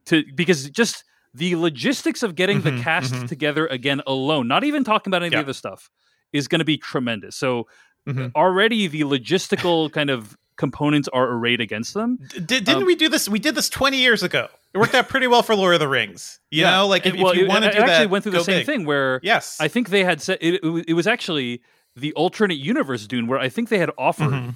to 0.06 0.22
because 0.34 0.70
just 0.70 1.04
the 1.34 1.56
logistics 1.56 2.22
of 2.22 2.34
getting 2.34 2.62
the 2.62 2.72
Mhm, 2.72 2.82
cast 2.82 3.14
mhm. 3.14 3.28
together 3.28 3.66
again 3.66 4.00
alone, 4.06 4.48
not 4.48 4.64
even 4.64 4.84
talking 4.84 5.10
about 5.10 5.22
any 5.22 5.32
Yeah. 5.32 5.40
of 5.40 5.46
the 5.46 5.50
other 5.50 5.54
stuff, 5.54 5.90
is 6.32 6.48
going 6.48 6.60
to 6.60 6.64
be 6.64 6.78
tremendous. 6.78 7.36
So 7.36 7.66
Mhm. 8.08 8.30
already 8.34 8.86
the 8.86 9.02
logistical 9.02 9.90
kind 9.92 10.10
of 10.10 10.36
components 10.56 11.08
are 11.12 11.28
arrayed 11.32 11.60
against 11.60 11.94
them. 11.94 12.16
D- 12.16 12.40
did, 12.40 12.64
didn't 12.64 12.76
Um, 12.82 12.84
we 12.86 12.94
do 12.96 13.08
this? 13.08 13.28
We 13.28 13.38
did 13.38 13.54
this 13.54 13.68
20 13.68 13.98
years 13.98 14.22
ago. 14.22 14.48
It 14.74 14.78
worked 14.78 14.94
out 14.94 15.08
pretty 15.08 15.26
well 15.26 15.42
for 15.42 15.54
Lord 15.54 15.74
of 15.74 15.80
the 15.80 15.88
Rings. 15.88 16.38
You 16.50 16.62
Yeah. 16.62 16.70
know, 16.72 16.86
like 16.86 17.06
if, 17.06 17.14
And, 17.14 17.22
well, 17.22 17.32
if 17.32 17.38
you 17.38 17.44
it- 17.44 17.48
want 17.48 17.64
to 17.64 17.70
it 17.70 17.74
do 17.74 17.78
actually 17.80 18.04
that, 18.06 18.10
went 18.10 18.24
through 18.24 18.32
the 18.32 18.44
same 18.44 18.58
big. 18.60 18.66
thing 18.66 18.84
where 18.84 19.20
Yes, 19.22 19.56
I 19.60 19.68
think 19.68 19.88
they 19.90 20.04
had 20.04 20.20
said 20.20 20.38
it, 20.40 20.60
it, 20.62 20.68
was- 20.68 20.84
it 20.88 20.92
was 20.94 21.06
actually 21.06 21.62
the 21.94 22.12
alternate 22.14 22.58
universe 22.58 23.06
Dune 23.06 23.26
where 23.26 23.38
I 23.38 23.48
think 23.48 23.68
they 23.70 23.78
had 23.78 23.90
offered 23.96 24.32
Mhm. 24.32 24.54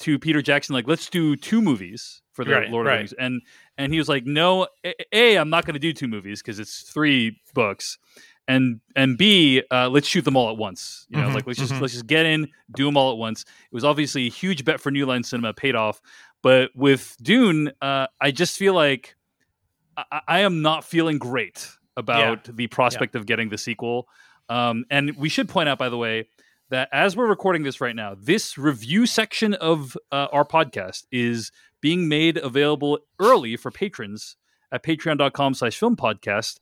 to 0.00 0.18
Peter 0.18 0.42
Jackson 0.42 0.74
like 0.74 0.88
let's 0.88 1.08
do 1.08 1.36
two 1.36 1.60
movies 1.62 2.22
for 2.32 2.44
the 2.44 2.52
Right, 2.52 2.70
Lord 2.70 2.86
of 2.86 2.92
the 2.92 2.96
Rings 2.98 3.12
and 3.12 3.42
and 3.78 3.92
he 3.92 3.98
was 3.98 4.08
like 4.08 4.24
no 4.26 4.66
a, 4.84 4.94
a 5.12 5.36
I'm 5.36 5.50
not 5.50 5.66
going 5.66 5.74
to 5.74 5.80
do 5.80 5.92
two 5.92 6.08
movies 6.08 6.40
because 6.42 6.58
it's 6.58 6.80
three 6.82 7.40
books 7.54 7.96
and 8.50 8.80
and 8.96 9.16
B 9.16 9.62
uh, 9.70 9.88
let's 9.88 10.08
shoot 10.08 10.24
them 10.24 10.36
all 10.36 10.50
at 10.50 10.56
once 10.56 11.06
you 11.08 11.18
know 11.20 11.28
Mhm, 11.28 11.34
like 11.34 11.46
let's 11.46 11.58
just 11.58 11.72
mhm. 11.72 11.80
let's 11.80 11.92
just 11.94 12.06
get 12.06 12.26
in 12.26 12.48
do 12.74 12.84
them 12.84 12.96
all 12.96 13.12
at 13.12 13.18
once 13.18 13.42
it 13.42 13.74
was 13.74 13.84
obviously 13.84 14.26
a 14.26 14.30
huge 14.30 14.64
bet 14.64 14.80
for 14.80 14.90
New 14.90 15.06
Line 15.06 15.22
Cinema 15.22 15.52
paid 15.54 15.74
off 15.76 16.00
but 16.42 16.70
with 16.74 17.16
Dune 17.22 17.70
uh, 17.80 18.06
I 18.20 18.30
just 18.30 18.56
feel 18.58 18.74
like 18.74 19.14
I, 19.96 20.20
I 20.26 20.40
am 20.40 20.62
not 20.62 20.84
feeling 20.84 21.18
great 21.18 21.68
about 21.96 22.44
the 22.56 22.66
prospect 22.68 23.14
of 23.14 23.26
getting 23.26 23.48
the 23.50 23.58
sequel. 23.58 24.08
Um, 24.48 24.84
and 24.90 25.16
we 25.16 25.28
should 25.28 25.48
point 25.48 25.68
out, 25.68 25.78
by 25.78 25.88
the 25.88 25.98
way, 25.98 26.28
that 26.70 26.88
as 26.92 27.16
we're 27.16 27.26
recording 27.28 27.62
this 27.62 27.80
right 27.80 27.94
now, 27.94 28.16
this 28.18 28.56
review 28.56 29.06
section 29.06 29.54
of 29.54 29.96
uh, 30.10 30.28
our 30.32 30.44
podcast 30.44 31.04
is 31.12 31.50
being 31.80 32.08
made 32.08 32.36
available 32.38 32.98
early 33.18 33.56
for 33.56 33.70
patrons 33.70 34.36
at 34.72 34.82
patreon.com 34.82 35.54
slash 35.54 35.78
film 35.78 35.96
podcast. 35.96 36.58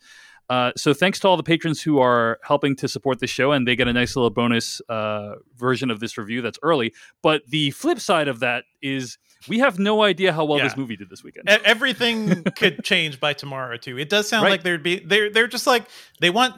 Uh, 0.48 0.72
so 0.76 0.94
thanks 0.94 1.20
to 1.20 1.28
all 1.28 1.36
the 1.36 1.42
patrons 1.42 1.82
who 1.82 1.98
are 1.98 2.38
helping 2.42 2.74
to 2.76 2.88
support 2.88 3.18
the 3.20 3.26
show 3.26 3.52
and 3.52 3.68
they 3.68 3.76
get 3.76 3.86
a 3.88 3.92
nice 3.92 4.16
little 4.16 4.30
bonus 4.30 4.80
uh, 4.88 5.34
version 5.56 5.90
of 5.90 6.00
this 6.00 6.16
review 6.16 6.40
that's 6.40 6.58
early. 6.62 6.92
But 7.22 7.42
the 7.48 7.70
flip 7.72 8.00
side 8.00 8.28
of 8.28 8.40
that 8.40 8.64
is 8.80 9.18
we 9.48 9.58
have 9.58 9.78
no 9.78 10.02
idea 10.02 10.32
how 10.32 10.44
well 10.46 10.58
Yeah. 10.58 10.64
this 10.64 10.76
movie 10.76 10.96
did 10.96 11.10
this 11.10 11.22
weekend. 11.22 11.48
E- 11.50 11.56
everything 11.64 12.42
could 12.56 12.82
change 12.82 13.20
by 13.20 13.34
tomorrow 13.34 13.76
too. 13.76 13.98
It 13.98 14.08
does 14.08 14.28
sound 14.28 14.44
Right. 14.44 14.50
like 14.52 14.62
there'd 14.62 14.82
be 14.82 15.00
they're 15.00 15.30
they're 15.30 15.46
just 15.48 15.66
like 15.66 15.84
they 16.20 16.30
want 16.30 16.54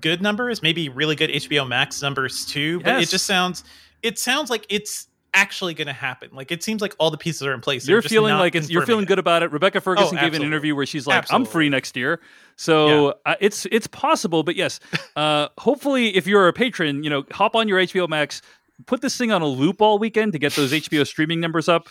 good 0.00 0.22
numbers, 0.22 0.62
maybe 0.62 0.88
really 0.88 1.16
good 1.16 1.30
HBO 1.30 1.66
Max 1.66 2.02
numbers 2.02 2.44
too. 2.46 2.80
But 2.80 3.02
it 3.02 3.08
just 3.08 3.26
sounds 3.26 3.64
it 4.02 4.18
sounds 4.18 4.50
like 4.50 4.66
it's 4.68 5.08
actually 5.34 5.74
going 5.74 5.86
to 5.86 5.92
happen. 5.92 6.30
Like 6.32 6.50
it 6.50 6.62
seems 6.62 6.80
like 6.82 6.94
all 6.98 7.10
the 7.10 7.16
pieces 7.18 7.42
are 7.42 7.52
in 7.52 7.60
place. 7.60 7.86
You're 7.86 8.02
feeling 8.02 8.36
like 8.36 8.54
it's 8.54 8.70
you're 8.70 8.86
feeling 8.86 9.04
it. 9.04 9.08
good 9.08 9.18
about 9.18 9.42
it. 9.42 9.52
Rebecca 9.52 9.80
Ferguson 9.80 10.18
gave 10.18 10.34
an 10.34 10.42
interview 10.42 10.74
where 10.74 10.86
she's 10.86 11.06
like, 11.06 11.32
"I'm 11.32 11.44
free 11.44 11.68
next 11.68 11.96
year," 11.96 12.20
so 12.56 13.14
uh, 13.26 13.34
it's 13.40 13.66
it's 13.72 13.86
possible. 13.86 14.42
But 14.42 14.56
yes, 14.56 14.80
uh, 15.16 15.48
hopefully, 15.58 16.16
if 16.16 16.26
you're 16.26 16.48
a 16.48 16.52
patron, 16.52 17.02
you 17.04 17.10
know, 17.10 17.24
hop 17.30 17.54
on 17.56 17.68
your 17.68 17.78
HBO 17.78 18.08
Max, 18.08 18.42
put 18.86 19.00
this 19.02 19.16
thing 19.16 19.32
on 19.32 19.42
a 19.42 19.46
loop 19.46 19.80
all 19.80 19.98
weekend 19.98 20.32
to 20.32 20.38
get 20.38 20.52
those 20.54 20.72
HBO 20.72 21.06
streaming 21.06 21.40
numbers 21.40 21.68
up, 21.68 21.88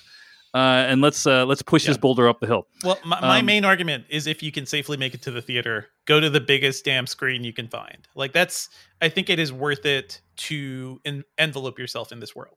uh, 0.53 0.57
and 0.57 1.01
let's 1.01 1.25
uh, 1.27 1.45
let's 1.45 1.61
push 1.61 1.85
this 1.85 1.97
boulder 1.97 2.27
up 2.27 2.39
the 2.39 2.47
hill. 2.47 2.67
Well, 2.83 2.97
my, 3.05 3.19
my 3.21 3.39
Um, 3.39 3.45
main 3.45 3.65
argument 3.65 4.05
is 4.09 4.27
if 4.27 4.41
you 4.43 4.51
can 4.51 4.65
safely 4.65 4.97
make 4.97 5.13
it 5.13 5.21
to 5.23 5.31
the 5.31 5.41
theater, 5.41 5.87
go 6.05 6.19
to 6.19 6.29
the 6.29 6.41
biggest 6.41 6.85
damn 6.85 7.05
screen 7.07 7.43
you 7.43 7.53
can 7.53 7.67
find. 7.67 8.07
Like 8.15 8.33
that's, 8.33 8.69
I 9.01 9.09
think 9.09 9.29
it 9.29 9.39
is 9.39 9.53
worth 9.53 9.85
it 9.85 10.21
to 10.37 10.99
en- 11.05 11.23
envelope 11.37 11.77
yourself 11.77 12.11
in 12.11 12.19
this 12.19 12.35
world. 12.35 12.55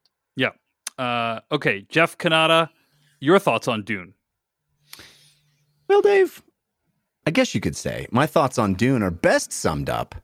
Uh, 0.99 1.41
okay, 1.51 1.87
Jeff 1.89 2.19
Cannata, 2.19 2.69
your 3.21 3.39
thoughts 3.39 3.69
on 3.69 3.83
Dune? 3.83 4.15
Well, 5.89 6.03
Dave, 6.03 6.43
I 7.27 7.31
guess 7.31 7.55
you 7.55 7.61
could 7.61 7.77
say 7.77 8.07
my 8.11 8.27
thoughts 8.27 8.59
on 8.59 8.75
Dune 8.75 9.03
are 9.03 9.11
best 9.11 9.53
summed 9.53 9.91
up 9.91 10.15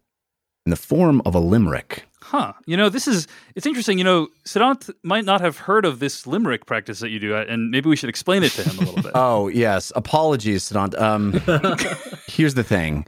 in 0.66 0.70
the 0.70 0.76
form 0.76 1.22
of 1.24 1.34
a 1.34 1.38
limerick. 1.40 2.04
Huh. 2.20 2.52
You 2.66 2.76
know, 2.76 2.88
this 2.88 3.09
is 3.09 3.26
it's 3.55 3.66
interesting. 3.66 3.97
You 3.97 4.05
know, 4.05 4.28
Siddhant 4.44 4.90
might 5.02 5.24
not 5.24 5.40
have 5.40 5.56
heard 5.56 5.84
of 5.84 5.98
this 5.98 6.26
limerick 6.26 6.66
practice 6.66 7.01
that 7.01 7.10
you 7.10 7.18
do, 7.18 7.34
and 7.34 7.70
maybe 7.70 7.88
we 7.88 7.97
should 7.97 8.10
explain 8.10 8.43
it 8.43 8.52
to 8.52 8.62
him 8.62 8.76
a 8.76 8.80
little 8.80 9.02
bit. 9.02 9.12
Oh, 9.14 9.48
yes. 9.48 9.93
Apologies, 9.97 10.64
Siddhant. 10.64 11.01
Um, 11.01 11.32
here's 12.26 12.55
the 12.55 12.64
thing 12.64 13.06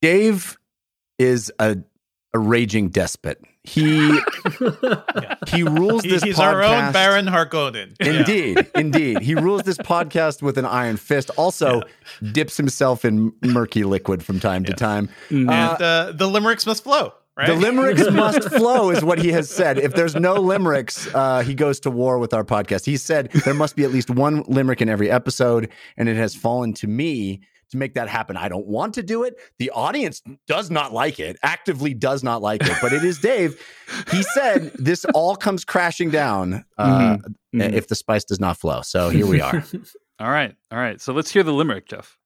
Dave 0.00 0.58
is 1.18 1.52
a, 1.58 1.76
a 2.32 2.38
raging 2.38 2.88
despot. 2.90 3.42
He 3.64 4.18
he 5.48 5.62
rules 5.62 6.02
this 6.02 6.22
he's 6.22 6.36
podcast. 6.36 6.40
our 6.40 6.62
own 6.62 6.92
Baron 6.92 7.26
Harkonnen. 7.26 7.94
Yeah. 8.00 8.06
Indeed, 8.20 8.66
indeed. 8.74 9.20
He 9.20 9.34
rules 9.34 9.62
this 9.62 9.76
podcast 9.78 10.40
with 10.42 10.56
an 10.58 10.64
iron 10.64 10.96
fist. 10.96 11.30
Also, 11.36 11.82
dips 12.32 12.56
himself 12.56 13.04
in 13.04 13.32
murky 13.42 13.84
liquid 13.84 14.24
from 14.24 14.40
time 14.40 14.64
to 14.64 14.72
time. 14.72 15.08
Mhm. 15.28 15.48
Uh, 15.48 15.52
And 15.52 15.82
uh, 15.82 16.12
the 16.12 16.26
limericks 16.26 16.64
must 16.64 16.82
flow, 16.84 17.12
right? 17.36 17.46
The 17.48 17.54
limericks 17.54 18.10
must 18.12 18.44
flow, 18.48 18.90
is 18.90 19.04
what 19.04 19.18
he 19.18 19.30
has 19.32 19.50
said. 19.50 19.78
If 19.78 19.94
there's 19.94 20.14
no 20.14 20.34
limericks, 20.36 21.06
uh, 21.14 21.42
he 21.42 21.54
goes 21.54 21.80
to 21.80 21.90
war 21.90 22.18
with 22.18 22.32
our 22.32 22.44
podcast. 22.44 22.86
He 22.86 22.96
said 22.96 23.30
there 23.44 23.54
must 23.54 23.76
be 23.76 23.84
at 23.84 23.92
least 23.92 24.08
one 24.10 24.42
limerick 24.48 24.80
in 24.80 24.88
every 24.88 25.10
episode, 25.10 25.68
and 25.98 26.08
it 26.08 26.16
has 26.16 26.34
fallen 26.34 26.72
to 26.74 26.86
me 26.86 27.40
to 27.70 27.76
make 27.76 27.94
that 27.94 28.08
happen. 28.08 28.36
I 28.36 28.48
don't 28.48 28.66
want 28.66 28.94
to 28.94 29.02
do 29.02 29.22
it. 29.24 29.36
The 29.58 29.70
audience 29.70 30.22
does 30.46 30.70
not 30.70 30.92
like 30.92 31.18
it, 31.20 31.36
actively 31.42 31.94
does 31.94 32.22
not 32.22 32.42
like 32.42 32.62
it, 32.64 32.76
but 32.82 32.92
it 32.92 33.04
is 33.04 33.18
Dave. 33.18 33.60
He 34.10 34.22
said 34.22 34.72
this 34.74 35.04
all 35.14 35.36
comes 35.36 35.64
crashing 35.64 36.10
down 36.10 36.64
uh, 36.78 37.16
Mhm. 37.54 37.72
if 37.74 37.88
the 37.88 37.94
spice 37.94 38.24
does 38.24 38.40
not 38.40 38.56
flow. 38.58 38.82
So 38.82 39.08
here 39.10 39.26
we 39.26 39.40
are. 39.40 39.64
All 40.20 40.30
right, 40.30 40.54
all 40.70 40.78
right. 40.78 41.00
So 41.00 41.14
let's 41.14 41.30
hear 41.32 41.42
the 41.42 41.52
limerick, 41.54 41.86
Jeff. 41.88 42.18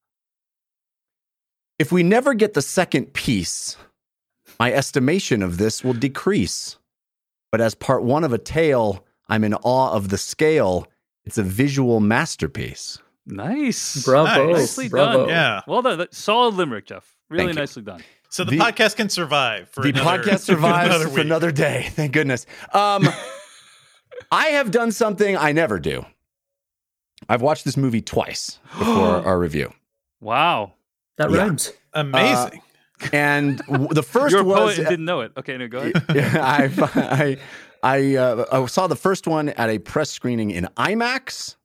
if 1.79 1.93
we 1.93 2.03
never 2.03 2.35
get 2.35 2.55
the 2.55 2.63
second 2.63 3.13
piece, 3.15 3.77
my 4.59 4.73
estimation 4.73 5.43
of 5.43 5.59
this 5.59 5.85
will 5.85 5.93
decrease. 5.93 6.77
But 7.53 7.61
as 7.61 7.77
part 7.77 8.03
one 8.03 8.25
of 8.25 8.33
a 8.33 8.39
tale, 8.39 9.05
I'm 9.29 9.45
in 9.45 9.55
awe 9.55 9.93
of 9.93 10.09
the 10.09 10.19
scale. 10.19 10.87
It's 11.25 11.39
a 11.39 11.45
visual 11.45 12.01
masterpiece. 12.01 12.99
Nice, 13.27 14.05
Bravo. 14.05 14.47
Nice. 14.53 14.57
nicely 14.61 14.89
Bravo. 14.89 15.21
done. 15.21 15.29
Yeah. 15.29 15.61
well 15.67 15.83
done. 15.83 16.07
Solid 16.11 16.55
limerick, 16.55 16.87
Jeff. 16.87 17.17
Really 17.31 17.45
Thank 17.47 17.55
you. 17.57 17.61
nicely 17.63 17.83
done. 17.83 18.03
So 18.29 18.45
the, 18.45 18.53
The- 18.53 18.59
podcast 18.59 18.97
can 18.97 19.09
survive 19.09 19.69
for 19.71 19.83
the 19.83 19.91
another, 19.91 20.23
podcast 20.23 20.41
survives 20.45 20.95
another 20.95 21.09
for 21.09 21.21
another 21.21 21.51
day. 21.53 21.87
Thank 21.93 22.13
goodness. 22.13 22.47
Um, 22.73 23.09
I 24.31 24.47
have 24.49 24.71
done 24.71 24.93
something 24.93 25.37
I 25.37 25.53
never 25.53 25.79
do. 25.79 26.05
I've 27.29 27.41
watched 27.43 27.65
this 27.65 27.77
movie 27.77 28.03
twice 28.03 28.59
before 28.79 28.87
our 29.27 29.39
review. 29.39 29.73
Wow, 30.21 30.75
That 31.17 31.31
Yeah. 31.31 31.39
rhymes. 31.39 31.73
Amazing. 31.95 32.61
And 33.13 33.59
w- 33.69 33.89
the 33.89 34.03
1st 34.03 34.31
you're 34.31 34.45
was 34.45 34.59
poet 34.59 34.79
and 34.79 34.89
didn't 34.89 35.05
know 35.05 35.21
it. 35.21 35.33
Okay, 35.37 35.57
no, 35.57 35.69
go 35.69 35.79
ahead. 35.79 35.95
I 36.37 36.71
I 36.95 37.37
I, 37.83 38.17
uh, 38.17 38.45
I 38.51 38.67
saw 38.67 38.87
the 38.87 38.97
first 38.97 39.27
one 39.27 39.51
at 39.51 39.69
a 39.71 39.79
press 39.79 40.11
screening 40.11 40.51
in 40.51 40.69
IMAX. 40.77 41.57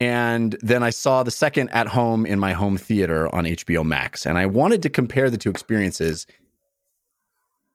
And 0.00 0.56
then 0.62 0.82
I 0.82 0.90
saw 0.90 1.22
the 1.22 1.30
second 1.30 1.70
at 1.70 1.86
home 1.88 2.26
in 2.26 2.38
my 2.38 2.52
home 2.52 2.76
theater 2.78 3.32
on 3.34 3.44
HBO 3.44 3.84
Max, 3.84 4.26
and 4.26 4.38
I 4.38 4.46
wanted 4.46 4.82
to 4.82 4.90
compare 4.90 5.30
the 5.30 5.38
two 5.38 5.50
experiences. 5.50 6.26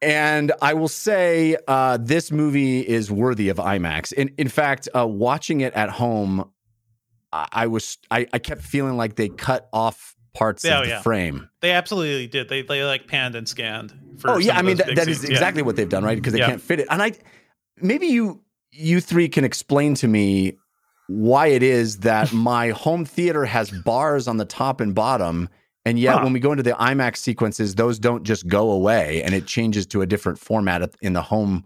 And 0.02 0.52
I 0.62 0.74
will 0.74 0.88
say, 0.90 1.58
uh, 1.68 1.98
this 1.98 2.32
movie 2.32 2.82
is 2.82 3.10
worthy 3.12 3.50
of 3.50 3.58
IMAX. 3.58 4.14
In 4.14 4.34
in 4.38 4.50
fact, 4.50 4.88
uh, 4.96 5.08
watching 5.08 5.62
it 5.62 5.74
at 5.74 5.90
home, 5.90 6.52
I, 7.32 7.48
I 7.52 7.68
was 7.68 7.98
I, 8.12 8.28
I 8.34 8.40
kept 8.40 8.62
feeling 8.62 8.98
like 8.98 9.16
they 9.16 9.30
cut 9.30 9.68
off 9.74 10.16
parts 10.34 10.66
Oh, 10.66 10.80
of 10.80 10.84
the 10.84 10.90
yeah. 10.90 11.02
frame. 11.02 11.50
They 11.62 11.72
absolutely 11.72 12.28
did. 12.28 12.50
They 12.50 12.62
they 12.62 12.84
like 12.84 13.08
panned 13.08 13.36
and 13.36 13.48
scanned. 13.48 13.94
For 14.18 14.32
Oh 14.32 14.38
yeah, 14.38 14.58
I 14.58 14.62
mean 14.62 14.78
that, 14.78 14.96
that 14.96 15.08
is 15.08 15.20
scenes. 15.20 15.30
Yeah. 15.30 15.32
exactly 15.38 15.62
what 15.64 15.76
they've 15.76 15.90
done, 15.90 16.04
right? 16.04 16.16
Because 16.18 16.34
they 16.34 16.40
Yeah. 16.40 16.48
can't 16.48 16.62
fit 16.62 16.82
it. 16.82 16.88
And 16.92 17.02
I 17.02 17.14
maybe 17.82 18.08
you 18.08 18.44
you 18.72 19.00
three 19.00 19.30
can 19.30 19.46
explain 19.46 19.96
to 19.96 20.08
me 20.08 20.58
why 21.08 21.48
it 21.48 21.64
is 21.64 21.98
that 22.00 22.32
my 22.52 22.70
home 22.70 23.06
theater 23.06 23.46
has 23.46 23.72
bars 23.72 24.28
on 24.28 24.38
the 24.38 24.46
top 24.46 24.82
and 24.82 24.94
bottom, 24.96 25.50
and 25.86 26.00
yet 26.00 26.16
Huh. 26.18 26.24
when 26.24 26.34
we 26.34 26.40
go 26.40 26.52
into 26.52 26.64
the 26.64 26.72
IMAX 26.72 27.18
sequences, 27.18 27.76
those 27.76 28.00
don't 28.00 28.24
just 28.24 28.48
go 28.48 28.72
away, 28.72 29.22
and 29.24 29.34
it 29.36 29.46
changes 29.46 29.86
to 29.88 30.02
a 30.02 30.06
different 30.06 30.40
format 30.40 30.90
in 31.02 31.14
the 31.14 31.22
home 31.22 31.64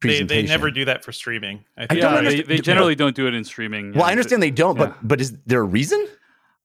They, 0.00 0.08
presentation. 0.08 0.46
they 0.46 0.50
never 0.50 0.70
do 0.70 0.84
that 0.86 1.04
for 1.04 1.12
streaming. 1.12 1.64
I 1.76 1.82
I 1.82 1.86
don't 1.86 1.98
yeah, 1.98 2.08
understand- 2.08 2.46
they, 2.48 2.56
they 2.56 2.62
generally 2.62 2.94
don't 2.94 3.14
do 3.14 3.26
it 3.26 3.34
in 3.34 3.44
streaming. 3.44 3.92
Well, 3.92 4.04
I 4.04 4.10
understand 4.10 4.42
they 4.42 4.50
don't, 4.50 4.78
yeah. 4.78 4.86
but 4.86 4.96
but 5.06 5.20
is 5.20 5.36
there 5.46 5.60
a 5.60 5.64
reason? 5.64 6.06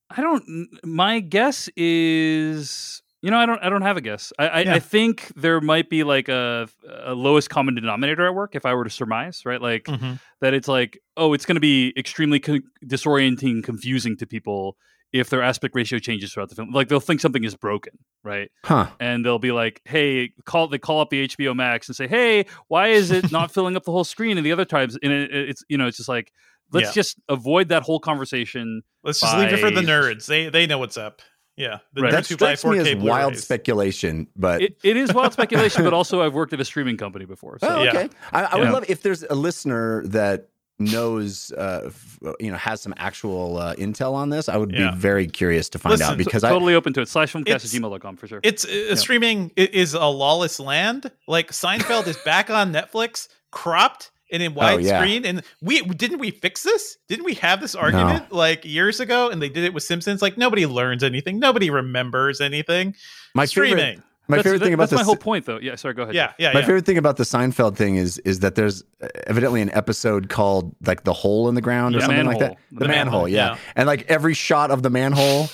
I 0.09 0.21
don't. 0.21 0.67
My 0.85 1.19
guess 1.19 1.67
is, 1.75 3.01
you 3.23 3.31
know, 3.31 3.37
I 3.39 3.45
don't. 3.47 3.59
I 3.63 3.69
don't 3.69 3.81
have 3.81 3.97
a 3.97 4.01
guess. 4.01 4.31
I, 4.37 4.47
I, 4.47 4.59
Yeah. 4.61 4.75
I 4.75 4.79
think 4.79 5.31
there 5.35 5.59
might 5.61 5.89
be 5.89 6.03
like 6.03 6.27
a, 6.27 6.67
a 7.05 7.15
lowest 7.15 7.49
common 7.49 7.73
denominator 7.73 8.27
at 8.27 8.35
work. 8.35 8.53
If 8.53 8.65
I 8.65 8.73
were 8.75 8.83
to 8.83 8.89
surmise, 8.89 9.41
right, 9.45 9.61
like 9.61 9.85
Mhm. 9.85 10.19
that, 10.41 10.53
it's 10.53 10.67
like, 10.67 10.99
oh, 11.17 11.33
it's 11.33 11.45
going 11.45 11.55
to 11.55 11.61
be 11.61 11.93
extremely 11.97 12.39
co- 12.39 12.59
disorienting, 12.85 13.63
confusing 13.63 14.17
to 14.17 14.27
people 14.27 14.77
if 15.11 15.29
their 15.29 15.43
aspect 15.43 15.75
ratio 15.75 15.99
changes 15.99 16.33
throughout 16.33 16.49
the 16.49 16.55
film. 16.55 16.71
Like 16.71 16.87
they'll 16.87 16.99
think 16.99 17.21
something 17.21 17.43
is 17.43 17.55
broken, 17.55 17.93
right? 18.23 18.49
Huh? 18.65 18.87
and 18.99 19.23
they'll 19.25 19.39
be 19.39 19.51
like, 19.51 19.81
"Hey, 19.85 20.31
call." 20.45 20.67
They 20.67 20.77
call 20.79 21.01
up 21.01 21.09
the 21.09 21.27
HBO 21.27 21.55
Max 21.55 21.87
and 21.87 21.95
say, 21.95 22.07
"Hey, 22.07 22.45
why 22.67 22.87
is 22.89 23.11
it 23.11 23.31
not 23.31 23.51
filling 23.53 23.75
up 23.75 23.83
the 23.83 23.91
whole 23.91 24.03
screen?" 24.03 24.37
And 24.37 24.45
the 24.45 24.51
other 24.51 24.65
times, 24.65 24.97
and 25.01 25.11
it, 25.13 25.31
it's 25.31 25.63
you 25.69 25.77
know, 25.77 25.87
it's 25.87 25.97
just 25.97 26.09
like, 26.09 26.31
let's 26.71 26.87
Yeah. 26.87 26.93
just 26.93 27.19
avoid 27.29 27.69
that 27.69 27.83
whole 27.83 27.99
conversation. 27.99 28.81
Let's 29.03 29.19
just 29.21 29.37
leave 29.37 29.53
it 29.53 29.59
for 29.59 29.69
the 29.71 29.81
nerds. 29.81 30.25
They 30.25 30.49
they 30.49 30.65
know 30.65 30.77
what's 30.79 30.97
up. 30.97 31.21
Yeah, 31.55 31.79
the 31.93 32.01
Right. 32.01 32.11
That 32.11 32.25
strikes 32.25 32.65
me 32.65 32.79
as 32.79 32.95
wild 32.95 32.99
Blu-rays. 33.33 33.43
speculation, 33.43 34.27
but 34.35 34.61
It, 34.61 34.77
it 34.83 34.97
is 34.97 35.13
wild 35.13 35.33
speculation, 35.39 35.83
but 35.83 35.93
also 35.93 36.21
I've 36.21 36.33
worked 36.33 36.53
at 36.53 36.59
a 36.59 36.65
streaming 36.65 36.97
company 36.97 37.25
before, 37.25 37.59
so 37.59 37.67
Oh, 37.67 37.83
Yeah. 37.83 37.89
okay. 37.91 38.09
I, 38.31 38.43
I 38.43 38.55
would 38.55 38.63
Yeah. 38.65 38.71
love 38.71 38.85
if 38.89 39.03
there's 39.03 39.23
a 39.23 39.35
listener 39.35 40.03
that 40.07 40.49
knows, 40.79 41.51
uh, 41.51 41.83
f- 41.85 42.19
you 42.39 42.49
know, 42.51 42.57
has 42.57 42.81
some 42.81 42.93
actual 42.97 43.57
uh, 43.57 43.75
intel 43.75 44.13
on 44.13 44.29
this. 44.29 44.49
I 44.49 44.57
would 44.57 44.71
Yeah. 44.71 44.89
be 44.91 44.97
very 44.97 45.27
curious 45.27 45.69
to 45.69 45.79
find 45.79 45.93
out 45.93 45.99
Listen, 45.99 46.17
because 46.17 46.41
totally 46.41 46.73
open 46.73 46.93
to 46.93 47.01
it. 47.01 47.07
Slash 47.09 47.31
filmcast 47.33 47.47
at 47.51 47.61
gmail.com 47.61 48.17
for 48.17 48.27
sure. 48.27 48.39
It's 48.43 48.65
uh, 48.65 48.95
streaming 48.95 49.51
i- 49.55 49.69
is 49.71 49.93
a 49.93 50.05
lawless 50.07 50.59
land. 50.59 51.11
Like 51.27 51.51
Seinfeld 51.51 52.07
is 52.07 52.17
back 52.25 52.49
on 52.49 52.73
Netflix, 52.73 53.27
cropped 53.51 54.09
and 54.33 54.43
in 54.43 54.53
Oh, 54.57 54.77
yeah. 54.77 55.01
widescreen. 55.05 55.25
And 55.25 55.43
we 55.61 55.81
didn't 55.81 56.19
we 56.19 56.31
fix 56.31 56.63
this? 56.63 56.97
Didn't 57.07 57.23
we 57.25 57.35
have 57.35 57.61
this 57.61 57.75
argument 57.75 58.31
like 58.33 58.65
years 58.65 58.99
ago? 58.99 59.29
And 59.29 59.41
they 59.41 59.47
did 59.49 59.63
it 59.63 59.73
with 59.73 59.83
Simpsons. 59.83 60.21
Like 60.21 60.37
nobody 60.37 60.65
learns 60.65 61.03
anything. 61.03 61.39
Nobody 61.39 61.69
remembers 61.69 62.41
anything. 62.41 62.95
My 63.35 63.45
streaming. 63.45 63.77
favorite, 63.77 64.03
my 64.27 64.37
that's, 64.37 64.43
favorite 64.43 64.59
that- 64.59 64.65
thing 64.65 64.73
about 64.73 64.89
that's 64.89 64.99
my 65.01 65.05
whole 65.05 65.15
point, 65.15 65.45
though. 65.45 65.59
Yeah, 65.59 65.75
sorry, 65.75 65.93
go 65.93 66.03
ahead. 66.03 66.15
Yeah, 66.15 66.31
yeah, 66.39 66.53
my 66.53 66.59
yeah. 66.61 66.65
favorite 66.65 66.85
thing 66.85 66.97
about 66.97 67.17
the 67.17 67.23
Seinfeld 67.23 67.75
thing 67.75 67.95
is 67.97 68.17
is 68.19 68.39
that 68.39 68.55
there's 68.55 68.83
uh, 69.01 69.07
evidently 69.27 69.61
an 69.61 69.69
episode 69.73 70.29
called 70.29 70.75
like 70.85 71.03
the 71.03 71.13
hole 71.13 71.49
in 71.49 71.55
the 71.55 71.61
ground 71.61 71.95
or 71.95 71.99
The 71.99 72.05
something 72.05 72.25
like 72.25 72.39
that. 72.39 72.57
The, 72.71 72.79
The 72.79 72.87
manhole, 72.87 73.05
manhole, 73.05 73.27
yeah. 73.29 73.51
yeah. 73.51 73.57
And 73.75 73.85
like 73.87 74.05
every 74.09 74.33
shot 74.33 74.71
of 74.71 74.81
the 74.83 74.89
manhole 74.89 75.49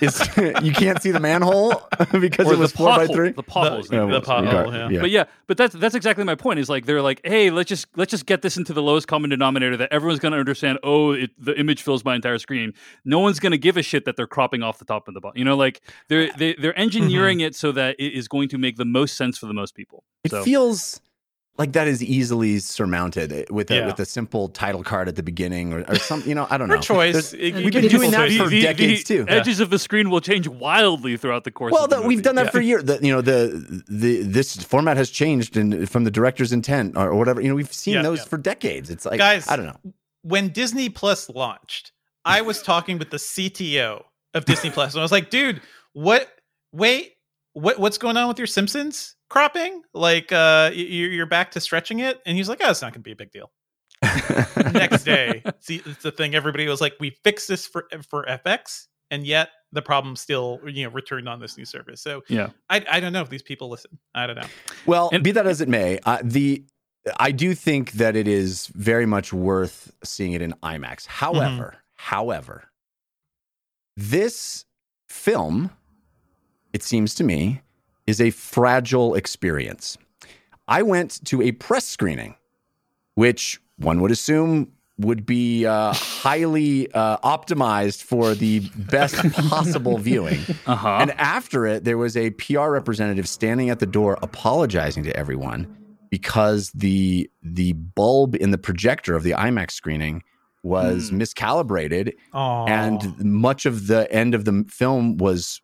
is 0.00 0.20
you 0.62 0.72
can't 0.72 1.00
see 1.02 1.10
the 1.10 1.20
manhole 1.20 1.82
because 2.20 2.46
Or 2.46 2.54
it 2.54 2.58
was 2.58 2.72
the 2.72 2.78
four 2.78 2.88
by 2.96 3.06
three. 3.06 3.30
The 3.32 3.42
potholes. 3.42 3.88
The- 3.88 3.96
Yeah, 3.96 4.06
the 4.06 4.20
pothole, 4.20 4.66
regard- 4.66 4.92
yeah. 4.92 5.00
But 5.00 5.10
yeah, 5.10 5.24
but 5.46 5.56
that's 5.56 5.74
that's 5.74 5.94
exactly 5.94 6.24
my 6.24 6.34
point. 6.34 6.58
Is 6.58 6.68
like 6.68 6.86
they're 6.86 7.02
like, 7.02 7.20
hey, 7.24 7.50
let's 7.50 7.68
just 7.68 7.86
let's 7.96 8.10
just 8.10 8.26
get 8.26 8.42
this 8.42 8.56
into 8.56 8.72
the 8.72 8.82
lowest 8.82 9.08
common 9.08 9.30
denominator 9.30 9.76
that 9.76 9.92
everyone's 9.92 10.20
going 10.20 10.32
to 10.32 10.38
understand. 10.38 10.78
Oh, 10.82 11.12
it, 11.12 11.30
the 11.38 11.58
image 11.58 11.82
fills 11.82 12.04
my 12.04 12.14
entire 12.14 12.38
screen. 12.38 12.72
No 13.04 13.18
one's 13.18 13.40
going 13.40 13.52
to 13.52 13.58
give 13.58 13.76
a 13.76 13.82
shit 13.82 14.04
that 14.04 14.16
they're 14.16 14.26
cropping 14.26 14.62
off 14.62 14.78
the 14.78 14.84
top 14.84 15.06
and 15.08 15.16
the 15.16 15.20
bottom. 15.20 15.38
You 15.38 15.44
know, 15.44 15.56
like 15.56 15.80
they're 16.08 16.30
they, 16.36 16.54
they're 16.54 16.72
mm-hmm. 16.72 16.80
engineering 16.80 17.40
it 17.40 17.54
so 17.54 17.72
that 17.72 17.96
it 17.98 18.12
is 18.12 18.28
going 18.28 18.48
to 18.50 18.58
make 18.58 18.76
the 18.76 18.84
most 18.84 19.16
sense 19.16 19.38
for 19.38 19.46
the 19.46 19.54
most 19.54 19.74
people. 19.74 20.04
It 20.24 20.30
So 20.30 20.42
feels 20.44 21.00
like 21.56 21.72
that 21.74 21.86
is 21.86 22.02
easily 22.02 22.58
surmounted 22.58 23.32
eh, 23.32 23.44
with 23.50 23.70
a 23.70 23.76
Yeah. 23.76 23.86
with 23.86 24.00
a 24.00 24.04
simple 24.04 24.48
title 24.48 24.82
card 24.82 25.06
at 25.08 25.14
the 25.16 25.22
beginning 25.22 25.72
or, 25.72 25.84
or 25.88 25.94
some 25.96 26.22
you 26.26 26.34
know 26.34 26.46
I 26.50 26.58
don't 26.58 26.68
Her 26.68 26.76
know. 26.76 26.82
choice. 26.82 27.32
It- 27.32 27.54
we've 27.54 27.72
been 27.72 27.88
doing 27.88 28.10
that 28.10 28.28
choice. 28.28 28.38
for 28.38 28.48
the, 28.48 28.60
decades 28.62 29.04
the 29.04 29.18
too. 29.18 29.24
edges 29.28 29.60
of 29.60 29.70
the 29.70 29.78
screen 29.78 30.10
will 30.10 30.20
change 30.20 30.48
wildly 30.48 31.16
throughout 31.16 31.44
the 31.44 31.50
course. 31.52 31.72
Well, 31.72 31.84
of 31.84 31.90
the 31.90 32.00
the, 32.00 32.06
we've 32.08 32.22
done 32.22 32.34
that 32.36 32.46
Yeah. 32.46 32.50
for 32.50 32.60
years. 32.60 32.82
You 33.02 33.12
know, 33.12 33.20
the 33.20 33.82
the 33.88 34.22
this 34.22 34.56
format 34.64 34.96
has 34.96 35.10
changed 35.10 35.56
and 35.56 35.88
from 35.88 36.04
the 36.04 36.10
director's 36.10 36.52
intent 36.52 36.96
or, 36.96 37.10
or 37.10 37.14
whatever. 37.14 37.40
You 37.40 37.48
know, 37.48 37.54
we've 37.54 37.72
seen 37.72 37.94
Yeah, 37.94 38.02
those 38.02 38.18
yeah. 38.20 38.24
for 38.26 38.36
decades. 38.38 38.90
It's 38.90 39.06
like 39.06 39.18
Guys, 39.18 39.46
I 39.48 39.56
don't 39.56 39.66
know. 39.66 39.78
when 40.22 40.48
Disney 40.48 40.88
Plus 40.88 41.28
launched, 41.30 41.92
I 42.24 42.40
was 42.40 42.62
talking 42.62 42.98
with 42.98 43.10
the 43.10 43.18
CTO 43.18 44.02
of 44.34 44.44
Disney 44.44 44.70
Plus, 44.70 44.94
and 44.94 45.00
I 45.00 45.04
was 45.04 45.12
like, 45.12 45.30
"Dude, 45.30 45.60
what? 45.92 46.28
Wait, 46.72 47.12
what? 47.54 47.78
What's 47.78 47.98
going 47.98 48.16
on 48.16 48.28
with 48.28 48.38
your 48.38 48.46
Simpsons 48.46 49.16
cropping? 49.30 49.82
Like, 49.94 50.30
uh, 50.30 50.70
you're 50.74 51.10
you're 51.10 51.26
back 51.26 51.50
to 51.52 51.60
stretching 51.60 52.00
it?" 52.00 52.20
And 52.26 52.36
he's 52.36 52.48
like, 52.48 52.60
"Oh, 52.62 52.70
it's 52.70 52.82
not 52.82 52.92
going 52.92 53.00
to 53.02 53.08
be 53.08 53.12
a 53.12 53.16
big 53.16 53.32
deal." 53.32 53.50
Next 54.72 55.04
day, 55.04 55.42
see, 55.60 55.82
it's 55.84 56.02
the 56.02 56.12
thing. 56.12 56.34
Everybody 56.34 56.68
was 56.68 56.80
like, 56.80 56.94
"We 57.00 57.10
fixed 57.24 57.48
this 57.48 57.66
for 57.66 57.86
for 58.08 58.24
FX," 58.26 58.86
and 59.10 59.26
yet 59.26 59.48
the 59.72 59.82
problem 59.82 60.14
still, 60.14 60.60
you 60.66 60.84
know, 60.84 60.90
returned 60.90 61.28
on 61.28 61.40
this 61.40 61.56
new 61.58 61.64
service. 61.64 62.00
So, 62.00 62.22
Yeah. 62.28 62.50
I 62.70 62.84
I 62.88 63.00
don't 63.00 63.12
know 63.12 63.22
if 63.22 63.28
these 63.30 63.42
people 63.42 63.68
listen. 63.70 63.98
I 64.14 64.26
don't 64.28 64.36
know. 64.36 64.46
Well, 64.86 65.08
And- 65.12 65.24
be 65.24 65.32
that 65.32 65.46
as 65.48 65.60
it 65.60 65.68
may, 65.68 65.98
uh, 66.06 66.18
the 66.22 66.64
I 67.18 67.32
do 67.32 67.54
think 67.54 67.92
that 67.92 68.14
it 68.16 68.28
is 68.28 68.68
very 68.68 69.04
much 69.06 69.32
worth 69.32 69.92
seeing 70.04 70.32
it 70.32 70.42
in 70.42 70.52
IMAX. 70.62 71.06
However, 71.06 71.76
however, 71.94 72.70
this 73.96 74.64
film, 75.08 75.70
it 76.74 76.82
seems 76.82 77.14
to 77.14 77.24
me, 77.24 77.62
is 78.06 78.20
a 78.20 78.30
fragile 78.30 79.14
experience. 79.14 79.96
I 80.68 80.82
went 80.82 81.24
to 81.26 81.40
a 81.40 81.52
press 81.52 81.86
screening, 81.86 82.34
which 83.14 83.60
one 83.78 84.00
would 84.02 84.10
assume 84.10 84.72
would 84.98 85.26
be 85.26 85.66
uh, 85.66 85.92
highly 85.92 86.92
uh, 86.92 87.16
optimized 87.18 88.02
for 88.02 88.34
the 88.34 88.60
best 88.76 89.14
possible 89.48 89.98
viewing. 89.98 90.38
Uh 90.66 90.76
huh. 90.76 90.98
And 91.00 91.10
after 91.12 91.66
it, 91.66 91.84
there 91.84 91.98
was 91.98 92.16
a 92.16 92.30
PR 92.30 92.68
representative 92.70 93.28
standing 93.28 93.68
at 93.70 93.80
the 93.80 93.86
door 93.86 94.16
apologizing 94.22 95.04
to 95.04 95.14
everyone 95.16 95.66
because 96.10 96.70
the 96.70 97.28
the 97.42 97.72
bulb 97.72 98.34
in 98.36 98.50
the 98.50 98.56
projector 98.58 99.14
of 99.16 99.22
the 99.24 99.32
IMAX 99.32 99.72
screening 99.72 100.22
was 100.62 101.10
Hmm. 101.10 101.20
miscalibrated, 101.20 102.14
Oh, 102.32 102.64
and 102.66 103.18
much 103.22 103.66
of 103.66 103.88
the 103.88 104.10
end 104.10 104.34
of 104.34 104.44
the 104.46 104.64
film 104.70 105.18
was 105.18 105.60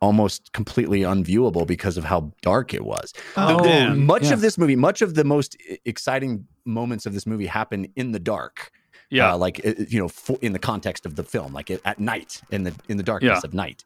almost 0.00 0.52
completely 0.52 1.00
unviewable 1.00 1.66
because 1.66 1.96
of 1.96 2.04
how 2.04 2.32
dark 2.42 2.72
it 2.72 2.84
was. 2.84 3.12
Oh, 3.36 3.62
The- 3.62 3.94
much 3.94 4.24
Yeah. 4.24 4.34
of 4.34 4.40
this 4.40 4.56
movie, 4.56 4.76
much 4.76 5.02
of 5.02 5.14
the 5.14 5.24
most 5.24 5.56
exciting 5.84 6.46
moments 6.64 7.04
of 7.06 7.14
this 7.14 7.26
movie 7.26 7.46
happen 7.46 7.88
in 7.96 8.12
the 8.12 8.20
dark 8.20 8.70
yeah. 9.10 9.32
uh, 9.32 9.36
like 9.38 9.58
you 9.90 9.98
know 9.98 10.06
for, 10.08 10.38
in 10.42 10.52
the 10.52 10.58
context 10.58 11.06
of 11.06 11.16
the 11.16 11.22
film 11.24 11.54
like 11.54 11.70
at 11.70 11.98
night 11.98 12.42
in 12.50 12.64
the 12.64 12.74
in 12.90 12.98
the 12.98 13.02
darkness 13.02 13.40
Yeah. 13.42 13.48
of 13.48 13.54
night 13.54 13.82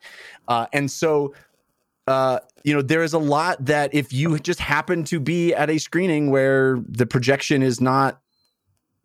uh, 0.48 0.66
and 0.72 0.90
so 0.90 1.32
uh, 2.08 2.40
you 2.64 2.74
know 2.74 2.82
there 2.82 3.04
is 3.04 3.12
a 3.12 3.18
lot 3.18 3.64
that 3.64 3.94
if 3.94 4.12
you 4.12 4.36
just 4.40 4.58
happen 4.58 5.04
to 5.04 5.20
be 5.20 5.54
at 5.54 5.70
a 5.70 5.78
screening 5.78 6.30
where 6.32 6.80
the 6.88 7.06
projection 7.06 7.62
is 7.62 7.80
not 7.80 8.20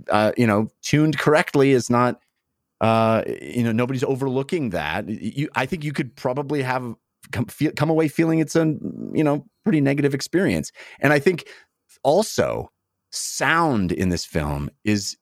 uh, 0.09 0.31
you 0.38 0.47
know 0.47 0.69
tuned 0.81 1.19
correctly 1.19 1.71
is 1.71 1.88
not 1.89 2.19
uh, 2.81 3.23
you 3.41 3.63
know 3.63 3.71
nobody's 3.71 4.03
overlooking 4.03 4.69
that 4.69 5.07
you 5.09 5.49
i 5.55 5.65
think 5.65 5.83
you 5.83 5.91
could 5.91 6.15
probably 6.15 6.61
have 6.61 6.93
come, 7.31 7.45
feel, 7.45 7.71
come 7.75 7.89
away 7.89 8.07
feeling 8.07 8.39
it's 8.39 8.55
a 8.55 8.65
you 9.13 9.23
know 9.23 9.45
pretty 9.63 9.81
negative 9.81 10.13
experience 10.13 10.71
and 10.99 11.11
i 11.13 11.19
think 11.19 11.47
also 12.03 12.69
sound 13.11 13.91
in 13.91 14.09
this 14.09 14.25
film 14.25 14.69
is 14.83 15.17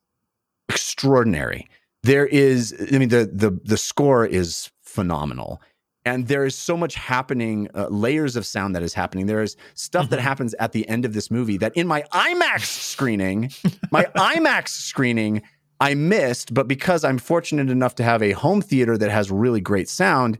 extraordinary. 0.69 1.67
There 2.03 2.25
is, 2.27 2.75
I 2.93 2.97
mean, 2.99 3.09
the 3.09 3.29
the 3.31 3.57
the 3.63 3.77
score 3.77 4.25
is 4.25 4.69
phenomenal, 4.83 5.61
and 6.05 6.27
there 6.27 6.45
is 6.45 6.55
so 6.55 6.77
much 6.77 6.95
happening, 6.95 7.67
uh, 7.73 7.87
layers 7.89 8.35
of 8.35 8.45
sound 8.45 8.75
that 8.75 8.83
is 8.83 8.93
happening. 8.93 9.25
There 9.25 9.41
is 9.41 9.55
stuff 9.73 10.09
that 10.11 10.19
Mhm. 10.19 10.23
happens 10.23 10.53
at 10.59 10.71
the 10.71 10.87
end 10.87 11.05
of 11.05 11.13
this 11.13 11.31
movie 11.31 11.57
that 11.57 11.71
in 11.75 11.87
my 11.87 12.03
IMAX 12.11 12.65
screening, 12.65 13.51
my 13.91 14.05
IMAX 14.15 14.69
screening, 14.69 15.41
I 15.79 15.93
missed. 15.93 16.53
But 16.53 16.67
because 16.67 17.03
I'm 17.03 17.17
fortunate 17.17 17.69
enough 17.69 17.95
to 17.95 18.03
have 18.03 18.21
a 18.21 18.31
home 18.31 18.61
theater 18.61 18.97
that 18.97 19.11
has 19.11 19.31
really 19.31 19.61
great 19.61 19.89
sound, 19.89 20.37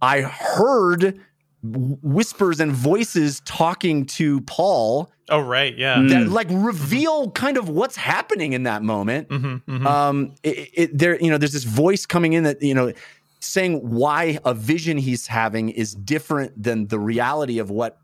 I 0.00 0.22
heard 0.22 1.18
whispers 1.62 2.60
and 2.60 2.72
voices 2.72 3.40
talking 3.44 4.06
to 4.06 4.40
Paul 4.42 5.10
Oh 5.30 5.40
right, 5.40 5.76
yeah. 5.76 5.96
Mm. 5.96 6.08
that 6.10 6.28
like 6.28 6.46
reveal 6.50 7.30
kind 7.32 7.56
of 7.56 7.68
what's 7.68 7.96
happening 7.96 8.54
in 8.54 8.62
that 8.62 8.82
moment. 8.82 9.28
Mm-hmm, 9.28 9.70
mm-hmm. 9.70 9.86
Um, 9.86 10.34
it, 10.42 10.70
it, 10.72 10.98
there, 10.98 11.20
you 11.20 11.30
know, 11.30 11.36
there's 11.36 11.52
this 11.52 11.64
voice 11.64 12.06
coming 12.06 12.32
in 12.32 12.44
that 12.44 12.62
you 12.62 12.74
know, 12.74 12.92
saying 13.40 13.78
why 13.78 14.38
a 14.44 14.54
vision 14.54 14.96
he's 14.96 15.26
having 15.26 15.68
is 15.68 15.94
different 15.94 16.60
than 16.60 16.88
the 16.88 16.98
reality 16.98 17.58
of 17.58 17.70
what 17.70 17.98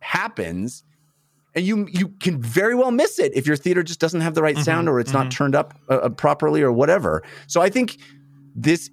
happens, 0.00 0.84
and 1.58 1.66
you 1.66 1.88
you 1.90 2.08
can 2.20 2.40
very 2.40 2.74
well 2.74 2.90
miss 2.90 3.18
it 3.18 3.32
if 3.34 3.46
your 3.46 3.56
theater 3.56 3.82
just 3.82 4.00
doesn't 4.00 4.20
have 4.20 4.34
the 4.34 4.42
right 4.42 4.58
sound 4.58 4.88
Mhm, 4.88 4.92
or 4.92 5.00
it's 5.00 5.12
not 5.12 5.30
turned 5.30 5.54
up 5.54 5.74
uh, 5.90 5.94
uh, 5.94 6.08
properly 6.08 6.62
or 6.62 6.72
whatever. 6.72 7.22
So 7.46 7.60
I 7.60 7.70
think 7.70 7.98
this 8.54 8.90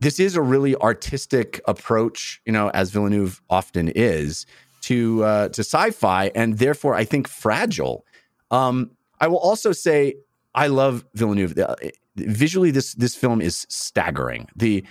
this 0.00 0.20
is 0.20 0.36
a 0.36 0.42
really 0.42 0.76
artistic 0.76 1.60
approach, 1.66 2.40
you 2.46 2.52
know, 2.52 2.70
as 2.70 2.90
Villeneuve 2.90 3.40
often 3.48 3.88
is 3.88 4.46
to 4.82 5.24
uh, 5.24 5.48
to 5.48 5.60
sci-fi, 5.60 6.30
and 6.34 6.58
therefore 6.58 6.94
I 6.94 7.04
think 7.04 7.28
fragile. 7.28 8.04
Um, 8.50 8.90
I 9.20 9.26
will 9.28 9.38
also 9.38 9.72
say 9.72 10.14
I 10.54 10.68
love 10.68 11.04
Villeneuve. 11.14 11.58
Uh, 11.58 11.74
visually, 12.16 12.70
this 12.70 12.94
this 12.94 13.14
film 13.14 13.40
is 13.40 13.66
staggering. 13.68 14.48
The 14.56 14.84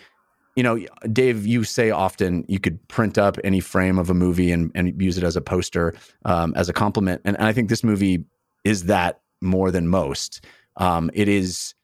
you 0.58 0.64
know, 0.64 0.84
Dave, 1.14 1.46
you 1.46 1.64
say 1.64 1.92
often 1.92 2.44
you 2.48 2.60
could 2.60 2.86
print 2.88 3.20
up 3.20 3.38
any 3.44 3.60
frame 3.60 4.00
of 4.00 4.10
a 4.10 4.16
movie 4.16 4.52
and, 4.52 4.72
and 4.74 5.00
use 5.00 5.16
it 5.16 5.24
as 5.24 5.36
a 5.36 5.42
poster 5.42 5.94
um, 6.26 6.52
as 6.56 6.68
a 6.68 6.74
compliment, 6.74 7.22
and, 7.26 7.38
and 7.38 7.46
I 7.46 7.54
think 7.54 7.70
this 7.70 7.84
movie 7.84 8.26
is 8.64 8.86
that 8.86 9.22
more 9.40 9.70
than 9.70 9.88
most. 9.88 10.44
Um, 10.78 11.12
it 11.14 11.28
is 11.28 11.76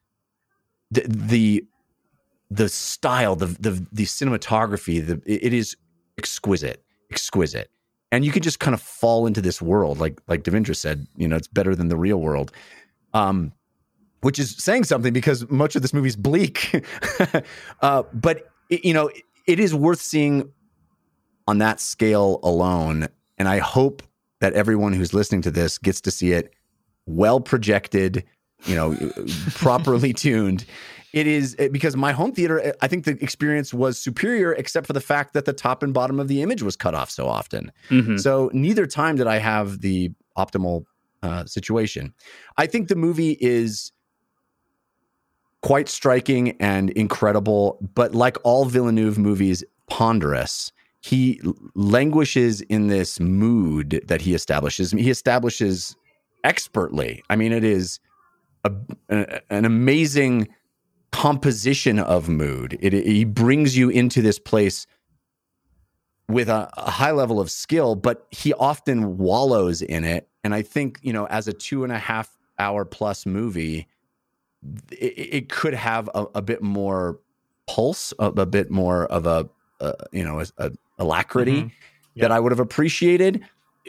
the 0.90 1.06
the 1.08 1.66
the 2.50 2.68
style, 2.68 3.36
the 3.36 3.46
the 3.46 3.86
the 3.92 4.06
cinematography, 4.06 5.06
the 5.06 5.22
it 5.28 5.54
is 5.54 5.78
exquisite, 6.18 6.84
exquisite, 7.12 7.70
and 8.12 8.26
you 8.26 8.32
can 8.32 8.42
just 8.42 8.60
kind 8.60 8.74
of 8.74 8.82
fall 8.82 9.28
into 9.28 9.40
this 9.40 9.62
world, 9.62 10.00
like 10.00 10.20
like 10.28 10.44
Devindra 10.44 10.76
said. 10.76 11.06
You 11.16 11.28
know, 11.28 11.36
it's 11.36 11.48
better 11.48 11.76
than 11.76 11.90
the 11.90 11.98
real 11.98 12.20
world, 12.20 12.52
um, 13.14 13.54
which 14.22 14.40
is 14.40 14.56
saying 14.58 14.86
something 14.86 15.14
because 15.14 15.48
much 15.52 15.76
of 15.76 15.84
this 15.84 15.94
movie 15.94 16.10
is 16.10 16.16
bleak. 16.16 16.84
uh, 17.84 18.02
but 18.14 18.50
you 18.84 18.94
know, 18.94 19.10
it 19.48 19.60
is 19.60 19.74
worth 19.76 20.02
seeing 20.02 20.52
on 21.48 21.58
that 21.60 21.80
scale 21.80 22.40
alone, 22.44 23.08
and 23.38 23.48
I 23.48 23.60
hope 23.60 24.04
that 24.40 24.54
everyone 24.54 24.94
who's 24.94 25.14
listening 25.14 25.42
to 25.44 25.52
this 25.52 25.78
gets 25.78 26.02
to 26.02 26.12
see 26.12 26.32
it 26.32 26.54
well 27.06 27.40
projected, 27.40 28.24
you 28.66 28.76
know, 28.76 28.96
properly 29.56 30.14
tuned. 30.14 30.66
It 31.14 31.28
is 31.28 31.56
because 31.72 31.96
my 31.96 32.12
home 32.12 32.32
theater 32.32 32.74
i 32.82 32.88
think 32.88 33.06
the 33.06 33.12
experience 33.22 33.72
was 33.72 34.00
superior 34.00 34.52
except 34.54 34.88
for 34.88 34.94
the 34.94 35.00
fact 35.02 35.34
that 35.36 35.46
the 35.46 35.54
top 35.54 35.84
and 35.84 35.94
bottom 35.94 36.20
of 36.20 36.28
the 36.28 36.42
image 36.42 36.64
was 36.64 36.76
cut 36.76 36.96
off 36.96 37.12
so 37.12 37.28
often. 37.28 37.72
Mhm. 37.92 38.20
so 38.20 38.50
neither 38.52 38.88
time 38.88 39.16
did 39.18 39.28
i 39.28 39.38
have 39.38 39.82
the 39.82 40.10
optimal 40.38 40.86
uh, 41.22 41.46
situation. 41.46 42.14
I 42.58 42.66
think 42.68 42.90
the 42.90 42.98
movie 42.98 43.38
is 43.40 43.93
quite 45.64 45.90
striking 45.90 46.52
and 46.60 46.90
incredible 46.92 47.78
but 47.96 48.14
like 48.14 48.38
all 48.44 48.66
villeneuve 48.66 49.18
movies 49.18 49.64
ponderous 49.90 50.72
he 51.02 51.42
languishes 51.76 52.62
in 52.62 52.88
this 52.88 53.20
mood 53.20 54.02
that 54.08 54.22
he 54.22 54.34
establishes 54.34 54.92
he 54.92 55.10
establishes 55.10 55.96
expertly 56.44 57.24
i 57.30 57.36
mean 57.36 57.52
it 57.52 57.64
is 57.64 58.00
a, 58.66 58.72
an 59.50 59.66
amazing 59.66 60.48
composition 61.12 62.00
of 62.00 62.28
mood. 62.28 62.78
It, 62.82 62.94
it- 62.94 63.06
he 63.06 63.24
brings 63.26 63.78
you 63.78 63.90
into 63.90 64.22
this 64.22 64.40
place 64.40 64.88
with 66.30 66.50
a, 66.50 66.70
a 66.78 66.92
high 66.92 67.12
level 67.12 67.40
of 67.40 67.52
skill, 67.52 67.96
but 67.96 68.26
he 68.32 68.54
often 68.54 69.18
wallows 69.18 69.82
in 69.82 70.04
it. 70.04 70.28
And 70.44 70.56
I 70.56 70.62
think 70.62 71.00
you 71.02 71.14
know, 71.14 71.28
as 71.28 71.48
a 71.48 71.54
two 71.54 71.84
and 71.84 71.92
a 71.94 72.00
half 72.00 72.36
hour 72.58 72.86
plus 72.86 73.26
movie, 73.26 73.88
it, 74.92 74.96
it 75.36 75.50
could 75.50 75.74
have 75.74 76.10
a, 76.16 76.26
a 76.36 76.42
bit 76.42 76.62
more 76.62 77.20
pulse, 77.68 78.14
a, 78.20 78.26
a 78.26 78.46
bit 78.46 78.70
more 78.72 79.06
of 79.06 79.26
a, 79.26 79.50
uh 79.80 79.94
you 80.12 80.24
know, 80.24 80.40
a, 80.40 80.46
a 80.58 80.72
alacrity 81.00 81.64
Mhm. 81.64 81.72
that 82.18 82.32
I 82.32 82.40
would 82.40 82.52
have 82.52 82.60
appreciated. 82.60 83.44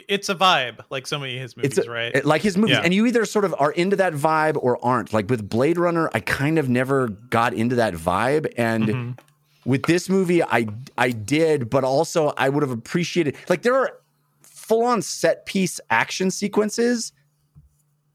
it's 0.09 0.27
a 0.29 0.35
vibe, 0.35 0.79
like 0.89 1.07
so 1.07 1.17
many 1.19 1.35
of 1.37 1.41
his 1.41 1.55
movies, 1.55 1.77
a- 1.77 1.89
right? 1.89 2.25
Like 2.25 2.41
his 2.41 2.57
movies, 2.57 2.75
Yeah. 2.77 2.81
and 2.83 2.93
you 2.93 3.05
either 3.05 3.23
sort 3.25 3.45
of 3.45 3.55
are 3.59 3.71
into 3.71 3.95
that 3.97 4.13
vibe 4.13 4.57
or 4.61 4.83
aren't. 4.85 5.13
Like 5.13 5.29
with 5.29 5.47
Blade 5.49 5.77
Runner, 5.77 6.09
I 6.13 6.19
kind 6.19 6.57
of 6.59 6.67
never 6.69 7.07
got 7.07 7.53
into 7.53 7.75
that 7.75 7.93
vibe, 7.93 8.51
and 8.57 8.83
Mhm. 8.87 9.19
with 9.65 9.83
this 9.83 10.09
movie, 10.09 10.43
I 10.43 10.67
I 10.97 11.11
did, 11.11 11.69
but 11.69 11.83
also 11.85 12.33
I 12.37 12.49
would 12.49 12.61
have 12.63 12.71
appreciated. 12.71 13.35
Like 13.49 13.61
there 13.61 13.75
are 13.75 13.93
full 14.41 14.83
on 14.83 15.01
set 15.01 15.45
piece 15.45 15.79
action 15.89 16.29
sequences. 16.31 17.13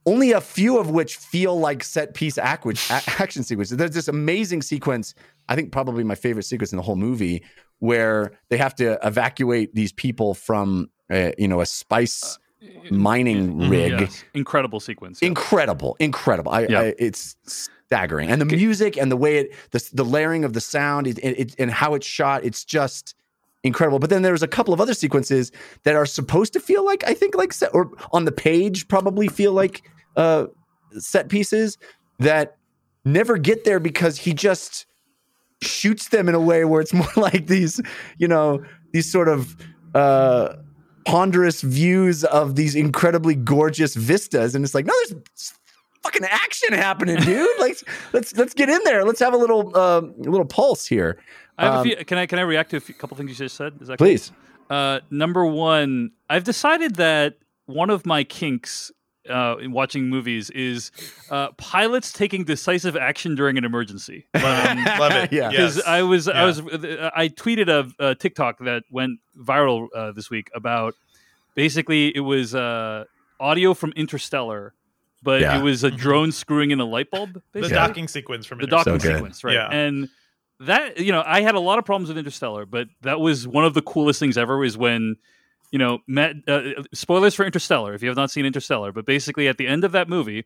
Only 0.06 0.32
a 0.32 0.40
few 0.40 0.78
of 0.78 0.90
which 0.90 1.16
feel 1.16 1.58
like 1.60 1.84
set 1.84 2.14
piece 2.14 2.38
ac- 2.38 2.78
action 3.18 3.42
sequences. 3.42 3.76
There's 3.76 3.90
this 3.90 4.08
amazing 4.08 4.62
sequence, 4.62 5.14
I 5.48 5.54
think 5.56 5.72
probably 5.72 6.04
my 6.04 6.14
favorite 6.14 6.44
sequence 6.44 6.72
in 6.72 6.76
the 6.76 6.82
whole 6.82 6.96
movie, 6.96 7.42
where 7.80 8.32
they 8.48 8.56
have 8.56 8.74
to 8.76 8.98
evacuate 9.06 9.74
these 9.74 9.92
people 9.92 10.34
from, 10.34 10.90
uh, 11.12 11.32
you 11.38 11.48
know, 11.48 11.60
a 11.60 11.66
spice 11.66 12.38
mining 12.90 13.54
Mhm. 13.54 13.70
rig. 13.70 14.00
Yes. 14.00 14.24
Incredible 14.34 14.80
sequence. 14.80 15.18
yeah. 15.22 15.28
Incredible, 15.28 15.96
incredible. 15.98 16.52
I, 16.52 16.66
Yeah. 16.66 16.80
I, 16.80 16.94
it's 16.98 17.36
staggering, 17.46 18.30
and 18.30 18.40
the 18.40 18.44
music 18.46 18.96
and 18.96 19.10
the 19.10 19.16
way 19.16 19.38
it, 19.38 19.54
the 19.70 19.82
the 19.92 20.04
layering 20.04 20.44
of 20.44 20.52
the 20.52 20.60
sound, 20.60 21.06
it, 21.06 21.18
it, 21.18 21.54
and 21.58 21.70
how 21.70 21.94
it's 21.94 22.06
shot, 22.06 22.44
it's 22.44 22.64
just 22.64 23.14
incredible. 23.62 23.98
But 23.98 24.10
then 24.10 24.22
there's 24.22 24.42
a 24.42 24.48
couple 24.48 24.74
of 24.74 24.80
other 24.80 24.94
sequences 24.94 25.52
that 25.84 25.94
are 25.94 26.06
supposed 26.06 26.52
to 26.54 26.60
feel 26.60 26.84
like 26.84 27.04
I 27.04 27.14
think 27.14 27.34
like 27.34 27.52
set 27.52 27.70
or 27.74 27.90
on 28.12 28.24
the 28.24 28.32
page 28.32 28.88
probably 28.88 29.28
feel 29.28 29.52
like 29.52 29.82
uh, 30.16 30.46
set 30.98 31.28
pieces 31.28 31.78
that 32.18 32.56
never 33.04 33.38
get 33.38 33.64
there 33.64 33.80
because 33.80 34.18
he 34.18 34.34
just 34.34 34.86
shoots 35.62 36.08
them 36.08 36.28
in 36.28 36.34
a 36.34 36.40
way 36.40 36.64
where 36.64 36.80
it's 36.80 36.92
more 36.94 37.12
like 37.16 37.46
these, 37.46 37.80
you 38.18 38.28
know, 38.28 38.62
these 38.92 39.10
sort 39.10 39.28
of 39.28 39.56
uh 39.94 40.54
ponderous 41.06 41.62
views 41.62 42.24
of 42.24 42.56
these 42.56 42.74
incredibly 42.74 43.34
gorgeous 43.34 43.94
vistas 43.94 44.54
and 44.54 44.64
it's 44.64 44.74
like 44.74 44.84
no 44.84 44.92
there's 45.08 45.54
fucking 46.02 46.24
action 46.24 46.72
happening 46.72 47.16
dude 47.16 47.48
like 47.58 47.76
let's 48.12 48.34
let's 48.36 48.54
get 48.54 48.68
in 48.68 48.80
there 48.84 49.04
let's 49.04 49.20
have 49.20 49.34
a 49.34 49.36
little 49.36 49.76
um 49.76 50.14
a 50.18 50.30
little 50.30 50.46
pulse 50.46 50.86
here 50.86 51.18
I 51.58 51.64
have 51.64 51.74
Um, 51.74 51.80
a 51.80 51.84
few, 51.84 51.96
can 52.04 52.16
I 52.18 52.26
can 52.26 52.38
I 52.38 52.42
react 52.42 52.70
to 52.70 52.78
a 52.78 52.80
few, 52.80 52.94
couple 52.94 53.16
things 53.18 53.30
you 53.30 53.36
just 53.36 53.56
said? 53.56 53.74
Is 53.80 53.88
that 53.88 53.98
cool? 53.98 54.06
please 54.06 54.32
Uh, 54.70 55.00
number 55.10 55.44
one, 55.44 56.12
I've 56.30 56.44
decided 56.44 56.94
that 56.96 57.34
one 57.66 57.90
of 57.90 58.06
my 58.06 58.24
kinks 58.24 58.90
uh, 59.28 59.56
in 59.60 59.72
watching 59.72 60.08
movies 60.08 60.48
is 60.50 60.90
uh, 61.30 61.48
pilots 61.58 62.12
taking 62.12 62.44
decisive 62.44 62.96
action 62.96 63.34
during 63.34 63.58
an 63.58 63.64
emergency. 63.64 64.26
Love 64.34 64.66
it. 64.78 64.98
Love 65.00 65.12
it. 65.12 65.32
Yeah. 65.38 65.50
Because 65.50 65.76
Yes. 65.76 65.86
I 65.86 66.02
was, 66.02 66.28
I 66.28 66.44
was, 66.46 66.60
I 66.60 67.28
tweeted 67.28 67.68
a, 67.68 68.08
a 68.08 68.14
TikTok 68.14 68.60
that 68.60 68.84
went 68.90 69.18
viral 69.38 69.88
uh, 69.94 70.12
this 70.12 70.30
week 70.30 70.50
about 70.54 70.94
basically 71.54 72.14
it 72.16 72.20
was 72.20 72.54
uh, 72.54 73.04
audio 73.38 73.74
from 73.74 73.92
Interstellar, 73.96 74.72
but 75.22 75.40
Yeah. 75.40 75.58
it 75.58 75.62
was 75.62 75.84
a 75.84 75.90
Mhm. 75.90 75.96
drone 75.96 76.32
screwing 76.32 76.70
in 76.70 76.80
a 76.80 76.84
light 76.84 77.10
bulb. 77.10 77.40
the 77.52 77.68
docking 77.68 78.08
sequence 78.08 78.46
from 78.46 78.58
the 78.58 78.66
docking 78.66 78.98
So 79.00 79.14
sequence, 79.14 79.44
right? 79.44 79.54
Yeah. 79.54 79.68
And 79.70 80.08
that 80.60 80.98
you 80.98 81.12
know, 81.12 81.22
I 81.26 81.40
had 81.40 81.54
a 81.54 81.60
lot 81.60 81.78
of 81.78 81.84
problems 81.84 82.08
with 82.08 82.18
Interstellar, 82.18 82.66
but 82.66 82.88
that 83.02 83.20
was 83.20 83.46
one 83.48 83.64
of 83.64 83.74
the 83.74 83.82
coolest 83.82 84.20
things 84.20 84.36
ever. 84.38 84.62
Is 84.64 84.76
when 84.78 85.16
you 85.72 85.78
know, 85.78 86.00
Matt. 86.08 86.34
Uh, 86.48 86.82
spoilers 86.92 87.32
for 87.34 87.44
Interstellar 87.46 87.94
if 87.94 88.02
you 88.02 88.08
have 88.08 88.16
not 88.16 88.28
seen 88.30 88.44
Interstellar, 88.44 88.90
but 88.92 89.06
basically 89.06 89.46
at 89.46 89.56
the 89.56 89.68
end 89.68 89.84
of 89.84 89.92
that 89.92 90.08
movie, 90.08 90.44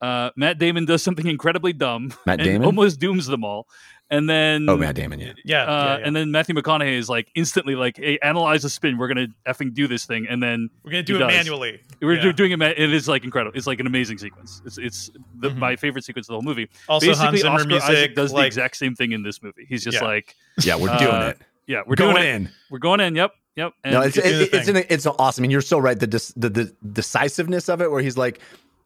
uh, 0.00 0.30
Matt 0.36 0.58
Damon 0.58 0.84
does 0.84 1.02
something 1.02 1.26
incredibly 1.36 1.72
dumb, 1.72 2.12
Matt 2.26 2.40
and 2.40 2.46
Damon? 2.48 2.64
almost 2.66 3.00
dooms 3.00 3.26
them 3.26 3.44
all, 3.44 3.66
and 4.10 4.28
then 4.28 4.66
oh 4.68 4.76
Matt 4.76 4.94
Damon 4.96 5.18
yeah 5.20 5.32
Yeah, 5.44 5.62
uh, 5.62 5.66
yeah, 5.66 5.98
yeah. 5.98 6.06
and 6.06 6.14
then 6.16 6.30
Matthew 6.30 6.54
McConaughey 6.54 6.92
is 6.98 7.08
like 7.08 7.28
instantly 7.34 7.74
like, 7.74 7.96
"Hey, 7.96 8.18
analyze 8.22 8.62
the 8.62 8.68
spin. 8.70 8.98
We're 8.98 9.08
gonna 9.08 9.28
effing 9.46 9.72
do 9.72 9.86
this 9.86 10.04
thing." 10.04 10.26
And 10.28 10.42
then 10.42 10.68
we're 10.84 10.90
gonna 10.90 11.02
do 11.02 11.16
it 11.16 11.20
does. 11.20 11.28
manually. 11.32 11.80
we're 12.02 12.14
Yeah. 12.22 12.32
doing 12.32 12.52
it. 12.52 12.58
ma- 12.58 12.66
It 12.76 12.92
is 12.92 13.08
like 13.08 13.24
incredible. 13.24 13.56
It's 13.56 13.66
like 13.66 13.80
an 13.80 13.86
amazing 13.86 14.18
sequence. 14.18 14.60
It's 14.66 14.76
it's 14.78 15.10
the, 15.40 15.50
Mhm. 15.50 15.56
my 15.56 15.76
favorite 15.76 16.04
sequence 16.04 16.26
of 16.28 16.32
the 16.32 16.34
whole 16.34 16.42
movie. 16.42 16.68
Also, 16.88 17.06
Basically, 17.06 17.38
Zimmer 17.38 17.54
Oscar 17.54 17.68
music 17.68 17.88
Isaac 17.90 18.14
does 18.14 18.32
the 18.32 18.44
exact 18.44 18.76
same 18.76 18.94
thing 18.94 19.12
in 19.12 19.22
this 19.22 19.42
movie. 19.42 19.64
He's 19.68 19.82
just 19.84 19.96
Yeah. 20.00 20.04
like, 20.04 20.34
yeah 20.62 20.76
we're 20.76 20.90
Uh, 20.90 20.98
doing 20.98 21.22
it 21.30 21.38
yeah, 21.66 21.78
we're 21.78 21.90
we're 21.90 21.96
going 21.96 22.16
doing 22.16 22.26
it. 22.28 22.34
in 22.34 22.50
We're 22.70 22.78
going 22.78 23.00
in. 23.00 23.14
Yep, 23.16 23.32
yep. 23.56 23.72
And 23.84 23.94
no, 23.94 24.00
it's 24.02 24.16
doing 24.16 24.26
it, 24.42 24.52
it's 24.52 24.68
an, 24.68 24.76
it's 24.90 25.06
awesome, 25.06 25.44
and 25.44 25.50
you're 25.50 25.62
so 25.62 25.78
right. 25.78 25.98
The, 25.98 26.06
dis, 26.06 26.28
the 26.36 26.50
the 26.50 26.74
decisiveness 26.92 27.70
of 27.70 27.80
it, 27.80 27.90
where 27.90 28.02
he's 28.02 28.18
like, 28.18 28.40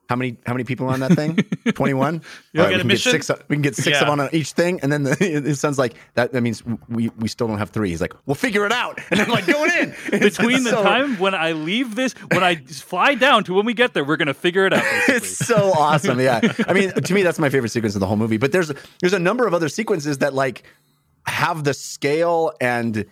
"How 0.08 0.16
many 0.16 0.36
how 0.46 0.54
many 0.54 0.64
people 0.64 0.86
are 0.88 0.92
on 0.94 1.00
that 1.00 1.12
thing? 1.12 1.36
Twenty 1.74 1.94
one. 1.94 2.22
We 2.54 2.60
can 2.62 2.88
get 2.88 2.98
six. 3.00 3.30
We 3.48 3.56
can 3.56 3.62
get 3.62 3.76
six 3.76 4.00
Yeah. 4.00 4.02
of 4.10 4.18
on 4.20 4.28
each 4.32 4.52
thing." 4.52 4.80
And 4.82 4.90
then 4.92 5.02
the, 5.02 5.14
his 5.14 5.60
son's 5.60 5.78
like, 5.78 5.94
"That 6.14 6.32
that 6.32 6.40
means 6.42 6.62
we 6.88 7.10
we 7.18 7.28
still 7.28 7.46
don't 7.46 7.58
have 7.58 7.70
three. 7.70 7.90
He's 7.90 8.00
like, 8.00 8.14
"We'll 8.26 8.34
figure 8.34 8.64
it 8.66 8.72
out." 8.72 8.98
And 9.10 9.20
I'm 9.20 9.28
like, 9.30 9.46
"Going 9.46 9.70
in." 9.78 9.94
Between 10.20 10.64
the 10.64 10.70
so- 10.70 10.82
time 10.82 11.18
when 11.18 11.34
I 11.34 11.52
leave 11.52 11.94
this, 11.94 12.14
when 12.32 12.42
I 12.42 12.56
fly 12.66 13.14
down 13.14 13.44
to 13.44 13.54
when 13.54 13.66
we 13.66 13.74
get 13.74 13.94
there, 13.94 14.04
we're 14.04 14.16
gonna 14.16 14.34
figure 14.34 14.66
it 14.66 14.72
out. 14.72 14.82
Basically. 14.82 15.14
it's 15.16 15.36
so 15.46 15.72
awesome. 15.72 16.18
Yeah. 16.20 16.40
I 16.66 16.72
mean, 16.72 16.90
to 16.92 17.14
me, 17.14 17.22
that's 17.22 17.38
my 17.38 17.50
favorite 17.50 17.70
sequence 17.70 17.94
of 17.94 18.00
the 18.00 18.06
whole 18.06 18.16
movie. 18.16 18.38
But 18.38 18.52
there's 18.52 18.72
there's 19.00 19.12
a 19.14 19.18
number 19.18 19.46
of 19.46 19.54
other 19.54 19.68
sequences 19.68 20.18
that 20.18 20.32
like 20.34 20.62
have 21.26 21.64
the 21.64 21.74
scale 21.74 22.52
and 22.60 23.04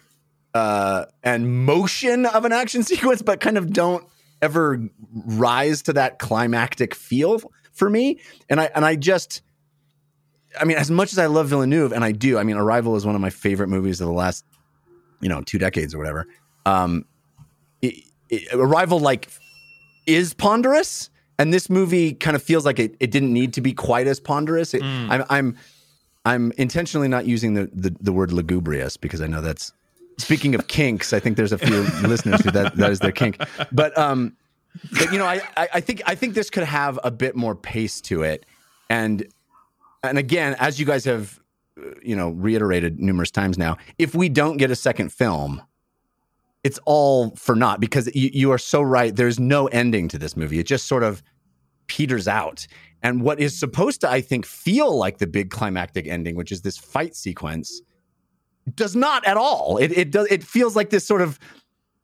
uh, 0.54 1.04
and 1.22 1.66
motion 1.66 2.24
of 2.24 2.46
an 2.46 2.52
action 2.52 2.82
sequence, 2.82 3.20
but 3.20 3.40
kind 3.40 3.58
of 3.58 3.72
don't 3.74 4.02
ever 4.42 4.80
rise 5.26 5.82
to 5.82 5.92
that 5.94 6.18
climactic 6.18 6.94
feel 6.94 7.40
for 7.72 7.90
me. 7.90 8.18
And 8.48 8.60
I 8.60 8.70
and 8.74 8.84
I 8.84 8.96
just, 8.96 9.42
I 10.60 10.64
mean, 10.64 10.76
as 10.76 10.90
much 10.90 11.12
as 11.12 11.18
I 11.18 11.26
love 11.26 11.48
Villeneuve, 11.48 11.92
and 11.92 12.04
I 12.04 12.12
do, 12.12 12.38
I 12.38 12.42
mean, 12.42 12.56
Arrival 12.56 12.96
is 12.96 13.06
one 13.06 13.14
of 13.14 13.20
my 13.20 13.30
favorite 13.30 13.68
movies 13.68 14.00
of 14.00 14.06
the 14.06 14.12
last, 14.12 14.44
you 15.20 15.28
know, 15.28 15.42
two 15.42 15.58
decades 15.58 15.94
or 15.94 15.98
whatever. 15.98 16.26
Um, 16.64 17.04
it, 17.82 18.04
it, 18.28 18.52
Arrival 18.54 18.98
like 18.98 19.28
is 20.06 20.34
ponderous, 20.34 21.10
and 21.38 21.52
this 21.52 21.68
movie 21.68 22.14
kind 22.14 22.34
of 22.36 22.42
feels 22.42 22.64
like 22.64 22.78
it, 22.78 22.96
it 23.00 23.10
didn't 23.10 23.32
need 23.32 23.52
to 23.54 23.60
be 23.60 23.72
quite 23.72 24.06
as 24.06 24.20
ponderous. 24.20 24.74
It, 24.74 24.82
Mm. 24.82 25.10
I'm 25.10 25.24
I'm 25.28 25.56
I'm 26.24 26.52
intentionally 26.58 27.08
not 27.08 27.26
using 27.26 27.54
the, 27.54 27.70
the 27.72 27.94
the 28.00 28.12
word 28.12 28.32
lugubrious 28.32 28.96
because 28.96 29.20
I 29.20 29.26
know 29.26 29.40
that's 29.40 29.72
speaking 30.18 30.54
of 30.54 30.68
kinks. 30.68 31.12
I 31.12 31.20
think 31.20 31.36
there's 31.36 31.52
a 31.52 31.58
few 31.58 31.82
listeners 32.06 32.40
who 32.42 32.50
that 32.52 32.76
that 32.76 32.90
is 32.90 33.00
their 33.00 33.12
kink, 33.12 33.40
but 33.72 33.96
um, 33.98 34.36
but 34.92 35.12
you 35.12 35.18
know, 35.18 35.26
I, 35.26 35.40
I 35.56 35.68
I 35.74 35.80
think 35.80 36.02
I 36.06 36.14
think 36.14 36.34
this 36.34 36.50
could 36.50 36.64
have 36.64 36.98
a 37.04 37.10
bit 37.10 37.36
more 37.36 37.54
pace 37.54 38.00
to 38.02 38.22
it, 38.22 38.46
and 38.90 39.26
and 40.02 40.18
again, 40.18 40.56
as 40.58 40.78
you 40.78 40.86
guys 40.86 41.04
have 41.04 41.40
you 42.02 42.16
know 42.16 42.30
reiterated 42.30 43.00
numerous 43.00 43.30
times 43.30 43.58
now, 43.58 43.76
if 43.98 44.14
we 44.14 44.28
don't 44.28 44.56
get 44.56 44.70
a 44.70 44.76
second 44.76 45.12
film, 45.12 45.62
it's 46.64 46.78
all 46.84 47.30
for 47.36 47.54
naught 47.54 47.80
because 47.80 48.12
you, 48.14 48.30
you 48.32 48.52
are 48.52 48.58
so 48.58 48.82
right. 48.82 49.14
There's 49.14 49.38
no 49.38 49.66
ending 49.68 50.08
to 50.08 50.18
this 50.18 50.36
movie. 50.36 50.58
It 50.58 50.66
just 50.66 50.86
sort 50.86 51.02
of 51.02 51.22
peters 51.86 52.26
out. 52.26 52.66
And 53.02 53.22
what 53.22 53.38
is 53.38 53.56
supposed 53.56 54.00
to, 54.00 54.10
I 54.10 54.20
think, 54.20 54.44
feel 54.46 54.96
like 54.96 55.18
the 55.18 55.26
big 55.26 55.50
climactic 55.50 56.08
ending, 56.08 56.34
which 56.34 56.50
is 56.50 56.62
this 56.62 56.76
fight 56.76 57.14
sequence, 57.14 57.80
does 58.74 58.96
not 58.96 59.24
at 59.26 59.36
all. 59.36 59.76
It 59.78 59.92
it 59.96 60.10
does. 60.10 60.26
It 60.30 60.42
feels 60.42 60.74
like 60.76 60.90
this 60.90 61.06
sort 61.06 61.20
of 61.22 61.38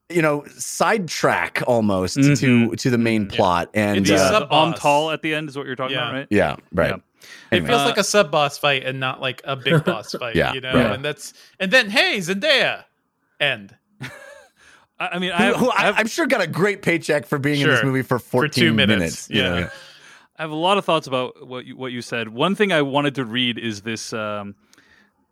you 0.08 0.22
know 0.22 0.44
sidetrack 0.58 1.62
almost 1.66 2.14
to 2.16 2.20
Mhm. 2.22 2.76
to 2.78 2.90
the 2.90 2.98
main 2.98 3.26
plot. 3.26 3.70
And 3.74 3.98
It's 3.98 4.08
The, 4.10 4.16
a 4.16 4.18
uh, 4.18 4.30
sub- 4.30 4.42
the 4.42 4.46
bomb 4.46 4.74
tall 4.74 5.10
at 5.10 5.22
the 5.22 5.34
end 5.34 5.48
is 5.48 5.56
what 5.56 5.66
you're 5.66 5.76
talking 5.76 5.96
Yeah. 5.96 6.02
about, 6.08 6.14
right? 6.14 6.26
yeah, 6.30 6.56
right. 6.72 6.90
Yeah. 6.90 6.96
It 7.58 7.66
feels 7.66 7.82
Uh, 7.82 7.84
like 7.86 7.98
a 7.98 8.04
sub 8.04 8.30
boss 8.30 8.58
fight 8.58 8.84
and 8.84 8.98
not 9.00 9.20
like 9.20 9.40
a 9.44 9.56
big 9.56 9.84
boss 9.84 10.12
fight. 10.20 10.34
Yeah, 10.36 10.52
you 10.54 10.60
know, 10.60 10.74
right. 10.74 10.92
and 10.92 11.04
that's 11.04 11.32
and 11.60 11.70
then 11.70 11.88
hey 11.90 12.18
Zendaya, 12.18 12.84
end 13.40 13.74
I, 15.00 15.08
I 15.14 15.18
mean, 15.18 15.32
I, 15.32 15.46
who, 15.48 15.54
who, 15.54 15.70
I, 15.70 15.88
I've, 15.88 15.98
I'm 15.98 16.06
sure 16.06 16.26
got 16.26 16.40
a 16.42 16.46
great 16.46 16.82
paycheck 16.82 17.26
for 17.26 17.38
being 17.38 17.60
in 17.60 17.68
this 17.68 17.82
movie 17.82 18.02
for 18.02 18.18
14 18.18 18.50
for 18.50 18.54
two 18.54 18.72
minutes. 18.72 18.98
minutes. 18.98 19.30
you 19.30 19.42
know, 19.42 19.58
yeah. 19.58 19.70
I 20.38 20.42
have 20.42 20.50
a 20.50 20.54
lot 20.56 20.78
of 20.78 20.84
thoughts 20.84 21.06
about 21.06 21.46
what 21.46 21.64
you, 21.66 21.76
what 21.76 21.92
you 21.92 22.02
said. 22.02 22.28
One 22.28 22.54
thing 22.54 22.72
I 22.72 22.82
wanted 22.82 23.14
to 23.16 23.24
read 23.24 23.58
is 23.58 23.82
this 23.82 24.12
um, 24.12 24.54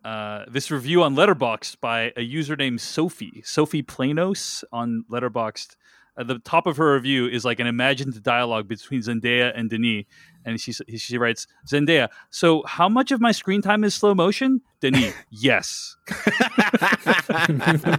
uh, 0.04 0.44
this 0.48 0.70
review 0.70 1.02
on 1.02 1.14
Letterboxd 1.14 1.80
by 1.80 2.12
a 2.16 2.22
user 2.22 2.56
named 2.56 2.80
Sophie 2.80 3.42
Sophie 3.44 3.82
Planos 3.82 4.64
on 4.72 5.04
Letterboxd. 5.10 5.76
At 6.18 6.26
the 6.26 6.38
top 6.40 6.66
of 6.66 6.76
her 6.76 6.94
review 6.94 7.28
is 7.28 7.44
like 7.44 7.60
an 7.60 7.66
imagined 7.66 8.22
dialogue 8.22 8.68
between 8.68 9.00
Zendaya 9.00 9.52
and 9.56 9.70
Denis, 9.70 10.04
and 10.44 10.60
she 10.60 10.72
she 10.72 11.16
writes 11.16 11.46
Zendaya. 11.66 12.08
So 12.30 12.62
how 12.66 12.88
much 12.88 13.10
of 13.12 13.20
my 13.20 13.32
screen 13.32 13.62
time 13.62 13.84
is 13.84 13.94
slow 13.94 14.14
motion? 14.14 14.60
Denis, 14.80 15.14
yes. 15.30 15.96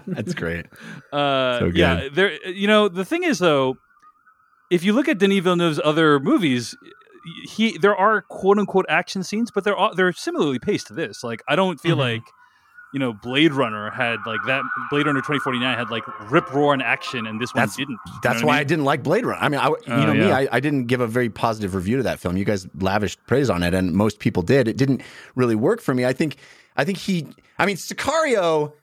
That's 0.07 0.33
great. 0.33 0.65
Uh, 1.11 1.59
So 1.59 1.65
good. 1.67 1.75
yeah, 1.77 2.09
there. 2.13 2.47
You 2.49 2.67
know, 2.67 2.89
the 2.89 3.05
thing 3.05 3.23
is 3.23 3.39
though, 3.39 3.77
if 4.69 4.83
you 4.83 4.93
look 4.93 5.07
at 5.07 5.17
Denis 5.17 5.43
Villeneuve's 5.43 5.79
other 5.83 6.19
movies, 6.19 6.75
he 7.47 7.77
there 7.77 7.95
are 7.95 8.21
quote 8.23 8.57
unquote 8.59 8.85
action 8.89 9.23
scenes, 9.23 9.51
but 9.51 9.63
they're 9.63 9.75
all, 9.75 9.93
they're 9.95 10.11
similarly 10.13 10.59
paced 10.59 10.87
to 10.87 10.93
this. 10.93 11.23
Like, 11.23 11.43
I 11.47 11.55
don't 11.55 11.79
feel 11.79 11.95
Mhm. 11.95 11.99
like 11.99 12.23
you 12.93 12.99
know 12.99 13.13
Blade 13.13 13.53
Runner 13.53 13.89
had 13.89 14.19
like 14.25 14.39
that. 14.47 14.63
Blade 14.89 15.05
Runner 15.05 15.21
twenty 15.21 15.39
forty 15.39 15.59
nine 15.59 15.77
had 15.77 15.89
like 15.89 16.03
rip 16.29 16.53
roaring 16.53 16.81
action, 16.81 17.25
and 17.27 17.39
this 17.39 17.53
one 17.53 17.61
That's- 17.61 17.77
didn't. 17.77 17.99
You 18.05 18.13
That's 18.21 18.41
know 18.41 18.47
why 18.47 18.57
I, 18.57 18.59
I 18.59 18.63
didn't 18.63 18.85
like 18.85 19.01
Blade 19.03 19.25
Runner. 19.25 19.39
I 19.41 19.49
mean, 19.49 19.59
I, 19.61 19.67
you 19.67 19.75
Oh, 19.87 20.05
know 20.07 20.13
me. 20.13 20.31
I, 20.31 20.47
I 20.51 20.59
didn't 20.59 20.85
give 20.87 20.99
a 21.01 21.07
very 21.07 21.29
positive 21.29 21.73
review 21.75 21.97
to 21.97 22.03
that 22.03 22.19
film. 22.19 22.35
You 22.37 22.43
guys 22.45 22.67
lavished 22.79 23.25
praise 23.27 23.49
on 23.49 23.63
it, 23.63 23.73
and 23.73 23.93
most 23.93 24.19
people 24.19 24.43
did. 24.43 24.67
It 24.67 24.77
didn't 24.77 25.01
really 25.35 25.55
work 25.55 25.79
for 25.81 25.93
me. 25.93 26.05
I 26.05 26.11
think, 26.13 26.35
I 26.75 26.83
think 26.83 26.97
he, 26.97 27.27
I 27.59 27.65
mean, 27.65 27.77
Sicario 27.77 28.73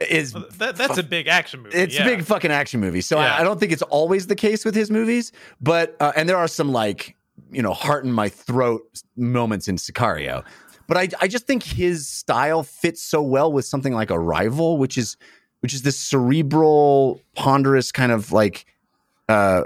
is 0.00 0.32
that, 0.32 0.76
that's 0.76 0.98
a 0.98 1.02
big 1.02 1.26
action 1.26 1.62
movie. 1.62 1.76
it's 1.76 1.94
yeah. 1.94 2.02
a 2.02 2.16
big 2.16 2.24
fucking 2.24 2.50
action 2.50 2.80
movie. 2.80 3.00
So 3.00 3.18
Yeah. 3.18 3.34
I, 3.34 3.40
I 3.40 3.44
don't 3.44 3.58
think 3.58 3.72
it's 3.72 3.82
always 3.82 4.26
the 4.28 4.36
case 4.36 4.64
with 4.64 4.74
his 4.74 4.90
movies, 4.90 5.32
but 5.60 5.96
uh, 6.00 6.12
and 6.16 6.28
there 6.28 6.36
are 6.36 6.48
some 6.48 6.70
like 6.72 7.16
you 7.50 7.62
know 7.62 7.72
heart 7.72 8.04
in 8.04 8.12
my 8.12 8.28
throat 8.28 9.02
moments 9.16 9.68
in 9.68 9.76
Sicario. 9.76 10.44
But 10.86 10.96
I, 10.96 11.08
I 11.20 11.28
just 11.28 11.46
think 11.46 11.62
his 11.64 12.08
style 12.08 12.62
fits 12.62 13.02
so 13.02 13.20
well 13.22 13.52
with 13.52 13.64
something 13.66 13.92
like 13.92 14.10
Arrival, 14.10 14.78
which 14.78 14.96
is 14.96 15.16
which 15.60 15.74
is 15.74 15.82
this 15.82 15.98
cerebral, 15.98 17.20
ponderous 17.34 17.90
kind 17.92 18.12
of 18.12 18.30
like 18.32 18.66
uh 19.28 19.62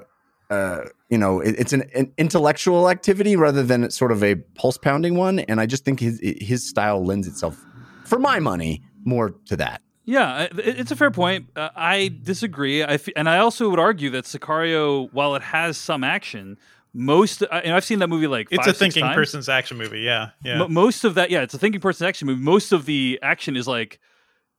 uh 0.51 0.81
you 1.11 1.19
know 1.19 1.41
it- 1.41 1.55
it's 1.59 1.73
an, 1.73 1.83
an 1.95 2.11
intellectual 2.19 2.89
activity 2.89 3.37
rather 3.37 3.63
than 3.63 3.89
sort 3.91 4.11
of 4.11 4.25
a 4.25 4.35
pulse 4.57 4.77
pounding 4.77 5.15
one 5.15 5.39
and 5.41 5.61
i 5.61 5.67
just 5.67 5.85
think 5.85 6.01
his 6.01 6.19
his 6.23 6.69
style 6.69 7.05
lends 7.05 7.29
itself 7.29 7.65
for 8.05 8.19
my 8.19 8.41
money 8.41 8.83
more 9.05 9.31
to 9.47 9.57
that 9.57 9.81
Yeah, 10.05 10.49
it's 10.57 10.91
a 10.91 10.97
fair 10.97 11.11
point. 11.13 11.47
Uh, 11.55 11.69
I 11.77 12.13
disagree. 12.23 12.83
I 12.83 12.95
f- 12.95 13.09
and 13.15 13.29
I 13.29 13.39
also 13.39 13.71
would 13.71 13.79
argue 13.79 14.11
that 14.11 14.25
Sicario, 14.25 15.09
while 15.13 15.35
it 15.37 15.43
has 15.43 15.77
some 15.77 16.03
action, 16.03 16.59
most 16.93 17.43
uh, 17.43 17.47
and 17.65 17.73
I've 17.75 17.85
seen 17.85 18.01
that 18.01 18.09
movie 18.09 18.27
like 18.27 18.49
It's 18.51 18.57
five, 18.59 18.67
a 18.67 18.71
six 18.71 18.79
thinking 18.79 19.03
times. 19.05 19.15
person's 19.15 19.49
action 19.49 19.77
movie. 19.79 20.01
Yeah, 20.01 20.31
yeah. 20.45 20.59
Mo- 20.59 20.69
most 20.69 21.05
of 21.05 21.15
that, 21.15 21.31
yeah, 21.31 21.43
it's 21.43 21.55
a 21.55 21.59
thinking 21.59 21.81
person's 21.81 22.07
action 22.09 22.27
movie. 22.27 22.43
Most 22.43 22.73
of 22.73 22.85
the 22.85 23.19
action 23.23 23.57
is 23.57 23.69
like, 23.69 24.01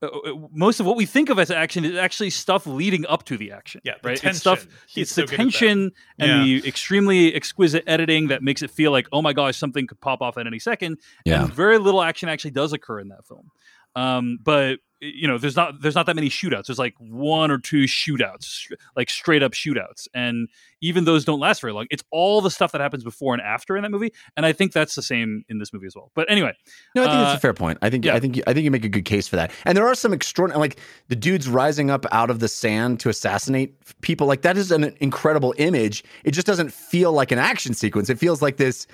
uh, 0.01 0.07
uh, 0.07 0.33
most 0.53 0.79
of 0.79 0.85
what 0.85 0.95
we 0.95 1.05
think 1.05 1.29
of 1.29 1.37
as 1.37 1.51
action 1.51 1.83
is 1.83 1.97
actually 1.97 2.29
stuff 2.29 2.65
leading 2.65 3.05
up 3.07 3.23
to 3.25 3.37
the 3.37 3.51
action. 3.51 3.81
Yeah, 3.83 3.95
the 4.01 4.07
right. 4.09 4.23
It's 4.23 4.39
stuff. 4.39 4.65
He's 4.87 5.03
It's 5.03 5.11
so 5.11 5.21
the 5.21 5.27
good 5.27 5.33
at 5.33 5.37
that. 5.37 5.43
tension 5.43 5.91
and 6.19 6.29
Yeah. 6.29 6.43
the 6.61 6.67
extremely 6.67 7.35
exquisite 7.35 7.83
editing 7.85 8.29
that 8.29 8.41
makes 8.41 8.61
it 8.63 8.71
feel 8.71 8.91
like, 8.91 9.07
oh 9.11 9.21
my 9.21 9.33
gosh, 9.33 9.57
something 9.57 9.87
could 9.87 9.99
pop 9.99 10.21
off 10.21 10.37
at 10.37 10.47
any 10.47 10.59
second. 10.59 10.99
Yeah. 11.25 11.43
And 11.43 11.53
very 11.53 11.77
little 11.79 12.01
action 12.01 12.29
actually 12.29 12.51
does 12.51 12.71
occur 12.71 13.01
in 13.01 13.09
that 13.09 13.25
film. 13.27 13.51
Um, 13.95 14.39
but 14.41 14.79
you 15.03 15.27
know, 15.27 15.37
there's 15.37 15.55
not 15.55 15.81
there's 15.81 15.95
not 15.95 16.05
that 16.05 16.15
many 16.15 16.29
shootouts. 16.29 16.67
There's 16.67 16.79
like 16.79 16.95
one 16.97 17.51
or 17.51 17.57
two 17.57 17.83
shootouts, 17.83 18.71
like 18.95 19.09
straight 19.09 19.43
up 19.43 19.51
shootouts, 19.51 20.07
and 20.13 20.47
even 20.81 21.05
those 21.05 21.25
don't 21.25 21.39
last 21.39 21.61
very 21.61 21.73
long. 21.73 21.87
It's 21.91 22.03
all 22.11 22.41
the 22.41 22.49
stuff 22.51 22.71
that 22.71 22.81
happens 22.81 23.03
before 23.03 23.33
and 23.33 23.41
after 23.41 23.75
in 23.75 23.83
that 23.83 23.89
movie, 23.89 24.11
and 24.37 24.45
I 24.45 24.53
think 24.53 24.71
that's 24.71 24.95
the 24.95 25.01
same 25.01 25.43
in 25.49 25.59
this 25.59 25.73
movie 25.73 25.87
as 25.87 25.95
well. 25.95 26.11
But 26.15 26.29
anyway, 26.31 26.53
No, 26.95 27.03
I 27.03 27.05
think 27.05 27.15
Uh, 27.17 27.23
that's 27.25 27.37
a 27.37 27.41
fair 27.41 27.53
point. 27.53 27.77
I 27.81 27.89
think 27.89 28.05
yeah. 28.05 28.15
I 28.15 28.19
think 28.19 28.37
you- 28.37 28.43
I 28.47 28.53
think 28.53 28.63
you 28.63 28.71
make 28.71 28.85
a 28.85 28.89
good 28.89 29.05
case 29.05 29.27
for 29.27 29.35
that. 29.35 29.51
And 29.65 29.77
there 29.77 29.85
are 29.87 29.95
some 29.95 30.13
extraordinary, 30.13 30.59
like 30.61 30.79
the 31.09 31.15
dudes 31.15 31.47
rising 31.47 31.89
up 31.89 32.05
out 32.11 32.29
of 32.29 32.39
the 32.39 32.47
sand 32.47 32.99
to 33.01 33.09
assassinate 33.09 33.73
people. 34.01 34.27
Like 34.27 34.41
that 34.43 34.57
is 34.57 34.71
an 34.71 34.95
incredible 34.99 35.53
image. 35.57 36.03
It 36.23 36.31
just 36.31 36.47
doesn't 36.47 36.71
feel 36.73 37.11
like 37.11 37.31
an 37.31 37.39
action 37.39 37.73
sequence. 37.73 38.09
It 38.09 38.19
feels 38.19 38.41
like 38.41 38.57
this 38.57 38.87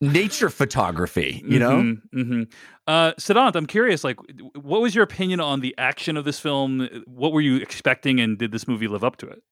nature 0.00 0.50
photography. 0.50 1.42
You 1.46 1.58
know, 1.58 1.70
Mhm, 1.82 2.00
mhm. 2.14 2.52
Uh, 2.86 3.12
Siddhant, 3.18 3.56
I'm 3.56 3.66
curious. 3.66 4.04
Like, 4.04 4.16
what 4.54 4.82
was 4.82 4.94
your 4.94 5.04
opinion 5.04 5.40
on 5.40 5.60
the 5.60 5.74
action 5.78 6.16
of 6.16 6.24
this 6.24 6.38
film? 6.38 6.88
What 7.06 7.32
were 7.32 7.40
you 7.40 7.56
expecting, 7.56 8.20
and 8.20 8.36
did 8.38 8.52
this 8.52 8.68
movie 8.68 8.88
live 8.88 9.04
up 9.04 9.16
to 9.18 9.26
it? 9.28 9.42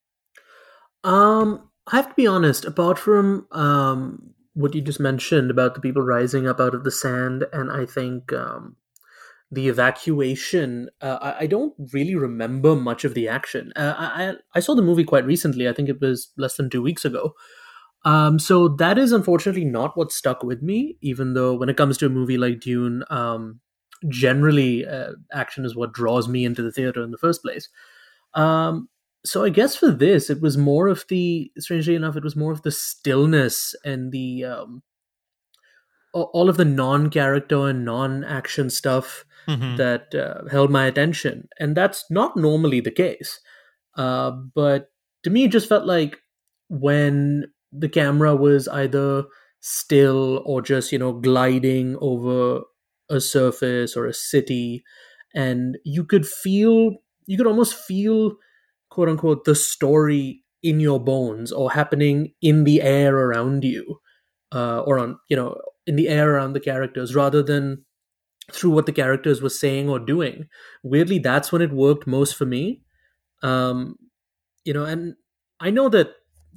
Um, 1.05 1.69
I 1.91 1.97
have 1.97 2.09
to 2.11 2.15
be 2.15 2.27
honest. 2.27 2.65
Apart 2.65 2.99
from 2.99 3.47
um, 3.53 4.35
what 4.55 4.75
you 4.75 4.81
just 4.83 5.01
mentioned 5.01 5.51
about 5.51 5.75
the 5.75 5.81
people 5.81 6.03
rising 6.03 6.47
up 6.47 6.61
out 6.61 6.75
of 6.75 6.85
the 6.85 6.91
sand, 6.91 7.45
and 7.53 7.71
I 7.73 7.87
think 7.87 8.33
um, 8.33 8.77
the 9.51 9.69
evacuation, 9.69 10.89
uh, 11.01 11.19
I, 11.21 11.45
I 11.45 11.47
don't 11.47 11.75
really 11.93 12.15
remember 12.15 12.77
much 12.77 13.05
of 13.05 13.15
the 13.15 13.29
action. 13.29 13.73
Uh, 13.77 13.95
I 13.97 14.25
I- 14.29 14.37
I 14.55 14.61
saw 14.61 14.75
the 14.75 14.83
movie 14.83 15.05
quite 15.05 15.25
recently. 15.27 15.69
I 15.69 15.73
think 15.73 15.89
it 15.89 16.01
was 16.01 16.31
less 16.37 16.57
than 16.57 16.71
two 16.71 16.83
weeks 16.83 17.05
ago. 17.05 17.35
Um, 18.05 18.39
so 18.39 18.69
that 18.69 18.99
is 18.99 19.13
unfortunately 19.13 19.65
not 19.65 19.97
what 19.97 20.13
stuck 20.13 20.43
with 20.43 20.63
me. 20.63 20.97
Even 21.01 21.35
though 21.35 21.55
when 21.55 21.69
it 21.69 21.77
comes 21.77 21.97
to 21.99 22.07
a 22.07 22.11
movie 22.11 22.39
like 22.39 22.61
Dune, 22.61 23.05
um, 23.11 23.61
generally 24.09 24.85
uh, 24.87 25.13
action 25.33 25.65
is 25.65 25.77
what 25.77 25.93
draws 25.93 26.29
me 26.29 26.45
into 26.45 26.63
the 26.63 26.73
theater 26.73 27.03
in 27.03 27.13
the 27.13 27.19
first 27.19 27.43
place. 27.43 27.69
Um, 28.35 28.89
so 29.25 29.45
I 29.45 29.51
guess 29.51 29.77
for 29.77 29.91
this, 29.93 30.31
it 30.31 30.41
was 30.41 30.59
more 30.59 30.89
of 30.89 31.05
the 31.09 31.53
strangely 31.59 31.95
enough, 31.95 32.17
it 32.17 32.25
was 32.25 32.35
more 32.35 32.51
of 32.53 32.63
the 32.63 32.73
stillness 32.73 33.75
and 33.85 34.11
the 34.11 34.45
um, 34.45 34.83
all 36.13 36.49
of 36.49 36.57
the 36.59 36.65
non-character 36.65 37.69
and 37.69 37.85
non-action 37.85 38.69
stuff 38.69 39.25
Mhm. 39.49 39.77
that 39.79 40.15
uh, 40.15 40.47
held 40.51 40.71
my 40.71 40.87
attention, 40.87 41.49
and 41.59 41.77
that's 41.77 42.05
not 42.11 42.37
normally 42.37 42.81
the 42.81 42.91
case. 42.91 43.41
Uh, 43.97 44.31
but 44.31 44.91
to 45.23 45.31
me, 45.31 45.45
it 45.45 45.51
just 45.53 45.69
felt 45.69 45.87
like 45.87 46.21
when 46.69 47.47
the 47.73 47.89
camera 47.89 48.37
was 48.37 48.69
either 48.69 49.25
still 49.61 50.43
or 50.45 50.63
just 50.63 50.93
you 50.93 50.99
know 50.99 51.13
gliding 51.13 51.97
over 52.01 52.63
a 53.11 53.21
surface 53.21 53.97
or 53.97 54.07
a 54.07 54.15
city, 54.15 54.83
and 55.35 55.79
you 55.85 56.05
could 56.05 56.27
feel, 56.27 56.97
you 57.27 57.37
could 57.37 57.47
almost 57.47 57.75
feel, 57.75 58.37
quote 58.91 59.09
unquote, 59.09 59.45
the 59.45 59.55
story 59.55 60.43
in 60.63 60.81
your 60.81 61.01
bones 61.01 61.53
or 61.53 61.73
happening 61.73 62.33
in 62.41 62.65
the 62.65 62.81
air 62.83 63.17
around 63.17 63.65
you, 63.65 64.01
uh, 64.55 64.81
or 64.83 64.99
on 64.99 65.19
you 65.29 65.37
know 65.37 65.57
in 65.87 65.97
the 65.97 66.09
air 66.09 66.35
around 66.35 66.53
the 66.55 66.61
characters, 66.61 67.15
rather 67.15 67.43
than 67.43 67.85
through 68.53 68.71
what 68.71 68.87
the 68.87 68.93
characters 68.93 69.41
were 69.41 69.49
saying 69.49 69.89
or 69.89 69.99
doing. 69.99 70.49
Weirdly, 70.83 71.19
that's 71.19 71.53
when 71.53 71.63
it 71.63 71.73
worked 71.73 72.07
most 72.07 72.37
for 72.37 72.45
me. 72.47 72.83
Um, 73.43 73.97
you 74.65 74.73
know, 74.75 74.85
and 74.85 75.15
I 75.61 75.71
know 75.71 75.89
that 75.91 76.11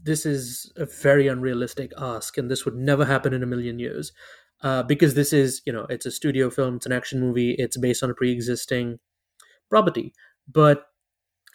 this 0.05 0.25
is 0.25 0.71
a 0.77 0.85
very 0.85 1.27
unrealistic 1.27 1.91
ask, 1.97 2.37
and 2.37 2.49
this 2.49 2.63
would 2.63 2.75
never 2.75 3.05
happen 3.05 3.33
in 3.33 3.43
a 3.43 3.47
million 3.47 3.79
years. 3.79 4.13
Uh, 4.61 4.83
because 4.83 5.15
this 5.15 5.33
is, 5.33 5.61
you 5.65 5.73
know, 5.73 5.85
it's 5.89 6.05
a 6.05 6.11
studio 6.11 6.49
film, 6.49 6.77
it's 6.77 6.85
an 6.85 6.91
action 6.91 7.19
movie, 7.19 7.55
it's 7.57 7.77
based 7.77 8.01
on 8.03 8.09
a 8.09 8.13
pre-existing 8.13 8.99
property. 9.69 10.13
But 10.47 10.85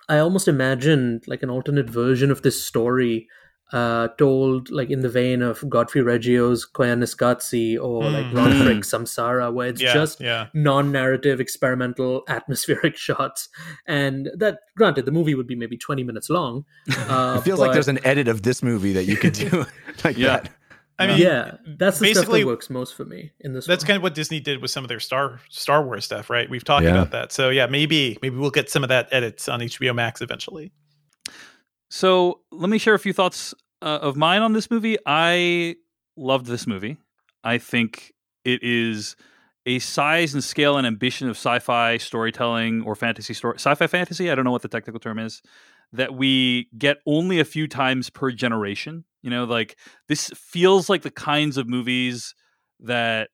I 0.09 0.19
almost 0.19 0.49
imagined 0.49 1.25
like 1.27 1.43
an 1.43 1.51
alternate 1.51 1.89
version 1.89 2.31
of 2.31 2.43
this 2.43 2.63
story 2.63 3.29
uh, 3.73 4.09
told 4.19 4.71
like 4.71 4.91
in 4.91 5.01
the 5.01 5.09
vein 5.09 5.43
of 5.43 5.63
Godfrey 5.69 6.03
Reggio's 6.03 6.67
Koyaanisqatsi 6.73 7.81
or 7.81 8.05
like 8.05 8.27
Mm. 8.27 8.35
Ron 8.37 8.51
Mm. 8.53 8.63
Fricke's 8.63 8.91
Samsara, 8.93 9.53
where 9.53 9.69
it's 9.69 9.81
yeah, 9.81 9.93
just 9.95 10.21
yeah. 10.21 10.47
non-narrative 10.55 11.41
experimental 11.41 12.23
atmospheric 12.29 12.97
shots 12.97 13.49
and 13.87 14.29
that 14.37 14.59
granted 14.77 15.05
the 15.07 15.13
movie 15.13 15.35
would 15.35 15.47
be 15.47 15.55
maybe 15.55 15.77
20 15.77 16.03
minutes 16.03 16.29
long 16.31 16.65
uh, 17.09 17.37
it 17.39 17.45
feels 17.45 17.61
like 17.61 17.73
there's 17.73 17.89
an 17.89 18.05
edit 18.05 18.29
of 18.29 18.43
this 18.43 18.63
movie 18.63 18.93
that 18.93 19.05
you 19.05 19.17
could 19.17 19.33
do 19.35 19.65
like 20.05 20.17
Yeah. 20.19 20.29
that. 20.39 20.51
I 20.99 21.07
mean, 21.07 21.19
yeah 21.19 21.57
that's 21.79 21.99
the 21.99 22.07
stuff 22.09 22.23
basically- 22.25 22.41
that 22.41 22.47
works 22.47 22.69
most 22.69 22.95
for 22.95 23.05
me 23.07 23.33
in 23.41 23.53
this 23.55 23.67
that's 23.67 23.85
one. 23.85 23.87
kind 23.87 23.97
of 23.97 24.03
what 24.03 24.15
Disney 24.15 24.39
did 24.41 24.61
with 24.61 24.71
some 24.71 24.85
of 24.85 24.89
their 24.89 25.01
Star 25.01 25.41
Star 25.49 25.83
Wars 25.85 26.05
stuff, 26.05 26.29
right? 26.29 26.51
We've 26.51 26.65
talked 26.65 26.85
Yeah. 26.85 26.91
about 26.91 27.13
that. 27.13 27.33
So 27.33 27.49
yeah, 27.51 27.67
maybe 27.67 28.19
maybe 28.21 28.37
we'll 28.37 28.51
get 28.51 28.69
some 28.69 28.83
of 28.83 28.89
that 28.91 29.09
edits 29.11 29.49
on 29.49 29.61
HBO 29.61 29.95
Max 29.95 30.21
eventually. 30.21 30.73
So 31.91 32.41
let 32.53 32.71
me 32.71 32.79
share 32.79 32.95
a 32.95 32.99
few 32.99 33.13
thoughts 33.13 33.53
uh, 33.83 33.99
of 34.01 34.17
mine 34.17 34.43
on 34.43 34.53
this 34.53 34.71
movie. 34.71 34.97
I 35.05 35.77
loved 36.17 36.47
this 36.47 36.67
movie. 36.67 36.99
I 37.43 37.59
think 37.59 38.13
it 38.45 38.63
is 38.63 39.17
a 39.67 39.81
size 39.81 40.33
and 40.33 40.43
scale 40.43 40.79
and 40.79 40.87
ambition 40.87 41.29
of 41.29 41.37
sci-fi 41.37 41.97
storytelling 41.97 42.83
or 42.83 42.95
fantasy 42.95 43.35
story, 43.35 43.57
sci-fi 43.57 43.87
fantasy. 43.89 44.31
I 44.31 44.35
don't 44.35 44.45
know 44.45 44.53
what 44.53 44.63
the 44.63 44.69
technical 44.69 45.01
term 45.01 45.19
is. 45.19 45.43
That 45.93 46.15
we 46.15 46.69
get 46.79 46.99
only 47.07 47.41
a 47.41 47.45
few 47.45 47.67
times 47.67 48.09
per 48.09 48.31
generation. 48.31 49.05
You 49.23 49.31
know, 49.31 49.45
like 49.45 49.77
this 50.09 50.31
feels 50.37 50.89
like 50.89 51.03
the 51.03 51.11
kinds 51.11 51.57
of 51.57 51.69
movies 51.69 52.35
that 52.79 53.31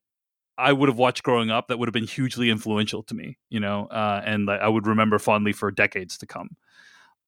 I 0.57 0.73
would 0.73 0.89
have 0.89 0.99
watched 0.99 1.23
growing 1.23 1.51
up 1.51 1.69
that 1.69 1.79
would 1.79 1.89
have 1.89 1.93
been 1.95 2.07
hugely 2.07 2.49
influential 2.49 3.03
to 3.05 3.15
me. 3.15 3.37
You 3.51 3.61
know, 3.61 3.87
uh, 3.87 4.23
and 4.25 4.51
I 4.51 4.69
would 4.69 4.87
remember 4.87 5.19
fondly 5.19 5.53
for 5.53 5.71
decades 5.71 6.17
to 6.19 6.27
come. 6.27 6.57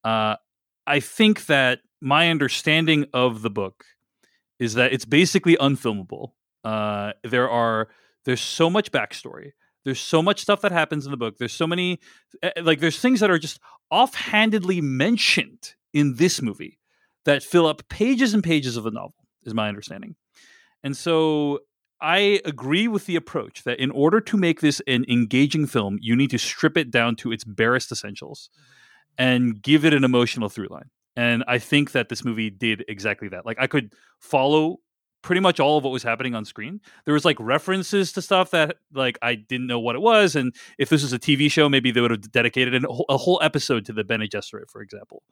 Uh, 0.02 0.36
I 0.88 1.00
think 1.00 1.46
that 1.46 1.80
my 2.00 2.30
understanding 2.30 3.06
of 3.12 3.42
the 3.42 3.50
book 3.50 3.84
is 4.58 4.74
that 4.74 4.92
it's 4.92 5.04
basically 5.04 5.56
unfilmable. 5.58 6.32
Uh, 6.64 7.12
there 7.22 7.48
are 7.48 7.88
there's 8.24 8.40
so 8.40 8.70
much 8.70 8.90
backstory. 8.90 9.52
There's 9.84 10.00
so 10.00 10.22
much 10.22 10.40
stuff 10.40 10.62
that 10.62 10.72
happens 10.72 11.04
in 11.04 11.10
the 11.10 11.16
book. 11.16 11.36
There's 11.38 11.52
so 11.52 11.66
many 11.66 12.00
eh, 12.42 12.50
like 12.62 12.80
there's 12.80 12.98
things 12.98 13.20
that 13.20 13.30
are 13.30 13.38
just 13.38 13.60
offhandedly 13.90 14.80
mentioned 14.80 15.74
in 15.92 16.16
this 16.16 16.40
movie 16.40 16.78
that 17.26 17.42
fill 17.42 17.66
up 17.66 17.86
pages 17.88 18.32
and 18.32 18.42
pages 18.42 18.76
of 18.76 18.84
the 18.84 18.90
novel. 18.90 19.14
Is 19.44 19.54
my 19.54 19.68
understanding, 19.68 20.16
and 20.82 20.96
so 20.96 21.60
I 22.00 22.40
agree 22.44 22.88
with 22.88 23.06
the 23.06 23.16
approach 23.16 23.64
that 23.64 23.78
in 23.78 23.90
order 23.90 24.20
to 24.22 24.36
make 24.36 24.60
this 24.60 24.80
an 24.86 25.04
engaging 25.08 25.66
film, 25.66 25.98
you 26.00 26.16
need 26.16 26.30
to 26.30 26.38
strip 26.38 26.76
it 26.76 26.90
down 26.90 27.16
to 27.16 27.32
its 27.32 27.44
barest 27.44 27.92
essentials 27.92 28.50
and 29.18 29.60
give 29.62 29.84
it 29.84 29.92
an 29.92 30.04
emotional 30.04 30.48
through 30.48 30.68
line. 30.70 30.90
And 31.16 31.42
I 31.48 31.58
think 31.58 31.92
that 31.92 32.08
this 32.08 32.24
movie 32.24 32.48
did 32.50 32.84
exactly 32.88 33.28
that. 33.28 33.44
Like 33.44 33.56
I 33.60 33.66
could 33.66 33.92
follow 34.20 34.78
pretty 35.22 35.40
much 35.40 35.58
all 35.58 35.76
of 35.78 35.82
what 35.84 35.90
was 35.92 36.04
happening 36.04 36.34
on 36.36 36.44
screen. 36.44 36.80
There 37.04 37.12
was 37.14 37.24
like 37.24 37.36
references 37.40 38.12
to 38.12 38.22
stuff 38.22 38.52
that 38.52 38.76
like 38.94 39.18
I 39.20 39.34
didn't 39.34 39.66
know 39.66 39.80
what 39.80 39.96
it 39.96 40.00
was, 40.00 40.36
and 40.36 40.54
if 40.78 40.88
this 40.88 41.02
was 41.02 41.12
a 41.12 41.18
TV 41.18 41.50
show, 41.50 41.68
maybe 41.68 41.90
they 41.90 42.00
would 42.00 42.12
have 42.12 42.30
dedicated 42.30 42.74
an, 42.74 42.86
a 43.08 43.16
whole 43.16 43.40
episode 43.42 43.84
to 43.86 43.92
the 43.92 44.04
Bene 44.04 44.28
Gesserit, 44.28 44.70
for 44.70 44.80
example. 44.80 45.22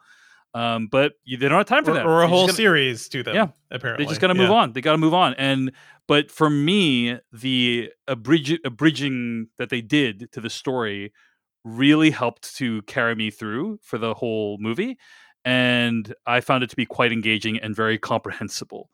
Um, 0.55 0.89
but 0.91 1.13
you, 1.25 1.37
they 1.37 1.49
don't 1.49 1.59
have 1.59 1.67
time 1.67 1.85
for 1.85 1.91
Or, 1.91 1.95
that. 1.95 2.07
or 2.07 2.17
a 2.17 2.19
They're 2.21 2.29
whole 2.29 2.47
gonna- 2.47 2.53
series 2.55 3.09
to 3.11 3.23
them. 3.23 3.35
Yeah. 3.35 3.47
apparently 3.71 4.05
they 4.05 4.09
just 4.09 4.21
got 4.21 4.29
to 4.29 4.35
move 4.35 4.49
Yeah. 4.49 4.55
on. 4.57 4.73
They 4.73 4.81
got 4.81 4.93
to 4.93 4.99
move 4.99 5.13
on. 5.13 5.35
And 5.35 5.73
but 6.09 6.31
for 6.31 6.49
me, 6.49 7.19
the 7.33 7.91
abridg- 8.09 8.61
abridging 8.65 9.49
that 9.59 9.69
they 9.71 9.83
did 9.83 10.33
to 10.33 10.41
the 10.41 10.49
story 10.49 11.13
really 11.67 12.11
helped 12.11 12.55
to 12.57 12.81
carry 12.83 13.15
me 13.17 13.31
through 13.31 13.79
for 13.83 13.99
the 13.99 14.15
whole 14.15 14.57
movie, 14.61 14.97
and 15.45 16.15
I 16.27 16.41
found 16.41 16.63
it 16.65 16.71
to 16.71 16.77
be 16.77 16.87
quite 16.87 17.13
engaging 17.13 17.59
and 17.59 17.75
very 17.75 17.99
comprehensible. 17.99 18.89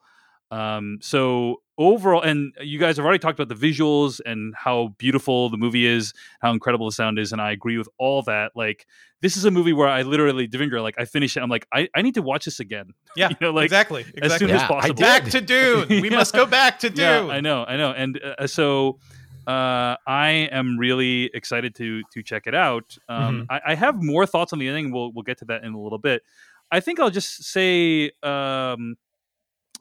Um, 0.51 0.99
so 1.01 1.63
overall, 1.79 2.21
and 2.21 2.53
you 2.61 2.79
guys 2.79 2.97
have 2.99 3.07
already 3.07 3.19
talked 3.19 3.39
about 3.41 3.49
the 3.59 3.69
visuals 3.69 4.21
and 4.27 4.55
how 4.55 4.95
beautiful 4.99 5.49
the 5.49 5.57
movie 5.57 5.87
is, 5.87 6.13
how 6.43 6.53
incredible 6.53 6.85
the 6.87 6.93
sound 6.93 7.19
is, 7.19 7.33
and 7.33 7.41
I 7.41 7.53
agree 7.53 7.79
with 7.79 7.89
all 7.99 8.21
that. 8.25 8.53
Like 8.55 8.87
this 9.23 9.37
is 9.39 9.47
a 9.47 9.51
movie 9.51 9.73
where 9.73 9.89
I 9.89 10.03
literally, 10.03 10.47
Devindra, 10.47 10.83
like 10.83 10.97
I 10.99 11.07
finished 11.07 11.39
it, 11.39 11.41
I'm 11.43 11.49
like, 11.49 11.67
I, 11.73 11.89
I 11.95 12.03
need 12.03 12.15
to 12.15 12.23
watch 12.23 12.45
this 12.45 12.61
again. 12.61 12.93
Yeah, 13.17 13.29
You 13.29 13.37
know, 13.43 13.51
like, 13.51 13.65
exactly. 13.67 14.03
as 14.03 14.09
exactly. 14.15 14.39
soon 14.39 14.49
Yeah, 14.49 14.63
as 14.63 14.69
possible. 14.69 14.95
back 15.01 15.25
to 15.25 15.41
Dune. 15.43 15.89
We 15.89 16.09
Yeah. 16.11 16.17
must 16.17 16.35
go 16.35 16.47
back 16.47 16.79
to 16.81 16.89
Dune. 16.99 17.05
Yeah, 17.05 17.27
I 17.27 17.41
know, 17.43 17.65
I 17.65 17.77
know, 17.77 17.91
and 17.93 18.19
uh, 18.39 18.47
so 18.47 18.99
uh, 19.47 19.97
I 20.07 20.49
am 20.53 20.79
really 20.79 21.31
excited 21.35 21.75
to 21.77 22.03
to 22.13 22.23
check 22.23 22.47
it 22.47 22.55
out. 22.55 22.97
Um, 23.09 23.47
I, 23.51 23.61
I 23.69 23.75
have 23.75 24.03
more 24.03 24.27
thoughts 24.27 24.53
on 24.53 24.59
the 24.59 24.69
ending. 24.69 24.93
We'll 24.93 25.13
we'll 25.13 25.23
get 25.25 25.39
to 25.39 25.45
that 25.47 25.65
in 25.65 25.73
a 25.75 25.81
little 25.81 25.99
bit. 25.99 26.23
I 26.71 26.81
think 26.81 27.01
I'll 27.01 27.11
just 27.11 27.45
say 27.45 28.13
um, 28.23 28.97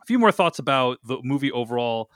a 0.01 0.05
few 0.05 0.19
more 0.19 0.31
thoughts 0.31 0.59
about 0.59 0.97
the 1.05 1.19
movie 1.23 1.51
overall. 1.51 2.09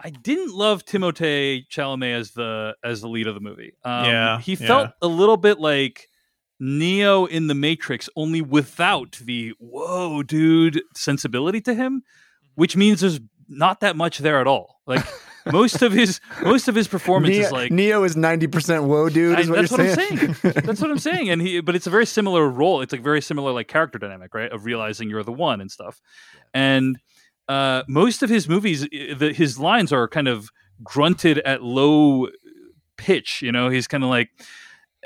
I 0.00 0.10
didn't 0.10 0.54
love 0.54 0.84
Timothée 0.84 1.66
Chalamet 1.68 2.14
as 2.14 2.30
the 2.32 2.76
as 2.84 3.00
the 3.00 3.08
lead 3.08 3.26
of 3.26 3.34
the 3.34 3.40
movie. 3.40 3.72
Um, 3.84 4.04
Yeah, 4.04 4.40
he 4.40 4.52
yeah. 4.54 4.66
felt 4.66 4.90
a 5.02 5.08
little 5.08 5.36
bit 5.36 5.58
like 5.58 6.08
Neo 6.60 7.24
in 7.26 7.46
the 7.48 7.54
Matrix, 7.54 8.08
only 8.16 8.40
without 8.40 9.18
the 9.24 9.52
"whoa, 9.58 10.22
dude" 10.22 10.82
sensibility 10.94 11.60
to 11.62 11.74
him, 11.74 12.02
which 12.54 12.76
means 12.76 13.00
there's 13.00 13.20
not 13.48 13.80
that 13.80 13.96
much 13.96 14.18
there 14.18 14.40
at 14.40 14.46
all. 14.46 14.80
Like 14.86 15.04
most 15.52 15.82
of 15.82 15.92
his 15.92 16.20
most 16.42 16.68
of 16.68 16.74
his 16.74 16.88
performance 16.88 17.34
Neo, 17.34 17.46
is 17.46 17.52
like 17.52 17.72
Neo 17.72 18.04
is 18.04 18.16
ninety 18.16 18.46
percent 18.46 18.84
whoa, 18.84 19.08
dude. 19.08 19.36
I- 19.36 19.40
Is 19.40 19.48
what 19.50 19.56
that's 19.56 19.70
you're 19.70 19.78
what 19.78 20.00
I'm 20.00 20.18
saying. 20.18 20.36
that's 20.64 20.80
what 20.80 20.90
I'm 20.90 20.98
saying. 20.98 21.30
And 21.30 21.40
he, 21.42 21.60
but 21.60 21.74
it's 21.74 21.86
a 21.86 21.90
very 21.90 22.06
similar 22.06 22.48
role. 22.48 22.80
It's 22.80 22.92
like 22.92 23.02
very 23.02 23.20
similar 23.20 23.52
like 23.52 23.68
character 23.68 23.98
dynamic, 23.98 24.34
right? 24.34 24.50
Of 24.52 24.64
realizing 24.64 25.08
you're 25.10 25.22
the 25.22 25.32
one 25.32 25.60
and 25.60 25.70
stuff. 25.70 26.00
And 26.54 26.98
uh, 27.48 27.82
most 27.88 28.22
of 28.22 28.30
his 28.30 28.48
movies, 28.48 28.82
the, 28.90 29.32
his 29.34 29.58
lines 29.58 29.92
are 29.92 30.06
kind 30.08 30.28
of 30.28 30.50
grunted 30.82 31.38
at 31.40 31.62
low 31.62 32.28
pitch. 32.96 33.42
You 33.42 33.52
know, 33.52 33.68
he's 33.68 33.86
kind 33.86 34.04
of 34.04 34.10
like, 34.10 34.30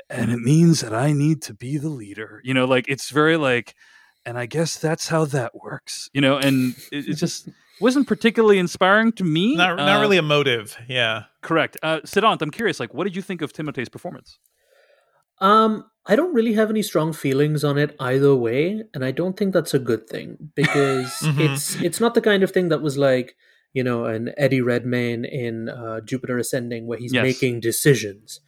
and 0.09 0.31
it 0.31 0.39
means 0.39 0.81
that 0.81 0.93
I 0.93 1.13
need 1.13 1.41
to 1.43 1.53
be 1.53 1.77
the 1.77 1.89
leader. 1.89 2.41
You 2.43 2.53
know, 2.53 2.65
like 2.65 2.85
it's 2.87 3.09
very 3.09 3.37
like, 3.37 3.75
and 4.25 4.37
I 4.37 4.45
guess 4.45 4.77
that's 4.77 5.07
how 5.07 5.25
that 5.25 5.55
works. 5.55 6.09
You 6.13 6.21
know, 6.21 6.37
and 6.37 6.75
it, 6.91 7.07
it 7.09 7.13
just 7.15 7.49
wasn't 7.79 8.07
particularly 8.07 8.59
inspiring 8.59 9.11
to 9.13 9.23
me. 9.23 9.55
Not, 9.55 9.77
not 9.77 9.97
Uh, 9.97 10.01
really 10.01 10.17
emotive. 10.17 10.77
Yeah. 10.87 11.23
correct. 11.41 11.77
Uh, 11.83 11.99
Siddhant, 12.05 12.41
I'm 12.41 12.51
curious. 12.51 12.79
Like, 12.79 12.93
what 12.93 13.03
did 13.05 13.15
you 13.15 13.21
think 13.21 13.41
of 13.41 13.51
Timothée's 13.53 13.89
performance? 13.89 14.39
Um, 15.39 15.85
I 16.05 16.15
don't 16.15 16.33
really 16.33 16.53
have 16.53 16.69
any 16.69 16.81
strong 16.83 17.11
feelings 17.13 17.63
on 17.63 17.77
it 17.77 17.95
either 17.99 18.35
way, 18.35 18.83
and 18.93 19.03
I 19.03 19.11
don't 19.11 19.35
think 19.37 19.53
that's 19.53 19.73
a 19.73 19.79
good 19.79 20.07
thing 20.07 20.51
because 20.55 21.07
Mhm. 21.21 21.39
it's 21.53 21.75
it's 21.81 21.99
not 21.99 22.13
the 22.13 22.21
kind 22.21 22.43
of 22.43 22.51
thing 22.51 22.69
that 22.69 22.81
was 22.81 22.97
like 22.97 23.35
you 23.73 23.83
know 23.83 24.05
an 24.05 24.31
Eddie 24.37 24.61
Redmayne 24.61 25.25
in 25.25 25.69
uh, 25.69 26.01
Jupiter 26.01 26.37
Ascending 26.37 26.85
where 26.87 26.97
he's 26.99 27.13
Yes. 27.13 27.23
making 27.23 27.59
decisions. 27.61 28.39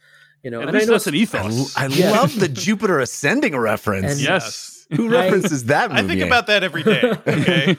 You 0.42 0.50
know, 0.52 0.60
At 0.62 0.68
and 0.68 0.76
I 0.76 0.80
know 0.80 0.92
that's 0.92 1.06
an 1.08 1.14
it's- 1.14 1.34
I, 1.34 1.48
ethos. 1.48 1.76
I 1.76 1.86
Yeah. 1.88 2.10
love 2.12 2.38
the 2.38 2.48
Jupiter 2.48 3.00
ascending 3.00 3.56
reference. 3.56 4.12
And- 4.12 4.20
yes. 4.20 4.75
Who 4.94 5.08
I- 5.08 5.22
references 5.24 5.64
that 5.64 5.90
movie? 5.90 6.02
I 6.02 6.06
think 6.06 6.20
about 6.22 6.46
that 6.46 6.62
every 6.62 6.82
day. 6.82 7.02
Okay. 7.26 7.76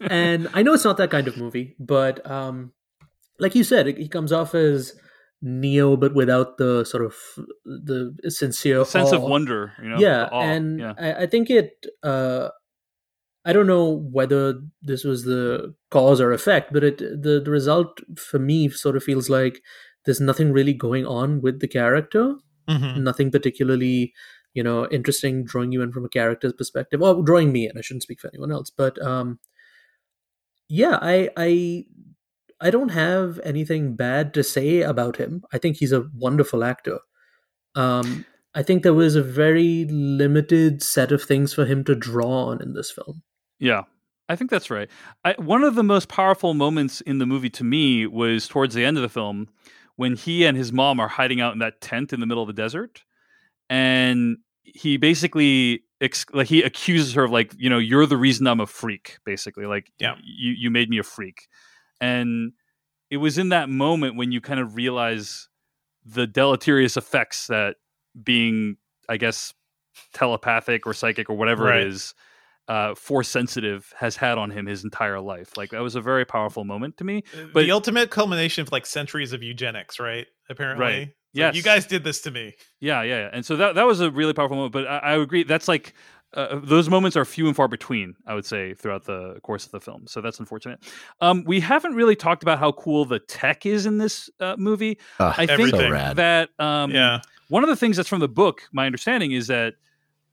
and 0.00 0.48
I 0.54 0.62
know 0.62 0.72
it's 0.74 0.84
not 0.84 0.96
that 0.96 1.10
kind 1.10 1.28
of 1.28 1.36
movie, 1.36 1.76
but 1.78 2.24
um, 2.30 2.72
like 3.38 3.54
you 3.54 3.64
said, 3.64 3.86
he 3.86 4.08
comes 4.08 4.32
off 4.32 4.54
as 4.54 4.94
Neo, 5.42 5.96
but 5.96 6.14
without 6.14 6.56
the 6.58 6.84
sort 6.84 7.04
of 7.04 7.14
the 7.64 8.14
sincere 8.28 8.84
sense 8.84 9.12
of 9.12 9.22
wonder, 9.22 9.72
you 9.82 9.88
know. 9.90 9.98
yeah, 9.98 10.28
and 10.32 10.78
yeah. 10.80 10.94
I, 10.98 11.14
I 11.24 11.26
think 11.26 11.50
it. 11.50 11.72
Uh, 12.02 12.48
I 13.44 13.52
don't 13.52 13.66
know 13.66 13.90
whether 14.12 14.60
this 14.82 15.02
was 15.02 15.24
the 15.24 15.74
cause 15.90 16.20
or 16.20 16.30
effect, 16.32 16.72
but 16.72 16.84
it 16.84 16.98
the 16.98 17.40
the 17.44 17.50
result 17.50 17.98
for 18.16 18.38
me 18.38 18.68
sort 18.68 18.96
of 18.96 19.02
feels 19.02 19.28
like 19.28 19.60
there's 20.04 20.20
nothing 20.20 20.52
really 20.52 20.74
going 20.74 21.04
on 21.06 21.40
with 21.40 21.58
the 21.60 21.66
character, 21.68 22.36
Mhm. 22.70 22.98
nothing 23.02 23.32
particularly 23.32 24.12
you 24.54 24.62
know 24.62 24.86
interesting 24.88 25.44
drawing 25.44 25.72
you 25.72 25.82
in 25.82 25.92
from 25.92 26.04
a 26.04 26.08
character's 26.08 26.52
perspective. 26.52 27.02
Or 27.02 27.22
drawing 27.22 27.52
me 27.52 27.68
in 27.68 27.78
i 27.78 27.80
shouldn't 27.80 28.02
speak 28.02 28.20
for 28.20 28.28
anyone 28.28 28.52
else 28.52 28.70
but 28.70 29.00
um 29.02 29.38
yeah 30.68 30.98
i 31.00 31.30
i 31.36 31.84
i 32.60 32.70
don't 32.70 32.90
have 32.90 33.40
anything 33.44 33.96
bad 33.96 34.34
to 34.34 34.42
say 34.42 34.82
about 34.82 35.16
him. 35.16 35.42
I 35.52 35.58
think 35.58 35.76
he's 35.76 35.92
a 35.92 36.08
wonderful 36.14 36.64
actor. 36.64 37.00
Um 37.74 38.24
i 38.54 38.62
think 38.62 38.82
there 38.82 38.94
was 38.94 39.16
a 39.16 39.22
very 39.22 39.86
limited 39.86 40.82
set 40.82 41.12
of 41.12 41.22
things 41.22 41.54
for 41.54 41.64
him 41.64 41.84
to 41.84 41.94
draw 41.94 42.46
on 42.48 42.62
in 42.62 42.74
this 42.74 42.90
film. 42.90 43.22
Yeah, 43.58 43.84
I 44.28 44.36
think 44.36 44.50
that's 44.50 44.70
right. 44.70 44.88
I, 45.24 45.34
one 45.38 45.62
of 45.62 45.74
the 45.74 45.82
most 45.82 46.08
powerful 46.08 46.54
moments 46.54 47.00
in 47.00 47.18
the 47.18 47.26
movie 47.26 47.50
to 47.50 47.64
me 47.64 48.06
was 48.06 48.48
towards 48.48 48.74
the 48.74 48.84
end 48.84 48.96
of 48.96 49.02
the 49.02 49.08
film 49.08 49.48
when 49.96 50.16
he 50.16 50.44
and 50.46 50.56
his 50.56 50.72
mom 50.72 50.98
are 51.00 51.08
hiding 51.08 51.40
out 51.40 51.52
in 51.52 51.58
that 51.58 51.80
tent 51.80 52.12
in 52.12 52.20
the 52.20 52.26
middle 52.26 52.42
of 52.42 52.46
the 52.46 52.52
desert, 52.52 53.04
and 53.72 54.36
he 54.62 54.96
basically 54.98 55.82
ex- 56.00 56.26
like 56.32 56.46
he 56.48 56.62
accuses 56.62 57.14
her 57.14 57.24
of 57.24 57.30
like 57.30 57.52
you 57.58 57.70
know 57.70 57.78
you're 57.78 58.06
the 58.06 58.16
reason 58.16 58.46
I'm 58.46 58.60
a 58.60 58.66
freak 58.66 59.18
basically 59.24 59.66
like 59.66 59.90
Yeah. 59.98 60.16
you 60.22 60.52
you 60.52 60.70
made 60.70 60.88
me 60.90 60.98
a 60.98 61.02
freak, 61.02 61.48
and 62.00 62.52
it 63.10 63.16
was 63.18 63.38
in 63.38 63.48
that 63.50 63.68
moment 63.68 64.16
when 64.16 64.30
you 64.32 64.40
kind 64.40 64.60
of 64.60 64.76
realize 64.76 65.48
the 66.04 66.26
deleterious 66.26 66.96
effects 66.96 67.46
that 67.48 67.76
being 68.22 68.76
I 69.08 69.16
guess 69.16 69.52
telepathic 70.14 70.86
or 70.86 70.94
psychic 70.94 71.28
or 71.30 71.36
whatever 71.36 71.64
Right. 71.64 71.80
it 71.82 71.88
is 71.88 72.14
uh 72.68 72.94
force 72.94 73.28
sensitive 73.28 73.92
has 73.98 74.16
had 74.16 74.38
on 74.38 74.50
him 74.50 74.66
his 74.66 74.84
entire 74.84 75.20
life 75.20 75.56
like 75.56 75.70
that 75.70 75.82
was 75.82 75.96
a 75.96 76.00
very 76.00 76.24
powerful 76.24 76.64
moment 76.64 76.96
to 76.98 77.04
me 77.04 77.24
Uh, 77.34 77.46
But- 77.52 77.62
the 77.64 77.70
ultimate 77.72 78.10
culmination 78.10 78.62
of 78.62 78.70
like 78.72 78.86
centuries 78.86 79.32
of 79.32 79.42
eugenics, 79.42 79.98
right? 79.98 80.26
Apparently, 80.48 80.84
Right. 80.86 81.14
It's 81.34 81.40
like, 81.40 81.54
you 81.54 81.62
guys 81.62 81.86
did 81.86 82.04
this 82.04 82.20
to 82.22 82.30
me. 82.30 82.54
Yeah, 82.80 83.02
yeah, 83.02 83.20
yeah. 83.20 83.30
And 83.32 83.44
so 83.44 83.56
that 83.56 83.74
that 83.74 83.86
was 83.86 84.00
a 84.00 84.10
really 84.10 84.32
powerful 84.32 84.56
moment. 84.56 84.72
But 84.72 84.86
I, 84.86 84.98
I 84.98 85.16
agree. 85.16 85.44
That's 85.44 85.68
like 85.68 85.94
uh, 86.34 86.60
those 86.62 86.88
moments 86.88 87.16
are 87.16 87.24
few 87.24 87.46
and 87.46 87.56
far 87.56 87.68
between. 87.68 88.14
I 88.26 88.34
would 88.34 88.46
say 88.46 88.74
throughout 88.74 89.04
the 89.04 89.38
course 89.42 89.64
of 89.64 89.72
the 89.72 89.80
film. 89.80 90.06
So 90.06 90.20
that's 90.20 90.38
unfortunate. 90.40 90.80
Um, 91.20 91.44
we 91.44 91.60
haven't 91.60 91.94
really 91.94 92.16
talked 92.16 92.42
about 92.42 92.58
how 92.58 92.72
cool 92.72 93.04
the 93.04 93.18
tech 93.18 93.66
is 93.66 93.86
in 93.86 93.98
this 93.98 94.30
uh, 94.40 94.56
movie. 94.58 94.98
Ugh, 95.18 95.34
I 95.36 95.46
think 95.46 95.70
so 95.70 95.90
that 96.14 96.50
um, 96.58 96.90
yeah, 96.90 97.20
one 97.48 97.62
of 97.62 97.68
the 97.68 97.76
things 97.76 97.96
that's 97.96 98.08
from 98.08 98.20
the 98.20 98.28
book, 98.28 98.62
my 98.72 98.86
understanding 98.86 99.32
is 99.32 99.46
that 99.46 99.74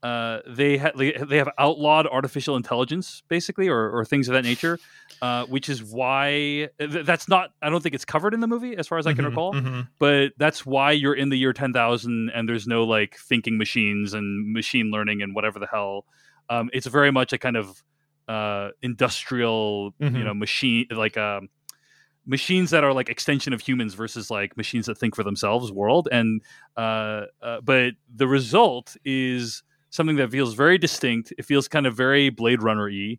uh, 0.03 0.39
they 0.47 0.77
ha- 0.77 0.91
they 0.95 1.37
have 1.37 1.49
outlawed 1.57 2.07
artificial 2.07 2.55
intelligence, 2.55 3.21
basically, 3.27 3.67
or, 3.67 3.89
or 3.91 4.05
things 4.05 4.27
of 4.27 4.33
that 4.33 4.43
nature, 4.43 4.77
uh, 5.21 5.45
which 5.45 5.69
is 5.69 5.83
why 5.83 6.69
th- 6.79 7.05
that's 7.05 7.27
not. 7.27 7.51
I 7.61 7.69
don't 7.69 7.81
think 7.81 7.95
it's 7.95 8.05
covered 8.05 8.33
in 8.33 8.39
the 8.39 8.47
movie, 8.47 8.75
as 8.77 8.87
far 8.87 8.97
as 8.97 9.05
I 9.07 9.13
can 9.13 9.25
Mhm, 9.25 9.29
recall 9.29 9.53
mhm. 9.53 9.87
but 9.99 10.31
that's 10.37 10.65
why 10.65 10.91
you're 10.91 11.13
in 11.13 11.27
the 11.29 11.37
year 11.37 11.51
10,000 11.51 12.29
and 12.33 12.47
there's 12.47 12.65
no 12.67 12.85
like 12.85 13.17
thinking 13.17 13.57
machines 13.57 14.13
and 14.13 14.53
machine 14.53 14.91
learning 14.91 15.21
and 15.21 15.35
whatever 15.35 15.59
the 15.59 15.67
hell. 15.67 16.05
Um, 16.49 16.69
it's 16.71 16.87
very 16.87 17.11
much 17.11 17.33
a 17.33 17.37
kind 17.37 17.57
of 17.57 17.83
uh, 18.29 18.69
industrial, 18.81 19.93
you 19.99 20.07
Mhm. 20.07 20.23
know, 20.23 20.33
machine 20.33 20.85
like 20.91 21.17
um, 21.17 21.49
machines 22.25 22.69
that 22.69 22.83
are 22.83 22.93
like 22.93 23.09
extension 23.09 23.53
of 23.53 23.61
humans 23.61 23.93
versus 23.93 24.29
like 24.29 24.55
machines 24.55 24.85
that 24.85 24.97
think 24.97 25.15
for 25.15 25.23
themselves 25.23 25.71
world. 25.71 26.07
And 26.11 26.41
uh, 26.77 27.25
uh, 27.41 27.61
but 27.61 27.93
the 28.13 28.27
result 28.27 28.95
is 29.03 29.63
something 29.89 30.15
that 30.17 30.31
feels 30.31 30.53
very 30.53 30.77
distinct. 30.77 31.33
It 31.37 31.45
feels 31.45 31.67
kind 31.67 31.85
of 31.87 31.95
very 31.95 32.29
Blade 32.29 32.61
Runner 32.63 32.89
y. 32.89 33.17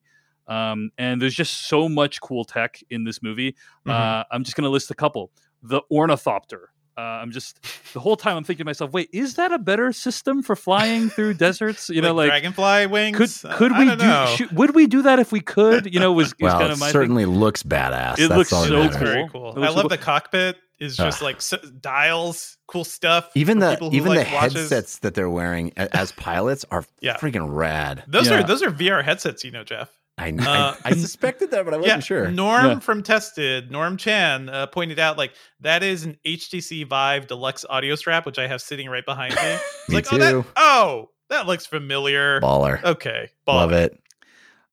Um, 0.49 0.91
and 0.99 1.23
there's 1.23 1.35
just 1.35 1.69
so 1.69 1.89
much 1.89 2.21
cool 2.21 2.45
tech 2.45 2.81
in 2.91 3.05
this 3.05 3.23
movie. 3.23 3.55
Mhm. 3.87 3.93
Uh, 3.93 4.25
I'm 4.33 4.43
just 4.45 4.57
going 4.57 4.65
to 4.65 4.71
list 4.71 4.91
a 4.91 4.95
couple. 4.95 5.31
The 5.63 5.81
ornithopter. 5.91 6.71
Uh, 6.99 7.03
I'm 7.03 7.31
just 7.31 7.61
the 7.95 8.01
whole 8.01 8.17
time 8.17 8.37
I'm 8.37 8.45
thinking 8.45 8.65
to 8.65 8.69
myself, 8.69 8.93
wait, 8.93 9.09
is 9.13 9.35
that 9.37 9.53
a 9.53 9.59
better 9.59 9.93
system 9.93 10.43
for 10.43 10.57
flying 10.57 11.09
through 11.09 11.35
deserts? 11.47 11.89
You 11.89 12.03
know, 12.03 12.13
like 12.13 12.29
dragonfly 12.29 12.87
wings. 12.89 13.17
could 13.17 13.51
Uh, 13.51 13.57
could 13.57 13.73
I 13.73 13.79
we 13.79 13.85
don't. 13.97 14.37
Should, 14.37 14.53
would 14.53 14.75
we 14.75 14.87
do 14.87 15.03
that 15.03 15.19
if 15.19 15.31
we 15.33 15.41
could? 15.41 15.95
You 15.95 16.01
know, 16.01 16.13
was, 16.13 16.35
was 16.41 16.51
well, 16.53 16.59
kind 16.59 16.65
it 16.67 16.73
of 16.73 16.81
my 16.81 16.87
thing. 16.87 16.93
certainly 16.93 17.25
looks 17.27 17.63
badass. 17.63 18.15
It 18.19 18.29
That's 18.29 18.37
looks 18.37 18.51
so 18.51 18.83
It's 18.83 18.97
very 18.97 19.29
cool. 19.31 19.53
cool. 19.53 19.53
It 19.53 19.61
looks 19.61 19.73
I 19.73 19.75
love 19.75 19.83
cool. 19.85 19.89
the 19.89 19.99
cockpit. 19.99 20.57
Is 20.81 20.97
just 20.97 21.19
Ugh. 21.19 21.23
like 21.25 21.37
s 21.37 21.55
dials, 21.81 22.57
cool 22.67 22.85
stuff. 22.85 23.31
Even 23.35 23.59
the 23.59 23.77
who 23.77 23.91
even 23.93 24.15
like 24.15 24.27
the 24.29 24.35
watches. 24.35 24.55
headsets 24.71 24.99
that 25.01 25.15
they're 25.15 25.29
wearing 25.31 25.73
as 25.77 26.11
pilots 26.17 26.65
are 26.71 26.85
Yeah. 27.01 27.17
freaking 27.19 27.55
rad. 27.55 28.03
Those 28.09 28.29
Yeah. 28.31 28.41
are 28.41 28.43
those 28.43 28.63
are 28.63 28.71
VR 28.71 29.03
headsets, 29.05 29.45
you 29.45 29.51
know, 29.51 29.63
Jeff. 29.65 29.91
I, 30.19 30.31
Uh, 30.31 30.75
I 30.85 30.91
I 30.91 30.93
suspected 30.93 31.51
that, 31.53 31.65
but 31.65 31.73
I 31.75 31.77
wasn't 31.79 31.97
yeah, 31.97 32.01
sure. 32.01 32.31
Norm 32.31 32.65
Yeah. 32.67 32.79
from 32.81 33.03
Tested, 33.03 33.71
Norm 33.71 33.97
Chan, 33.97 34.49
uh, 34.49 34.67
pointed 34.67 34.99
out 34.99 35.17
like 35.19 35.33
that 35.61 35.83
is 35.83 36.05
an 36.05 36.17
HTC 36.27 36.85
Vive 36.85 37.27
Deluxe 37.27 37.65
audio 37.69 37.95
strap, 37.95 38.27
which 38.27 38.39
I 38.39 38.47
have 38.47 38.61
sitting 38.63 38.89
right 38.89 39.05
behind 39.05 39.35
me. 39.35 39.57
Me 39.89 39.95
like, 39.97 40.13
oh, 40.13 40.19
that, 40.19 40.31
too. 40.33 40.45
oh, 40.57 41.11
that 41.31 41.47
looks 41.47 41.65
familiar. 41.67 42.41
Baller. 42.41 42.83
Okay, 42.85 43.29
Love 43.47 43.73
it. 43.73 43.99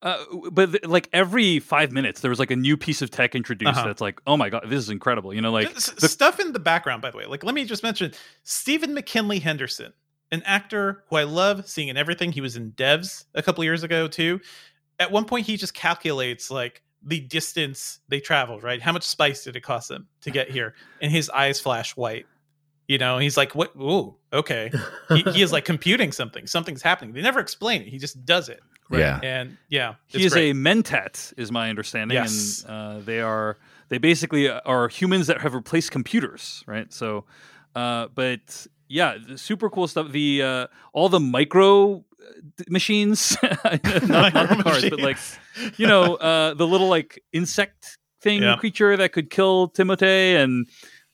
Uh, 0.03 0.24
but 0.52 0.72
th- 0.72 0.86
like 0.86 1.10
every 1.11 1.60
five 1.60 1.91
minutes, 1.91 2.22
there 2.22 2.30
was 2.30 2.38
like 2.40 2.52
a 2.52 2.56
new 2.56 2.78
piece 2.78 3.02
of 3.02 3.10
tech 3.10 3.34
introduced. 3.34 3.78
Uh-huh. 3.78 3.88
That's 3.88 4.02
like, 4.02 4.22
oh 4.28 4.38
my 4.38 4.49
god, 4.49 4.64
this 4.68 4.80
is 4.80 4.90
incredible. 4.90 5.34
You 5.34 5.41
know, 5.41 5.52
like 5.52 5.76
S- 5.76 5.90
the- 5.91 6.07
stuff 6.07 6.40
in 6.40 6.53
the 6.53 6.60
background, 6.60 7.02
by 7.02 7.10
the 7.11 7.18
way. 7.18 7.26
Like, 7.26 7.44
let 7.44 7.56
me 7.56 7.65
just 7.65 7.82
mention 7.84 8.11
Stephen 8.44 8.94
McKinley 8.94 9.40
Henderson, 9.40 9.94
an 10.32 10.44
actor 10.45 11.03
who 11.10 11.15
I 11.15 11.24
love 11.24 11.68
seeing 11.68 11.88
in 11.88 11.98
everything. 11.98 12.32
He 12.32 12.41
was 12.41 12.56
in 12.56 12.74
Devs 12.74 13.26
a 13.34 13.41
couple 13.41 13.64
years 13.64 13.84
ago 13.84 14.07
too. 14.07 14.40
At 14.99 15.11
one 15.11 15.26
point, 15.26 15.48
he 15.48 15.57
just 15.57 15.74
calculates 15.74 16.52
like 16.52 16.84
the 17.03 17.19
distance 17.19 17.99
they 18.07 18.19
traveled. 18.19 18.61
Right, 18.61 18.82
how 18.82 18.91
much 18.91 19.03
spice 19.03 19.44
did 19.45 19.56
it 19.56 19.61
cost 19.61 19.90
them 19.90 20.07
to 20.22 20.30
get 20.30 20.52
here? 20.52 20.76
And 21.02 21.11
his 21.11 21.30
eyes 21.32 21.60
flash 21.60 21.95
white. 21.95 22.28
You 22.88 22.98
know, 22.98 23.18
he's 23.18 23.36
like, 23.36 23.53
"What? 23.53 23.76
Ooh, 23.76 24.15
okay." 24.32 24.72
he, 25.10 25.22
he 25.34 25.41
is 25.41 25.52
like 25.52 25.65
computing 25.65 26.11
something. 26.11 26.48
Something's 26.48 26.82
happening. 26.82 27.14
They 27.14 27.22
never 27.22 27.40
explain 27.40 27.82
it. 27.82 27.90
He 27.90 27.98
just 27.98 28.24
does 28.26 28.48
it. 28.48 28.61
Yeah. 28.91 29.19
And 29.23 29.57
yeah, 29.69 29.95
he 30.07 30.23
is 30.26 30.34
great. 30.34 30.51
a 30.51 30.53
mentat, 30.53 31.34
is 31.38 31.51
my 31.51 31.69
understanding, 31.69 32.15
Yes. 32.15 32.64
and 32.68 32.72
uh, 32.72 32.99
they 33.05 33.19
are 33.22 33.57
they 33.89 33.97
basically 33.97 34.49
are 34.49 34.88
humans 34.89 35.27
that 35.27 35.41
have 35.41 35.53
replaced 35.53 35.91
computers, 35.91 36.64
right? 36.68 36.91
So, 36.93 37.26
uh, 37.76 38.07
but 38.15 38.68
yeah, 38.88 39.18
the 39.27 39.38
super 39.38 39.69
cool 39.69 39.88
stuff. 39.88 40.11
The 40.11 40.41
uh, 40.43 40.68
all 40.93 41.09
the 41.09 41.19
micro 41.19 41.97
uh, 41.97 42.01
machines, 42.69 43.38
not, 43.43 44.34
not 44.34 44.49
the 44.57 44.64
cars, 44.64 44.89
but 44.89 44.99
like 44.99 45.18
you 45.77 45.88
know 45.88 46.15
uh, 46.15 46.53
the 46.53 46.68
little 46.68 46.88
like 46.89 47.22
insect 47.34 47.97
thing 48.22 48.41
Yeah. 48.41 48.55
creature 48.57 48.97
that 48.97 49.11
could 49.11 49.30
kill 49.30 49.69
Timothée 49.69 50.41
and 50.43 50.68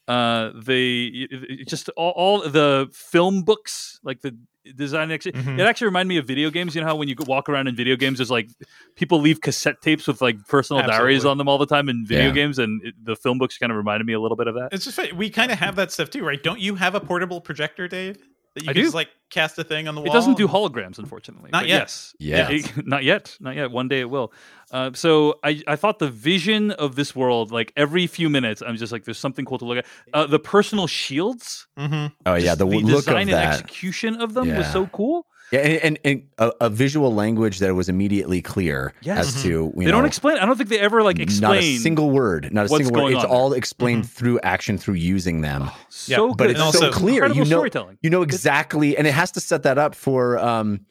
uh 0.07 0.51
the 0.65 1.27
it- 1.31 1.61
it 1.61 1.67
just 1.67 1.87
all, 1.95 2.11
all 2.11 2.49
the 2.49 2.89
film 2.93 3.41
books 3.43 3.99
like 4.03 4.19
the 4.21 4.35
design 4.75 5.11
actually 5.11 5.33
Mhm. 5.33 5.59
it 5.59 5.63
actually 5.63 5.85
reminded 5.85 6.07
me 6.09 6.17
of 6.17 6.25
video 6.25 6.49
games 6.49 6.73
you 6.73 6.81
know 6.81 6.87
how 6.87 6.95
when 6.95 7.09
you 7.09 7.15
walk 7.27 7.49
around 7.49 7.67
in 7.67 7.75
video 7.75 7.95
games 7.95 8.17
there's 8.19 8.31
like 8.31 8.47
people 8.95 9.19
leave 9.19 9.41
cassette 9.41 9.81
tapes 9.81 10.07
with 10.07 10.21
like 10.21 10.37
personal 10.47 10.81
diaries 10.83 11.25
on 11.25 11.37
them 11.37 11.49
all 11.49 11.57
the 11.57 11.65
time 11.65 11.89
in 11.89 12.05
video 12.05 12.27
Yeah. 12.27 12.33
games 12.33 12.59
and 12.59 12.81
it, 12.83 12.93
the 13.03 13.15
film 13.15 13.37
books 13.37 13.57
kind 13.57 13.71
of 13.71 13.77
reminded 13.77 14.05
me 14.07 14.13
a 14.13 14.19
little 14.19 14.37
bit 14.37 14.47
of 14.47 14.55
that 14.55 14.69
It's 14.71 14.85
just 14.85 15.13
we 15.13 15.29
kind 15.29 15.51
of 15.51 15.59
have 15.59 15.75
that 15.75 15.91
stuff 15.91 16.09
too, 16.09 16.23
right? 16.25 16.41
Don't 16.41 16.59
you 16.59 16.75
have 16.75 16.95
a 16.95 16.99
portable 17.01 17.41
projector, 17.41 17.87
Dave? 17.87 18.17
That 18.55 18.63
you 18.63 18.69
I 18.69 18.73
can 18.73 18.81
do. 18.81 18.85
just 18.85 18.95
like 18.95 19.09
cast 19.31 19.57
a 19.57 19.63
thing 19.63 19.87
on 19.87 19.95
the 19.95 20.01
wall. 20.01 20.09
it 20.11 20.13
doesn't 20.13 20.37
do 20.37 20.47
holograms 20.47 20.99
unfortunately 20.99 21.49
Not 21.51 21.63
but 21.63 21.67
yet. 21.67 21.79
yes 21.79 22.15
Yes. 22.19 22.51
It- 22.77 22.85
not 22.87 23.03
yet 23.03 23.35
not 23.39 23.55
yet 23.55 23.71
one 23.71 23.87
day 23.87 24.01
it 24.01 24.09
will 24.09 24.31
uh, 24.71 24.91
so 24.93 25.39
I, 25.43 25.61
I 25.67 25.75
thought 25.75 25.97
the 25.99 26.09
vision 26.09 26.69
of 26.71 26.95
this 26.95 27.15
world 27.15 27.51
like 27.51 27.73
every 27.75 28.05
few 28.05 28.29
minutes 28.29 28.61
i'm 28.61 28.75
just 28.77 28.91
like 28.91 29.05
there's 29.05 29.17
something 29.17 29.43
cool 29.45 29.57
to 29.57 29.65
look 29.65 29.79
at 29.79 29.85
uh, 30.13 30.27
the 30.27 30.37
personal 30.39 30.85
shields 30.87 31.65
Mhm. 31.79 32.11
Oh 32.27 32.35
yeah, 32.35 32.39
just 32.45 32.59
the, 32.59 32.65
w- 32.65 32.85
look 32.85 33.05
design 33.05 33.29
of 33.29 33.35
and 33.35 33.49
execution 33.53 34.21
of 34.21 34.33
them 34.35 34.47
was 34.55 34.71
so 34.71 34.85
cool 34.87 35.25
Yeah, 35.53 35.59
and 35.59 35.83
and, 35.83 35.99
and 36.03 36.23
a, 36.39 36.51
a 36.65 36.69
visual 36.69 37.13
language 37.13 37.59
that 37.59 37.73
was 37.75 37.87
immediately 37.87 38.41
clear 38.41 38.93
Yes. 39.03 39.35
as 39.35 39.43
to 39.43 39.49
you 39.49 39.71
they 39.77 39.85
know, 39.85 39.91
don't 39.91 40.05
explain 40.05 40.37
i 40.39 40.45
don't 40.47 40.57
think 40.57 40.69
they 40.69 40.79
ever 40.79 41.03
like 41.03 41.19
explain 41.19 41.49
not 41.51 41.57
explain 41.57 41.75
a 41.77 41.79
single 41.79 42.09
word, 42.09 42.51
not 42.53 42.65
a 42.65 42.69
what's 42.69 42.85
single 42.85 43.03
word. 43.03 43.13
It's 43.13 43.21
there. 43.21 43.31
all 43.31 43.53
explained 43.53 44.03
Mhm. 44.05 44.09
through 44.09 44.39
action, 44.41 44.77
through 44.79 44.95
using 44.95 45.41
them. 45.41 45.69
so 45.89 46.11
Yeah, 46.11 46.17
good 46.29 46.37
but 46.37 46.49
it's 46.49 46.59
And 46.59 46.73
so 46.73 46.91
clear. 46.91 47.27
You 47.27 47.35
know, 47.39 47.43
storytelling 47.45 47.97
you 48.01 48.09
know 48.09 48.23
exactly, 48.23 48.97
and 48.97 49.05
it 49.07 49.13
has 49.13 49.31
to 49.33 49.39
set 49.39 49.63
that 49.63 49.77
up 49.77 49.93
for 49.95 50.39
um 50.39 50.85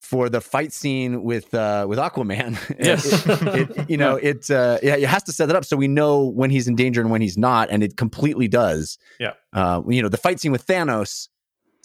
for 0.00 0.28
the 0.28 0.40
fight 0.40 0.72
scene 0.72 1.22
with 1.24 1.52
uh 1.52 1.84
with 1.88 1.98
Aquaman. 1.98 2.56
Yes. 2.78 3.04
it, 3.26 3.70
it- 3.76 3.90
you 3.90 3.96
know 3.96 4.16
it 4.30 4.50
uh 4.50 4.78
yeah, 4.82 4.96
it 4.96 5.08
has 5.08 5.24
to 5.24 5.32
set 5.32 5.46
that 5.48 5.56
up 5.56 5.64
so 5.64 5.76
we 5.76 5.88
know 5.88 6.24
when 6.24 6.50
he's 6.50 6.68
in 6.68 6.74
danger 6.76 7.00
and 7.02 7.10
when 7.10 7.20
he's 7.20 7.36
not, 7.36 7.68
and 7.70 7.82
it 7.82 7.96
completely 7.96 8.48
does. 8.48 8.98
Yeah. 9.20 9.32
Uh, 9.52 9.82
you 9.88 10.00
know, 10.02 10.08
the 10.08 10.16
fight 10.18 10.38
scene 10.40 10.52
with 10.52 10.66
Thanos 10.66 11.28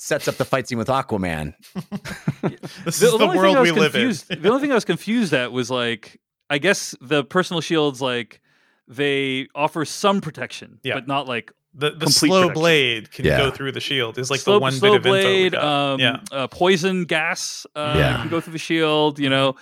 sets 0.04 0.28
up 0.28 0.36
the 0.36 0.46
fight 0.46 0.68
scene 0.68 0.78
with 0.80 0.88
Aquaman. 0.88 1.54
This 2.86 3.02
is 3.02 3.12
the 3.12 3.12
only 3.14 3.28
thing 3.28 3.38
world 3.38 3.58
I 3.58 3.60
was 3.62 3.72
we 3.72 3.80
live 3.80 3.96
in. 3.96 4.02
confused, 4.02 4.28
the 4.42 4.50
only 4.50 4.62
thing 4.62 4.72
I 4.72 4.76
was 4.76 4.86
confused 4.86 5.34
at 5.34 5.52
was 5.52 5.70
like, 5.70 6.20
I 6.50 6.58
guess 6.58 6.96
the 7.02 7.24
personal 7.24 7.62
shields 7.62 8.02
like 8.02 8.42
they 8.88 9.48
offer 9.54 9.86
some 9.86 10.22
protection, 10.22 10.80
Yeah. 10.84 10.96
but 10.96 11.08
not 11.08 11.28
like 11.28 11.52
The 11.76 11.92
the 11.92 12.08
slow 12.10 12.42
protection. 12.48 12.54
blade 12.62 13.12
can 13.12 13.26
Yeah. 13.26 13.38
go 13.38 13.52
through 13.52 13.72
the 13.74 13.80
shield. 13.80 14.18
Is 14.18 14.32
like 14.32 14.40
slow, 14.40 14.56
the 14.56 14.60
one 14.60 14.72
slow 14.74 14.92
bit 14.98 15.00
of 15.02 15.06
info 15.06 15.12
we 15.18 15.22
blade, 15.22 15.52
got. 15.54 15.64
um, 15.64 16.00
yeah. 16.00 16.18
uh, 16.32 16.48
poison 16.48 17.06
gas 17.06 17.66
uh, 17.76 17.94
Yeah. 17.96 18.18
can 18.22 18.30
go 18.30 18.42
through 18.42 18.54
the 18.54 18.60
shield. 18.60 19.20
You 19.20 19.30
know, 19.30 19.56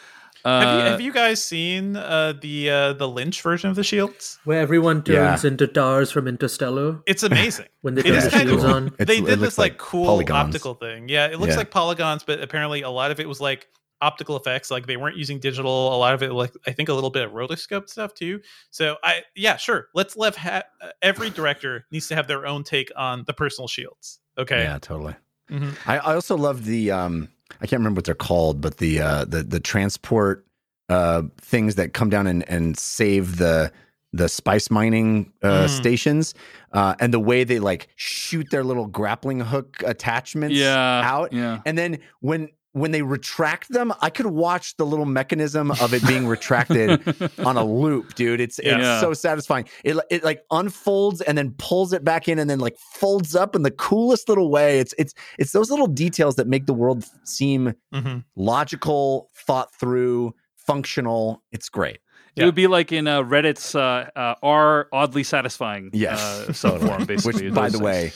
uh, 0.45 0.61
have, 0.61 0.75
you, 0.75 0.91
have 0.91 1.01
you 1.01 1.13
guys 1.13 1.43
seen 1.43 1.95
uh, 1.95 2.33
the 2.41 2.69
uh, 2.69 2.93
the 2.93 3.07
Lynch 3.07 3.41
version 3.41 3.69
of 3.69 3.75
the 3.75 3.83
shields? 3.83 4.39
Where 4.45 4.59
everyone 4.59 5.03
turns 5.03 5.43
Yeah. 5.43 5.47
into 5.49 5.67
TARS 5.67 6.11
from 6.11 6.27
Interstellar 6.27 7.01
It's 7.05 7.23
amazing. 7.31 7.67
when 7.81 7.95
they 7.95 8.01
It 8.01 8.05
turn 8.05 8.23
the 8.23 8.29
shields 8.31 8.63
cool. 8.63 8.73
on. 8.73 8.87
It's- 8.87 9.07
they 9.07 9.21
did 9.21 9.39
this 9.39 9.57
like, 9.57 9.73
like 9.73 9.77
cool 9.79 10.05
polygons. 10.05 10.47
optical 10.55 10.73
thing. 10.75 11.09
Yeah, 11.09 11.27
it 11.27 11.39
looks 11.39 11.51
Yeah. 11.53 11.57
like 11.59 11.71
polygons, 11.71 12.23
but 12.23 12.41
apparently 12.41 12.81
a 12.83 12.89
lot 12.89 13.11
of 13.11 13.19
it 13.19 13.27
was 13.27 13.41
like 13.41 13.67
optical 14.01 14.37
effects. 14.37 14.71
Like 14.71 14.87
they 14.87 14.95
weren't 14.95 15.17
using 15.17 15.39
digital. 15.39 15.93
A 15.93 15.97
lot 15.97 16.13
of 16.13 16.23
it, 16.23 16.31
like 16.31 16.53
I 16.65 16.71
think, 16.71 16.87
a 16.87 16.93
little 16.93 17.09
bit 17.09 17.23
of 17.25 17.31
rotoscope 17.33 17.89
stuff 17.89 18.13
too. 18.13 18.39
So 18.69 18.95
I, 19.03 19.23
yeah, 19.35 19.57
sure. 19.57 19.87
Let's 19.93 20.15
let 20.15 20.37
ha- 20.37 20.63
uh, 20.81 20.89
every 21.01 21.29
director 21.29 21.85
needs 21.91 22.07
to 22.07 22.15
have 22.15 22.27
their 22.27 22.47
own 22.47 22.63
take 22.63 22.91
on 22.95 23.23
the 23.27 23.33
personal 23.33 23.67
shields. 23.67 24.19
Okay. 24.37 24.63
Yeah, 24.63 24.77
totally. 24.79 25.15
Mhm. 25.51 25.75
I, 25.85 25.97
I 25.97 26.13
also 26.15 26.37
love 26.37 26.63
the 26.63 26.91
um 26.91 27.27
I 27.61 27.67
can't 27.67 27.79
remember 27.79 27.99
what 27.99 28.05
they're 28.05 28.15
called, 28.15 28.61
but 28.61 28.77
the 28.77 28.99
uh 29.01 29.25
the 29.25 29.43
the 29.43 29.59
transport 29.59 30.45
uh 30.89 31.23
things 31.39 31.75
that 31.75 31.93
come 31.93 32.09
down 32.09 32.27
and, 32.27 32.47
and 32.49 32.77
save 32.77 33.37
the 33.37 33.71
the 34.11 34.27
spice 34.27 34.71
mining 34.71 35.31
uh, 35.43 35.65
Mm. 35.65 35.69
stations, 35.69 36.33
uh, 36.73 36.95
and 36.99 37.13
the 37.13 37.19
way 37.19 37.43
they 37.43 37.59
like 37.59 37.89
shoot 37.95 38.49
their 38.49 38.63
little 38.63 38.87
grappling 38.87 39.39
hook 39.39 39.83
attachments 39.85 40.57
yeah, 40.57 41.01
out, 41.05 41.31
Yeah, 41.31 41.61
and 41.67 41.77
then 41.77 41.99
when 42.19 42.49
when 42.73 42.91
they 42.91 43.01
retract 43.01 43.69
them, 43.69 43.91
I 43.99 44.09
could 44.11 44.27
watch 44.27 44.77
the 44.77 44.85
little 44.85 45.05
mechanism 45.05 45.71
of 45.71 45.93
it 45.93 46.05
being 46.07 46.27
retracted 46.27 47.01
on 47.39 47.57
a 47.57 47.63
loop, 47.65 48.13
dude. 48.15 48.39
It's 48.39 48.59
it's 48.59 48.67
Yeah. 48.67 49.01
so 49.01 49.13
satisfying. 49.13 49.65
It 49.83 49.97
it 50.11 50.23
like 50.23 50.43
unfolds 50.51 51.21
and 51.21 51.37
then 51.37 51.51
pulls 51.57 51.93
it 51.93 52.03
back 52.03 52.27
in 52.27 52.37
and 52.37 52.49
then 52.49 52.59
like 52.59 52.77
folds 52.93 53.35
up 53.35 53.55
in 53.55 53.63
the 53.63 53.71
coolest 53.71 54.29
little 54.29 54.51
way. 54.51 54.79
It's 54.79 54.93
it's 54.99 55.13
it's 55.39 55.51
those 55.51 55.71
little 55.71 55.87
details 55.87 56.35
that 56.35 56.47
make 56.47 56.67
the 56.67 56.73
world 56.73 57.05
seem 57.23 57.73
Mhm. 57.93 58.23
logical, 58.35 59.29
thought 59.35 59.73
through, 59.73 60.33
functional. 60.55 61.41
It's 61.51 61.69
great. 61.69 61.99
It 62.35 62.45
would 62.45 62.55
be 62.55 62.67
like 62.67 62.91
in 62.93 63.05
uh, 63.07 63.21
Reddit's 63.23 63.75
uh, 63.75 64.09
uh, 64.15 64.35
"are 64.41 64.87
oddly 64.93 65.23
satisfying" 65.23 65.89
Yes, 65.91 66.19
uh, 66.21 66.53
totally. 66.53 66.89
subforum, 66.89 67.07
basically. 67.13 67.33
Which, 67.33 67.43
is 67.49 67.53
by 67.53 67.65
the 67.67 67.71
things. 67.79 67.81
way, 67.83 68.11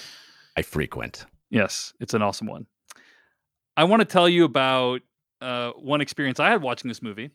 I 0.56 0.62
frequent. 0.62 1.26
yes, 1.50 1.94
it's 2.00 2.14
an 2.14 2.22
awesome 2.22 2.48
one. 2.48 2.66
I 3.76 3.86
want 3.86 4.02
to 4.02 4.06
tell 4.06 4.28
you 4.30 4.44
about 4.46 5.02
uh, 5.42 5.72
one 5.72 6.02
experience 6.02 6.40
I 6.40 6.50
had 6.52 6.62
watching 6.62 6.88
this 6.90 7.02
movie, 7.02 7.32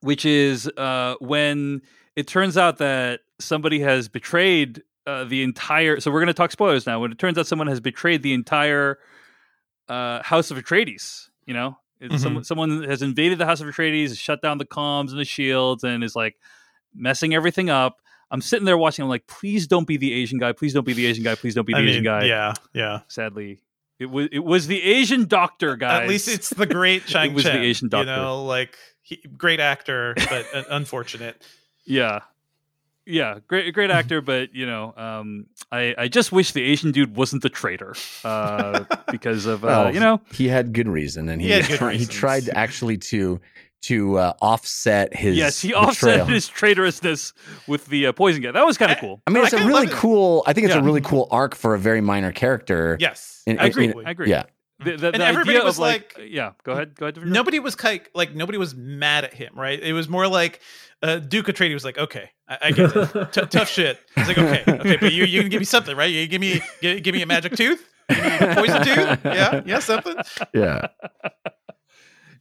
which 0.00 0.24
is 0.24 0.66
uh, 0.76 1.14
when 1.20 1.82
it 2.16 2.26
turns 2.26 2.56
out 2.56 2.78
that 2.78 3.20
somebody 3.38 3.80
has 3.80 4.08
betrayed 4.08 4.82
uh, 5.06 5.24
the 5.24 5.42
entire. 5.42 6.00
So 6.00 6.10
we're 6.10 6.20
going 6.20 6.26
to 6.28 6.34
talk 6.34 6.50
spoilers 6.50 6.86
now. 6.86 7.00
When 7.00 7.12
it 7.12 7.18
turns 7.18 7.38
out 7.38 7.46
someone 7.46 7.68
has 7.68 7.80
betrayed 7.80 8.22
the 8.22 8.32
entire 8.34 8.98
uh, 9.88 10.22
House 10.22 10.50
of 10.50 10.58
Atreides, 10.58 11.28
you 11.46 11.54
know, 11.54 11.76
Mhm. 12.02 12.18
someone 12.18 12.44
someone 12.44 12.82
has 12.84 13.02
invaded 13.02 13.38
the 13.38 13.44
House 13.46 13.60
of 13.60 13.66
Atreides, 13.68 14.18
shut 14.18 14.40
down 14.40 14.58
the 14.58 14.64
comms 14.64 15.10
and 15.10 15.18
the 15.18 15.24
shields, 15.24 15.84
and 15.84 16.02
is 16.02 16.16
like 16.16 16.36
messing 16.94 17.34
everything 17.34 17.68
up. 17.70 17.98
I'm 18.30 18.40
sitting 18.40 18.64
there 18.64 18.78
watching. 18.78 19.02
I'm 19.02 19.08
like, 19.08 19.26
please 19.26 19.66
don't 19.66 19.86
be 19.86 19.96
the 19.96 20.12
Asian 20.12 20.38
guy. 20.38 20.52
Please 20.52 20.72
don't 20.72 20.86
be 20.86 20.92
the 20.92 21.04
Asian 21.06 21.24
guy. 21.24 21.34
Please 21.34 21.54
don't 21.54 21.66
be 21.66 21.72
the 21.74 21.78
I 21.80 21.82
Asian 21.82 21.96
mean, 21.96 22.04
guy. 22.04 22.24
yeah, 22.24 22.54
yeah. 22.72 23.00
Sadly, 23.08 23.60
it 24.00 24.10
was 24.10 24.28
it 24.32 24.40
was 24.40 24.66
the 24.66 24.82
Asian 24.82 25.26
doctor, 25.26 25.76
guys. 25.76 26.02
At 26.02 26.08
least 26.08 26.26
it's 26.26 26.48
the 26.50 26.66
great 26.66 27.06
Chang 27.06 27.30
it 27.32 27.34
was 27.34 27.44
the 27.44 27.50
Chen, 27.50 27.62
Asian 27.62 27.90
You 27.92 28.04
know, 28.06 28.42
like 28.44 28.76
he, 29.02 29.22
great 29.36 29.60
actor, 29.60 30.14
but 30.16 30.46
uh, 30.54 30.62
unfortunate. 30.70 31.46
yeah, 31.84 32.20
yeah, 33.04 33.40
great 33.46 33.74
great 33.74 33.90
actor, 33.90 34.20
but 34.32 34.54
you 34.54 34.64
know, 34.64 34.94
um, 34.96 35.46
I 35.70 35.94
I 35.98 36.08
just 36.08 36.32
wish 36.32 36.52
the 36.52 36.62
Asian 36.62 36.92
dude 36.92 37.14
wasn't 37.14 37.42
the 37.42 37.50
traitor, 37.50 37.94
uh, 38.24 38.84
because 39.10 39.44
of 39.44 39.64
uh, 39.64 39.66
Well, 39.66 39.94
you 39.94 40.00
know, 40.00 40.22
he 40.32 40.48
had 40.48 40.72
good 40.72 40.88
reason, 40.88 41.28
and 41.28 41.40
he 41.40 41.48
He 41.48 41.52
had 41.52 41.68
good 41.68 41.78
tri- 41.78 41.94
he 41.96 42.06
tried 42.06 42.48
actually 42.54 42.96
to 42.98 43.38
to 43.82 44.18
uh, 44.18 44.32
offset 44.42 45.14
his 45.16 45.36
yes, 45.36 45.60
he 45.60 45.68
betrayal. 45.68 45.86
offset 45.88 46.28
his 46.28 46.48
traitorousness 46.48 47.32
with 47.66 47.86
the 47.86 48.06
uh, 48.06 48.12
poison 48.12 48.42
gas. 48.42 48.52
That 48.54 48.66
was 48.66 48.76
kind 48.78 48.92
of 48.92 48.98
cool. 48.98 49.22
I 49.26 49.30
mean, 49.30 49.44
it's 49.44 49.52
a 49.52 49.58
really 49.58 49.72
love 49.72 49.84
it. 49.84 49.92
cool. 49.92 50.42
I 50.46 50.52
think 50.52 50.66
it's 50.66 50.74
Yeah. 50.74 50.80
a 50.80 50.84
really 50.84 51.00
cool 51.00 51.28
arc 51.30 51.54
for 51.54 51.74
a 51.74 51.78
very 51.78 52.00
minor 52.00 52.32
character. 52.32 52.96
Yes, 53.00 53.42
In- 53.46 53.58
I 53.58 53.66
agree. 53.66 53.86
in- 53.86 54.06
I 54.06 54.10
agree. 54.10 54.28
Yeah, 54.30 54.44
The, 54.84 54.96
the, 54.96 55.06
And 55.08 55.20
the 55.22 55.26
everybody 55.26 55.50
idea 55.56 55.64
was 55.64 55.76
of 55.76 55.80
like, 55.80 56.14
like- 56.18 56.28
yeah, 56.30 56.52
go 56.64 56.72
ahead, 56.72 56.94
go 56.94 57.06
ahead. 57.06 57.24
Nobody 57.26 57.58
was 57.58 57.82
like 57.82 58.10
like 58.14 58.34
nobody 58.34 58.58
was 58.58 58.74
mad 58.74 59.24
at 59.24 59.34
him, 59.34 59.52
right? 59.54 59.80
It 59.80 59.92
was 59.94 60.08
more 60.08 60.26
like 60.28 60.60
uh, 61.02 61.16
Duke 61.16 61.46
Atreides 61.46 61.72
was 61.74 61.84
like, 61.84 61.96
okay, 61.98 62.30
I, 62.48 62.58
I 62.64 62.70
get 62.72 62.94
it, 62.94 63.32
T- 63.32 63.46
tough 63.46 63.70
shit. 63.70 63.98
He's 64.14 64.28
like, 64.28 64.36
okay, 64.38 64.62
okay, 64.68 64.96
but 65.00 65.12
you 65.12 65.24
you 65.24 65.40
can 65.40 65.48
give 65.50 65.60
me 65.60 65.64
something, 65.64 65.96
right? 65.96 66.10
You 66.10 66.26
give 66.26 66.40
me 66.40 66.60
give, 66.82 67.02
give 67.02 67.14
me 67.14 67.22
a 67.22 67.26
magic 67.26 67.56
tooth, 67.56 67.86
Give 68.10 68.18
me 68.24 68.36
a 68.38 68.54
poison 68.54 68.82
tooth, 68.84 69.18
yeah, 69.24 69.62
yeah, 69.64 69.78
something. 69.78 70.16
yeah. 70.52 70.88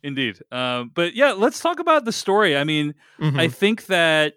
Indeed. 0.04 0.40
Um, 0.52 0.92
but 0.94 1.14
yeah, 1.16 1.32
let's 1.32 1.60
talk 1.60 1.80
about 1.80 2.06
the 2.06 2.12
story. 2.12 2.56
I 2.58 2.64
mean, 2.64 2.94
Mm-hmm. 3.20 3.40
I 3.40 3.48
think 3.50 3.86
that 3.88 4.36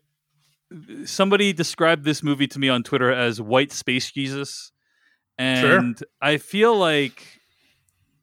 somebody 1.04 1.52
described 1.52 2.04
this 2.04 2.22
movie 2.22 2.46
to 2.48 2.58
me 2.58 2.68
on 2.68 2.82
Twitter 2.82 3.12
as 3.12 3.40
white 3.40 3.72
space 3.72 4.10
Jesus. 4.10 4.72
And 5.38 6.00
I 6.20 6.36
feel 6.38 6.76
like 6.76 7.22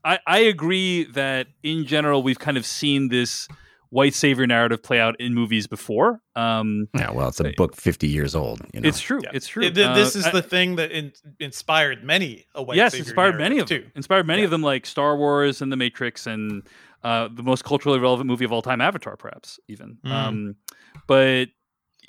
I, 0.03 0.19
I 0.25 0.39
agree 0.39 1.03
that 1.11 1.47
in 1.63 1.85
general, 1.85 2.23
we've 2.23 2.39
kind 2.39 2.57
of 2.57 2.65
seen 2.65 3.09
this 3.09 3.47
white 3.89 4.13
savior 4.13 4.45
narrative 4.45 4.83
play 4.83 4.99
out 4.99 5.19
in 5.19 5.33
movies 5.33 5.65
before. 5.65 6.21
Um, 6.35 6.87
Yeah, 6.95 7.11
well, 7.11 7.27
it's 7.27 7.39
a 7.39 7.51
book 7.57 7.75
50 7.75 8.07
years 8.07 8.35
old. 8.35 8.61
You 8.73 8.81
know? 8.81 8.87
It's 8.87 8.99
true. 8.99 9.19
Yeah. 9.23 9.31
It's 9.33 9.47
true. 9.47 9.63
It- 9.63 9.73
th- 9.75 9.95
this 9.95 10.15
Uh, 10.15 10.19
is 10.19 10.25
I- 10.27 10.31
the 10.31 10.41
thing 10.43 10.75
that 10.75 10.91
in, 10.91 11.11
inspired 11.39 12.03
many 12.03 12.45
a 12.53 12.61
white 12.61 12.77
yes, 12.77 12.91
savior 12.91 13.05
inspired 13.05 13.37
many 13.37 13.57
of 13.59 13.67
narrative, 13.69 13.83
them. 13.85 13.91
too. 13.91 13.97
Inspired 13.97 14.27
many 14.27 14.41
Yeah. 14.41 14.45
of 14.45 14.51
them, 14.51 14.61
like 14.61 14.85
Star 14.85 15.17
Wars 15.17 15.61
and 15.61 15.71
The 15.71 15.77
Matrix, 15.77 16.27
and 16.27 16.63
uh, 17.03 17.29
the 17.31 17.43
most 17.43 17.63
culturally 17.63 17.99
relevant 17.99 18.27
movie 18.27 18.45
of 18.45 18.51
all 18.51 18.61
time, 18.61 18.81
Avatar, 18.81 19.15
perhaps 19.17 19.59
even. 19.67 19.97
Mm. 20.05 20.11
Um, 20.11 20.55
but 21.07 21.49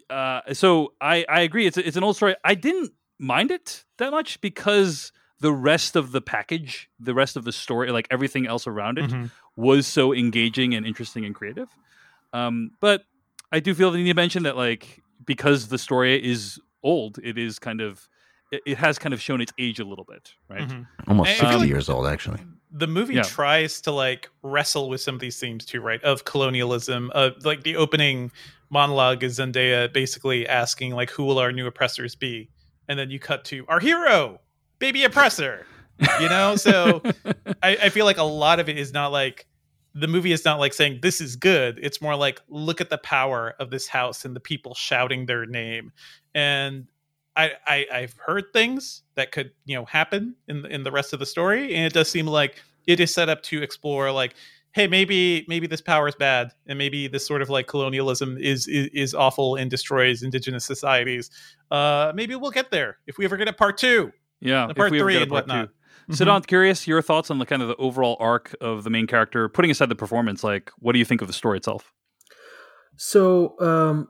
uh, 0.08 0.40
so 0.52 0.92
I, 1.00 1.24
I 1.28 1.40
agree. 1.42 1.66
It's 1.66 1.76
a- 1.76 1.86
it's 1.86 1.96
an 1.96 2.02
old 2.04 2.16
story. 2.16 2.34
I 2.44 2.54
didn't 2.54 2.92
mind 3.18 3.50
it 3.50 3.84
that 3.98 4.10
much 4.10 4.40
because 4.40 5.12
the 5.40 5.52
rest 5.52 5.96
of 5.96 6.12
the 6.12 6.20
package, 6.20 6.90
the 6.98 7.14
rest 7.14 7.36
of 7.36 7.44
the 7.44 7.52
story, 7.52 7.90
like 7.92 8.08
everything 8.10 8.46
else 8.46 8.66
around 8.66 8.98
it, 8.98 9.10
Mhm. 9.10 9.30
was 9.56 9.86
so 9.86 10.12
engaging 10.12 10.74
and 10.74 10.84
interesting 10.86 11.24
and 11.24 11.34
creative. 11.34 11.68
Um, 12.32 12.72
but 12.80 13.04
I 13.52 13.60
do 13.60 13.74
feel 13.74 13.90
the 13.90 13.98
need 13.98 14.08
to 14.08 14.14
mention 14.14 14.42
that, 14.44 14.56
like, 14.56 15.02
because 15.24 15.68
the 15.68 15.78
story 15.78 16.22
is 16.24 16.60
old, 16.82 17.18
it 17.22 17.38
is 17.38 17.58
kind 17.58 17.80
of 17.80 18.08
it, 18.52 18.62
it 18.66 18.78
has 18.78 18.98
kind 18.98 19.14
of 19.14 19.20
shown 19.20 19.40
its 19.40 19.52
age 19.58 19.78
a 19.78 19.84
little 19.84 20.04
bit, 20.04 20.34
right? 20.48 20.68
Mhm. 20.68 20.86
almost 21.06 21.30
I 21.30 21.34
60 21.34 21.56
like- 21.56 21.68
years 21.68 21.88
old, 21.88 22.06
actually. 22.08 22.40
The 22.72 22.86
movie 22.86 23.14
Yeah. 23.14 23.22
tries 23.22 23.80
to 23.82 23.90
like 23.90 24.28
wrestle 24.42 24.88
with 24.88 25.00
some 25.00 25.14
of 25.14 25.20
these 25.20 25.38
themes 25.38 25.64
too, 25.64 25.80
right? 25.80 26.02
Of 26.04 26.24
colonialism, 26.24 27.10
uh, 27.14 27.30
like 27.42 27.62
the 27.64 27.76
opening 27.76 28.30
monologue 28.70 29.24
is 29.24 29.38
Zendaya 29.38 29.92
basically 29.92 30.46
asking 30.46 30.94
like, 30.94 31.10
"Who 31.10 31.24
will 31.24 31.38
our 31.38 31.52
new 31.52 31.66
oppressors 31.66 32.14
be?" 32.14 32.48
And 32.88 32.98
then 32.98 33.10
you 33.10 33.18
cut 33.18 33.44
to 33.46 33.64
our 33.68 33.80
hero, 33.80 34.40
baby 34.78 35.04
oppressor. 35.04 35.66
You 36.20 36.28
know, 36.28 36.56
so 36.56 37.02
I, 37.62 37.76
I 37.82 37.88
feel 37.90 38.04
like 38.06 38.18
a 38.18 38.22
lot 38.22 38.58
of 38.60 38.68
it 38.68 38.78
is 38.78 38.92
not 38.92 39.12
like 39.12 39.46
the 39.94 40.06
movie 40.06 40.30
is 40.32 40.44
not 40.44 40.60
like 40.60 40.72
saying 40.72 41.00
this 41.02 41.20
is 41.20 41.34
good. 41.36 41.78
It's 41.82 42.00
more 42.00 42.14
like 42.14 42.40
look 42.48 42.80
at 42.80 42.90
the 42.90 42.98
power 42.98 43.54
of 43.58 43.70
this 43.70 43.88
house 43.88 44.24
and 44.24 44.34
the 44.36 44.40
people 44.40 44.74
shouting 44.74 45.26
their 45.26 45.44
name. 45.46 45.92
And 46.34 46.86
I, 47.40 47.52
I 47.66 47.86
I've 47.92 48.14
heard 48.18 48.44
things 48.52 49.02
that 49.14 49.32
could 49.32 49.50
you 49.64 49.74
know 49.76 49.84
happen 49.84 50.34
in 50.48 50.62
the, 50.62 50.68
in 50.68 50.82
the 50.82 50.90
rest 50.92 51.12
of 51.12 51.18
the 51.18 51.26
story, 51.26 51.74
and 51.74 51.84
it 51.86 51.92
does 51.92 52.08
seem 52.08 52.26
like 52.26 52.56
it 52.86 53.00
is 53.00 53.12
set 53.12 53.28
up 53.28 53.42
to 53.44 53.62
explore 53.62 54.10
like, 54.12 54.34
hey, 54.72 54.86
maybe 54.86 55.44
maybe 55.48 55.66
this 55.66 55.80
power 55.80 56.08
is 56.08 56.14
bad, 56.14 56.52
and 56.66 56.78
maybe 56.78 57.08
this 57.08 57.26
sort 57.26 57.42
of 57.42 57.48
like 57.50 57.66
colonialism 57.66 58.36
is 58.38 58.66
is, 58.68 58.88
is 58.92 59.14
awful 59.14 59.56
and 59.56 59.70
destroys 59.70 60.22
indigenous 60.22 60.64
societies. 60.64 61.30
Uh, 61.70 62.12
maybe 62.14 62.34
we'll 62.36 62.50
get 62.50 62.70
there 62.70 62.98
if 63.06 63.18
we 63.18 63.24
ever 63.24 63.36
get 63.36 63.48
a 63.48 63.52
part 63.52 63.78
two, 63.78 64.12
Yeah, 64.40 64.66
a 64.66 64.70
if 64.70 64.76
part 64.76 64.90
we 64.90 64.98
ever 64.98 65.06
three, 65.06 65.12
get 65.14 65.18
a 65.20 65.22
and 65.22 65.30
part 65.30 65.46
whatnot. 65.46 65.68
two. 65.68 65.74
Siddhant, 66.12 66.46
curious 66.48 66.88
your 66.88 67.02
thoughts 67.02 67.30
on 67.30 67.38
the 67.38 67.46
kind 67.46 67.62
of 67.62 67.68
the 67.68 67.76
overall 67.76 68.16
arc 68.18 68.54
of 68.60 68.82
the 68.82 68.90
main 68.90 69.06
character, 69.06 69.48
putting 69.48 69.70
aside 69.70 69.88
the 69.88 69.94
performance. 69.94 70.42
Like, 70.42 70.72
what 70.80 70.92
do 70.92 70.98
you 70.98 71.04
think 71.04 71.20
of 71.22 71.28
the 71.28 71.32
story 71.32 71.58
itself? 71.58 71.92
So, 72.96 73.54
um, 73.60 74.08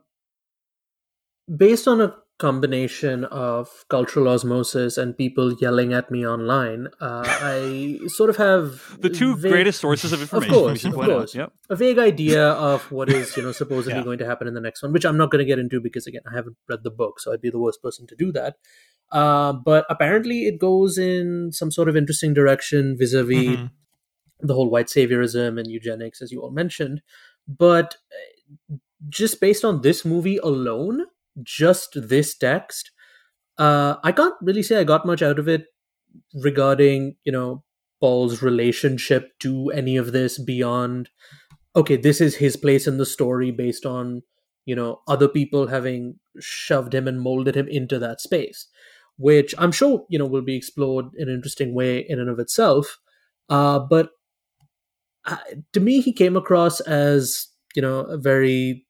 based 1.55 1.87
on 1.87 2.01
a 2.01 2.15
combination 2.45 3.25
of 3.27 3.71
cultural 3.95 4.29
osmosis 4.33 4.97
and 5.03 5.17
people 5.17 5.53
yelling 5.65 5.93
at 5.99 6.11
me 6.11 6.27
online, 6.27 6.89
uh, 7.01 7.23
I 7.27 8.01
sort 8.09 8.31
of 8.31 8.37
have 8.39 8.81
The 9.07 9.11
two 9.21 9.37
vague- 9.37 9.53
greatest 9.53 9.81
sources 9.81 10.13
of 10.13 10.21
information. 10.27 10.55
Of 10.55 10.61
course, 10.63 10.85
of 10.85 10.95
course. 10.95 11.35
Yep. 11.35 11.53
a 11.71 11.77
vague 11.77 11.99
idea 11.99 12.45
of 12.71 12.91
what 12.91 13.09
is 13.09 13.37
you 13.37 13.43
know 13.45 13.53
supposedly 13.63 13.99
Yeah. 13.99 14.05
going 14.05 14.19
to 14.25 14.27
happen 14.33 14.49
in 14.49 14.55
the 14.55 14.65
next 14.69 14.83
one, 14.83 14.93
which 14.93 15.05
I'm 15.11 15.17
not 15.23 15.31
going 15.31 15.45
to 15.45 15.51
get 15.53 15.59
into 15.65 15.81
because 15.89 16.07
again 16.07 16.23
I 16.31 16.35
haven't 16.35 16.57
read 16.69 16.83
the 16.83 16.91
book, 17.03 17.21
so 17.21 17.33
I'd 17.33 17.41
be 17.49 17.51
the 17.51 17.59
worst 17.67 17.83
person 17.83 18.07
to 18.09 18.17
do 18.25 18.33
that. 18.33 18.57
Uh, 19.13 19.53
but 19.53 19.85
apparently, 19.91 20.39
it 20.51 20.59
goes 20.59 20.97
in 20.97 21.51
some 21.53 21.71
sort 21.71 21.89
of 21.89 21.97
interesting 21.97 22.33
direction 22.41 22.97
vis-a-vis 22.99 23.47
Mhm. 23.57 23.71
the 24.49 24.55
whole 24.55 24.71
white 24.75 24.87
saviorism 24.97 25.59
and 25.59 25.67
eugenics, 25.79 26.23
as 26.23 26.31
you 26.33 26.41
all 26.43 26.53
mentioned. 26.63 27.03
But 27.67 27.97
uh, 28.19 28.77
just 29.09 29.41
based 29.41 29.65
on 29.65 29.81
this 29.83 30.05
movie 30.05 30.39
alone, 30.53 31.07
just 31.43 31.91
this 31.95 32.37
text, 32.37 32.91
uh, 33.59 33.97
I 34.03 34.13
can't 34.13 34.35
really 34.41 34.63
say 34.63 34.79
I 34.79 34.85
got 34.85 35.07
much 35.07 35.23
out 35.23 35.39
of 35.39 35.49
it 35.49 35.65
regarding, 36.35 37.17
you 37.25 37.33
know, 37.33 37.63
Paul's 38.01 38.43
relationship 38.43 39.39
to 39.41 39.71
any 39.71 39.97
of 39.97 40.13
this 40.13 40.39
beyond, 40.43 41.11
okay, 41.77 41.97
this 41.97 42.21
is 42.21 42.37
his 42.37 42.57
place 42.57 42.87
in 42.87 42.99
the 42.99 43.07
story 43.07 43.51
based 43.51 43.85
on, 43.85 44.23
you 44.65 44.75
know, 44.75 45.01
other 45.07 45.29
people 45.29 45.67
having 45.67 46.19
shoved 46.41 46.95
him 46.95 47.07
and 47.07 47.21
molded 47.21 47.57
him 47.57 47.69
into 47.69 47.99
that 47.99 48.21
space, 48.21 48.67
which 49.19 49.55
I'm 49.59 49.73
sure, 49.73 50.07
you 50.09 50.19
know, 50.19 50.27
will 50.27 50.43
be 50.43 50.57
explored 50.57 51.07
in 51.17 51.29
an 51.29 51.35
interesting 51.35 51.75
way 51.75 51.99
in 51.99 52.19
and 52.19 52.31
of 52.31 52.39
itself. 52.39 52.99
Uh, 53.49 53.79
but 53.79 54.11
uh, 55.27 55.37
to 55.75 55.81
me, 55.81 56.01
he 56.01 56.13
came 56.13 56.37
across 56.37 56.81
as, 56.81 57.49
you 57.77 57.83
know, 57.83 58.01
a 58.01 58.17
very 58.17 58.87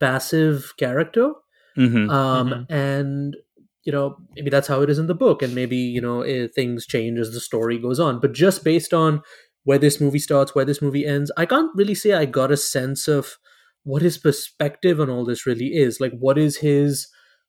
passive 0.00 0.72
character 0.78 1.32
Mhm. 1.76 2.10
um, 2.10 2.48
Mhm. 2.50 2.66
and 2.70 3.36
you 3.84 3.92
know 3.92 4.16
maybe 4.36 4.50
that's 4.50 4.68
how 4.68 4.80
it 4.82 4.90
is 4.90 4.98
in 4.98 5.06
the 5.06 5.14
book 5.14 5.42
and 5.42 5.54
maybe 5.54 5.76
you 5.76 6.00
know 6.00 6.22
eh, 6.22 6.46
things 6.54 6.86
change 6.86 7.18
as 7.18 7.32
the 7.32 7.40
story 7.40 7.78
goes 7.78 8.00
on 8.00 8.20
but 8.20 8.32
just 8.32 8.64
based 8.64 8.94
on 8.94 9.20
where 9.64 9.78
this 9.78 10.00
movie 10.00 10.18
starts 10.18 10.54
where 10.54 10.64
this 10.64 10.80
movie 10.82 11.04
ends 11.06 11.30
i 11.36 11.44
can't 11.46 11.70
really 11.74 11.94
say 11.94 12.12
i 12.12 12.24
got 12.24 12.50
a 12.52 12.56
sense 12.56 13.08
of 13.08 13.36
what 13.84 14.02
his 14.02 14.16
perspective 14.16 14.98
on 15.00 15.10
all 15.10 15.26
this 15.26 15.44
really 15.44 15.74
is. 15.74 16.00
Like, 16.00 16.12
what 16.18 16.38
is 16.38 16.56
his, 16.56 17.06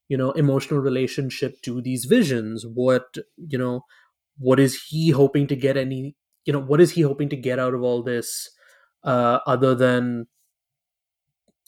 you 0.10 0.18
know, 0.18 0.32
emotional 0.34 0.82
relationship 0.82 1.62
to 1.62 1.82
these 1.82 2.04
visions? 2.04 2.66
What, 2.68 3.16
you 3.38 3.58
know, 3.58 3.86
what 4.38 4.60
is 4.60 4.78
he 4.90 5.12
hoping 5.12 5.48
to 5.48 5.56
get 5.56 5.78
any, 5.78 6.16
you 6.46 6.52
know, 6.52 6.60
what 6.60 6.82
is 6.82 6.92
he 6.92 7.04
hoping 7.04 7.30
to 7.30 7.38
get 7.38 7.58
out 7.58 7.74
of 7.74 7.84
all 7.84 8.04
this 8.04 8.50
uh, 9.06 9.40
other 9.48 9.76
than, 9.76 10.28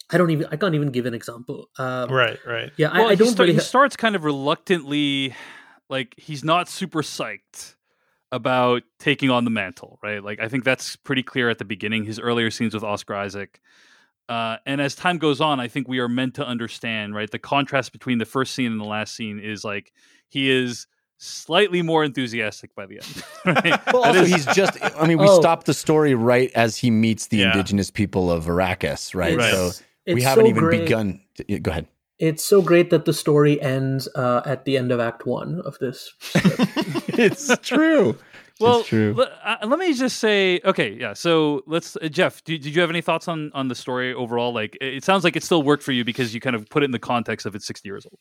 I 0.10 0.18
don't 0.18 0.30
even, 0.30 0.48
I 0.52 0.56
can't 0.56 0.74
even 0.76 0.90
give 0.92 1.06
an 1.06 1.14
example. 1.14 1.70
Um, 1.78 2.10
Right, 2.10 2.40
right. 2.46 2.72
Yeah, 2.78 2.92
Well, 2.94 3.08
I, 3.08 3.12
I 3.12 3.16
don't 3.16 3.28
he, 3.28 3.32
start- 3.34 3.48
really. 3.48 3.54
he 3.56 3.60
starts 3.60 3.96
kind 3.98 4.16
of 4.16 4.24
reluctantly, 4.24 5.36
like 5.90 6.16
he's 6.18 6.44
not 6.44 6.70
super 6.70 7.02
psyched 7.02 7.76
about 8.32 8.84
taking 9.00 9.30
on 9.30 9.44
the 9.46 9.50
mantle, 9.52 10.00
right? 10.04 10.24
Like 10.24 10.40
I 10.42 10.48
think 10.48 10.64
that's 10.64 10.96
pretty 10.96 11.24
clear 11.24 11.50
at 11.50 11.58
the 11.60 11.66
beginning. 11.66 12.04
His 12.06 12.20
earlier 12.20 12.52
scenes 12.52 12.74
with 12.74 12.84
Oscar 12.84 13.16
Isaac, 13.16 13.60
uh, 14.30 14.58
and 14.66 14.82
as 14.82 14.96
time 14.96 15.18
goes 15.18 15.40
on, 15.40 15.60
I 15.60 15.68
think 15.70 15.88
we 15.88 16.00
are 16.00 16.10
meant 16.10 16.36
to 16.36 16.46
understand, 16.46 17.16
right? 17.16 17.30
The 17.32 17.40
contrast 17.40 17.94
between 17.94 18.18
the 18.18 18.26
first 18.26 18.54
scene 18.54 18.72
and 18.72 18.80
the 18.82 18.86
last 18.86 19.16
scene 19.16 19.40
is 19.40 19.64
like 19.64 19.94
he 20.28 20.50
is 20.50 20.88
slightly 21.20 21.82
more 21.82 22.04
enthusiastic 22.04 22.76
by 22.76 22.86
the 22.86 22.96
end. 23.02 23.24
Right? 23.66 23.80
Well, 23.94 24.04
also, 24.04 24.22
is- 24.24 24.30
he's 24.30 24.46
just, 24.48 24.78
I 24.82 25.08
mean, 25.08 25.18
we 25.20 25.28
Oh. 25.30 25.40
stopped 25.40 25.66
the 25.66 25.74
story 25.74 26.14
right 26.14 26.52
as 26.54 26.76
he 26.78 26.92
meets 26.92 27.28
the 27.28 27.38
Yeah. 27.38 27.52
indigenous 27.52 27.90
people 27.90 28.30
of 28.30 28.46
Arrakis, 28.46 29.16
right? 29.16 29.38
Right. 29.38 29.52
So 29.54 29.72
we 30.16 30.22
haven't 30.22 30.46
so 30.46 30.50
even 30.50 30.64
great. 30.64 30.82
begun. 30.84 31.22
To, 31.36 31.60
go 31.60 31.72
ahead. 31.72 31.88
It's 32.20 32.44
so 32.44 32.62
great 32.62 32.90
that 32.90 33.06
the 33.06 33.14
story 33.14 33.62
ends 33.62 34.08
uh, 34.16 34.42
at 34.46 34.66
the 34.66 34.78
end 34.78 34.92
of 34.92 35.00
Act 35.00 35.26
One 35.26 35.62
of 35.62 35.78
this. 35.80 36.14
it's 36.34 37.56
true. 37.60 38.18
well, 38.60 38.80
it's 38.80 38.90
true. 38.90 39.14
le- 39.16 39.32
uh, 39.44 39.58
let 39.68 39.78
me 39.78 39.94
just 39.94 40.18
say, 40.18 40.60
okay, 40.66 40.98
yeah. 41.00 41.14
So 41.14 41.64
let's, 41.68 41.96
uh, 41.98 42.08
Jeff. 42.08 42.44
Do, 42.44 42.58
did 42.58 42.74
you 42.74 42.82
have 42.82 42.90
any 42.90 43.02
thoughts 43.02 43.28
on 43.28 43.52
on 43.54 43.68
the 43.68 43.76
story 43.76 44.14
overall? 44.14 44.52
Like, 44.52 44.76
it 44.82 44.96
it 44.96 45.04
sounds 45.04 45.24
like 45.24 45.36
it 45.36 45.44
still 45.44 45.62
worked 45.62 45.84
for 45.84 45.92
you 45.92 46.04
because 46.04 46.34
you 46.34 46.42
kind 46.42 46.56
of 46.56 46.68
put 46.70 46.82
it 46.82 46.86
in 46.86 46.92
the 46.92 47.00
context 47.00 47.46
of 47.46 47.54
it's 47.54 47.68
sixty 47.68 47.88
years 47.90 48.06
old. 48.06 48.20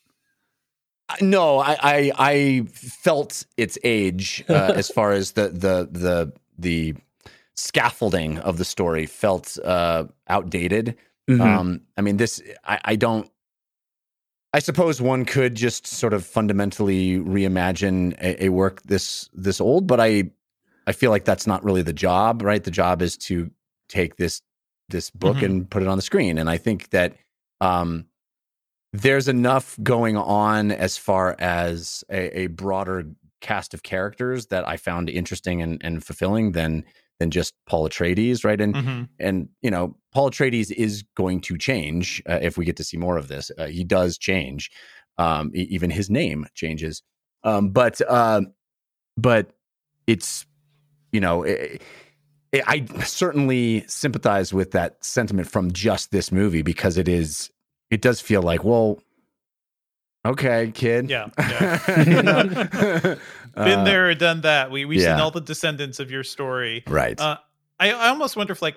No, 1.21 1.59
I, 1.59 1.77
I 1.81 2.13
I 2.19 2.67
felt 2.73 3.47
its 3.57 3.79
age 3.85 4.45
uh, 4.49 4.53
as 4.77 4.91
far 4.91 5.13
as 5.13 5.33
the 5.33 5.49
the 5.49 5.89
the 5.91 6.33
the 6.59 6.95
scaffolding 7.55 8.39
of 8.39 8.59
the 8.59 8.65
story 8.65 9.07
felt 9.07 9.59
uh, 9.65 10.05
outdated. 10.29 10.97
Mm-hmm. 11.29 11.41
Um, 11.41 11.81
I 11.97 12.03
mean, 12.03 12.17
this 12.17 12.43
I, 12.65 12.79
I 12.85 12.97
don't. 12.97 13.31
I 14.53 14.59
suppose 14.61 15.03
one 15.03 15.25
could 15.25 15.55
just 15.55 15.87
sort 15.87 16.15
of 16.15 16.25
fundamentally 16.25 17.19
reimagine 17.19 18.15
a, 18.21 18.45
a 18.45 18.49
work 18.49 18.83
this 18.83 19.29
this 19.35 19.61
old, 19.61 19.87
but 19.87 20.01
I 20.01 20.31
I 20.87 20.93
feel 20.93 21.11
like 21.11 21.25
that's 21.25 21.47
not 21.47 21.65
really 21.65 21.83
the 21.83 21.93
job, 21.93 22.43
right? 22.43 22.63
The 22.63 22.71
job 22.71 23.03
is 23.03 23.17
to 23.19 23.51
take 23.89 24.17
this 24.17 24.41
this 24.89 25.11
book 25.11 25.39
Mhm. 25.39 25.45
and 25.45 25.71
put 25.71 25.83
it 25.83 25.89
on 25.89 25.99
the 25.99 26.03
screen, 26.03 26.39
and 26.39 26.49
I 26.49 26.59
think 26.59 26.91
that 26.91 27.17
um, 27.61 28.07
there's 28.93 29.29
enough 29.29 29.77
going 29.83 30.17
on 30.17 30.71
as 30.71 30.97
far 30.97 31.35
as 31.39 32.05
a, 32.09 32.41
a 32.43 32.47
broader 32.47 33.05
cast 33.41 33.75
of 33.75 33.83
characters 33.83 34.47
that 34.47 34.67
I 34.67 34.77
found 34.77 35.11
interesting 35.11 35.61
and, 35.61 35.81
and 35.85 36.03
fulfilling 36.05 36.53
than 36.53 36.85
than 37.19 37.31
just 37.31 37.55
Paul 37.67 37.89
Atreides, 37.89 38.45
right? 38.45 38.61
And 38.61 38.77
hmm 38.77 39.03
and 39.19 39.49
you 39.63 39.71
know 39.71 39.97
paul 40.13 40.31
atreides 40.31 40.71
is 40.71 41.03
going 41.17 41.41
to 41.41 41.57
change 41.57 42.23
uh, 42.29 42.39
if 42.43 42.59
we 42.59 42.65
get 42.65 42.77
to 42.77 42.85
see 42.85 42.97
more 42.97 43.17
of 43.17 43.29
this 43.29 43.51
uh, 43.59 43.67
he 43.67 43.85
does 43.85 44.19
change 44.19 44.71
um 45.19 45.51
e- 45.55 45.67
even 45.71 45.91
his 45.91 46.11
name 46.11 46.47
changes 46.55 47.03
um 47.45 47.71
but 47.71 48.01
uh 48.09 48.41
but 49.17 49.51
it's 50.07 50.47
you 51.13 51.21
know 51.21 51.47
i 51.47 51.79
i 52.55 52.87
I 52.91 53.05
certainly 53.05 53.85
sympathize 53.87 54.53
with 54.53 54.73
that 54.73 55.05
sentiment 55.05 55.49
from 55.49 55.71
just 55.73 56.11
this 56.11 56.31
movie 56.33 56.63
because 56.63 56.97
it 56.99 57.09
is 57.09 57.51
it 57.91 58.01
does 58.01 58.21
feel 58.21 58.43
like 58.43 58.65
well 58.65 58.99
okay 60.27 60.71
kid 60.75 61.11
Yeah, 61.11 61.29
yeah. 61.39 63.15
Been 63.57 63.81
Uh, 63.81 63.85
there, 63.85 64.15
done 64.15 64.43
that. 64.43 64.71
We 64.71 64.85
we've 64.85 65.01
seen 65.01 65.11
all 65.21 65.31
the 65.31 65.41
descendants 65.41 65.99
of 65.99 66.11
your 66.11 66.23
story. 66.23 66.85
right 66.87 67.19
Uh, 67.21 67.37
I, 67.81 67.91
I 67.93 68.09
almost 68.09 68.37
wonder 68.37 68.53
if 68.53 68.63
like 68.63 68.77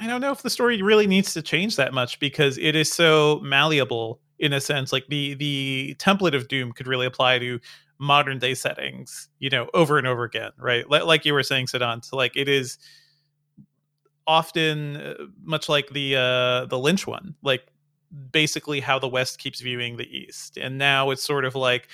I 0.00 0.06
don't 0.06 0.20
know 0.20 0.32
if 0.32 0.42
the 0.42 0.50
story 0.50 0.82
really 0.82 1.06
needs 1.06 1.32
to 1.34 1.42
change 1.42 1.76
that 1.76 1.92
much 1.94 2.18
because 2.20 2.58
it 2.58 2.74
is 2.76 2.92
so 2.92 3.40
malleable 3.42 4.20
in 4.38 4.52
a 4.52 4.60
sense. 4.60 4.92
Like 4.92 5.06
the 5.08 5.34
the 5.34 5.96
template 5.98 6.34
of 6.34 6.48
Dune 6.48 6.72
could 6.72 6.86
really 6.86 7.06
apply 7.06 7.38
to 7.38 7.58
modern 7.98 8.38
day 8.38 8.54
settings, 8.54 9.28
you 9.40 9.50
know, 9.50 9.68
over 9.74 9.98
and 9.98 10.06
over 10.06 10.22
again, 10.24 10.52
right? 10.58 10.88
Li- 10.88 11.02
Like 11.02 11.24
you 11.24 11.32
were 11.34 11.42
saying, 11.42 11.66
Siddhant. 11.66 12.04
So 12.04 12.16
like 12.16 12.36
it 12.36 12.48
is 12.48 12.78
often 14.26 14.96
uh, 14.96 15.14
much 15.42 15.68
like 15.68 15.90
the 15.90 16.16
uh 16.16 16.66
the 16.66 16.78
Lynch 16.78 17.06
one, 17.06 17.34
like 17.42 17.62
basically 18.32 18.80
how 18.80 18.98
the 18.98 19.08
West 19.08 19.38
keeps 19.38 19.60
viewing 19.60 19.96
the 19.96 20.08
East, 20.16 20.56
and 20.56 20.78
now 20.78 21.10
it's 21.10 21.22
sort 21.22 21.44
of 21.44 21.54
like 21.54 21.88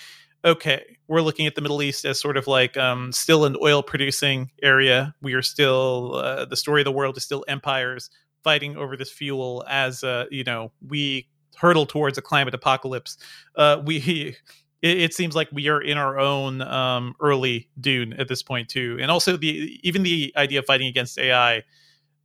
okay, 0.44 0.98
we're 1.08 1.22
looking 1.22 1.46
at 1.46 1.54
the 1.54 1.60
Middle 1.60 1.82
East 1.82 2.04
as 2.04 2.20
sort 2.20 2.36
of 2.36 2.46
like 2.46 2.76
um, 2.76 3.12
still 3.12 3.44
an 3.44 3.56
oil 3.62 3.82
producing 3.82 4.50
area. 4.62 5.14
We 5.22 5.34
are 5.34 5.42
still, 5.42 6.16
uh, 6.16 6.44
the 6.44 6.56
story 6.56 6.82
of 6.82 6.84
the 6.84 6.92
world 6.92 7.16
is 7.16 7.24
still 7.24 7.44
empires 7.48 8.10
fighting 8.42 8.76
over 8.76 8.96
this 8.96 9.10
fuel 9.10 9.64
as, 9.68 10.04
uh, 10.04 10.26
you 10.30 10.44
know, 10.44 10.70
we 10.86 11.28
hurtle 11.56 11.86
towards 11.86 12.18
a 12.18 12.22
climate 12.22 12.54
apocalypse. 12.54 13.16
Uh, 13.56 13.80
we, 13.84 14.36
it, 14.82 14.98
it 14.98 15.14
seems 15.14 15.34
like 15.34 15.48
we 15.50 15.68
are 15.68 15.80
in 15.80 15.96
our 15.96 16.18
own 16.18 16.60
um, 16.60 17.14
early 17.20 17.70
dune 17.80 18.12
at 18.14 18.28
this 18.28 18.42
point 18.42 18.68
too. 18.68 18.98
And 19.00 19.10
also 19.10 19.36
the, 19.38 19.80
even 19.82 20.02
the 20.02 20.32
idea 20.36 20.58
of 20.58 20.66
fighting 20.66 20.88
against 20.88 21.18
AI, 21.18 21.62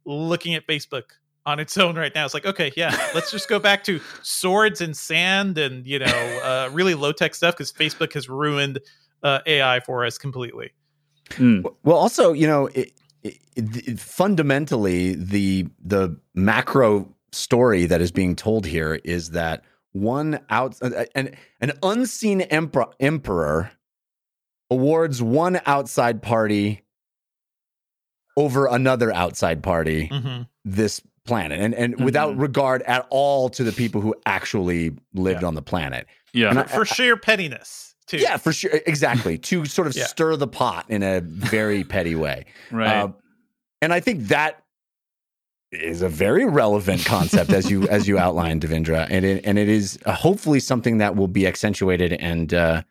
looking 0.06 0.56
at 0.56 0.68
Facebook 0.68 1.04
on 1.50 1.60
its 1.60 1.78
own 1.78 1.98
right 1.98 2.14
now. 2.16 2.24
It's 2.26 2.34
like, 2.34 2.46
okay, 2.46 2.72
yeah, 2.78 2.96
let's 3.14 3.32
just 3.32 3.50
go 3.50 3.60
back 3.60 3.84
to 3.86 4.00
swords 4.22 4.80
and 4.80 4.96
sand 4.96 5.58
and, 5.58 5.86
you 5.86 6.00
know, 6.00 6.06
uh, 6.44 6.70
really 6.72 6.96
low 6.96 7.12
tech 7.12 7.36
stuff 7.36 7.56
because 7.56 7.72
Facebook 7.72 8.14
has 8.14 8.30
ruined 8.30 8.80
uh, 9.24 9.40
AI 9.46 9.82
for 9.82 10.06
us 10.06 10.18
completely. 10.18 10.72
Mm. 11.32 11.66
Well, 11.84 11.98
also, 11.98 12.34
you 12.34 12.48
know, 12.48 12.68
it, 12.68 12.94
it, 13.24 13.38
it, 13.56 14.00
fundamentally, 14.00 15.16
the 15.16 15.68
the 15.84 16.18
macro 16.34 17.14
story 17.32 17.86
that 17.86 18.02
is 18.02 18.12
being 18.12 18.36
told 18.36 18.66
here 18.66 19.00
is 19.04 19.32
that 19.32 19.64
one 19.92 20.40
out 20.50 20.76
uh, 20.82 21.06
an 21.16 21.36
an 21.62 21.74
unseen 21.84 22.42
emperor, 22.42 22.88
emperor 23.00 23.72
awards 24.72 25.22
one 25.22 25.60
outside 25.66 26.22
party 26.22 26.82
over 28.38 28.68
another 28.68 29.14
outside 29.14 29.62
party 29.62 30.08
Mm-hmm. 30.12 30.44
this 30.64 31.02
planet 31.26 31.60
and 31.60 31.74
and 31.76 31.98
Mhm. 31.98 32.04
without 32.06 32.38
regard 32.38 32.82
at 32.84 33.06
all 33.10 33.50
to 33.50 33.64
the 33.64 33.72
people 33.72 34.02
who 34.02 34.16
actually 34.26 34.92
lived 35.14 35.44
on 35.44 35.56
the 35.56 35.62
planet 35.62 36.08
Yeah. 36.34 36.50
And 36.50 36.60
I- 36.60 36.64
For 36.64 36.86
sheer 36.86 37.18
pettiness, 37.18 37.96
too. 38.08 38.18
yeah 38.18 38.38
for 38.38 38.52
sure 38.54 38.72
exactly 38.88 39.38
to 39.50 39.66
sort 39.66 39.88
of 39.88 39.96
Yeah. 39.96 40.06
stir 40.08 40.36
the 40.36 40.48
pot 40.48 40.86
in 40.90 41.04
a 41.04 41.22
very 41.22 41.84
petty 41.96 42.16
way 42.16 42.46
right. 42.72 42.88
uh, 42.88 43.10
and 43.82 43.94
I 43.94 44.00
think 44.00 44.28
that 44.28 44.64
is 45.72 46.02
a 46.02 46.10
very 46.10 46.46
relevant 46.46 47.06
concept 47.06 47.52
as 47.52 47.70
you 47.70 47.88
as 47.90 48.08
you 48.08 48.18
outlined, 48.18 48.62
Devindra, 48.62 49.06
and 49.10 49.24
it 49.24 49.46
and 49.46 49.60
it 49.60 49.70
is 49.70 50.00
uh, 50.06 50.14
hopefully 50.14 50.60
something 50.60 50.98
that 50.98 51.16
will 51.16 51.28
be 51.28 51.46
accentuated 51.46 52.14
and 52.14 52.54
uh, 52.54 52.82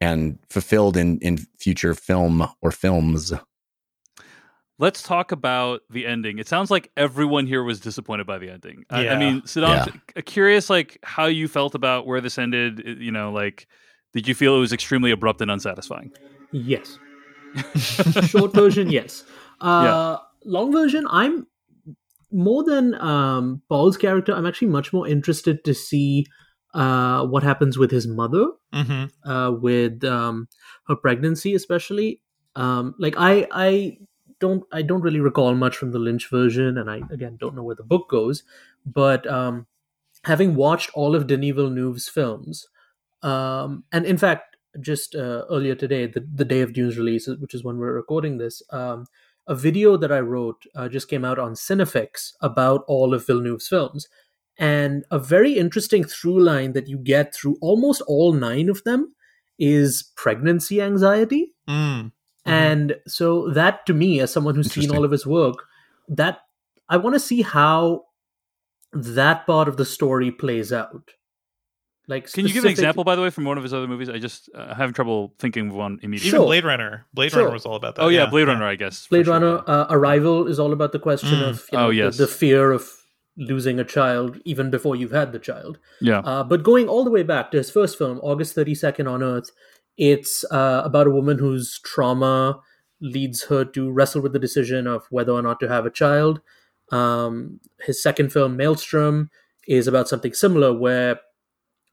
and 0.00 0.38
fulfilled 0.48 0.96
in 0.96 1.18
in 1.18 1.36
future 1.58 1.94
film 1.94 2.48
or 2.62 2.70
films. 2.70 3.32
Let's 4.78 5.02
talk 5.02 5.32
about 5.32 5.80
the 5.90 6.06
ending. 6.06 6.38
It 6.38 6.48
sounds 6.48 6.70
like 6.70 6.90
everyone 6.96 7.46
here 7.46 7.62
was 7.62 7.80
disappointed 7.80 8.26
by 8.26 8.38
the 8.38 8.50
ending. 8.50 8.84
I, 8.90 9.08
I 9.08 9.18
mean, 9.18 9.40
Siddhant, 9.42 9.94
Yeah. 10.14 10.22
curious, 10.22 10.68
like 10.68 10.98
how 11.02 11.26
you 11.26 11.48
felt 11.48 11.74
about 11.74 12.06
where 12.06 12.20
this 12.20 12.36
ended. 12.38 12.82
You 13.00 13.10
know, 13.10 13.32
like 13.32 13.68
did 14.12 14.28
you 14.28 14.34
feel 14.34 14.54
it 14.56 14.60
was 14.60 14.72
extremely 14.72 15.10
abrupt 15.10 15.40
and 15.40 15.50
unsatisfying? 15.50 16.12
Yes. 16.52 16.98
Short 18.28 18.52
version, 18.54 18.90
yes. 18.90 19.24
Uh, 19.60 20.18
Long 20.44 20.70
version, 20.72 21.06
I'm 21.10 21.46
more 22.30 22.62
than 22.62 22.94
um, 22.96 23.62
Paul's 23.68 23.96
character. 23.96 24.32
I'm 24.32 24.46
actually 24.46 24.68
much 24.68 24.92
more 24.92 25.08
interested 25.08 25.64
to 25.64 25.74
see 25.74 26.26
uh, 26.74 27.26
what 27.26 27.42
happens 27.42 27.78
with 27.78 27.90
his 27.90 28.06
mother, 28.06 28.46
Mm-hmm. 28.74 29.30
uh, 29.30 29.50
with 29.52 30.04
um, 30.04 30.48
her 30.88 30.96
pregnancy, 30.96 31.54
especially. 31.54 32.20
Um, 32.54 32.94
like 32.98 33.14
I, 33.16 33.46
I 33.50 33.98
don't, 34.40 34.64
I 34.72 34.82
don't 34.82 35.02
really 35.02 35.20
recall 35.20 35.54
much 35.54 35.76
from 35.76 35.92
the 35.92 35.98
Lynch 35.98 36.28
version, 36.28 36.78
and 36.78 36.90
I 36.90 37.00
again 37.10 37.36
don't 37.38 37.54
know 37.54 37.62
where 37.62 37.74
the 37.74 37.82
book 37.82 38.08
goes. 38.08 38.42
But 38.84 39.26
um, 39.26 39.66
having 40.24 40.54
watched 40.54 40.90
all 40.94 41.14
of 41.14 41.26
Denis 41.26 41.54
Villeneuve's 41.54 42.08
films, 42.08 42.66
um, 43.22 43.84
and 43.92 44.06
in 44.06 44.18
fact, 44.18 44.56
just 44.80 45.14
uh, 45.14 45.44
earlier 45.50 45.74
today, 45.74 46.06
the, 46.06 46.26
the 46.34 46.44
day 46.44 46.60
of 46.60 46.72
Dune's 46.72 46.98
release, 46.98 47.26
which 47.26 47.54
is 47.54 47.64
when 47.64 47.78
we're 47.78 47.92
recording 47.94 48.38
this, 48.38 48.62
um, 48.70 49.06
a 49.46 49.54
video 49.54 49.96
that 49.96 50.12
I 50.12 50.20
wrote 50.20 50.64
uh, 50.74 50.88
just 50.88 51.08
came 51.08 51.24
out 51.24 51.38
on 51.38 51.54
Cinefix 51.54 52.32
about 52.40 52.84
all 52.86 53.14
of 53.14 53.26
Villeneuve's 53.26 53.68
films. 53.68 54.08
And 54.58 55.04
a 55.10 55.18
very 55.18 55.52
interesting 55.52 56.04
through 56.04 56.42
line 56.42 56.72
that 56.72 56.88
you 56.88 56.98
get 56.98 57.34
through 57.34 57.56
almost 57.60 58.02
all 58.06 58.32
nine 58.32 58.68
of 58.68 58.82
them 58.84 59.14
is 59.58 60.12
pregnancy 60.16 60.80
anxiety. 60.80 61.52
Mm. 61.68 62.12
And 62.46 62.96
so 63.06 63.50
that 63.50 63.84
to 63.86 63.94
me, 63.94 64.20
as 64.20 64.32
someone 64.32 64.54
who's 64.54 64.72
seen 64.72 64.90
all 64.90 65.04
of 65.04 65.10
his 65.10 65.26
work, 65.26 65.64
that 66.08 66.40
I 66.88 66.96
want 66.96 67.14
to 67.14 67.20
see 67.20 67.42
how 67.42 68.04
that 68.92 69.46
part 69.46 69.68
of 69.68 69.76
the 69.76 69.84
story 69.84 70.30
plays 70.30 70.72
out. 70.72 71.10
Like, 72.08 72.30
Can 72.32 72.46
you 72.46 72.52
give 72.54 72.62
an 72.64 72.70
example, 72.70 73.02
by 73.02 73.16
the 73.16 73.22
way, 73.22 73.30
from 73.30 73.44
one 73.44 73.56
of 73.58 73.64
his 73.64 73.74
other 73.74 73.88
movies? 73.88 74.08
I 74.08 74.18
just 74.18 74.48
uh, 74.54 74.72
having 74.76 74.94
trouble 74.94 75.34
thinking 75.40 75.70
of 75.70 75.74
one 75.74 75.98
immediately. 76.04 76.28
Even 76.28 76.38
Sure. 76.38 76.46
Blade 76.46 76.64
Runner. 76.64 77.04
Blade 77.12 77.32
Sure. 77.32 77.40
Runner 77.42 77.52
was 77.52 77.66
all 77.66 77.74
about 77.74 77.96
that. 77.96 78.02
Oh 78.02 78.08
yeah, 78.08 78.26
Blade 78.26 78.46
Runner, 78.46 78.64
I 78.64 78.76
guess. 78.76 79.08
Blade 79.08 79.26
Runner 79.26 79.54
yeah. 79.66 79.74
uh, 79.74 79.86
Arrival 79.90 80.46
is 80.46 80.60
all 80.60 80.72
about 80.72 80.92
the 80.92 81.00
question 81.00 81.30
Mm. 81.40 81.48
of 81.48 81.68
you 81.72 81.78
Oh, 81.78 81.82
know, 81.86 81.90
yes. 81.90 82.16
the, 82.16 82.26
the 82.26 82.32
fear 82.32 82.70
of 82.70 82.88
losing 83.36 83.80
a 83.80 83.84
child 83.84 84.38
even 84.44 84.70
before 84.70 84.94
you've 84.94 85.10
had 85.10 85.32
the 85.32 85.40
child. 85.40 85.78
Yeah. 86.00 86.20
Uh, 86.20 86.44
but 86.44 86.62
going 86.62 86.88
all 86.88 87.02
the 87.02 87.10
way 87.10 87.24
back 87.24 87.50
to 87.50 87.56
his 87.56 87.70
first 87.72 87.98
film, 87.98 88.20
August 88.22 88.54
32nd 88.54 89.10
on 89.10 89.22
Earth, 89.24 89.50
it's 89.96 90.44
uh, 90.50 90.82
about 90.84 91.06
a 91.06 91.10
woman 91.10 91.38
whose 91.38 91.80
trauma 91.80 92.60
leads 93.00 93.44
her 93.44 93.64
to 93.64 93.90
wrestle 93.90 94.22
with 94.22 94.32
the 94.32 94.38
decision 94.38 94.86
of 94.86 95.06
whether 95.10 95.32
or 95.32 95.42
not 95.42 95.60
to 95.60 95.68
have 95.68 95.86
a 95.86 95.90
child. 95.90 96.40
Um, 96.90 97.60
his 97.80 98.02
second 98.02 98.32
film, 98.32 98.56
Maelstrom, 98.56 99.30
is 99.66 99.86
about 99.86 100.08
something 100.08 100.32
similar 100.32 100.72
where 100.72 101.20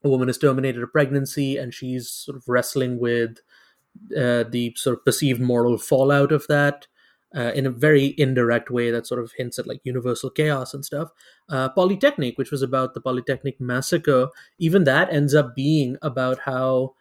a 0.02 0.08
woman 0.08 0.28
has 0.28 0.38
terminated 0.38 0.82
a 0.82 0.86
pregnancy 0.86 1.56
and 1.56 1.74
she's 1.74 2.10
sort 2.10 2.36
of 2.36 2.44
wrestling 2.46 2.98
with 2.98 3.38
uh, 4.16 4.44
the 4.48 4.72
sort 4.76 4.96
of 4.96 5.04
perceived 5.04 5.40
moral 5.40 5.78
fallout 5.78 6.30
of 6.30 6.46
that 6.48 6.86
uh, 7.34 7.52
in 7.54 7.66
a 7.66 7.70
very 7.70 8.14
indirect 8.16 8.70
way 8.70 8.90
that 8.90 9.06
sort 9.06 9.20
of 9.20 9.32
hints 9.36 9.58
at 9.58 9.66
like 9.66 9.80
universal 9.82 10.30
chaos 10.30 10.72
and 10.72 10.84
stuff. 10.84 11.10
Uh, 11.48 11.68
Polytechnique, 11.70 12.38
which 12.38 12.50
was 12.50 12.62
about 12.62 12.94
the 12.94 13.00
Polytechnic 13.00 13.60
massacre, 13.60 14.28
even 14.58 14.84
that 14.84 15.12
ends 15.12 15.34
up 15.34 15.54
being 15.54 15.96
about 16.02 16.38
how 16.40 16.94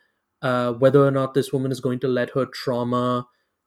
uh, 0.44 0.74
whether 0.74 1.03
or 1.03 1.10
not 1.11 1.34
this 1.34 1.52
woman 1.52 1.72
is 1.72 1.80
going 1.80 1.99
to 1.99 2.07
let 2.07 2.30
her 2.32 2.45
trauma 2.45 3.26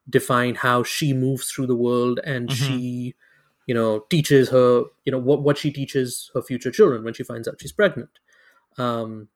define 0.09 0.55
how 0.55 0.82
she 0.85 1.12
moves 1.12 1.51
through 1.51 1.66
the 1.66 1.74
world 1.74 2.20
and 2.23 2.48
Mhm. 2.48 2.53
she 2.55 3.15
you 3.66 3.74
know 3.74 4.01
teaches 4.11 4.51
her 4.51 4.85
you 5.05 5.11
know 5.11 5.19
what 5.19 5.43
what 5.43 5.59
she 5.59 5.73
teaches 5.73 6.31
her 6.35 6.40
future 6.43 6.70
children 6.70 7.03
when 7.03 7.12
she 7.15 7.24
finds 7.24 7.48
out 7.48 7.61
she's 7.61 7.73
pregnant 7.73 8.11
um 8.78 9.27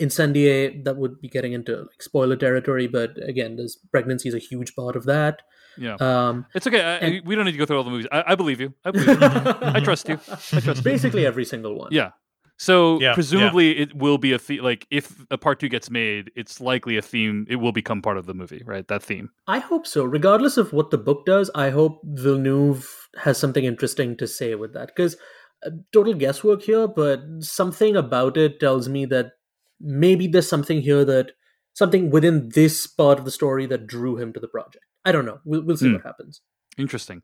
Incendies 0.00 0.84
that 0.84 0.96
would 0.96 1.20
be 1.20 1.28
getting 1.28 1.52
into 1.54 1.74
like 1.82 2.02
spoiler 2.02 2.36
territory 2.36 2.86
but 2.86 3.16
again 3.26 3.56
this 3.56 3.76
pregnancy 3.90 4.28
is 4.28 4.34
a 4.34 4.38
huge 4.38 4.76
part 4.76 4.96
of 4.96 5.04
that 5.06 5.42
yeah. 5.78 5.96
um 6.00 6.44
It's 6.54 6.66
okay. 6.66 6.80
I, 6.82 6.94
and- 6.96 7.26
we 7.26 7.34
don't 7.34 7.44
need 7.46 7.52
to 7.52 7.58
go 7.58 7.64
through 7.66 7.78
all 7.78 7.84
the 7.84 7.90
movies. 7.90 8.06
I, 8.12 8.32
I 8.32 8.34
believe 8.34 8.60
you. 8.60 8.74
I 8.84 8.90
believe 8.90 9.08
you. 9.08 9.16
I 9.20 9.80
trust 9.80 10.08
you. 10.08 10.18
I 10.28 10.60
trust 10.60 10.78
you. 10.78 10.82
basically 10.82 11.24
every 11.24 11.44
single 11.44 11.74
one 11.78 11.88
Yeah. 11.92 12.10
So 12.60 13.00
Yeah, 13.00 13.14
presumably 13.14 13.78
it 13.78 13.94
will 13.94 14.18
be 14.18 14.32
a 14.32 14.38
theme. 14.38 14.62
Like 14.64 14.86
if 14.90 15.24
a 15.30 15.38
part 15.38 15.60
two 15.60 15.68
gets 15.68 15.90
made, 15.90 16.32
it's 16.34 16.60
likely 16.60 16.96
a 16.96 17.02
theme. 17.02 17.46
It 17.48 17.56
will 17.56 17.70
become 17.72 18.02
part 18.02 18.18
of 18.18 18.26
the 18.26 18.34
movie, 18.34 18.62
right? 18.66 18.86
That 18.88 19.02
theme. 19.02 19.30
I 19.46 19.60
hope 19.60 19.86
so. 19.86 20.04
Regardless 20.04 20.56
of 20.56 20.72
what 20.72 20.90
the 20.90 20.98
book 20.98 21.24
does, 21.24 21.50
I 21.54 21.70
hope 21.70 22.00
Villeneuve 22.04 23.08
has 23.22 23.38
something 23.38 23.64
interesting 23.64 24.16
to 24.16 24.26
say 24.26 24.56
with 24.56 24.74
that. 24.74 24.88
Because 24.88 25.16
uh, 25.64 25.70
total 25.92 26.14
guesswork 26.14 26.62
here, 26.62 26.88
but 26.88 27.20
something 27.40 27.94
about 27.96 28.36
it 28.36 28.58
tells 28.58 28.88
me 28.88 29.06
that 29.06 29.32
maybe 29.80 30.26
there's 30.26 30.48
something 30.48 30.80
here 30.82 31.04
that 31.04 31.32
something 31.74 32.10
within 32.10 32.48
this 32.54 32.88
part 32.88 33.20
of 33.20 33.24
the 33.24 33.30
story 33.30 33.66
that 33.66 33.86
drew 33.86 34.16
him 34.16 34.32
to 34.32 34.40
the 34.40 34.48
project. 34.48 34.84
I 35.04 35.12
don't 35.12 35.24
know. 35.24 35.38
We'll, 35.44 35.62
we'll 35.62 35.76
see 35.76 35.86
Hmm. 35.88 35.94
what 35.94 36.02
happens. 36.04 36.40
Interesting. 36.76 37.22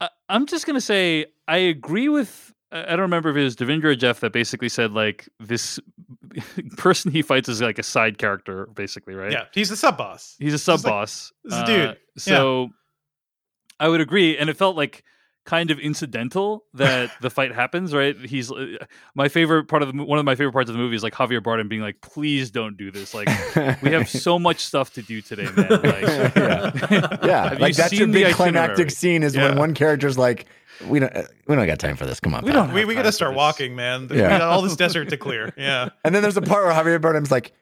I, 0.00 0.10
I'm 0.28 0.46
just 0.46 0.64
gonna 0.64 0.80
say 0.80 1.26
I 1.48 1.56
agree 1.56 2.08
with. 2.08 2.52
I 2.74 2.82
I 2.82 2.90
don't 2.90 3.00
remember 3.00 3.30
if 3.30 3.36
it 3.36 3.44
was 3.44 3.56
Devindra 3.56 3.84
or 3.84 3.94
Jeff 3.94 4.20
that 4.20 4.32
basically 4.32 4.68
said 4.68 4.92
like 4.92 5.28
this 5.40 5.78
person 6.76 7.10
he 7.12 7.22
fights 7.22 7.48
is 7.48 7.62
like 7.62 7.78
a 7.78 7.82
side 7.82 8.18
character, 8.18 8.66
basically, 8.74 9.14
right? 9.14 9.32
Yeah, 9.32 9.44
he's 9.52 9.70
a 9.70 9.76
sub 9.76 9.96
boss. 9.96 10.36
He's 10.38 10.54
a 10.54 10.58
sub 10.58 10.74
Just 10.74 10.84
like, 10.84 10.92
boss. 10.92 11.32
this 11.44 11.54
is 11.54 11.60
a 11.60 11.66
dude. 11.66 11.96
So 12.18 12.70
I 13.80 13.88
would 13.88 14.00
agree, 14.00 14.36
and 14.36 14.50
it 14.50 14.56
felt 14.56 14.76
like 14.76 15.04
kind 15.44 15.70
of 15.70 15.78
incidental 15.78 16.64
that 16.72 17.10
the 17.20 17.30
fight 17.30 17.54
happens. 17.54 17.94
Right? 17.94 18.16
He's 18.16 18.50
uh, 18.50 18.76
my 19.14 19.28
favorite 19.28 19.64
part 19.68 19.82
of 19.82 19.88
the 19.88 19.94
mo- 19.94 20.04
one 20.04 20.18
of 20.18 20.24
my 20.24 20.34
favorite 20.34 20.52
parts 20.52 20.68
of 20.70 20.74
the 20.74 20.82
movie 20.82 20.96
is 20.96 21.02
like 21.02 21.14
Javier 21.14 21.40
Bardem 21.40 21.68
being 21.68 21.82
like, 21.82 22.00
"Please 22.00 22.50
don't 22.50 22.76
do 22.76 22.90
this. 22.90 23.14
Like 23.14 23.28
we 23.82 23.90
have 23.92 24.08
so 24.08 24.38
much 24.48 24.60
stuff 24.64 24.92
to 24.94 25.02
do 25.02 25.20
today, 25.22 25.48
man. 25.56 25.68
Like, 25.68 26.34
yeah, 26.36 27.16
yeah. 27.24 27.56
Like 27.58 27.60
you 27.60 27.74
that's 27.74 27.92
your 27.92 28.06
seen 28.06 28.12
big 28.12 28.34
climactic 28.34 28.90
scene 28.90 29.22
is 29.22 29.36
when 29.36 29.56
one 29.56 29.74
character's 29.74 30.18
like, 30.18 30.46
"We 30.86 30.98
don't, 30.98 31.14
uh, 31.16 31.22
we 31.46 31.56
don't 31.56 31.66
got 31.66 31.78
time 31.78 31.96
for 31.96 32.06
this. 32.06 32.20
Come 32.20 32.34
on, 32.34 32.44
We 32.44 32.50
pal." 32.52 32.66
don't 32.66 32.74
We, 32.74 32.84
we 32.84 32.94
gotta 32.94 33.12
start 33.12 33.32
this. 33.32 33.36
walking, 33.36 33.74
man. 33.76 34.08
We 34.08 34.16
got 34.18 34.40
all 34.42 34.62
this 34.62 34.76
desert 34.76 35.08
to 35.10 35.16
clear. 35.16 35.52
Yeah. 35.58 35.90
And 36.04 36.14
then 36.14 36.22
there's 36.22 36.36
a 36.36 36.42
part 36.42 36.64
where 36.64 36.72
Javier 36.74 37.00
Bardem's 37.00 37.30
like, 37.30 37.52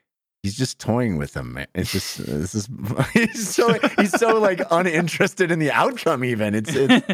he's 0.41 0.55
just 0.57 0.77
toying 0.79 1.17
with 1.17 1.33
them. 1.33 1.53
Man. 1.53 1.67
It's 1.75 1.91
just 1.91 2.17
this 2.17 2.53
is 2.55 2.67
he's 3.13 3.47
so 3.47 3.73
he's 3.97 4.11
so 4.11 4.39
like 4.39 4.61
uninterested 4.71 5.51
in 5.51 5.59
the 5.59 5.71
outcome. 5.71 6.23
Even 6.25 6.53
it's, 6.55 6.71
it's 6.75 7.05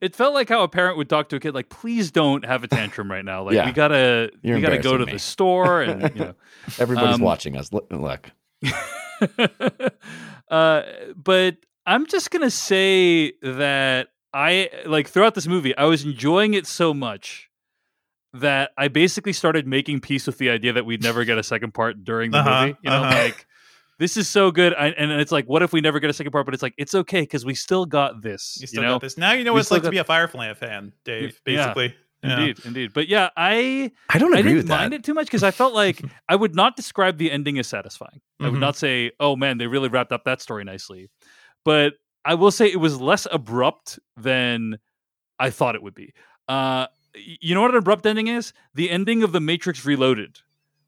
it 0.00 0.16
felt 0.16 0.34
like 0.34 0.48
how 0.48 0.62
a 0.62 0.68
parent 0.68 0.96
would 0.96 1.08
talk 1.08 1.28
to 1.28 1.36
a 1.36 1.40
kid, 1.40 1.54
like, 1.54 1.68
"Please 1.68 2.10
don't 2.10 2.44
have 2.44 2.64
a 2.64 2.68
tantrum 2.68 3.10
right 3.10 3.24
now. 3.24 3.44
Like 3.44 3.54
Yeah. 3.54 3.66
we 3.66 3.72
gotta 3.72 4.30
You're 4.42 4.56
we 4.56 4.62
gotta 4.62 4.78
go 4.78 4.96
to 4.96 5.02
embarrassing 5.04 5.14
the 5.14 5.18
store 5.20 5.82
and 5.82 6.02
you 6.14 6.24
know." 6.24 6.34
everybody's 6.78 7.14
Um, 7.16 7.20
watching 7.20 7.56
us. 7.56 7.72
Look, 7.72 7.86
look. 7.92 8.30
uh, 10.50 10.82
but 11.16 11.56
I'm 11.86 12.06
just 12.06 12.30
gonna 12.30 12.50
say 12.50 13.32
that 13.42 14.08
I 14.34 14.68
like 14.86 15.08
throughout 15.08 15.34
this 15.34 15.46
movie, 15.46 15.76
I 15.76 15.84
was 15.84 16.04
enjoying 16.04 16.54
it 16.54 16.66
so 16.66 16.92
much 16.92 17.48
that 18.32 18.72
I 18.76 18.88
basically 18.88 19.32
started 19.32 19.66
making 19.66 20.00
peace 20.00 20.26
with 20.26 20.38
the 20.38 20.50
idea 20.50 20.72
that 20.72 20.84
we'd 20.84 21.02
never 21.02 21.24
get 21.24 21.38
a 21.38 21.42
second 21.44 21.72
part 21.72 22.02
during 22.02 22.32
the 22.32 22.38
Uh-huh, 22.38 22.66
movie. 22.66 22.78
You 22.82 22.90
know, 22.90 22.96
uh-huh. 23.04 23.14
like 23.22 23.46
this 24.00 24.16
is 24.16 24.28
so 24.28 24.50
good, 24.50 24.74
I, 24.74 24.88
and 24.88 25.12
it's 25.12 25.30
like, 25.30 25.46
what 25.46 25.62
if 25.62 25.72
we 25.72 25.80
never 25.80 26.00
get 26.00 26.10
a 26.10 26.12
second 26.12 26.32
part? 26.32 26.44
But 26.46 26.54
it's 26.54 26.62
like 26.64 26.74
it's 26.76 26.94
okay 26.96 27.20
because 27.20 27.44
we 27.44 27.54
still 27.54 27.86
got 27.86 28.22
this. 28.22 28.58
You 28.60 28.66
still 28.66 28.82
know? 28.82 28.94
got 28.94 29.02
this. 29.02 29.16
Now 29.16 29.32
you 29.32 29.44
know 29.44 29.52
We 29.52 29.58
what 29.58 29.60
it's 29.60 29.68
still 29.68 29.76
like 29.76 29.84
to 29.84 29.90
be 29.90 29.98
a 29.98 30.04
Firefly 30.04 30.52
fan, 30.54 30.92
Dave, 31.04 31.40
basically. 31.44 31.94
Yeah. 32.24 32.38
Indeed, 32.40 32.58
indeed. 32.64 32.92
But 32.94 33.06
yeah, 33.06 33.28
I 33.36 33.92
I 34.08 34.18
don't 34.18 34.32
I 34.34 34.38
didn't 34.38 34.56
with 34.56 34.66
that. 34.68 34.78
mind 34.80 34.94
it 34.94 35.04
too 35.04 35.12
much 35.14 35.26
because 35.26 35.42
I 35.44 35.50
felt 35.52 35.74
like 35.74 36.00
I 36.28 36.34
would 36.34 36.54
not 36.56 36.74
describe 36.74 37.18
the 37.18 37.30
ending 37.30 37.58
as 37.58 37.66
satisfying. 37.68 38.20
I 38.40 38.48
would 38.48 38.54
Mhm. 38.56 38.60
not 38.60 38.76
say, 38.76 39.12
"Oh 39.20 39.36
man, 39.36 39.58
they 39.58 39.66
really 39.68 39.88
wrapped 39.90 40.10
up 40.10 40.24
that 40.24 40.40
story 40.40 40.64
nicely," 40.64 41.10
but 41.66 41.92
I 42.24 42.34
will 42.34 42.50
say 42.50 42.66
it 42.70 42.80
was 42.80 43.00
less 43.00 43.26
abrupt 43.30 43.98
than 44.16 44.78
I 45.38 45.50
thought 45.50 45.74
it 45.74 45.82
would 45.82 45.94
be. 45.94 46.12
Uh, 46.48 46.86
you 47.16 47.54
know 47.54 47.60
what 47.62 47.70
an 47.70 47.76
abrupt 47.76 48.06
ending 48.06 48.28
is? 48.28 48.52
The 48.74 48.90
ending 48.90 49.22
of 49.22 49.32
The 49.32 49.40
Matrix 49.40 49.84
Reloaded, 49.84 50.38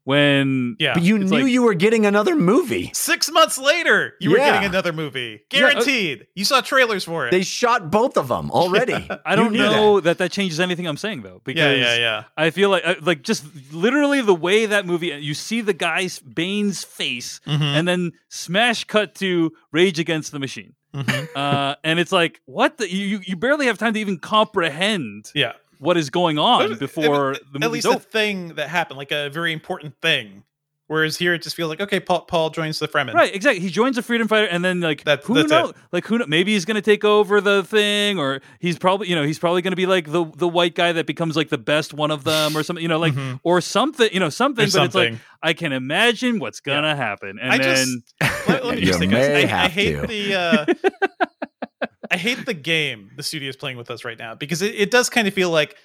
when 0.05 0.77
Yeah. 0.79 0.95
But 0.95 1.03
you 1.03 1.19
knew 1.19 1.27
like- 1.27 1.47
you 1.53 1.63
were 1.63 1.75
getting 1.75 2.07
another 2.07 2.37
movie. 2.37 2.91
Six 2.95 3.29
months 3.31 3.59
later, 3.59 4.15
you 4.21 4.31
were 4.31 4.37
getting 4.37 4.69
another 4.69 4.93
movie. 4.93 5.41
Yeah, 5.53 5.67
uh, 5.67 5.71
Guaranteed. 5.71 6.27
you 6.37 6.45
saw 6.45 6.61
trailers 6.61 7.03
for 7.03 7.27
it. 7.27 7.33
They 7.33 7.43
shot 7.43 7.91
both 7.91 8.17
of 8.17 8.29
them 8.29 8.51
already. 8.53 8.95
I 9.27 9.35
don't 9.35 9.51
knew 9.53 9.59
that. 9.63 9.73
know 9.73 9.99
that. 10.01 10.19
that 10.19 10.31
changes 10.31 10.61
anything 10.61 10.87
I'm 10.87 10.97
saying 10.97 11.23
though, 11.23 11.41
because 11.45 11.61
yeah, 11.61 11.73
yeah, 11.95 11.97
yeah. 11.99 12.25
I 12.37 12.51
feel 12.51 12.71
like 12.71 12.85
like 13.03 13.23
just 13.23 13.45
literally 13.73 14.21
the 14.21 14.35
way 14.35 14.67
that 14.67 14.87
movie 14.87 15.09
you 15.09 15.35
see 15.35 15.61
the 15.61 15.75
guy's 15.75 16.21
Bane's 16.21 16.85
face 16.85 17.41
Mhm, 17.45 17.61
and 17.61 17.89
then 17.89 18.13
smash 18.29 18.85
cut 18.85 19.17
to 19.17 19.53
Rage 19.73 19.99
Against 19.99 20.31
the 20.31 20.39
Machine. 20.39 20.75
Mhm. 20.95 21.29
Uh, 21.35 21.77
and 21.85 21.99
it's 21.99 22.13
like, 22.13 22.41
what? 22.47 22.79
The, 22.79 22.91
you 22.93 23.21
you 23.25 23.37
barely 23.37 23.67
have 23.67 23.79
time 23.79 23.95
to 23.95 24.01
even 24.01 24.19
comprehend 24.19 25.31
Yeah. 25.35 25.53
what 25.79 25.97
is 25.97 26.11
going 26.11 26.39
on 26.39 26.71
But 26.71 26.79
before 26.79 27.33
at, 27.33 27.41
the 27.53 27.59
at 27.59 27.71
movie's 27.71 27.85
least 27.85 27.99
a 27.99 28.01
thing 28.01 28.55
that 28.55 28.69
happened, 28.69 28.99
like 28.99 29.13
a 29.13 29.29
very 29.31 29.53
important 29.53 29.95
thing. 30.01 30.43
Whereas 30.89 31.17
here, 31.17 31.35
it 31.35 31.43
just 31.43 31.57
feels 31.57 31.69
like 31.69 31.81
okay, 31.81 31.99
Paul, 31.99 32.21
Paul 32.27 32.51
joins 32.51 32.79
the 32.79 32.87
Fremen. 32.87 33.13
Right, 33.15 33.35
exactly. 33.35 33.61
He 33.61 33.71
joins 33.71 33.97
the 33.97 34.03
freedom 34.03 34.29
fighter, 34.29 34.47
and 34.47 34.65
then 34.65 34.81
like 34.81 35.03
That- 35.03 35.25
who 35.25 35.35
that's 35.35 35.51
knows? 35.51 35.71
it. 35.71 35.77
Like 35.91 36.07
who? 36.07 36.19
kno- 36.19 36.27
Maybe 36.29 36.53
he's 36.53 36.65
going 36.65 36.77
to 36.77 36.81
take 36.81 37.05
over 37.05 37.41
the 37.41 37.65
thing, 37.65 38.21
or 38.21 38.41
he's 38.61 38.79
probably 38.79 39.09
you 39.09 39.17
know 39.17 39.25
he's 39.25 39.39
probably 39.41 39.63
going 39.63 39.73
to 39.73 39.77
be 39.77 39.87
like 39.87 40.13
the 40.13 40.25
the 40.37 40.47
white 40.47 40.77
guy 40.77 40.93
that 40.93 41.07
becomes 41.07 41.35
like 41.37 41.49
the 41.49 41.59
best 41.59 41.93
one 41.93 42.13
of 42.13 42.23
them, 42.23 42.57
or 42.57 42.63
something. 42.63 42.83
You 42.83 42.89
know, 42.89 42.99
like 43.01 43.15
Mhm. 43.17 43.41
or 43.43 43.61
something. 43.61 44.09
You 44.13 44.21
know, 44.21 44.29
something. 44.29 44.63
There's 44.63 44.75
but 44.75 44.85
it's 44.85 44.95
like. 44.95 45.15
I 45.43 45.53
can 45.53 45.73
imagine 45.73 46.39
what's 46.39 46.61
gonna 46.61 46.95
happen, 46.97 47.39
and 47.41 47.53
I 47.53 47.59
then 47.59 48.03
just 48.21 48.49
let, 48.49 48.65
let 48.65 48.75
me 48.77 48.81
You 48.81 48.87
just 48.87 48.99
say, 49.01 49.07
guys, 49.07 49.29
may 49.29 49.51
I, 49.51 49.65
I 49.65 49.69
hate 49.69 50.01
to. 50.01 50.07
the 50.07 50.35
uh, 50.35 50.67
I 52.11 52.17
hate 52.17 52.47
the 52.47 52.55
game 52.55 53.11
the 53.17 53.23
studio 53.23 53.49
is 53.49 53.57
playing 53.57 53.77
with 53.77 53.91
us 53.91 54.05
right 54.05 54.19
now 54.19 54.35
because 54.35 54.63
it, 54.63 54.75
it 54.77 54.91
does 54.91 55.11
kind 55.11 55.27
of 55.27 55.35
feel 55.35 55.51
like 55.51 55.73
i- 55.73 55.77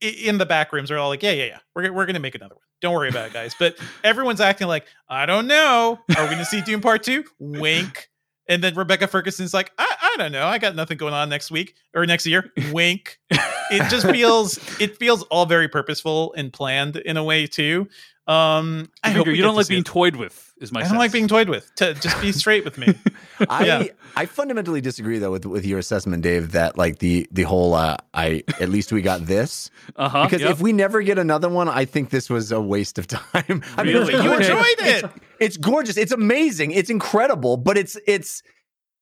in 0.00 0.38
the 0.38 0.46
back 0.46 0.72
rooms 0.72 0.88
they're 0.88 0.98
all 0.98 1.08
like, 1.08 1.22
yeah, 1.22 1.32
yeah, 1.32 1.44
yeah, 1.44 1.58
we're 1.74 1.92
we're 1.92 2.06
gonna 2.06 2.20
make 2.20 2.34
another 2.34 2.54
one. 2.54 2.64
Don't 2.80 2.94
worry 2.94 3.08
about 3.08 3.26
it, 3.26 3.32
guys. 3.32 3.54
But 3.58 3.76
everyone's 4.04 4.40
acting 4.40 4.68
like, 4.68 4.86
I 5.08 5.26
don't 5.26 5.46
know. 5.46 5.98
Are 6.16 6.24
we 6.24 6.30
gonna 6.30 6.44
see 6.44 6.60
Dune 6.60 6.80
Part 6.80 7.02
Two? 7.02 7.24
Wink. 7.38 8.08
And 8.50 8.64
then 8.64 8.74
Rebecca 8.74 9.06
Ferguson's 9.06 9.52
like, 9.52 9.72
I, 9.76 9.94
I 10.00 10.14
don't 10.16 10.32
know. 10.32 10.46
I 10.46 10.56
got 10.56 10.74
nothing 10.74 10.96
going 10.96 11.12
on 11.12 11.28
next 11.28 11.50
week 11.50 11.74
or 11.94 12.06
next 12.06 12.24
year. 12.24 12.50
Wink. 12.72 13.18
it 13.30 13.90
just 13.90 14.06
feels 14.10 14.58
it 14.80 14.96
feels 14.96 15.22
all 15.24 15.44
very 15.44 15.68
purposeful 15.68 16.32
and 16.34 16.52
planned 16.52 16.96
in 16.96 17.16
a 17.16 17.24
way 17.24 17.46
too. 17.46 17.88
Um, 18.28 18.90
I 19.02 19.10
hope 19.10 19.26
you 19.26 19.40
don't 19.40 19.56
like 19.56 19.68
being 19.68 19.80
it. 19.80 19.86
toyed 19.86 20.14
with. 20.16 20.52
Is 20.60 20.70
my 20.70 20.80
I 20.82 20.88
don't 20.88 20.98
like 20.98 21.12
being 21.12 21.28
toyed 21.28 21.48
with. 21.48 21.74
To 21.76 21.94
just 21.94 22.20
be 22.20 22.30
straight 22.32 22.64
with 22.64 22.76
me. 22.76 22.94
I 23.48 23.64
Yeah. 23.64 23.84
I 24.16 24.26
fundamentally 24.26 24.80
disagree 24.82 25.18
though 25.18 25.30
with 25.30 25.46
with 25.46 25.64
your 25.64 25.78
assessment, 25.78 26.22
Dave. 26.22 26.52
That 26.52 26.76
like 26.76 26.98
the 26.98 27.26
the 27.32 27.44
whole 27.44 27.72
uh, 27.74 27.96
I 28.12 28.42
at 28.60 28.68
least 28.68 28.92
we 28.92 29.00
got 29.00 29.24
this 29.24 29.70
Uh 29.96 30.08
huh. 30.10 30.24
because 30.28 30.42
if 30.42 30.60
we 30.60 30.72
never 30.74 31.00
get 31.00 31.18
another 31.18 31.48
one, 31.48 31.68
I 31.70 31.86
think 31.86 32.10
this 32.10 32.28
was 32.28 32.52
a 32.52 32.60
waste 32.60 32.98
of 32.98 33.06
time. 33.06 33.62
I 33.78 33.82
mean, 33.84 33.94
Really? 33.94 34.12
it's 34.14 34.22
You 34.24 34.32
enjoyed 34.34 34.64
it. 34.80 35.04
It's, 35.04 35.14
it's 35.40 35.56
gorgeous. 35.56 35.96
It's 35.96 36.12
amazing. 36.12 36.72
It's 36.72 36.90
incredible. 36.90 37.56
But 37.56 37.78
it's 37.78 37.96
it's 38.06 38.42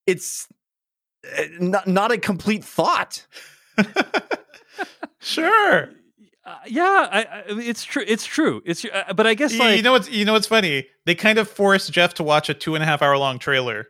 it's 0.07 0.47
uh, 1.37 1.43
not 1.59 1.89
not 1.89 2.13
a 2.13 2.19
complete 2.19 2.63
thought. 2.65 3.27
Sure. 5.21 5.91
Uh, 6.47 6.59
yeah, 6.69 7.09
I, 7.11 7.21
I, 7.23 7.43
it's 7.49 7.83
true. 7.83 8.05
It's 8.07 8.25
true. 8.25 8.63
It's 8.65 8.85
uh, 8.85 9.13
but 9.17 9.27
I 9.27 9.35
guess 9.35 9.53
You- 9.53 9.59
like 9.59 9.77
you 9.77 9.83
know 9.83 9.93
what's 9.93 10.09
you 10.09 10.25
know 10.25 10.33
what's 10.33 10.47
funny? 10.47 10.87
They 11.05 11.17
kind 11.17 11.39
of 11.39 11.51
forced 11.51 11.91
Jeff 11.93 12.15
to 12.15 12.23
watch 12.23 12.49
a 12.49 12.55
two 12.55 12.77
and 12.77 12.85
a 12.85 12.87
half 12.87 13.03
hour 13.03 13.19
long 13.19 13.41
trailer 13.41 13.89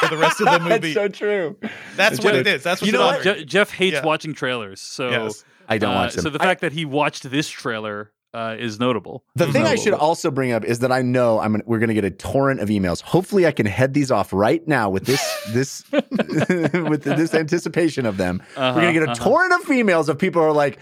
for 0.00 0.08
the 0.08 0.16
rest 0.16 0.40
of 0.40 0.46
the 0.46 0.58
movie. 0.68 0.92
That's 0.92 0.94
so 0.94 1.08
true. 1.08 1.56
That's 1.96 2.16
It's 2.16 2.24
what 2.24 2.32
true. 2.32 2.40
it 2.40 2.46
is. 2.48 2.64
That's 2.64 2.80
what's 2.80 2.92
You 2.92 2.98
know 2.98 3.06
what? 3.06 3.22
Je- 3.22 3.44
Jeff 3.44 3.70
hates 3.70 3.94
Yeah. 3.94 4.04
watching 4.04 4.34
trailers. 4.34 4.80
So 4.80 5.10
Yes. 5.10 5.44
I 5.68 5.78
don't 5.78 5.92
uh, 5.92 6.00
watch 6.00 6.14
them. 6.14 6.24
So 6.24 6.30
the 6.30 6.42
I- 6.42 6.44
fact 6.44 6.60
that 6.62 6.72
he 6.72 6.84
watched 6.84 7.30
this 7.30 7.48
trailer 7.48 8.10
uh, 8.34 8.56
is 8.58 8.80
notable. 8.80 9.24
The 9.36 9.46
Is 9.46 9.52
thing 9.52 9.64
I 9.64 9.74
should 9.76 9.92
also 9.92 10.30
bring 10.30 10.52
up 10.52 10.64
is 10.64 10.78
that 10.80 10.90
I 10.90 11.02
know 11.02 11.38
I'm 11.38 11.52
gonna, 11.52 11.64
we're 11.66 11.78
going 11.78 11.88
to 11.88 11.94
get 11.94 12.04
a 12.04 12.10
torrent 12.10 12.60
of 12.60 12.68
emails. 12.70 13.02
Hopefully, 13.02 13.46
I 13.46 13.52
can 13.52 13.66
head 13.66 13.92
these 13.92 14.10
off 14.10 14.32
right 14.32 14.66
now 14.66 14.88
with 14.88 15.04
this 15.04 15.20
this 15.50 15.84
with 15.92 17.02
this 17.04 17.34
anticipation 17.34 18.06
of 18.06 18.16
them. 18.16 18.42
Uh-huh, 18.56 18.72
we're 18.74 18.82
going 18.82 18.94
to 18.94 19.00
get 19.00 19.08
a 19.08 19.12
uh-huh. 19.12 19.24
torrent 19.24 19.52
of 19.52 19.66
emails 19.68 20.08
of 20.08 20.18
people 20.18 20.40
who 20.42 20.48
are 20.48 20.52
like, 20.52 20.78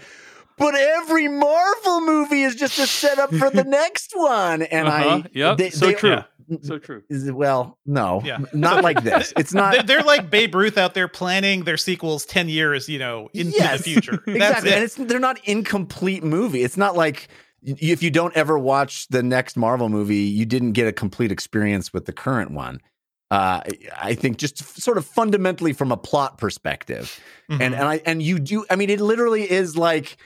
"But 0.57 0.75
every 0.75 1.27
Marvel 1.27 2.01
movie 2.01 2.43
is 2.43 2.55
just 2.55 2.77
a 2.79 2.87
setup 2.87 3.33
for 3.33 3.49
the 3.49 3.63
next 3.67 4.11
one." 4.15 4.61
And 4.63 4.87
Uh-huh, 4.87 5.09
I, 5.09 5.29
yep, 5.33 5.57
they- 5.57 5.69
so 5.69 5.87
they- 5.87 5.93
true. 5.93 6.09
Yeah. 6.11 6.23
So 6.63 6.79
true. 6.79 7.01
is- 7.09 7.31
Well, 7.31 7.77
no, 7.85 8.21
Yeah. 8.25 8.39
not 8.53 8.83
like 8.83 9.03
this. 9.03 9.31
It's 9.37 9.53
not. 9.53 9.73
They're- 9.73 9.83
They're 9.83 10.03
like 10.03 10.29
Babe 10.29 10.53
Ruth 10.53 10.77
out 10.77 10.93
there 10.93 11.07
planning 11.07 11.63
their 11.63 11.77
sequels 11.77 12.25
ten 12.25 12.49
years, 12.49 12.89
you 12.89 12.99
know, 12.99 13.29
into 13.33 13.51
Yes, 13.57 13.77
the 13.83 13.83
future. 13.93 14.11
That's 14.27 14.35
exactly, 14.35 14.69
it. 14.71 14.73
and 14.75 14.83
it's 14.83 14.95
they're 14.95 15.19
not 15.19 15.39
incomplete 15.45 16.23
movie. 16.23 16.63
It's 16.63 16.75
not 16.77 16.95
like 16.97 17.29
if 17.63 18.03
you 18.03 18.09
don't 18.11 18.35
ever 18.35 18.57
watch 18.59 19.07
the 19.09 19.23
next 19.23 19.55
Marvel 19.55 19.87
movie, 19.87 20.15
you 20.23 20.45
didn't 20.45 20.73
get 20.73 20.87
a 20.87 20.91
complete 20.91 21.31
experience 21.31 21.93
with 21.93 22.05
the 22.05 22.11
current 22.13 22.51
one. 22.51 22.81
Uh, 23.29 23.61
I 23.97 24.13
think 24.15 24.35
just 24.37 24.61
f- 24.61 24.75
sort 24.75 24.97
of 24.97 25.05
fundamentally 25.05 25.71
from 25.71 25.89
a 25.91 25.95
plot 25.95 26.37
perspective, 26.37 27.17
and 27.49 27.59
Mhm. 27.61 27.65
and 27.79 27.87
I 27.87 28.01
and 28.05 28.21
you 28.21 28.39
do. 28.39 28.65
I 28.69 28.75
mean, 28.75 28.89
it 28.89 28.99
literally 28.99 29.49
is 29.49 29.77
like, 29.77 30.17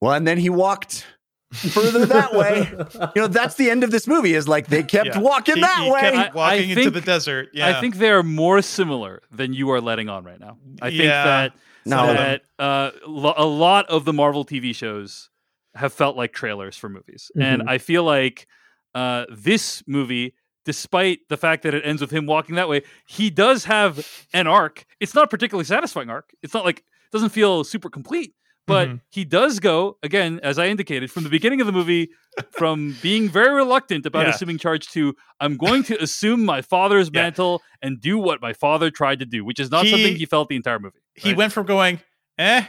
well, 0.00 0.12
and 0.12 0.26
then 0.26 0.38
he 0.38 0.50
walked 0.50 1.06
further 1.52 2.04
that 2.06 2.34
way. 2.34 2.68
You 3.16 3.22
know, 3.22 3.26
that's 3.28 3.54
the 3.54 3.70
end 3.70 3.82
of 3.84 3.90
this 3.90 4.06
movie. 4.06 4.34
Is 4.34 4.46
like 4.48 4.66
they 4.66 4.82
kept 4.82 5.08
Yeah. 5.08 5.18
walking 5.20 5.56
He- 5.56 5.60
that 5.62 5.82
he 5.84 5.90
way. 5.90 6.00
kept 6.12 6.34
walking 6.34 6.58
I 6.58 6.62
into 6.62 6.74
think- 6.82 6.94
the 6.94 7.00
desert. 7.00 7.48
Yeah. 7.54 7.68
I 7.76 7.80
think 7.80 7.96
they 7.96 8.10
are 8.10 8.22
more 8.22 8.60
similar 8.62 9.22
than 9.30 9.52
you 9.54 9.70
are 9.70 9.80
letting 9.80 10.08
on 10.08 10.24
right 10.24 10.38
now. 10.40 10.58
I 10.82 10.90
think 10.90 11.02
Yeah. 11.04 11.24
that 11.24 11.52
No. 11.86 12.06
that 12.12 12.42
uh, 12.58 12.90
lo- 13.06 13.34
a 13.36 13.46
lot 13.46 13.86
of 13.88 14.04
the 14.04 14.12
Marvel 14.12 14.44
TV 14.44 14.74
shows 14.74 15.30
have 15.74 15.92
felt 15.92 16.16
like 16.16 16.32
trailers 16.32 16.76
for 16.76 16.88
movies, 16.88 17.30
and 17.40 17.62
Mhm. 17.62 17.68
I 17.68 17.78
feel 17.78 18.04
like 18.04 18.46
uh, 18.94 19.26
this 19.30 19.82
movie, 19.86 20.34
despite 20.64 21.20
the 21.28 21.36
fact 21.36 21.62
that 21.62 21.72
it 21.74 21.82
ends 21.84 22.00
with 22.00 22.10
him 22.10 22.26
walking 22.26 22.56
that 22.56 22.68
way, 22.68 22.82
he 23.06 23.30
does 23.30 23.64
have 23.66 24.26
an 24.32 24.46
arc. 24.46 24.84
It's 24.98 25.14
not 25.14 25.24
a 25.24 25.28
particularly 25.28 25.64
satisfying 25.66 26.10
arc. 26.10 26.30
It's 26.42 26.52
not 26.54 26.64
like 26.64 26.78
it 26.78 26.84
doesn't 27.12 27.28
feel 27.30 27.64
super 27.64 27.88
complete. 27.90 28.34
But 28.68 28.88
Mhm. 28.88 29.00
he 29.10 29.24
does 29.24 29.58
go 29.58 29.96
again, 30.04 30.38
as 30.42 30.58
I 30.58 30.66
indicated 30.66 31.10
from 31.10 31.24
the 31.24 31.30
beginning 31.30 31.60
of 31.60 31.66
the 31.66 31.72
movie, 31.72 32.10
from 32.52 32.94
being 33.02 33.28
very 33.28 33.52
reluctant 33.54 34.06
about 34.06 34.26
Yeah. 34.26 34.30
assuming 34.34 34.58
charge 34.58 34.86
to 34.88 35.14
I'm 35.40 35.56
going 35.56 35.82
to 35.84 36.00
assume 36.00 36.44
my 36.44 36.60
father's 36.62 37.10
Yeah. 37.12 37.22
mantle 37.22 37.62
and 37.82 38.00
do 38.00 38.18
what 38.18 38.40
my 38.42 38.52
father 38.52 38.90
tried 38.90 39.18
to 39.20 39.26
do, 39.26 39.44
which 39.44 39.58
is 39.58 39.70
not 39.70 39.84
He- 39.86 39.90
something 39.90 40.14
he 40.16 40.26
felt 40.26 40.48
the 40.48 40.56
entire 40.56 40.78
movie. 40.78 41.00
he 41.16 41.32
went 41.34 41.52
from 41.52 41.66
going 41.66 42.00
eh 42.38 42.64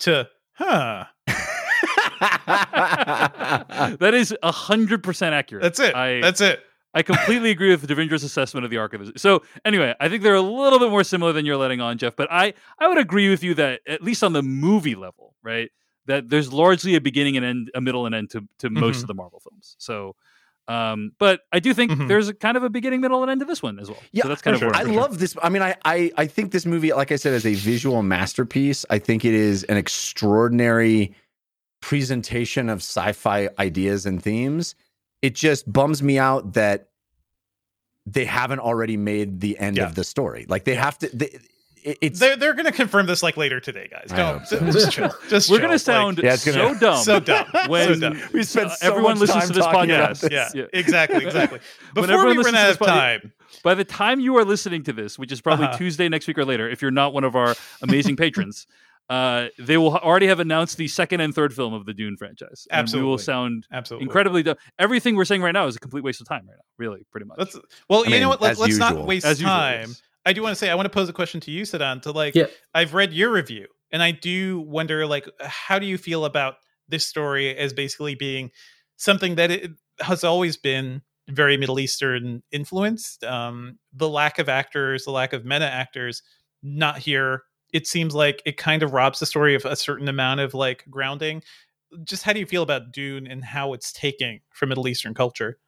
to 0.00 0.28
huh. 0.54 1.04
that 3.98 4.12
is 4.14 4.34
hundred 4.44 5.02
percent 5.02 5.34
accurate. 5.34 5.62
That's 5.62 5.80
it. 5.80 5.94
I 5.94 6.20
That's 6.20 6.40
it. 6.40 6.62
I 6.94 7.02
completely 7.02 7.50
agree 7.50 7.70
with 7.70 7.86
Devindra's 7.88 8.22
assessment 8.22 8.64
of 8.64 8.70
the 8.70 8.76
arc 8.78 8.92
of 8.94 9.00
this. 9.06 9.22
So 9.22 9.42
anyway, 9.64 9.94
I 10.00 10.08
think 10.08 10.22
they're 10.22 10.34
a 10.34 10.40
little 10.42 10.78
bit 10.78 10.90
more 10.90 11.04
similar 11.04 11.32
than 11.32 11.46
you're 11.46 11.56
letting 11.56 11.80
on, 11.80 11.96
Jeff. 11.98 12.14
But 12.16 12.28
I 12.30 12.54
I 12.78 12.88
would 12.88 12.98
agree 12.98 13.30
with 13.30 13.42
you 13.42 13.54
that 13.54 13.80
at 13.86 14.02
least 14.02 14.22
on 14.22 14.32
the 14.34 14.42
movie 14.42 14.94
level, 14.94 15.34
right, 15.42 15.70
that 16.06 16.28
there's 16.28 16.52
largely 16.52 16.94
a 16.94 17.00
beginning 17.00 17.36
and 17.36 17.46
end, 17.46 17.70
a 17.74 17.80
middle 17.80 18.04
and 18.06 18.14
end 18.14 18.30
to 18.30 18.46
to 18.58 18.68
most 18.70 18.98
Mhm. 18.98 19.02
of 19.02 19.06
the 19.08 19.14
Marvel 19.14 19.40
films. 19.40 19.74
So. 19.78 20.14
Um, 20.68 21.10
but 21.18 21.40
I 21.52 21.58
do 21.58 21.74
think 21.74 21.90
Mhm. 21.90 22.06
there's 22.06 22.28
a 22.28 22.34
kind 22.34 22.56
of 22.56 22.62
a 22.62 22.70
beginning, 22.70 23.00
middle, 23.00 23.20
and 23.22 23.28
end 23.32 23.40
to 23.40 23.44
this 23.44 23.62
one 23.64 23.80
as 23.80 23.88
well. 23.90 23.98
Yeah, 24.12 24.22
so 24.22 24.28
that's 24.28 24.42
kind 24.42 24.54
of 24.54 24.60
sure. 24.60 24.68
where 24.70 24.76
I 24.76 24.84
love 24.84 25.18
this. 25.18 25.36
I 25.42 25.48
mean, 25.48 25.60
I, 25.60 25.74
I 25.84 26.12
I 26.16 26.26
think 26.28 26.52
this 26.52 26.64
movie, 26.64 26.92
like 26.92 27.10
I 27.10 27.16
said, 27.16 27.32
is 27.34 27.44
a 27.44 27.54
visual 27.54 28.04
masterpiece. 28.04 28.86
I 28.88 29.00
think 29.00 29.24
it 29.24 29.34
is 29.34 29.64
an 29.64 29.76
extraordinary 29.76 31.16
presentation 31.80 32.68
of 32.68 32.78
sci-fi 32.78 33.48
ideas 33.58 34.06
and 34.06 34.22
themes. 34.22 34.76
It 35.22 35.34
just 35.34 35.70
bums 35.72 36.02
me 36.02 36.18
out 36.18 36.54
that 36.54 36.88
they 38.06 38.24
haven't 38.24 38.58
already 38.60 38.96
made 38.96 39.40
the 39.40 39.58
end 39.58 39.76
Yeah. 39.76 39.84
of 39.86 39.94
the 39.94 40.04
story. 40.04 40.44
Like 40.48 40.64
they 40.64 40.74
have 40.74 40.98
to. 40.98 41.08
They, 41.16 41.38
it's 41.84 42.20
They're 42.20 42.36
they're 42.36 42.54
gonna 42.54 42.70
confirm 42.70 43.06
this 43.06 43.24
like 43.24 43.36
later 43.36 43.58
today, 43.58 43.88
guys. 43.90 44.08
Don't 44.08 44.46
so. 44.46 44.58
just 44.70 44.92
chill. 44.92 45.10
Just 45.28 45.50
We're 45.50 45.58
gonna 45.58 45.72
Like, 45.72 45.80
sound 45.80 46.18
Yeah, 46.18 46.36
gonna- 46.36 46.38
so 46.52 46.74
dumb. 46.78 47.02
so 47.02 47.18
dumb. 47.20 47.46
when 47.68 47.94
so 47.94 48.00
dumb. 48.00 48.20
we 48.32 48.44
spent 48.44 48.70
so 48.72 48.86
everyone 48.86 49.12
much 49.18 49.20
listens 49.20 49.44
time 49.44 49.48
to 49.48 49.54
this 49.54 49.66
podcast. 49.66 49.84
about 49.96 50.16
this. 50.20 50.30
Yeah, 50.32 50.48
Yeah. 50.54 50.64
exactly, 50.72 51.24
exactly. 51.24 51.58
Before 51.94 52.10
everyone 52.12 52.36
we 52.38 52.44
run 52.44 52.54
out 52.54 52.70
of 52.70 52.78
this 52.78 52.86
pod- 52.86 52.88
time, 52.88 53.32
By 53.64 53.74
the 53.74 53.84
time 53.84 54.20
you 54.20 54.36
are 54.38 54.44
listening 54.44 54.84
to 54.84 54.92
this, 54.92 55.18
which 55.18 55.32
is 55.32 55.40
probably 55.40 55.66
Uh-huh. 55.66 55.78
Tuesday 55.78 56.08
next 56.08 56.28
week 56.28 56.38
or 56.38 56.44
later, 56.44 56.68
if 56.70 56.82
you're 56.82 56.92
not 56.92 57.12
one 57.12 57.24
of 57.24 57.34
our 57.34 57.56
amazing 57.82 58.14
patrons, 58.22 58.68
uh, 59.12 59.48
they 59.58 59.76
will 59.76 59.94
already 59.94 60.26
have 60.26 60.40
announced 60.40 60.78
the 60.78 60.88
second 60.88 61.20
and 61.20 61.34
third 61.34 61.52
film 61.52 61.74
of 61.74 61.84
the 61.84 61.92
Dune 61.92 62.16
franchise. 62.16 62.66
And 62.70 62.88
we 62.90 63.02
will 63.02 63.14
Absolutely. 63.14 63.22
sound 63.24 63.66
absolutely 63.70 64.04
incredibly 64.04 64.42
dumb. 64.42 64.56
Everything 64.78 65.16
we're 65.16 65.26
saying 65.26 65.42
right 65.42 65.52
now 65.52 65.66
is 65.66 65.76
a 65.76 65.80
complete 65.80 66.02
waste 66.02 66.22
of 66.22 66.28
time 66.28 66.46
right 66.48 66.56
now, 66.56 66.64
really, 66.78 67.04
pretty 67.10 67.26
much. 67.26 67.38
Let's 67.38 67.58
well, 67.90 68.00
I 68.00 68.04
you 68.04 68.10
mean, 68.12 68.20
know 68.22 68.30
what? 68.30 68.40
Let, 68.40 68.52
as 68.52 68.58
let's 68.58 68.78
not 68.78 69.04
waste 69.04 69.26
As 69.26 69.38
usual, 69.38 69.54
time. 69.54 69.88
yes. 69.90 70.02
I 70.24 70.32
do 70.32 70.42
want 70.42 70.52
to 70.52 70.56
say 70.56 70.70
I 70.70 70.74
want 70.76 70.86
to 70.86 70.90
pose 70.90 71.10
a 71.10 71.12
question 71.12 71.40
to 71.40 71.50
you, 71.50 71.64
Siddhant. 71.64 72.02
To 72.02 72.12
like, 72.12 72.34
Yeah. 72.34 72.46
I've 72.74 72.94
read 72.94 73.12
your 73.12 73.30
review, 73.30 73.66
and 73.90 74.02
I 74.02 74.12
do 74.12 74.60
wonder, 74.60 75.06
like, 75.06 75.28
how 75.40 75.78
do 75.78 75.84
you 75.84 75.98
feel 75.98 76.24
about 76.24 76.54
this 76.88 77.06
story 77.06 77.54
as 77.54 77.74
basically 77.74 78.14
being 78.14 78.50
something 78.96 79.34
that 79.34 79.50
it 79.50 79.72
has 80.00 80.24
always 80.24 80.56
been 80.56 81.02
very 81.28 81.58
Middle 81.58 81.78
Eastern 81.78 82.42
influenced? 82.50 83.24
Um, 83.24 83.78
the 83.92 84.08
lack 84.08 84.38
of 84.38 84.48
actors, 84.48 85.04
the 85.04 85.10
lack 85.10 85.34
of 85.34 85.44
MENA 85.44 85.66
actors, 85.66 86.22
not 86.62 86.96
here. 86.96 87.42
It 87.72 87.86
seems 87.86 88.14
like 88.14 88.42
it 88.44 88.56
kind 88.56 88.82
of 88.82 88.92
robs 88.92 89.18
the 89.18 89.26
story 89.26 89.54
of 89.54 89.64
a 89.64 89.76
certain 89.76 90.08
amount 90.08 90.40
of 90.40 90.54
like 90.54 90.84
grounding. 90.90 91.42
Just 92.04 92.22
how 92.22 92.32
do 92.32 92.40
you 92.40 92.46
feel 92.46 92.62
about 92.62 92.92
Dune 92.92 93.26
and 93.26 93.44
how 93.44 93.72
it's 93.72 93.92
taking 93.92 94.40
from 94.50 94.70
Middle 94.70 94.88
Eastern 94.88 95.14
culture? 95.14 95.58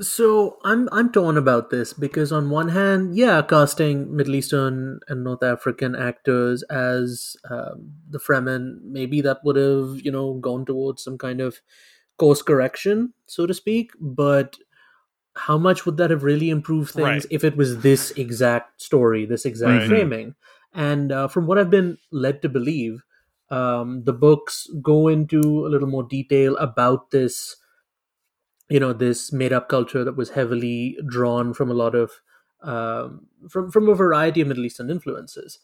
So 0.00 0.58
I'm 0.62 0.88
I'm 0.92 1.10
torn 1.10 1.36
about 1.36 1.70
this 1.70 1.92
because 1.92 2.30
on 2.30 2.48
one 2.48 2.68
hand, 2.68 3.16
yeah, 3.16 3.42
casting 3.42 4.14
Middle 4.14 4.36
Eastern 4.36 5.00
and 5.08 5.24
North 5.24 5.42
African 5.42 5.96
actors 5.96 6.62
as 6.64 7.36
um, 7.50 7.90
the 8.08 8.20
Fremen, 8.20 8.78
maybe 8.84 9.20
that 9.22 9.38
would 9.42 9.56
have 9.56 10.00
you 10.04 10.12
know 10.12 10.34
gone 10.34 10.64
towards 10.64 11.02
some 11.02 11.18
kind 11.18 11.40
of 11.40 11.60
course 12.18 12.40
correction, 12.40 13.14
so 13.26 13.46
to 13.46 13.54
speak. 13.54 13.90
But 14.00 14.56
how 15.36 15.58
much 15.58 15.86
would 15.86 15.96
that 15.96 16.10
have 16.10 16.24
really 16.24 16.50
improved 16.50 16.92
things 16.94 17.06
Right. 17.06 17.26
if 17.30 17.44
it 17.44 17.56
was 17.56 17.80
this 17.80 18.12
exact 18.12 18.80
story, 18.82 19.26
this 19.26 19.44
exact 19.44 19.80
Right. 19.80 19.88
framing? 19.88 20.34
And 20.74 21.12
uh, 21.12 21.28
from 21.28 21.46
what 21.46 21.58
I've 21.58 21.70
been 21.70 21.98
led 22.12 22.42
to 22.42 22.48
believe, 22.48 23.02
um, 23.50 24.04
the 24.04 24.12
books 24.12 24.68
go 24.82 25.08
into 25.08 25.66
a 25.66 25.68
little 25.68 25.88
more 25.88 26.04
detail 26.04 26.56
about 26.58 27.10
this 27.10 27.56
you 28.68 28.78
know 28.80 28.92
this 28.92 29.32
made 29.32 29.52
up 29.52 29.68
culture 29.68 30.04
that 30.04 30.16
was 30.16 30.30
heavily 30.30 30.96
drawn 31.08 31.52
from 31.54 31.70
a 31.70 31.74
lot 31.74 31.94
of 31.94 32.12
um, 32.62 33.26
from 33.48 33.70
from 33.70 33.88
a 33.88 33.94
variety 33.94 34.40
of 34.40 34.48
Middle 34.48 34.64
Eastern 34.64 34.90
influences. 34.90 35.58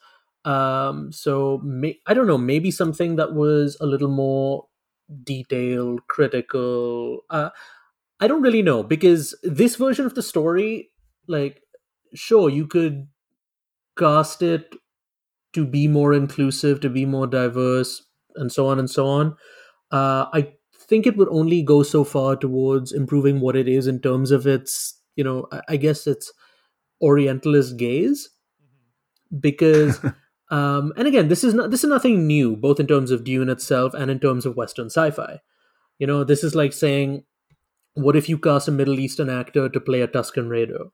Um, 0.45 1.11
so 1.13 1.59
may, 1.65 1.99
I 2.07 2.15
don't 2.15 2.29
know, 2.29 2.39
maybe 2.39 2.71
something 2.71 3.17
that 3.17 3.35
was 3.35 3.77
a 3.81 3.87
little 3.87 4.09
more 4.09 4.67
detailed, 5.25 6.07
critical. 6.07 7.21
Uh, 7.31 7.51
I 8.21 8.29
don't 8.29 8.43
really 8.43 8.63
know 8.63 8.83
because 8.83 9.35
this 9.43 9.77
version 9.77 10.07
of 10.07 10.15
the 10.15 10.23
story, 10.23 10.91
like, 11.29 11.63
sure, 12.15 12.51
you 12.51 12.67
could 12.67 13.09
cast 13.99 14.43
it 14.43 14.75
to 15.57 15.67
be 15.67 15.89
more 15.89 16.15
inclusive, 16.15 16.81
to 16.83 16.91
be 16.91 17.07
more 17.07 17.29
diverse, 17.29 18.05
and 18.37 18.53
so 18.53 18.69
on 18.69 18.79
and 18.81 18.91
so 18.91 19.07
on. 19.07 19.37
Uh, 19.93 20.27
I 20.33 20.55
think 20.79 21.07
it 21.07 21.17
would 21.19 21.29
only 21.31 21.63
go 21.63 21.83
so 21.85 22.05
far 22.05 22.37
towards 22.37 22.93
improving 22.93 23.41
what 23.41 23.57
it 23.57 23.69
is 23.69 23.87
in 23.89 24.01
terms 24.01 24.33
of 24.33 24.47
its, 24.47 25.01
you 25.17 25.25
know, 25.25 25.49
I- 25.53 25.63
I 25.71 25.77
guess 25.79 26.07
its 26.09 26.33
Orientalist 27.03 27.77
gaze, 27.79 28.31
because, 29.41 30.01
um, 30.51 30.93
and 30.97 31.07
again, 31.09 31.29
this 31.29 31.45
is 31.45 31.55
not 31.55 31.71
this 31.71 31.85
is 31.85 31.91
nothing 31.91 32.27
new, 32.27 32.57
both 32.57 32.81
in 32.81 32.87
terms 32.87 33.11
of 33.11 33.25
Dune 33.25 33.49
itself 33.49 33.95
and 33.95 34.11
in 34.11 34.19
terms 34.21 34.47
of 34.47 34.57
Western 34.57 34.87
sci-fi. 34.87 35.41
You 35.99 36.07
know, 36.07 36.25
this 36.25 36.45
is 36.45 36.55
like 36.55 36.73
saying, 36.73 37.25
what 37.95 38.17
if 38.17 38.29
you 38.29 38.39
cast 38.39 38.69
a 38.69 38.73
Middle 38.73 39.01
Eastern 39.01 39.31
actor 39.31 39.69
to 39.69 39.81
play 39.81 40.03
a 40.03 40.09
Tusken 40.09 40.49
Raider? 40.51 40.87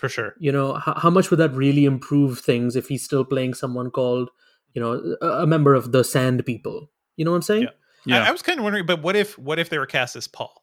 For 0.00 0.08
sure. 0.08 0.34
you 0.38 0.50
know 0.56 0.74
how, 0.74 0.94
how 0.94 1.10
much 1.10 1.30
would 1.30 1.40
that 1.40 1.52
really 1.54 1.84
improve 1.84 2.38
things 2.40 2.74
if 2.76 2.88
he's 2.88 3.04
still 3.04 3.24
playing 3.24 3.52
someone 3.54 3.90
called 3.90 4.30
you 4.74 4.80
know 4.82 4.92
a, 5.20 5.42
a 5.44 5.46
member 5.46 5.74
of 5.74 5.92
the 5.92 6.02
sand 6.04 6.44
people 6.46 6.90
you 7.16 7.24
know 7.24 7.32
what 7.32 7.36
i'm 7.42 7.42
saying 7.52 7.68
Yeah. 8.06 8.22
I, 8.24 8.28
I 8.28 8.30
was 8.32 8.40
kind 8.42 8.58
of 8.58 8.64
wondering, 8.64 8.86
but 8.86 9.02
what 9.02 9.14
if 9.14 9.36
what 9.38 9.58
if 9.58 9.68
they 9.68 9.76
were 9.78 9.84
cast 9.98 10.16
as 10.16 10.26
Paul? 10.26 10.54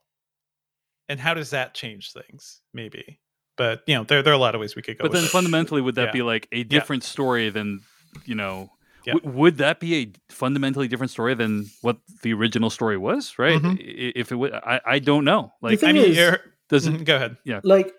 And 1.10 1.20
how 1.20 1.34
does 1.36 1.52
that 1.52 1.74
change 1.76 2.12
things? 2.12 2.62
Maybe, 2.74 3.20
but 3.58 3.84
you 3.88 3.94
know, 3.96 4.04
there 4.04 4.24
there 4.24 4.34
are 4.34 4.36
a 4.36 4.40
lot 4.40 4.56
of 4.56 4.62
ways 4.62 4.76
we 4.76 4.82
could 4.82 4.98
go. 4.98 5.04
but 5.04 5.12
with 5.12 5.20
then 5.22 5.26
it. 5.28 5.32
fundamentally, 5.32 5.82
would 5.82 5.96
that 5.96 6.08
Yeah. 6.08 6.12
be 6.20 6.22
like 6.24 6.48
a 6.52 6.64
different 6.64 7.04
story 7.04 7.50
than 7.52 7.82
you 8.26 8.36
know? 8.36 8.70
Yeah. 9.06 9.14
W- 9.14 9.38
would 9.40 9.58
that 9.60 9.80
be 9.80 9.96
a 10.02 10.12
fundamentally 10.34 10.88
different 10.90 11.12
story 11.12 11.34
than 11.36 11.68
what 11.82 11.98
the 12.24 12.34
original 12.34 12.70
story 12.70 12.98
was? 12.98 13.38
Right? 13.40 13.62
Mhm. 13.62 13.78
If 14.16 14.32
it 14.32 14.36
would, 14.36 14.52
I, 14.54 14.82
I 14.86 15.00
don't 15.00 15.24
know. 15.24 15.54
Like, 15.62 15.80
thing 15.80 15.90
I 15.90 15.94
mean, 15.94 16.06
is- 16.12 16.18
you're- 16.18 16.40
does 16.70 16.88
it? 16.88 16.94
Mhm, 16.94 17.06
go 17.06 17.16
ahead. 17.16 17.38
Yeah. 17.46 17.62
Like 17.64 17.94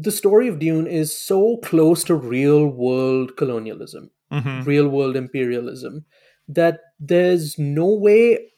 the 0.00 0.10
story 0.10 0.48
of 0.48 0.58
Dune 0.58 0.86
is 0.86 1.14
so 1.16 1.58
close 1.58 2.04
to 2.04 2.14
real 2.14 2.66
world 2.66 3.36
colonialism, 3.36 4.10
Mhm. 4.32 4.64
real 4.66 4.88
world 4.88 5.16
imperialism, 5.16 6.04
that 6.48 6.80
there's 6.98 7.58
no 7.58 7.86
way 7.94 8.50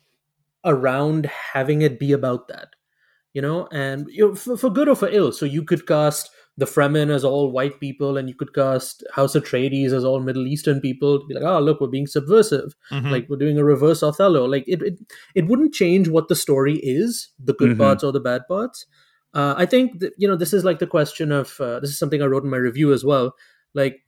around 0.64 1.26
having 1.26 1.82
it 1.82 1.98
be 1.98 2.12
about 2.12 2.48
that. 2.48 2.68
You 3.32 3.42
know, 3.42 3.66
and 3.72 4.06
you 4.10 4.28
know, 4.28 4.34
for, 4.36 4.56
for 4.56 4.70
good 4.70 4.88
or 4.88 4.94
for 4.94 5.08
ill. 5.08 5.32
So 5.32 5.44
you 5.44 5.64
could 5.64 5.86
cast 5.88 6.30
the 6.56 6.66
Fremen 6.66 7.10
as 7.10 7.24
all 7.24 7.50
white 7.50 7.80
people, 7.80 8.16
and 8.16 8.28
you 8.28 8.34
could 8.36 8.54
cast 8.54 9.02
House 9.12 9.34
Atreides 9.34 9.90
as 9.92 10.04
all 10.04 10.20
Middle 10.20 10.46
Eastern 10.46 10.80
people. 10.80 11.18
To 11.18 11.26
be 11.26 11.34
like, 11.34 11.42
oh, 11.42 11.58
look, 11.58 11.80
we're 11.80 11.88
being 11.88 12.06
subversive. 12.06 12.76
Mhm. 12.92 13.10
Like 13.10 13.28
we're 13.28 13.36
doing 13.36 13.58
a 13.58 13.64
reverse 13.64 14.04
Othello. 14.04 14.44
Like 14.46 14.62
it, 14.68 14.82
it, 14.82 14.98
it 15.34 15.46
wouldn't 15.48 15.74
change 15.74 16.08
what 16.08 16.28
the 16.28 16.36
story 16.36 16.76
is, 16.84 17.30
the 17.42 17.54
good 17.54 17.72
Mhm. 17.72 17.78
parts 17.78 18.04
or 18.04 18.12
the 18.12 18.20
bad 18.20 18.42
parts. 18.46 18.86
Uh, 19.34 19.54
I 19.58 19.66
think 19.66 19.98
that, 20.00 20.12
you 20.16 20.28
know 20.28 20.36
this 20.36 20.52
is 20.52 20.64
like 20.64 20.78
the 20.78 20.86
question 20.86 21.32
of 21.32 21.60
uh, 21.60 21.80
this 21.80 21.90
is 21.90 21.98
something 21.98 22.22
I 22.22 22.26
wrote 22.26 22.44
in 22.44 22.50
my 22.50 22.56
review 22.56 22.92
as 22.92 23.04
well. 23.04 23.34
Like 23.74 24.00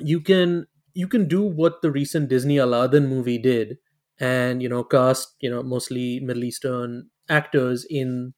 you 0.00 0.20
can 0.20 0.66
you 0.94 1.08
can 1.08 1.26
do 1.28 1.42
what 1.42 1.82
the 1.82 1.90
recent 1.90 2.28
Disney 2.28 2.56
Aladdin 2.58 3.06
movie 3.08 3.38
did, 3.38 3.78
and 4.20 4.62
you 4.62 4.68
know 4.68 4.84
cast 4.84 5.34
you 5.40 5.50
know 5.50 5.62
mostly 5.62 6.20
Middle 6.20 6.44
Eastern 6.44 7.10
actors 7.28 7.86
in 7.88 8.34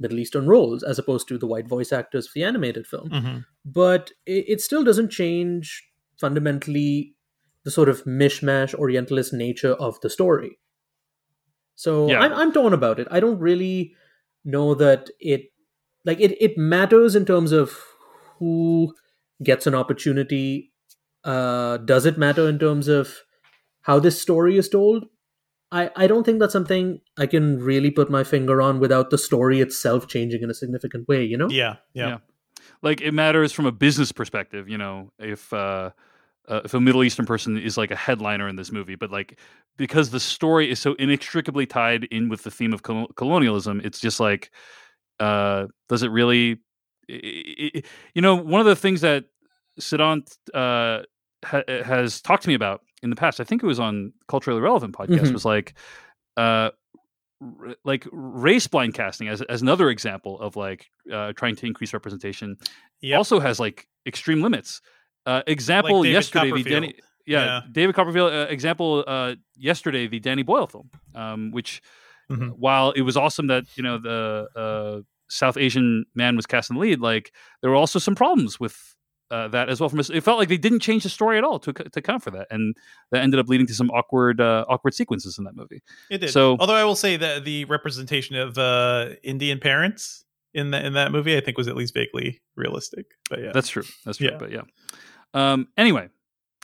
Middle 0.00 0.18
Eastern 0.18 0.46
roles 0.46 0.82
as 0.82 0.98
opposed 0.98 1.28
to 1.28 1.38
the 1.38 1.46
white 1.46 1.68
voice 1.68 1.92
actors 1.92 2.26
for 2.26 2.32
the 2.34 2.44
animated 2.44 2.86
film 2.86 3.08
Mhm. 3.10 3.44
but 3.64 4.10
it, 4.26 4.44
it 4.48 4.60
still 4.60 4.84
doesn't 4.84 5.10
change 5.10 5.82
fundamentally 6.20 7.14
the 7.64 7.70
sort 7.70 7.88
of 7.88 8.04
mishmash 8.04 8.74
orientalist 8.74 9.32
nature 9.32 9.72
of 9.74 10.00
the 10.02 10.10
story 10.10 10.58
so 11.74 12.08
Yeah. 12.10 12.20
I'm, 12.20 12.32
I'm 12.32 12.52
torn 12.52 12.72
about 12.72 12.98
it 13.00 13.08
i 13.10 13.20
don't 13.20 13.38
really 13.38 13.94
know 14.46 14.74
that 14.74 15.10
it 15.20 15.52
like 16.04 16.20
it, 16.20 16.40
it 16.40 16.56
matters 16.56 17.14
in 17.14 17.26
terms 17.26 17.52
of 17.52 17.76
who 18.38 18.94
gets 19.42 19.66
an 19.66 19.74
opportunity 19.74 20.72
uh 21.24 21.76
does 21.78 22.06
it 22.06 22.16
matter 22.16 22.48
in 22.48 22.58
terms 22.58 22.88
of 22.88 23.14
how 23.82 23.98
this 23.98 24.20
story 24.20 24.56
is 24.56 24.68
told 24.68 25.06
I, 25.72 25.90
I 25.96 26.06
don't 26.06 26.24
think 26.24 26.38
that's 26.38 26.52
something 26.52 27.00
I 27.18 27.26
can 27.26 27.58
really 27.60 27.90
put 27.90 28.08
my 28.08 28.22
finger 28.22 28.62
on 28.62 28.78
without 28.78 29.10
the 29.10 29.18
story 29.18 29.60
itself 29.60 30.06
changing 30.06 30.42
in 30.42 30.48
a 30.48 30.54
significant 30.54 31.08
way, 31.08 31.24
you 31.24 31.36
know? 31.36 31.48
Yeah, 31.50 31.76
yeah. 31.92 32.08
Yeah. 32.08 32.18
like 32.82 33.00
it 33.00 33.12
matters 33.12 33.50
from 33.50 33.66
a 33.66 33.72
business 33.72 34.12
perspective 34.12 34.68
you 34.68 34.78
know 34.78 35.10
if 35.18 35.52
uh, 35.52 35.90
uh 36.48 36.60
if 36.64 36.74
a 36.74 36.80
middle 36.80 37.02
eastern 37.04 37.26
person 37.26 37.56
is 37.58 37.76
like 37.76 37.90
a 37.90 37.96
headliner 37.96 38.48
in 38.48 38.56
this 38.56 38.70
movie 38.72 38.94
but 38.94 39.10
like 39.10 39.38
because 39.76 40.10
the 40.10 40.20
story 40.20 40.70
is 40.70 40.78
so 40.78 40.94
inextricably 40.94 41.66
tied 41.66 42.04
in 42.04 42.28
with 42.28 42.42
the 42.42 42.50
theme 42.50 42.72
of 42.72 42.82
col- 42.82 43.08
colonialism 43.16 43.80
it's 43.84 44.00
just 44.00 44.20
like 44.20 44.50
uh 45.20 45.66
does 45.88 46.02
it 46.02 46.10
really 46.10 46.58
i- 47.10 47.70
i- 47.76 47.82
you 48.14 48.22
know 48.22 48.34
one 48.34 48.60
of 48.60 48.66
the 48.66 48.76
things 48.76 49.00
that 49.00 49.24
Siddhant 49.80 50.36
uh 50.54 51.02
ha- 51.44 51.62
has 51.84 52.20
talked 52.22 52.42
to 52.44 52.48
me 52.48 52.54
about 52.54 52.80
in 53.02 53.10
the 53.10 53.16
past 53.16 53.40
i 53.40 53.44
think 53.44 53.62
it 53.62 53.66
was 53.66 53.80
on 53.80 54.12
culturally 54.28 54.60
relevant 54.60 54.94
podcast 54.94 55.20
Mhm. 55.28 55.32
was 55.32 55.44
like 55.44 55.74
uh 56.36 56.70
r- 57.42 57.74
like 57.84 58.06
race 58.12 58.66
blind 58.66 58.94
casting 58.94 59.28
as, 59.28 59.42
as 59.42 59.60
another 59.62 59.90
example 59.90 60.40
of 60.40 60.56
like 60.56 60.86
uh, 61.12 61.32
trying 61.34 61.56
to 61.56 61.66
increase 61.66 61.92
representation 61.92 62.56
Yep. 63.02 63.18
also 63.18 63.40
has 63.40 63.60
like 63.60 63.86
extreme 64.06 64.40
limits. 64.42 64.80
Uh, 65.26 65.42
example 65.46 66.02
David 66.02 66.12
yesterday, 66.14 66.50
the 66.52 66.62
Danny, 66.62 66.94
yeah, 67.26 67.44
Yeah. 67.44 67.60
David 67.72 67.94
Copperfield. 67.94 68.32
Uh, 68.32 68.46
example 68.48 69.04
uh, 69.06 69.34
yesterday, 69.56 70.06
the 70.06 70.20
Danny 70.20 70.42
Boyle 70.44 70.66
film, 70.68 70.90
um, 71.14 71.50
which 71.50 71.82
Mhm. 72.30 72.54
while 72.58 72.90
it 72.92 73.02
was 73.02 73.16
awesome 73.16 73.46
that 73.48 73.64
you 73.76 73.82
know 73.82 73.98
the 73.98 74.48
uh, 74.56 75.02
South 75.28 75.56
Asian 75.56 76.04
man 76.14 76.34
was 76.36 76.46
cast 76.46 76.70
in 76.70 76.76
the 76.76 76.80
lead, 76.82 77.00
like 77.00 77.32
there 77.60 77.70
were 77.70 77.76
also 77.76 77.98
some 77.98 78.14
problems 78.14 78.58
with. 78.60 78.94
Uh, 79.28 79.48
that 79.48 79.68
as 79.68 79.80
well 79.80 79.88
from 79.88 79.98
a, 79.98 80.04
it 80.14 80.22
felt 80.22 80.38
like 80.38 80.48
they 80.48 80.56
didn't 80.56 80.78
change 80.78 81.02
the 81.02 81.08
story 81.08 81.36
at 81.36 81.42
all 81.42 81.58
to 81.58 81.72
to 81.72 81.90
account 81.98 82.22
for 82.22 82.30
that, 82.30 82.46
and 82.48 82.76
that 83.10 83.24
ended 83.24 83.40
up 83.40 83.48
leading 83.48 83.66
to 83.66 83.74
some 83.74 83.90
awkward 83.90 84.40
uh, 84.40 84.64
awkward 84.68 84.94
sequences 84.94 85.36
in 85.36 85.42
that 85.42 85.56
movie. 85.56 85.82
It 86.10 86.18
did. 86.18 86.30
So- 86.30 86.56
although 86.60 86.76
I 86.76 86.84
will 86.84 86.94
say 86.94 87.16
that 87.16 87.44
the 87.44 87.64
representation 87.64 88.36
of 88.36 88.56
uh, 88.56 89.14
Indian 89.24 89.58
parents 89.58 90.24
in 90.54 90.70
that 90.70 90.84
in 90.84 90.92
that 90.92 91.10
movie, 91.10 91.36
I 91.36 91.40
think, 91.40 91.58
was 91.58 91.66
at 91.66 91.74
least 91.74 91.92
vaguely 91.92 92.40
realistic. 92.54 93.06
But 93.28 93.40
yeah, 93.42 93.50
That's 93.52 93.68
true. 93.68 93.82
That's 94.04 94.18
true. 94.18 94.28
Yeah. 94.30 94.36
But 94.38 94.52
yeah. 94.52 94.62
Um. 95.36 95.68
Anyway, 95.76 96.08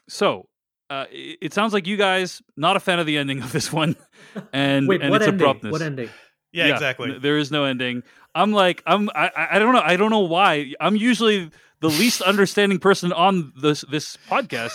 so 0.08 0.48
uh, 0.90 1.04
it, 1.10 1.38
it 1.42 1.54
sounds 1.54 1.72
like 1.72 1.86
you 1.86 1.96
guys 1.96 2.42
not 2.56 2.76
a 2.76 2.80
fan 2.80 2.98
of 2.98 3.06
the 3.06 3.18
ending 3.18 3.42
of 3.42 3.52
this 3.52 3.72
one, 3.72 3.96
and 4.52 4.88
Wait, 4.88 5.02
and 5.02 5.10
what 5.10 5.20
its 5.22 5.28
ending? 5.28 5.44
abruptness. 5.46 5.72
What 5.72 5.82
ending? 5.82 6.08
yeah, 6.52 6.66
exactly. 6.68 7.12
n- 7.14 7.18
There 7.22 7.36
is 7.38 7.50
no 7.50 7.64
ending. 7.64 8.02
I'm 8.34 8.52
like 8.52 8.82
I'm 8.86 9.10
I 9.14 9.30
I 9.36 9.48
I 9.52 9.58
don't 9.58 9.72
know 9.74 9.82
I 9.84 9.96
don't 9.96 10.10
know 10.10 10.20
why 10.20 10.72
I'm 10.80 10.96
usually 10.96 11.50
the 11.82 11.88
least 11.88 12.22
understanding 12.32 12.78
person 12.78 13.12
on 13.12 13.52
this 13.60 13.84
this 13.90 14.16
podcast. 14.30 14.72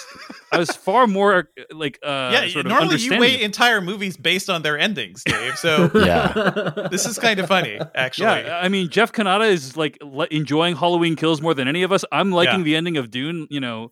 I 0.52 0.60
was 0.60 0.70
far 0.70 1.08
more 1.08 1.50
like 1.72 1.98
uh 2.04 2.30
yeah, 2.34 2.48
sort 2.50 2.66
of 2.66 2.70
normally 2.70 2.98
you 3.00 3.12
understanding. 3.12 3.20
weigh 3.22 3.42
entire 3.42 3.82
movies 3.82 4.16
based 4.18 4.50
on 4.50 4.62
their 4.62 4.78
endings, 4.78 5.24
Dave. 5.26 5.58
So 5.58 5.90
Yeah. 5.96 6.88
this 6.92 7.06
is 7.08 7.18
kind 7.18 7.40
of 7.40 7.48
funny, 7.48 7.80
actually. 7.96 8.44
Yeah, 8.46 8.60
I 8.62 8.70
mean 8.70 8.90
Jeff 8.90 9.12
Cannata 9.12 9.50
is 9.50 9.76
like 9.76 9.98
le- 10.04 10.28
enjoying 10.30 10.76
Halloween 10.76 11.16
Kills 11.16 11.42
more 11.42 11.54
than 11.56 11.68
any 11.68 11.82
of 11.84 11.92
us. 11.92 12.06
I'm 12.12 12.32
liking 12.32 12.60
Yeah. 12.60 12.66
the 12.66 12.76
ending 12.76 12.98
of 12.98 13.10
Dune. 13.10 13.48
You 13.50 13.60
know, 13.62 13.92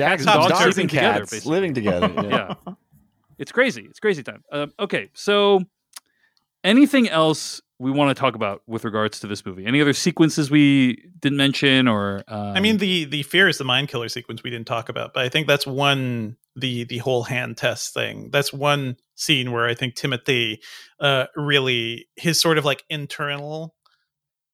Cats, 0.00 0.22
and 0.22 0.26
dogs 0.32 0.48
dogs, 0.48 0.62
sleeping 0.62 0.80
and 0.82 0.90
together, 0.90 1.18
cats 1.20 1.30
basically. 1.30 1.50
living 1.52 1.74
together. 1.74 2.08
Yeah. 2.28 2.54
yeah 2.66 2.74
it's 3.38 3.50
crazy 3.50 3.82
it's 3.90 3.98
crazy 3.98 4.22
time 4.22 4.42
um, 4.52 4.72
okay 4.78 5.10
so 5.14 5.60
anything 6.62 7.08
else 7.08 7.60
we 7.82 7.90
want 7.90 8.14
to 8.14 8.20
talk 8.20 8.34
about 8.34 8.62
with 8.66 8.84
regards 8.84 9.20
to 9.20 9.26
this 9.26 9.44
movie 9.44 9.66
any 9.66 9.80
other 9.80 9.92
sequences 9.92 10.50
we 10.50 11.10
didn't 11.18 11.36
mention 11.36 11.88
or 11.88 12.22
um, 12.28 12.56
I 12.56 12.60
mean, 12.60 12.78
the 12.78 13.04
the 13.04 13.22
fear 13.22 13.48
is 13.48 13.58
the 13.58 13.64
mind 13.64 13.88
killer 13.88 14.08
sequence 14.08 14.42
we 14.42 14.50
didn't 14.50 14.66
talk 14.66 14.88
about, 14.88 15.14
but 15.14 15.24
I 15.24 15.28
think 15.28 15.46
that's 15.46 15.66
one 15.66 16.36
the 16.56 16.84
the 16.84 16.98
whole 16.98 17.24
hand 17.24 17.56
test 17.56 17.94
thing. 17.94 18.30
That's 18.30 18.52
one 18.52 18.96
scene 19.14 19.52
where 19.52 19.66
I 19.66 19.74
think 19.74 19.94
Timothy 19.94 20.60
uh 21.00 21.26
really 21.36 22.06
his 22.16 22.40
sort 22.40 22.58
of 22.58 22.64
like 22.64 22.84
internal 22.88 23.74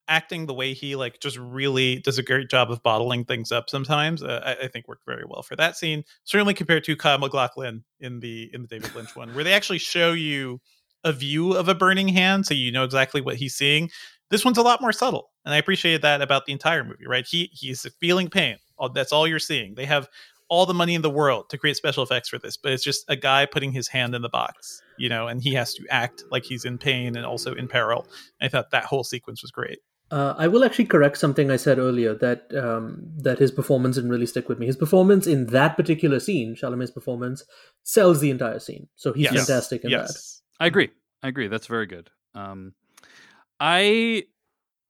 acting, 0.09 0.47
the 0.47 0.55
way 0.55 0.73
he 0.73 0.97
like 0.97 1.21
just 1.21 1.37
really 1.37 1.99
does 2.01 2.19
a 2.19 2.23
great 2.23 2.49
job 2.49 2.71
of 2.71 2.83
bottling 2.83 3.25
things 3.25 3.53
up. 3.53 3.69
Sometimes 3.69 4.23
uh, 4.23 4.41
I, 4.45 4.65
I 4.65 4.69
think 4.69 4.89
worked 4.89 5.05
very 5.05 5.25
well 5.29 5.43
for 5.43 5.55
that 5.57 5.77
scene. 5.77 6.03
Certainly 6.25 6.55
compared 6.55 6.85
to 6.85 6.97
Kyle 6.97 7.19
MacLachlan 7.19 7.85
in 8.01 8.21
the 8.21 8.51
in 8.53 8.63
the 8.63 8.69
David 8.69 8.95
Lynch 8.95 9.15
one, 9.15 9.35
where 9.35 9.45
they 9.45 9.53
actually 9.53 9.79
show 9.79 10.13
you 10.13 10.61
a 11.05 11.13
view 11.13 11.53
of 11.53 11.69
a 11.69 11.75
burning 11.75 12.09
hand, 12.09 12.47
so 12.47 12.55
you 12.55 12.73
know 12.73 12.85
exactly 12.85 13.21
what 13.21 13.37
he's 13.37 13.55
seeing 13.55 13.91
this 14.31 14.45
one's 14.45 14.59
a 14.59 14.63
lot 14.63 14.83
more 14.83 14.93
subtle 14.93 15.31
and 15.47 15.55
i 15.55 15.57
appreciated 15.57 16.03
that 16.03 16.21
about 16.21 16.45
the 16.45 16.53
entire 16.53 16.85
movie 16.85 17.07
right 17.07 17.27
he 17.27 17.49
he's 17.53 17.87
feeling 17.99 18.29
pain 18.29 18.57
All- 18.77 18.91
that's 18.91 19.11
all 19.11 19.27
you're 19.27 19.39
seeing 19.39 19.75
they 19.75 19.87
have 19.87 20.07
all 20.51 20.67
the 20.67 20.75
money 20.75 20.95
in 20.95 21.01
the 21.01 21.09
world 21.11 21.49
to 21.49 21.57
create 21.57 21.77
special 21.77 22.03
effects 22.03 22.29
for 22.29 22.39
this 22.39 22.57
but 22.59 22.73
it's 22.73 22.85
just 22.85 23.05
a 23.09 23.17
guy 23.17 23.47
putting 23.47 23.73
his 23.73 23.89
hand 23.89 24.15
in 24.15 24.21
the 24.21 24.29
box 24.29 24.83
you 24.99 25.09
know 25.09 25.29
and 25.29 25.43
he 25.43 25.55
has 25.55 25.73
to 25.73 25.83
act 25.89 26.25
like 26.31 26.45
he's 26.45 26.67
in 26.67 26.77
pain 26.77 27.17
and 27.17 27.25
also 27.25 27.55
in 27.55 27.69
peril 27.69 28.07
i 28.43 28.49
thought 28.49 28.71
that 28.71 28.85
whole 28.85 29.03
sequence 29.05 29.41
was 29.43 29.51
great 29.51 29.79
Uh, 30.11 30.35
I 30.45 30.49
will 30.49 30.65
actually 30.65 30.89
correct 30.89 31.19
something 31.19 31.51
I 31.51 31.59
said 31.59 31.79
earlier 31.79 32.15
that 32.25 32.41
um, 32.65 32.85
that 33.25 33.39
his 33.39 33.53
performance 33.53 33.97
didn't 33.97 34.11
really 34.15 34.25
stick 34.35 34.49
with 34.49 34.59
me. 34.59 34.65
His 34.67 34.79
performance 34.85 35.27
in 35.27 35.41
that 35.57 35.77
particular 35.77 36.19
scene, 36.19 36.55
Chalamet's 36.61 36.95
performance, 36.99 37.45
sells 37.83 38.21
the 38.21 38.31
entire 38.31 38.59
scene. 38.59 38.89
So 38.97 39.13
he's 39.13 39.29
Yes. 39.29 39.37
fantastic 39.47 39.85
in 39.85 39.91
that. 39.91 40.17
Yes 40.61 40.65
i 40.65 40.67
agree 40.67 40.91
i 41.23 41.29
agree 41.29 41.49
that's 41.49 41.67
very 41.67 41.87
good 41.87 42.11
um 42.35 42.73
i 43.61 44.23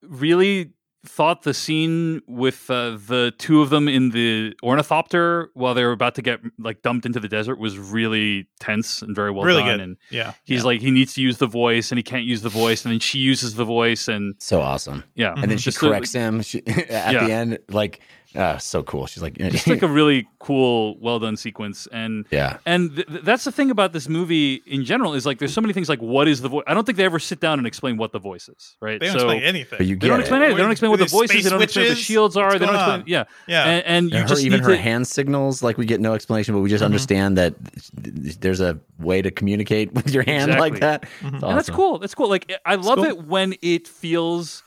really 0.02 0.72
thought 1.06 1.42
the 1.42 1.54
scene 1.54 2.20
with 2.26 2.68
uh, 2.70 2.90
the 3.06 3.32
two 3.38 3.62
of 3.62 3.70
them 3.70 3.88
in 3.88 4.10
the 4.10 4.52
ornithopter 4.64 5.48
while 5.54 5.72
they 5.72 5.84
were 5.84 5.92
about 5.92 6.14
to 6.16 6.20
get 6.22 6.40
like 6.58 6.82
dumped 6.82 7.06
into 7.06 7.20
the 7.20 7.28
desert 7.28 7.58
was 7.58 7.78
really 7.78 8.48
tense 8.60 9.00
and 9.00 9.14
very 9.14 9.30
well 9.30 9.44
really 9.44 9.62
done 9.62 9.78
good 9.78 9.80
and 9.80 9.96
yeah 10.10 10.32
he's 10.44 10.64
like 10.64 10.80
he 10.80 10.90
needs 10.90 11.14
to 11.14 11.22
use 11.22 11.38
the 11.38 11.46
voice 11.46 11.92
and 11.92 11.98
he 11.98 12.02
can't 12.02 12.24
use 12.24 12.42
the 12.42 12.48
voice 12.48 12.84
and 12.84 12.92
then 12.92 12.98
she 13.00 13.18
uses 13.18 13.54
the 13.54 13.64
voice 13.64 14.08
and 14.08 14.34
So 14.40 14.60
awesome. 14.60 15.04
yeah 15.14 15.34
And 15.36 15.50
then 15.50 15.56
she 15.58 15.66
Just 15.70 15.76
a- 15.78 15.80
corrects 15.88 16.12
him 16.12 16.42
she, 16.42 16.66
at 16.66 17.12
Yeah. 17.14 17.24
the 17.26 17.32
end. 17.32 17.58
Like, 17.68 18.00
uh, 18.34 18.58
so 18.58 18.82
cool. 18.82 19.06
She's 19.06 19.22
like, 19.22 19.38
just 19.38 19.66
like 19.66 19.82
a 19.82 19.88
really 20.00 20.28
cool 20.38 20.96
well 21.00 21.18
done 21.18 21.36
sequence 21.36 21.88
and 21.92 22.26
yeah. 22.30 22.58
and 22.66 22.94
th- 22.94 23.06
th- 23.08 23.22
that's 23.22 23.44
the 23.44 23.50
thing 23.52 23.70
about 23.70 23.92
this 23.92 24.08
movie 24.08 24.62
in 24.66 24.84
general 24.84 25.14
is 25.14 25.26
like 25.26 25.38
there's 25.38 25.52
so 25.52 25.60
many 25.60 25.72
things 25.72 25.88
like 25.88 26.00
what 26.00 26.28
is 26.28 26.40
the 26.42 26.48
voice 26.48 26.62
i 26.68 26.74
don't 26.74 26.84
think 26.84 26.96
they 26.96 27.04
ever 27.04 27.18
sit 27.18 27.40
down 27.40 27.58
and 27.58 27.66
explain 27.66 27.96
what 27.96 28.12
the 28.12 28.20
voice 28.20 28.48
is 28.48 28.76
right 28.80 29.00
they 29.00 29.06
don't 29.06 29.18
so 29.18 29.26
explain 29.28 29.42
anything 29.42 29.76
But 29.78 29.86
you 29.88 29.96
they 29.96 30.06
don't 30.06 30.20
explain 30.20 30.42
it 30.42 30.50
they 30.50 30.54
don't 30.58 30.70
explain 30.70 30.90
what 30.90 30.98
the 30.98 31.04
With 31.04 31.10
voice 31.10 31.34
is 31.34 31.42
they 31.44 31.50
don't 31.50 31.60
explain 31.60 31.86
what 31.88 31.96
the 31.96 32.00
shields 32.00 32.36
are 32.36 32.46
What's 32.46 32.60
they 32.60 32.66
don't 32.66 32.74
explain 32.76 33.00
on? 33.00 33.04
yeah 33.08 33.24
yeah 33.48 33.64
and, 33.64 33.84
and 33.86 34.10
you 34.12 34.18
her, 34.18 34.24
just 34.28 34.44
even 34.44 34.60
her 34.62 34.70
to, 34.70 34.76
hand 34.76 35.08
signals, 35.08 35.62
like 35.62 35.76
we 35.76 35.84
get 35.86 36.00
no 36.00 36.14
explanation, 36.14 36.54
but 36.54 36.60
we 36.60 36.70
just 36.70 36.82
Mhm. 36.82 36.86
understand 36.86 37.36
that 37.38 37.54
there's 37.94 38.60
a 38.60 38.78
way 39.00 39.20
to 39.22 39.30
communicate 39.32 39.92
with 39.92 40.10
your 40.14 40.22
hand 40.22 40.52
like 40.52 40.74
Exactly. 40.74 40.80
that. 41.20 41.32
Mhm. 41.32 41.34
It's 41.34 41.42
and 41.44 41.56
that's 41.58 41.70
cool 41.70 41.98
that's 41.98 42.14
cool 42.14 42.28
like 42.28 42.52
i 42.64 42.76
love 42.76 42.96
cool. 42.98 43.04
it 43.06 43.24
when 43.26 43.54
it 43.62 43.88
feels 43.88 44.62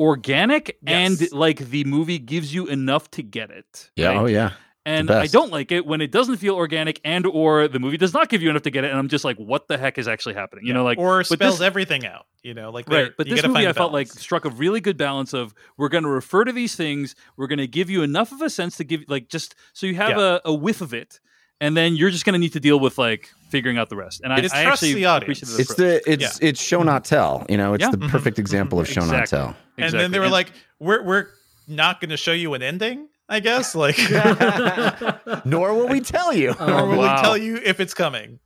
organic 0.00 0.78
Yes. 0.82 1.20
and 1.20 1.32
like 1.32 1.58
the 1.58 1.84
movie 1.84 2.18
gives 2.18 2.52
you 2.54 2.66
enough 2.66 3.10
to 3.12 3.22
get 3.22 3.50
it 3.50 3.90
Yeah. 3.96 4.08
Oh, 4.08 4.10
right? 4.14 4.18
Oh, 4.22 4.26
yeah. 4.26 4.50
And 4.86 5.10
I 5.10 5.26
don't 5.26 5.52
like 5.52 5.70
it 5.72 5.84
when 5.84 6.00
it 6.00 6.10
doesn't 6.10 6.38
feel 6.38 6.54
organic 6.56 7.00
and 7.04 7.26
or 7.26 7.68
the 7.68 7.78
movie 7.78 7.98
does 7.98 8.14
not 8.14 8.30
give 8.30 8.40
you 8.42 8.48
enough 8.48 8.62
to 8.62 8.70
get 8.70 8.82
it 8.82 8.90
and 8.90 8.98
I'm 8.98 9.08
just 9.08 9.26
like 9.26 9.36
what 9.36 9.68
the 9.68 9.76
heck 9.76 9.98
is 9.98 10.08
actually 10.08 10.34
happening? 10.34 10.64
You 10.66 10.72
know 10.72 10.82
like 10.84 10.98
or 10.98 11.18
but 11.18 11.26
spells 11.26 11.58
this- 11.58 11.66
everything 11.66 12.06
out. 12.06 12.24
You 12.42 12.54
know, 12.54 12.70
like 12.70 12.88
Right, 12.88 13.12
but 13.18 13.26
you 13.26 13.36
this 13.36 13.46
movie 13.46 13.68
I 13.68 13.74
felt 13.74 13.92
like 13.92 14.08
struck 14.08 14.46
a 14.46 14.50
really 14.50 14.80
good 14.80 14.96
balance 14.96 15.34
of 15.34 15.52
we're 15.76 15.90
going 15.90 16.04
to 16.04 16.08
refer 16.10 16.44
to 16.44 16.52
these 16.52 16.74
things, 16.74 17.14
we're 17.36 17.46
going 17.48 17.58
to 17.58 17.66
give 17.66 17.90
you 17.90 18.02
enough 18.02 18.32
of 18.32 18.40
a 18.40 18.48
sense 18.48 18.78
to 18.78 18.84
give 18.84 19.02
like 19.08 19.28
just 19.28 19.54
so 19.74 19.86
you 19.86 19.94
have 19.96 20.16
Yeah. 20.16 20.38
a, 20.46 20.48
a 20.50 20.54
whiff 20.54 20.80
of 20.80 20.94
it, 20.94 21.20
and 21.60 21.76
then 21.76 21.94
you're 21.96 22.08
just 22.10 22.24
going 22.24 22.32
to 22.32 22.38
need 22.38 22.54
to 22.54 22.60
deal 22.60 22.80
with 22.80 22.96
like 22.96 23.28
figuring 23.50 23.76
out 23.78 23.88
the 23.88 23.96
rest. 23.96 24.20
And 24.22 24.32
I, 24.32 24.38
It 24.38 24.44
I 24.54 24.62
trusts 24.64 24.82
actually 24.84 24.94
the 24.94 25.06
audience. 25.06 25.42
appreciated 25.42 25.56
the 25.56 25.60
It's 25.62 25.70
approach. 25.72 26.02
the 26.04 26.12
it's 26.12 26.38
it's 26.40 26.62
show 26.62 26.82
not 26.82 27.04
tell. 27.04 27.44
You 27.48 27.56
know, 27.56 27.74
it's 27.74 27.82
Yeah. 27.82 27.90
the 27.90 27.98
Mhm. 27.98 28.08
perfect 28.10 28.38
example 28.38 28.80
of 28.80 28.88
show 28.88 29.00
not 29.04 29.22
Exactly. 29.24 29.38
tell. 29.38 29.56
and 29.78 29.92
then 29.94 30.10
they 30.12 30.18
were 30.20 30.28
like, 30.28 30.52
"We're 30.78 31.02
we're 31.04 31.26
not 31.68 32.00
going 32.00 32.10
to 32.10 32.16
show 32.16 32.32
you 32.32 32.54
an 32.54 32.62
ending." 32.62 33.08
I 33.28 33.38
guess 33.40 33.74
like, 33.84 33.96
Nor 35.44 35.74
will 35.74 35.88
we 35.88 36.00
tell 36.00 36.32
you. 36.32 36.54
Nor 36.60 36.86
will 36.88 36.98
Wow. 36.98 37.16
we 37.16 37.22
tell 37.22 37.36
you 37.36 37.60
if 37.64 37.80
it's 37.80 37.94
coming? 37.94 38.40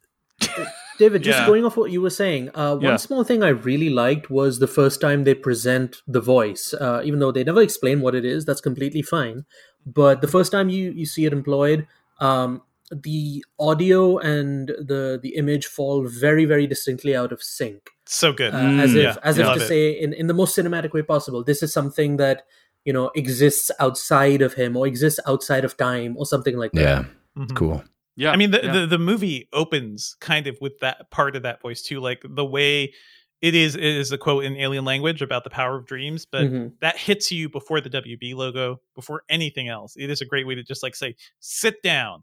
David, 0.98 1.22
just 1.22 1.39
Yeah. 1.40 1.47
going 1.47 1.64
off 1.64 1.76
what 1.76 1.90
you 1.90 2.01
were 2.01 2.10
saying, 2.10 2.51
uh, 2.55 2.74
one 2.76 2.82
Yeah. 2.85 2.97
small 2.97 3.24
thing 3.24 3.43
I 3.43 3.48
really 3.48 3.90
liked 3.90 4.31
was 4.31 4.59
the 4.60 4.68
first 4.68 5.01
time 5.01 5.24
they 5.24 5.35
present 5.35 6.02
the 6.06 6.20
voice. 6.20 6.72
Uh, 6.72 7.01
even 7.05 7.18
though 7.18 7.32
they 7.32 7.43
never 7.43 7.62
explain 7.62 8.01
what 8.01 8.14
it 8.14 8.24
is, 8.24 8.44
that's 8.44 8.60
completely 8.60 9.02
fine. 9.02 9.44
But 9.86 10.20
the 10.20 10.28
first 10.28 10.52
time 10.52 10.68
you, 10.68 10.93
you 10.93 11.05
see 11.06 11.24
it 11.24 11.32
employed, 11.32 11.86
um, 12.20 12.62
the 12.90 13.44
audio 13.59 14.19
and 14.19 14.69
the 14.69 15.19
the 15.23 15.36
image 15.36 15.66
fall 15.66 16.06
very 16.06 16.44
very 16.44 16.66
distinctly 16.66 17.16
out 17.16 17.32
of 17.32 17.43
sync. 17.43 17.90
So 18.06 18.32
good. 18.32 18.55
Uh, 18.55 18.59
Mm, 18.59 18.81
as 18.81 18.94
if 18.94 19.02
yeah, 19.02 19.16
as 19.23 19.39
yeah. 19.39 19.51
if 19.52 19.59
to 19.59 19.65
it. 19.65 19.69
say 19.69 19.90
in, 19.93 20.12
in 20.12 20.27
the 20.27 20.35
most 20.35 20.56
cinematic 20.56 20.93
way 20.93 21.02
possible 21.02 21.43
this 21.43 21.62
is 21.62 21.73
something 21.73 22.19
that 22.19 22.43
you 22.85 22.93
know 22.93 23.11
exists 23.15 23.70
outside 23.81 24.43
of 24.43 24.55
him 24.55 24.77
or 24.77 24.86
exists 24.86 25.19
outside 25.27 25.65
of 25.65 25.77
time 25.77 26.15
or 26.19 26.27
something 26.27 26.56
like 26.59 26.73
that 26.73 26.81
Yeah, 26.82 27.05
Mhm. 27.36 27.56
cool. 27.56 27.82
yeah. 28.16 28.31
I 28.31 28.36
mean, 28.36 28.51
the, 28.51 28.61
yeah. 28.62 28.73
the 28.81 28.86
the 28.86 28.98
movie 28.98 29.48
opens 29.55 30.16
kind 30.20 30.47
of 30.47 30.59
with 30.61 30.78
that 30.81 31.11
part 31.11 31.35
of 31.36 31.43
that 31.44 31.62
voice 31.62 31.81
too, 31.82 32.01
like 32.01 32.20
the 32.28 32.44
way 32.44 32.93
it 33.40 33.55
is 33.55 33.74
it 33.74 33.82
is 33.82 34.12
a 34.12 34.19
quote 34.19 34.44
in 34.44 34.56
alien 34.56 34.85
language 34.85 35.23
about 35.23 35.44
the 35.44 35.51
power 35.51 35.77
of 35.78 35.86
dreams, 35.86 36.27
but 36.27 36.43
Mhm. 36.44 36.73
that 36.81 36.98
hits 36.98 37.32
you 37.32 37.48
before 37.48 37.81
the 37.81 37.89
WB 37.90 38.35
logo, 38.35 38.81
before 38.94 39.23
anything 39.31 39.69
else. 39.69 39.97
It 39.97 40.11
is 40.11 40.20
a 40.20 40.27
great 40.27 40.47
way 40.47 40.55
to 40.55 40.62
just 40.62 40.82
like 40.82 40.94
say, 40.94 41.16
"Sit 41.40 41.82
down. 41.82 42.23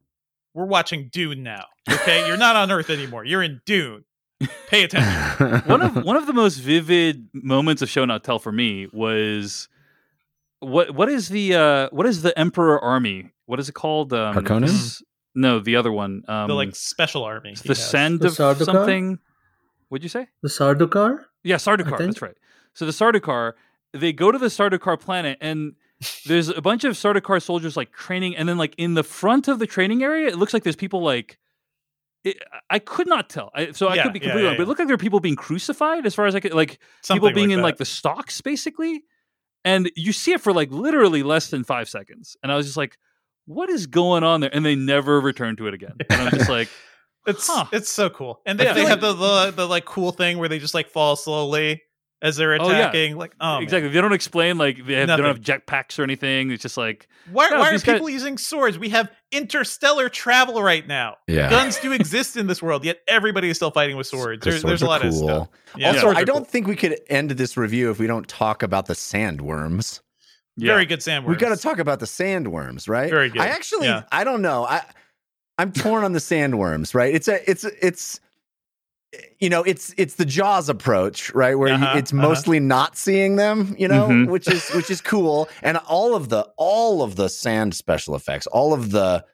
We're 0.53 0.65
watching 0.65 1.10
Dune 1.11 1.44
now. 1.44 1.65
Okay, 1.90 2.28
you're 2.28 2.38
not 2.38 2.56
on 2.56 2.72
Earth 2.72 2.90
anymore. 2.90 3.23
You're 3.26 3.44
in 3.44 3.61
Dune. 3.65 4.03
Pay 4.68 4.84
attention." 4.84 5.61
one 5.65 5.82
of 5.82 6.03
one 6.03 6.15
of 6.18 6.28
the 6.28 6.34
most 6.34 6.57
vivid 6.57 7.30
moments 7.34 7.82
of 7.82 7.90
show 7.90 8.06
not 8.06 8.23
tell 8.23 8.40
for 8.40 8.52
me 8.52 8.88
was 8.91 9.69
what 10.60 10.91
what 10.91 11.10
is 11.10 11.30
the 11.30 11.56
uh 11.56 11.90
what 11.91 12.06
is 12.06 12.22
the 12.22 12.38
Emperor 12.38 12.80
Army? 12.80 13.32
What 13.45 13.60
is 13.60 13.69
it 13.69 13.73
called? 13.73 14.14
Um, 14.14 14.36
Harkonnen? 14.36 15.02
No, 15.34 15.60
the 15.60 15.76
other 15.76 15.91
one. 15.91 16.23
Um, 16.28 16.48
the 16.48 16.53
like 16.53 16.76
special 16.76 17.23
army. 17.23 17.56
the 17.65 17.76
send 17.76 18.23
of 18.26 18.34
Sardaukar? 18.34 18.65
something. 18.65 19.19
What'd 19.90 20.03
you 20.03 20.10
say? 20.10 20.28
the 20.41 20.48
sardaukar 20.49 21.26
Yeah, 21.44 21.56
I 21.56 21.57
Sardaukar. 21.57 21.98
That's 21.98 22.22
right. 22.22 22.38
So 22.73 22.86
the 22.86 22.91
Sardaukar, 22.91 23.53
they 23.94 24.14
go 24.14 24.32
to 24.32 24.38
the 24.38 24.48
Sardaukar 24.48 24.99
planet, 24.99 25.38
and 25.41 25.73
there's 26.26 26.49
a 26.49 26.61
bunch 26.61 26.84
of 26.84 26.94
Sardaukar 26.94 27.41
soldiers 27.41 27.78
like 27.78 27.91
training, 27.91 28.36
and 28.36 28.48
then 28.49 28.57
like 28.57 28.73
in 28.78 28.94
the 28.94 29.03
front 29.03 29.48
of 29.48 29.60
the 29.60 29.68
training 29.68 30.03
area, 30.03 30.28
it 30.28 30.38
looks 30.38 30.53
like 30.53 30.64
there's 30.64 30.76
people 30.76 31.02
like. 31.02 31.38
It, 32.23 32.38
I 32.69 32.78
could 32.78 33.07
not 33.07 33.32
tell. 33.32 33.49
I, 33.56 33.72
so 33.72 33.88
I 33.88 33.95
Yeah, 33.95 34.03
could 34.03 34.14
be 34.14 34.19
completely 34.19 34.44
yeah, 34.44 34.48
wrong, 34.49 34.57
but 34.57 34.64
it 34.64 34.68
looked 34.68 34.80
like 34.80 34.88
there 34.88 34.94
were 34.95 35.02
people 35.02 35.19
being 35.19 35.36
crucified, 35.36 36.06
as 36.06 36.14
far 36.14 36.28
as 36.28 36.36
I 36.36 36.40
could 36.40 36.53
like 36.53 36.78
Something 37.02 37.19
people 37.19 37.34
being 37.34 37.49
in 37.49 37.57
that. 37.57 37.64
like 37.64 37.78
the 37.78 37.86
stocks, 37.86 38.41
basically. 38.41 39.03
And 39.65 39.91
you 39.95 40.14
see 40.14 40.34
it 40.34 40.41
for 40.41 40.53
like 40.53 40.72
literally 40.72 41.23
less 41.23 41.49
than 41.49 41.64
five 41.64 41.90
seconds, 41.90 42.38
and 42.44 42.52
I 42.52 42.56
was 42.57 42.68
just 42.68 42.78
like, 42.78 42.98
"What 43.48 43.69
is 43.69 43.88
going 43.88 44.23
on 44.23 44.41
there?" 44.41 44.53
And 44.53 44.64
they 44.64 44.76
never 44.76 45.19
return 45.19 45.56
to 45.57 45.68
it 45.68 45.73
again. 45.73 45.94
And 46.11 46.22
I'm 46.22 46.32
just 46.32 46.48
like, 46.49 46.69
It's 47.28 47.48
Huh. 47.48 47.65
it's 47.72 47.90
so 47.90 48.10
cool, 48.10 48.41
and 48.45 48.60
they, 48.60 48.65
feel 48.65 48.73
they 48.76 48.86
have 48.86 49.02
the, 49.02 49.14
the 49.14 49.52
the 49.52 49.68
like 49.68 49.86
cool 49.86 50.11
thing 50.11 50.38
where 50.40 50.49
they 50.49 50.57
just 50.60 50.73
like 50.73 50.90
fall 50.90 51.15
slowly 51.15 51.82
as 52.22 52.35
they're 52.35 52.53
Oh, 52.61 52.69
yeah. 52.69 52.77
attacking. 52.80 53.18
Like, 53.18 53.34
oh 53.41 53.56
man. 53.56 53.64
exactly. 53.64 53.89
They 53.89 53.99
don't 54.02 54.14
explain 54.14 54.57
like 54.57 54.77
they, 54.85 54.93
have, 54.95 55.07
they 55.07 55.15
don't 55.18 55.26
have 55.26 55.39
Nothing. 55.48 55.61
jetpacks 55.65 55.98
or 55.99 56.03
anything. 56.03 56.52
It's 56.52 56.61
just 56.61 56.77
like 56.77 57.07
Why, 57.31 57.49
No, 57.49 57.60
why 57.60 57.69
are 57.69 57.72
these 57.72 57.84
guys- 57.84 57.95
people 57.95 58.10
using 58.10 58.38
swords? 58.38 58.77
We 58.77 58.89
have 58.89 59.10
interstellar 59.31 60.07
travel 60.10 60.61
right 60.61 60.88
now. 60.88 61.18
Yeah. 61.27 61.49
Guns 61.49 61.80
do 61.80 61.91
exist 61.93 62.38
in 62.38 62.48
this 62.48 62.61
world, 62.61 62.85
yet 62.85 62.99
everybody 63.07 63.49
is 63.49 63.56
still 63.57 63.72
fighting 63.72 63.98
with 63.98 64.07
swords. 64.07 64.43
'Cause 64.43 64.61
There's, 64.61 64.64
there's 64.64 64.81
a 64.81 64.85
are 64.85 64.88
lot 64.89 65.06
of 65.06 65.14
stuff. 65.14 65.48
Yeah. 65.76 65.88
Also, 65.88 65.99
Swords 66.02 66.19
I 66.19 66.23
don't 66.23 66.38
cool. 66.38 66.45
think 66.45 66.68
we 66.68 66.76
could 66.76 66.99
end 67.10 67.31
this 67.31 67.57
review 67.57 67.89
if 67.91 67.99
we 67.99 68.07
don't 68.07 68.27
talk 68.27 68.61
about 68.64 68.85
the 68.85 68.93
sandworms. 68.93 70.02
yeah. 70.57 70.73
very 70.73 70.85
good 70.85 70.99
sandworms. 70.99 71.27
We 71.27 71.35
got 71.38 71.49
to 71.49 71.57
talk 71.57 71.80
about 71.80 71.99
the 71.99 72.06
sandworms, 72.06 72.88
right? 72.89 73.10
Very 73.10 73.30
good. 73.30 73.41
I 73.41 73.48
actually, 73.48 73.88
Yeah. 73.88 74.03
I 74.11 74.23
don't 74.23 74.41
know. 74.41 74.65
I, 74.65 74.81
I'm 75.57 75.72
torn 75.72 76.03
on 76.03 76.11
the 76.14 76.19
sandworms, 76.19 76.93
right? 76.93 77.14
It's 77.15 77.27
a, 77.27 77.49
it's, 77.49 77.64
it's, 77.64 78.19
you 79.39 79.49
know, 79.49 79.63
it's 79.63 79.93
it's 79.97 80.15
the 80.15 80.25
Jaws 80.25 80.69
approach, 80.69 81.33
right? 81.33 81.55
Where 81.57 81.73
Uh-huh, 81.73 81.97
it's 81.97 82.13
uh-huh. 82.13 82.21
mostly 82.21 82.59
not 82.59 82.95
seeing 82.97 83.35
them, 83.35 83.75
you 83.77 83.88
know, 83.88 84.07
Mhm. 84.09 84.27
which 84.27 84.47
is 84.49 84.69
which 84.69 84.89
is 84.89 85.01
cool. 85.01 85.49
And 85.61 85.77
all 85.77 86.15
of 86.15 86.29
the 86.29 86.47
all 86.57 87.03
of 87.03 87.15
the 87.15 87.27
sand 87.27 87.75
special 87.75 88.15
effects, 88.15 88.47
all 88.47 88.73
of 88.73 88.91
the 88.91 89.25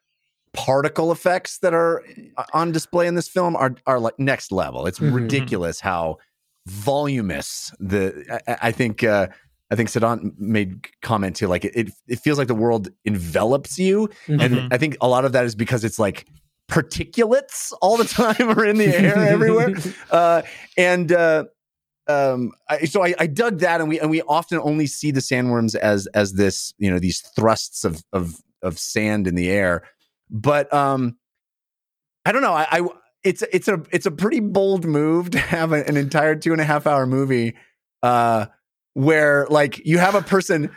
particle 0.53 1.11
effects 1.11 1.59
that 1.59 1.73
are 1.73 2.03
uh, 2.37 2.43
on 2.53 2.71
display 2.71 3.05
in 3.05 3.13
this 3.15 3.27
film 3.27 3.55
are 3.55 3.75
are 3.85 3.99
like 3.99 4.17
next 4.17 4.51
level. 4.51 4.87
It's 4.87 4.99
Mhm. 4.99 5.13
ridiculous 5.13 5.79
how 5.79 6.17
voluminous 6.65 7.71
the 7.79 8.41
I, 8.47 8.69
I 8.69 8.71
think 8.71 9.03
uh 9.03 9.27
I 9.69 9.75
think 9.75 9.89
Siddhant 9.89 10.33
made 10.39 10.87
comment 11.01 11.35
too 11.35 11.47
like 11.47 11.65
it, 11.65 11.91
it 12.07 12.19
feels 12.19 12.37
like 12.37 12.47
the 12.47 12.55
world 12.55 12.89
envelops 13.05 13.77
you 13.77 14.09
Mhm. 14.27 14.41
and 14.41 14.73
I 14.73 14.77
think 14.77 14.97
a 15.01 15.07
lot 15.07 15.25
of 15.25 15.31
that 15.33 15.45
is 15.45 15.55
because 15.55 15.83
it's 15.83 15.99
like 15.99 16.25
particulates 16.69 17.73
all 17.81 17.97
the 17.97 18.05
time 18.37 18.49
are 18.49 18.65
in 18.65 18.77
the 18.77 18.87
air 18.87 19.17
everywhere. 19.17 19.73
Uh 20.11 20.41
and 20.77 21.11
uh 21.11 21.45
um 22.07 22.51
I, 22.69 22.85
so 22.85 23.03
I, 23.03 23.13
I 23.19 23.27
dug 23.27 23.59
that 23.59 23.81
and 23.81 23.89
we 23.89 23.99
and 23.99 24.09
we 24.09 24.21
often 24.23 24.59
only 24.59 24.87
see 24.87 25.11
the 25.11 25.19
sandworms 25.19 25.75
as 25.75 26.07
as 26.07 26.33
this 26.33 26.73
you 26.77 26.89
know 26.89 26.99
these 26.99 27.21
thrusts 27.21 27.83
of 27.83 28.03
of 28.13 28.41
of 28.61 28.79
sand 28.79 29.27
in 29.27 29.35
the 29.35 29.49
air. 29.49 29.83
But 30.29 30.71
um 30.73 31.17
i 32.25 32.31
don't 32.31 32.41
know. 32.41 32.53
I, 32.53 32.67
I 32.71 32.87
it's 33.23 33.43
it's 33.51 33.67
a 33.67 33.81
it's 33.91 34.05
a 34.05 34.11
pretty 34.11 34.39
bold 34.39 34.85
move 34.85 35.31
to 35.31 35.39
have 35.39 35.71
an 35.71 35.97
entire 35.97 36.35
two 36.35 36.51
and 36.51 36.61
a 36.61 36.65
half 36.65 36.87
hour 36.87 37.05
movie 37.05 37.55
uh 38.03 38.45
where 38.93 39.45
like 39.49 39.85
you 39.85 39.97
have 39.97 40.15
a 40.15 40.21
person 40.21 40.71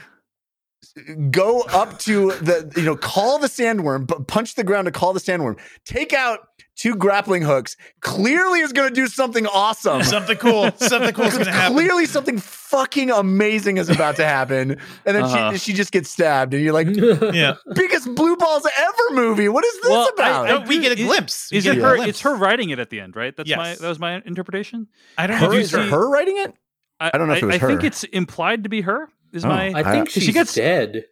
go 1.30 1.60
up 1.62 1.98
to 2.00 2.32
the 2.32 2.72
you 2.76 2.82
know 2.82 2.96
call 2.96 3.38
the 3.38 3.46
sandworm 3.46 4.06
but 4.06 4.26
punch 4.26 4.54
the 4.54 4.64
ground 4.64 4.86
to 4.86 4.90
call 4.90 5.12
the 5.12 5.20
sandworm 5.20 5.58
take 5.84 6.12
out 6.12 6.40
two 6.74 6.96
grappling 6.96 7.42
hooks 7.42 7.76
clearly 8.00 8.60
is 8.60 8.72
going 8.72 8.88
to 8.88 8.94
do 8.94 9.06
something 9.06 9.46
awesome 9.48 10.02
something 10.02 10.36
cool. 10.38 10.70
Something 10.78 11.12
cool 11.12 11.26
is 11.26 11.34
going 11.34 11.44
to 11.44 11.52
happen. 11.52 11.76
clearly 11.76 12.06
something 12.06 12.38
fucking 12.38 13.10
amazing 13.10 13.76
is 13.76 13.90
about 13.90 14.16
to 14.16 14.24
happen 14.24 14.72
and 15.04 15.16
then 15.16 15.22
Uh-huh. 15.24 15.52
she, 15.52 15.58
she 15.58 15.72
just 15.74 15.92
gets 15.92 16.08
stabbed 16.10 16.54
and 16.54 16.62
you're 16.64 16.72
like 16.72 16.88
Yeah. 17.34 17.54
biggest 17.74 18.12
blue 18.14 18.36
balls 18.36 18.66
ever 18.78 19.02
movie 19.14 19.48
what 19.48 19.64
is 19.64 19.74
this 19.82 19.90
Well, 19.90 20.08
I- 20.18 20.48
about 20.48 20.66
we 20.68 20.80
get 20.80 20.92
a 20.92 20.96
glimpse. 20.96 21.50
We 21.52 21.58
Is 21.58 21.66
it 21.66 21.76
her? 21.76 21.96
glimpse. 21.96 22.08
It's 22.08 22.20
her 22.22 22.34
writing 22.34 22.70
it 22.70 22.78
at 22.78 22.88
the 22.90 23.00
end, 23.00 23.14
right? 23.16 23.36
That's 23.36 23.50
my 23.54 23.74
that 23.74 23.88
was 23.88 23.98
my 23.98 24.22
interpretation. 24.24 24.88
I 25.18 25.26
don't 25.26 25.36
her, 25.36 25.46
know. 25.46 25.52
if 25.52 25.54
you 25.56 25.60
is 25.60 25.74
it 25.74 25.82
see- 25.84 25.90
her 25.90 26.08
writing 26.08 26.38
it 26.38 26.54
I 26.98 27.16
don't 27.16 27.28
know 27.28 27.34
if 27.34 27.42
it 27.42 27.46
was 27.46 27.54
I 27.56 27.58
think 27.58 27.80
her. 27.82 27.86
it's 27.86 28.04
implied 28.04 28.62
to 28.64 28.68
be 28.70 28.80
her. 28.82 29.08
Is 29.32 29.44
Oh. 29.44 29.48
my 29.48 29.68
I 29.74 29.82
think 29.82 30.08
I- 30.08 30.10
she's 30.10 30.22
she 30.24 30.32
gets- 30.32 30.54
dead. 30.54 31.04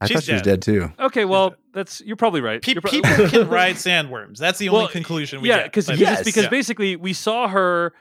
i 0.00 0.06
She's 0.06 0.16
thought 0.16 0.24
she 0.24 0.32
was 0.34 0.42
dead. 0.42 0.60
dead 0.60 0.62
too 0.62 0.92
okay? 1.06 1.24
Well, 1.24 1.54
that's 1.72 2.00
you're 2.02 2.16
probably 2.16 2.42
right. 2.42 2.60
Pe- 2.60 2.72
You're 2.74 2.82
pro- 2.82 2.90
people 2.90 3.28
can 3.30 3.48
ride 3.48 3.76
sandworms. 3.76 4.36
That's 4.38 4.58
the 4.58 4.68
only 4.68 4.88
conclusion 4.88 5.40
we 5.40 5.48
yeah, 5.48 5.56
get. 5.58 5.64
because 5.66 5.86
But- 5.86 5.98
Yes. 5.98 6.22
because 6.24 6.44
Yeah. 6.44 6.50
basically 6.50 6.96
we 6.96 7.12
saw 7.12 7.48
her. 7.48 7.94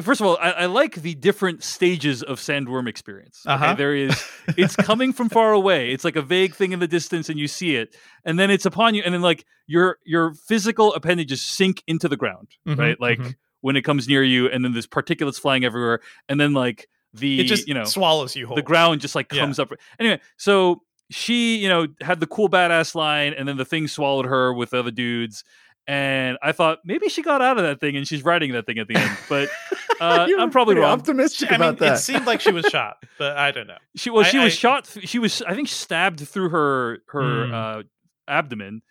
First 0.00 0.22
of 0.22 0.26
all, 0.26 0.38
I, 0.40 0.52
I 0.52 0.66
like 0.66 0.94
the 1.02 1.14
different 1.14 1.62
stages 1.62 2.22
of 2.22 2.38
sandworm 2.40 2.88
experience. 2.88 3.42
Okay? 3.46 3.52
Uh-huh. 3.54 3.74
There 3.74 3.94
is, 3.94 4.24
it's 4.56 4.74
coming 4.74 5.12
from 5.12 5.28
far 5.28 5.52
away. 5.52 5.90
It's 5.92 6.02
like 6.02 6.16
a 6.16 6.22
vague 6.22 6.54
thing 6.54 6.72
in 6.72 6.78
the 6.78 6.88
distance, 6.88 7.28
and 7.28 7.38
you 7.38 7.46
see 7.46 7.76
it, 7.76 7.94
and 8.24 8.38
then 8.38 8.50
it's 8.50 8.64
upon 8.64 8.94
you, 8.94 9.02
and 9.04 9.12
then 9.12 9.20
like 9.20 9.44
your 9.66 9.98
your 10.06 10.32
physical 10.32 10.94
appendages 10.94 11.42
sink 11.42 11.82
into 11.86 12.08
the 12.08 12.16
ground, 12.16 12.48
Mhm, 12.66 12.78
right? 12.78 12.98
Like 12.98 13.18
mhm. 13.18 13.34
when 13.60 13.76
it 13.76 13.82
comes 13.82 14.08
near 14.08 14.22
you, 14.24 14.48
and 14.48 14.64
then 14.64 14.72
there's 14.72 14.86
particulates 14.86 15.38
flying 15.38 15.62
everywhere, 15.62 16.00
and 16.26 16.40
then 16.40 16.54
like 16.54 16.88
the 17.14 17.40
it 17.40 17.44
just 17.44 17.68
you 17.68 17.74
know 17.74 17.84
swallows 17.84 18.34
you 18.36 18.46
whole. 18.46 18.56
the 18.56 18.62
ground 18.62 19.00
just 19.00 19.14
like 19.14 19.32
Yeah. 19.32 19.40
comes 19.42 19.58
up. 19.58 19.72
Anyway, 19.98 20.20
so 20.36 20.82
she, 21.10 21.56
you 21.56 21.68
know, 21.68 21.86
had 22.00 22.20
the 22.20 22.26
cool 22.26 22.48
badass 22.48 22.94
line, 22.94 23.34
and 23.34 23.46
then 23.46 23.56
the 23.58 23.64
thing 23.66 23.86
swallowed 23.88 24.24
her 24.26 24.52
with 24.54 24.72
other 24.72 24.90
dudes. 24.90 25.44
And 25.86 26.38
I 26.42 26.52
thought 26.52 26.78
maybe 26.84 27.08
she 27.08 27.22
got 27.22 27.42
out 27.42 27.58
of 27.58 27.64
that 27.64 27.80
thing 27.80 27.96
and 27.96 28.06
she's 28.06 28.24
riding 28.24 28.52
that 28.52 28.66
thing 28.66 28.78
at 28.78 28.86
the 28.86 28.94
end, 28.96 29.18
but 29.28 29.48
uh, 30.00 30.28
I'm 30.38 30.50
probably 30.50 30.76
wrong. 30.76 30.92
optimistic 30.92 31.48
I 31.50 31.58
mean, 31.58 31.60
about 31.70 31.78
that 31.80 31.94
it 31.94 31.98
seemed 31.98 32.24
like 32.24 32.40
she 32.40 32.52
was 32.52 32.64
shot, 32.66 32.98
but 33.18 33.36
I 33.36 33.50
don't 33.50 33.66
know. 33.66 33.76
She 33.96 34.08
well, 34.08 34.24
I- 34.24 34.28
she 34.28 34.38
was 34.38 34.52
I- 34.54 34.56
shot. 34.56 34.84
th- 34.84 35.08
She 35.08 35.18
was, 35.18 35.42
I 35.42 35.54
think, 35.54 35.68
stabbed 35.68 36.20
through 36.20 36.50
her 36.50 36.98
her 37.08 37.46
Hmm. 37.48 37.52
uh, 37.54 37.82
abdomen, 38.28 38.82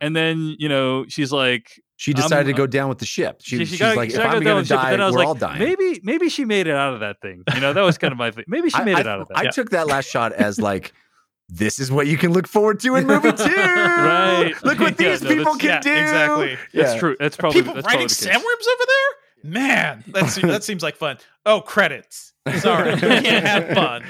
and 0.00 0.14
then 0.16 0.56
you 0.58 0.68
know 0.68 1.04
she's 1.08 1.30
like, 1.32 1.80
she 2.00 2.14
decided 2.14 2.44
to 2.44 2.52
Um, 2.52 2.56
go 2.56 2.66
down 2.66 2.88
with 2.88 2.96
the 2.98 3.04
ship 3.06 3.40
she, 3.42 3.58
she, 3.58 3.64
she's 3.66 3.78
got, 3.78 3.94
like 3.96 4.10
she 4.10 4.16
if 4.16 4.22
i'm 4.22 4.42
gonna 4.42 4.56
with 4.56 4.68
shit, 4.68 4.76
but 4.76 4.82
die 4.96 5.02
I 5.02 5.04
was 5.06 5.12
we're 5.12 5.18
like, 5.18 5.26
all 5.28 5.34
dying 5.34 5.58
maybe 5.58 6.00
maybe 6.02 6.28
she 6.30 6.44
made 6.46 6.66
it 6.66 6.74
out 6.74 6.94
of 6.94 7.00
that 7.00 7.20
thing. 7.20 7.42
You 7.54 7.60
know, 7.60 7.72
that 7.74 7.82
was 7.82 7.98
kind 7.98 8.10
of 8.12 8.18
my 8.18 8.30
thing. 8.30 8.44
Maybe 8.48 8.70
she 8.70 8.82
made 8.90 8.96
I, 8.96 9.00
it 9.00 9.06
out 9.06 9.20
of 9.20 9.28
that. 9.28 9.36
I 9.38 9.42
Yeah. 9.44 9.50
took 9.50 9.70
that 9.70 9.86
last 9.86 10.08
shot 10.14 10.32
as 10.32 10.58
like 10.60 10.92
this 11.48 11.78
is 11.80 11.90
what 11.92 12.06
you 12.06 12.16
can 12.16 12.32
look 12.32 12.46
forward 12.46 12.78
to 12.80 12.94
in 12.94 13.06
movie 13.06 13.32
two. 13.36 13.44
Right. 13.44 14.54
Look 14.62 14.78
what 14.78 14.98
Yeah, 15.00 15.10
these 15.10 15.22
no, 15.22 15.28
people 15.28 15.54
can 15.56 15.68
yeah, 15.68 15.80
do. 15.80 15.92
exactly. 15.92 16.58
That's 16.72 16.94
true. 16.98 17.16
That's 17.18 17.36
probably 17.36 17.60
People 17.60 17.74
that's 17.74 17.86
writing 17.86 18.06
probably 18.08 18.14
the 18.14 18.30
case. 18.30 18.36
sandworms 18.36 18.74
over 18.74 18.84
there? 18.86 19.52
Man, 19.52 20.04
that 20.08 20.26
seems, 20.30 20.46
that 20.48 20.62
seems 20.64 20.82
like 20.82 20.96
fun. 20.96 21.18
Oh, 21.44 21.60
credits. 21.60 22.32
Sorry, 22.60 22.94
we 22.94 23.00
can't 23.00 23.44
have 23.46 23.68
fun. 23.74 24.04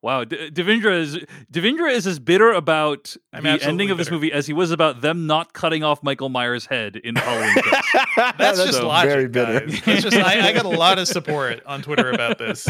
Wow, 0.00 0.22
D- 0.22 0.50
Devindra 0.50 0.96
is 0.96 1.18
Devindra 1.52 1.90
is 1.90 2.06
as 2.06 2.20
bitter 2.20 2.52
about 2.52 3.16
I'm 3.32 3.42
the 3.42 3.60
ending 3.62 3.90
of 3.90 3.98
this 3.98 4.10
movie 4.10 4.32
as 4.32 4.46
he 4.46 4.52
was 4.52 4.70
about 4.70 5.00
them 5.00 5.26
not 5.26 5.52
cutting 5.52 5.82
off 5.82 6.04
Michael 6.04 6.28
Myers' 6.28 6.66
head 6.66 6.96
in 6.96 7.16
Halloween. 7.16 7.54
Kills. 7.62 8.32
That's, 8.38 8.58
just 8.58 8.78
so 8.78 8.86
logic, 8.86 9.10
very 9.10 9.28
bitter. 9.28 9.66
guys. 9.66 9.82
It's 9.86 10.02
just 10.04 10.16
I, 10.16 10.48
I 10.48 10.52
got 10.52 10.66
a 10.66 10.68
lot 10.68 11.00
of 11.00 11.08
support 11.08 11.62
on 11.66 11.82
Twitter 11.82 12.12
about 12.12 12.38
this. 12.38 12.68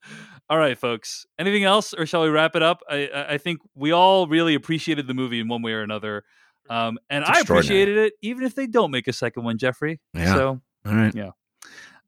all 0.50 0.58
right, 0.58 0.76
folks. 0.76 1.24
Anything 1.38 1.64
else, 1.64 1.94
or 1.94 2.04
shall 2.04 2.22
we 2.22 2.28
wrap 2.28 2.54
it 2.56 2.62
up? 2.62 2.82
I, 2.90 3.06
I 3.06 3.32
I 3.34 3.38
think 3.38 3.60
we 3.74 3.92
all 3.92 4.26
really 4.26 4.54
appreciated 4.54 5.06
the 5.06 5.14
movie 5.14 5.40
in 5.40 5.48
one 5.48 5.62
way 5.62 5.72
or 5.72 5.80
another, 5.80 6.24
um, 6.68 6.98
and 7.08 7.24
I 7.24 7.40
appreciated 7.40 7.96
it, 7.96 8.12
even 8.20 8.44
if 8.44 8.54
they 8.54 8.66
don't 8.66 8.90
make 8.90 9.08
a 9.08 9.14
second 9.14 9.44
one, 9.44 9.56
Jeffrey. 9.56 9.98
Yeah. 10.12 10.34
So 10.34 10.60
All 10.86 10.94
right. 10.94 11.14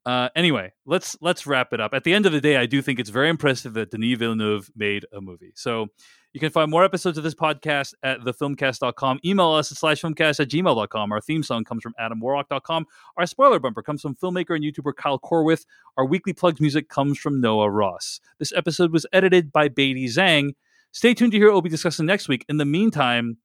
Uh, 0.08 0.30
anyway, 0.34 0.72
let's 0.86 1.18
let's 1.20 1.46
wrap 1.46 1.74
it 1.74 1.82
up. 1.82 1.92
At 1.92 2.02
the 2.02 2.14
end 2.14 2.24
of 2.24 2.32
the 2.32 2.40
day, 2.40 2.56
I 2.56 2.64
do 2.64 2.80
think 2.80 2.98
it's 2.98 3.10
very 3.10 3.28
impressive 3.28 3.74
that 3.74 3.90
Denis 3.90 4.16
Villeneuve 4.16 4.70
made 4.74 5.04
a 5.12 5.20
movie. 5.20 5.52
So 5.54 5.88
you 6.32 6.40
can 6.40 6.48
find 6.50 6.70
more 6.70 6.82
episodes 6.82 7.18
of 7.18 7.24
this 7.24 7.34
podcast 7.34 7.92
at 8.02 8.20
thefilmcast.com. 8.20 9.20
Email 9.22 9.50
us 9.50 9.70
at 9.70 9.76
slashfilmcast 9.76 10.40
at 10.40 10.48
gmail.com. 10.48 11.12
Our 11.12 11.20
theme 11.20 11.42
song 11.42 11.62
comes 11.62 11.82
from 11.82 11.92
adamwarrock.com. 12.00 12.86
Our 13.18 13.26
spoiler 13.26 13.58
bumper 13.58 13.82
comes 13.82 14.00
from 14.00 14.14
filmmaker 14.14 14.56
and 14.56 14.64
YouTuber 14.64 14.96
Kyle 14.96 15.18
Corwith. 15.18 15.66
Our 15.98 16.06
weekly 16.06 16.32
plugs 16.32 16.58
music 16.58 16.88
comes 16.88 17.18
from 17.18 17.42
Noah 17.42 17.68
Ross. 17.68 18.18
This 18.38 18.54
episode 18.56 18.94
was 18.94 19.04
edited 19.12 19.52
by 19.52 19.68
Beatty 19.68 20.06
Zhang. 20.06 20.52
Stay 20.90 21.12
tuned 21.12 21.32
to 21.32 21.38
hear 21.38 21.48
what 21.48 21.56
we'll 21.56 21.60
be 21.60 21.68
discussing 21.68 22.06
next 22.06 22.28
week. 22.28 22.46
In 22.48 22.56
the 22.56 22.64
meantime, 22.64 23.36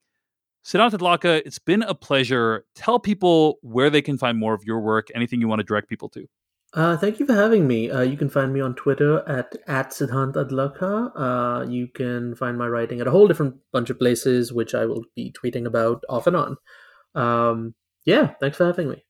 Siddhant 0.64 0.91
Adlakha, 0.91 1.41
it's 1.45 1.60
been 1.60 1.84
a 1.84 1.94
pleasure. 1.94 2.64
Tell 2.73 2.99
people 2.99 3.60
where 3.64 3.90
they 3.90 4.02
can 4.02 4.18
find 4.18 4.38
more 4.38 4.53
of 4.53 4.64
your 4.64 4.80
work, 4.80 5.10
anything 5.14 5.41
you 5.41 5.49
want 5.49 5.60
to 5.60 5.65
direct 5.65 5.90
people 5.90 6.07
to. 6.07 6.26
Uh, 6.74 6.98
thank 6.98 7.20
you 7.20 7.26
for 7.26 7.34
having 7.34 7.68
me. 7.68 7.91
Uh, 7.91 8.02
you 8.02 8.18
can 8.18 8.30
find 8.30 8.52
me 8.52 8.60
on 8.60 8.74
Twitter 8.74 9.28
at, 9.30 9.56
at 9.68 9.91
Siddhant 9.91 10.34
Adlakha. 10.34 11.12
Uh, 11.16 11.70
you 11.70 11.88
can 11.88 12.34
find 12.36 12.58
my 12.58 12.68
writing 12.68 13.00
at 13.00 13.06
a 13.06 13.12
whole 13.12 13.28
different 13.28 13.56
bunch 13.72 13.91
of 13.91 14.00
places, 14.00 14.52
which 14.52 14.74
I 14.74 14.86
will 14.86 15.04
be 15.16 15.32
tweeting 15.32 15.68
about 15.68 16.04
off 16.10 16.26
and 16.26 16.36
on. 16.36 16.58
Um, 17.14 17.76
yeah, 18.06 18.34
thanks 18.40 18.58
for 18.58 18.66
having 18.66 18.90
me. 18.90 19.06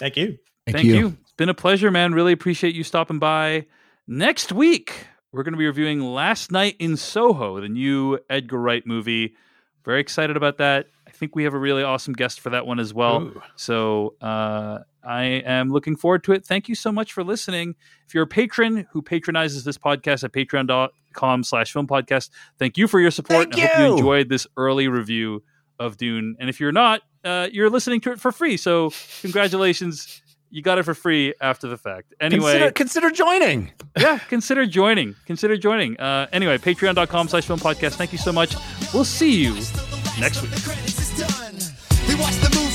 Thank 0.00 0.16
you. 0.16 0.36
Thank, 0.66 0.78
Thank 0.78 0.86
you. 0.88 0.94
you. 0.96 1.16
It's 1.22 1.32
been 1.36 1.48
a 1.48 1.54
pleasure, 1.54 1.92
man. 1.92 2.12
Really 2.12 2.32
appreciate 2.32 2.74
you 2.74 2.82
stopping 2.82 3.20
by. 3.20 3.66
Next 4.08 4.50
week, 4.50 5.06
we're 5.30 5.44
going 5.44 5.54
to 5.54 5.58
be 5.58 5.66
reviewing 5.66 6.00
Last 6.00 6.50
Night 6.50 6.74
in 6.80 6.96
Soho, 6.96 7.60
the 7.60 7.68
new 7.68 8.18
Edgar 8.28 8.58
Wright 8.58 8.84
movie. 8.84 9.36
Very 9.84 10.00
excited 10.00 10.36
about 10.36 10.58
that. 10.58 10.86
I 11.16 11.18
think 11.18 11.34
we 11.34 11.44
have 11.44 11.54
a 11.54 11.58
really 11.58 11.82
awesome 11.82 12.12
guest 12.12 12.40
for 12.40 12.50
that 12.50 12.66
one 12.66 12.78
as 12.78 12.92
well. 12.92 13.22
Ooh. 13.22 13.42
So 13.56 14.14
uh, 14.20 14.80
I 15.02 15.22
am 15.24 15.70
looking 15.70 15.96
forward 15.96 16.22
to 16.24 16.32
it. 16.32 16.44
Thank 16.44 16.68
you 16.68 16.74
so 16.74 16.92
much 16.92 17.14
for 17.14 17.24
listening. 17.24 17.74
If 18.06 18.12
you're 18.14 18.24
a 18.24 18.26
patron 18.26 18.86
who 18.92 19.00
patronizes 19.00 19.64
this 19.64 19.78
podcast 19.78 20.24
at 20.24 20.32
patreon.com 20.32 21.42
slash 21.44 21.72
film 21.72 21.86
podcast, 21.86 22.28
thank 22.58 22.76
you 22.76 22.86
for 22.86 23.00
your 23.00 23.10
support. 23.10 23.54
Thank 23.54 23.64
I 23.64 23.66
hope 23.68 23.78
you 23.78 23.84
you. 23.86 23.92
enjoyed 23.96 24.28
this 24.28 24.46
early 24.58 24.88
review 24.88 25.42
of 25.78 25.96
Dune. 25.96 26.36
And 26.38 26.50
if 26.50 26.60
you're 26.60 26.70
not, 26.72 27.00
uh, 27.24 27.48
you're 27.50 27.70
listening 27.70 28.02
to 28.02 28.12
it 28.12 28.20
for 28.20 28.30
free. 28.30 28.58
So 28.58 28.92
congratulations. 29.22 30.20
You 30.50 30.60
got 30.60 30.76
it 30.78 30.82
for 30.84 30.94
free 30.94 31.32
after 31.40 31.66
the 31.66 31.78
fact. 31.78 32.12
Anyway, 32.20 32.52
Consider, 32.52 32.70
consider 32.72 33.10
joining. 33.10 33.72
yeah, 33.98 34.18
consider 34.18 34.66
joining. 34.66 35.16
Consider 35.24 35.56
joining. 35.56 35.98
Uh, 35.98 36.26
anyway, 36.30 36.58
patreon.com 36.58 37.28
slash 37.28 37.46
film 37.46 37.58
podcast. 37.58 37.94
Thank 37.94 38.12
you 38.12 38.18
so 38.18 38.32
much. 38.32 38.54
We'll 38.92 39.04
see 39.04 39.42
you 39.42 39.54
next 40.20 40.42
week. 40.42 40.95
Watch 42.18 42.36
the 42.36 42.48
movies, 42.56 42.65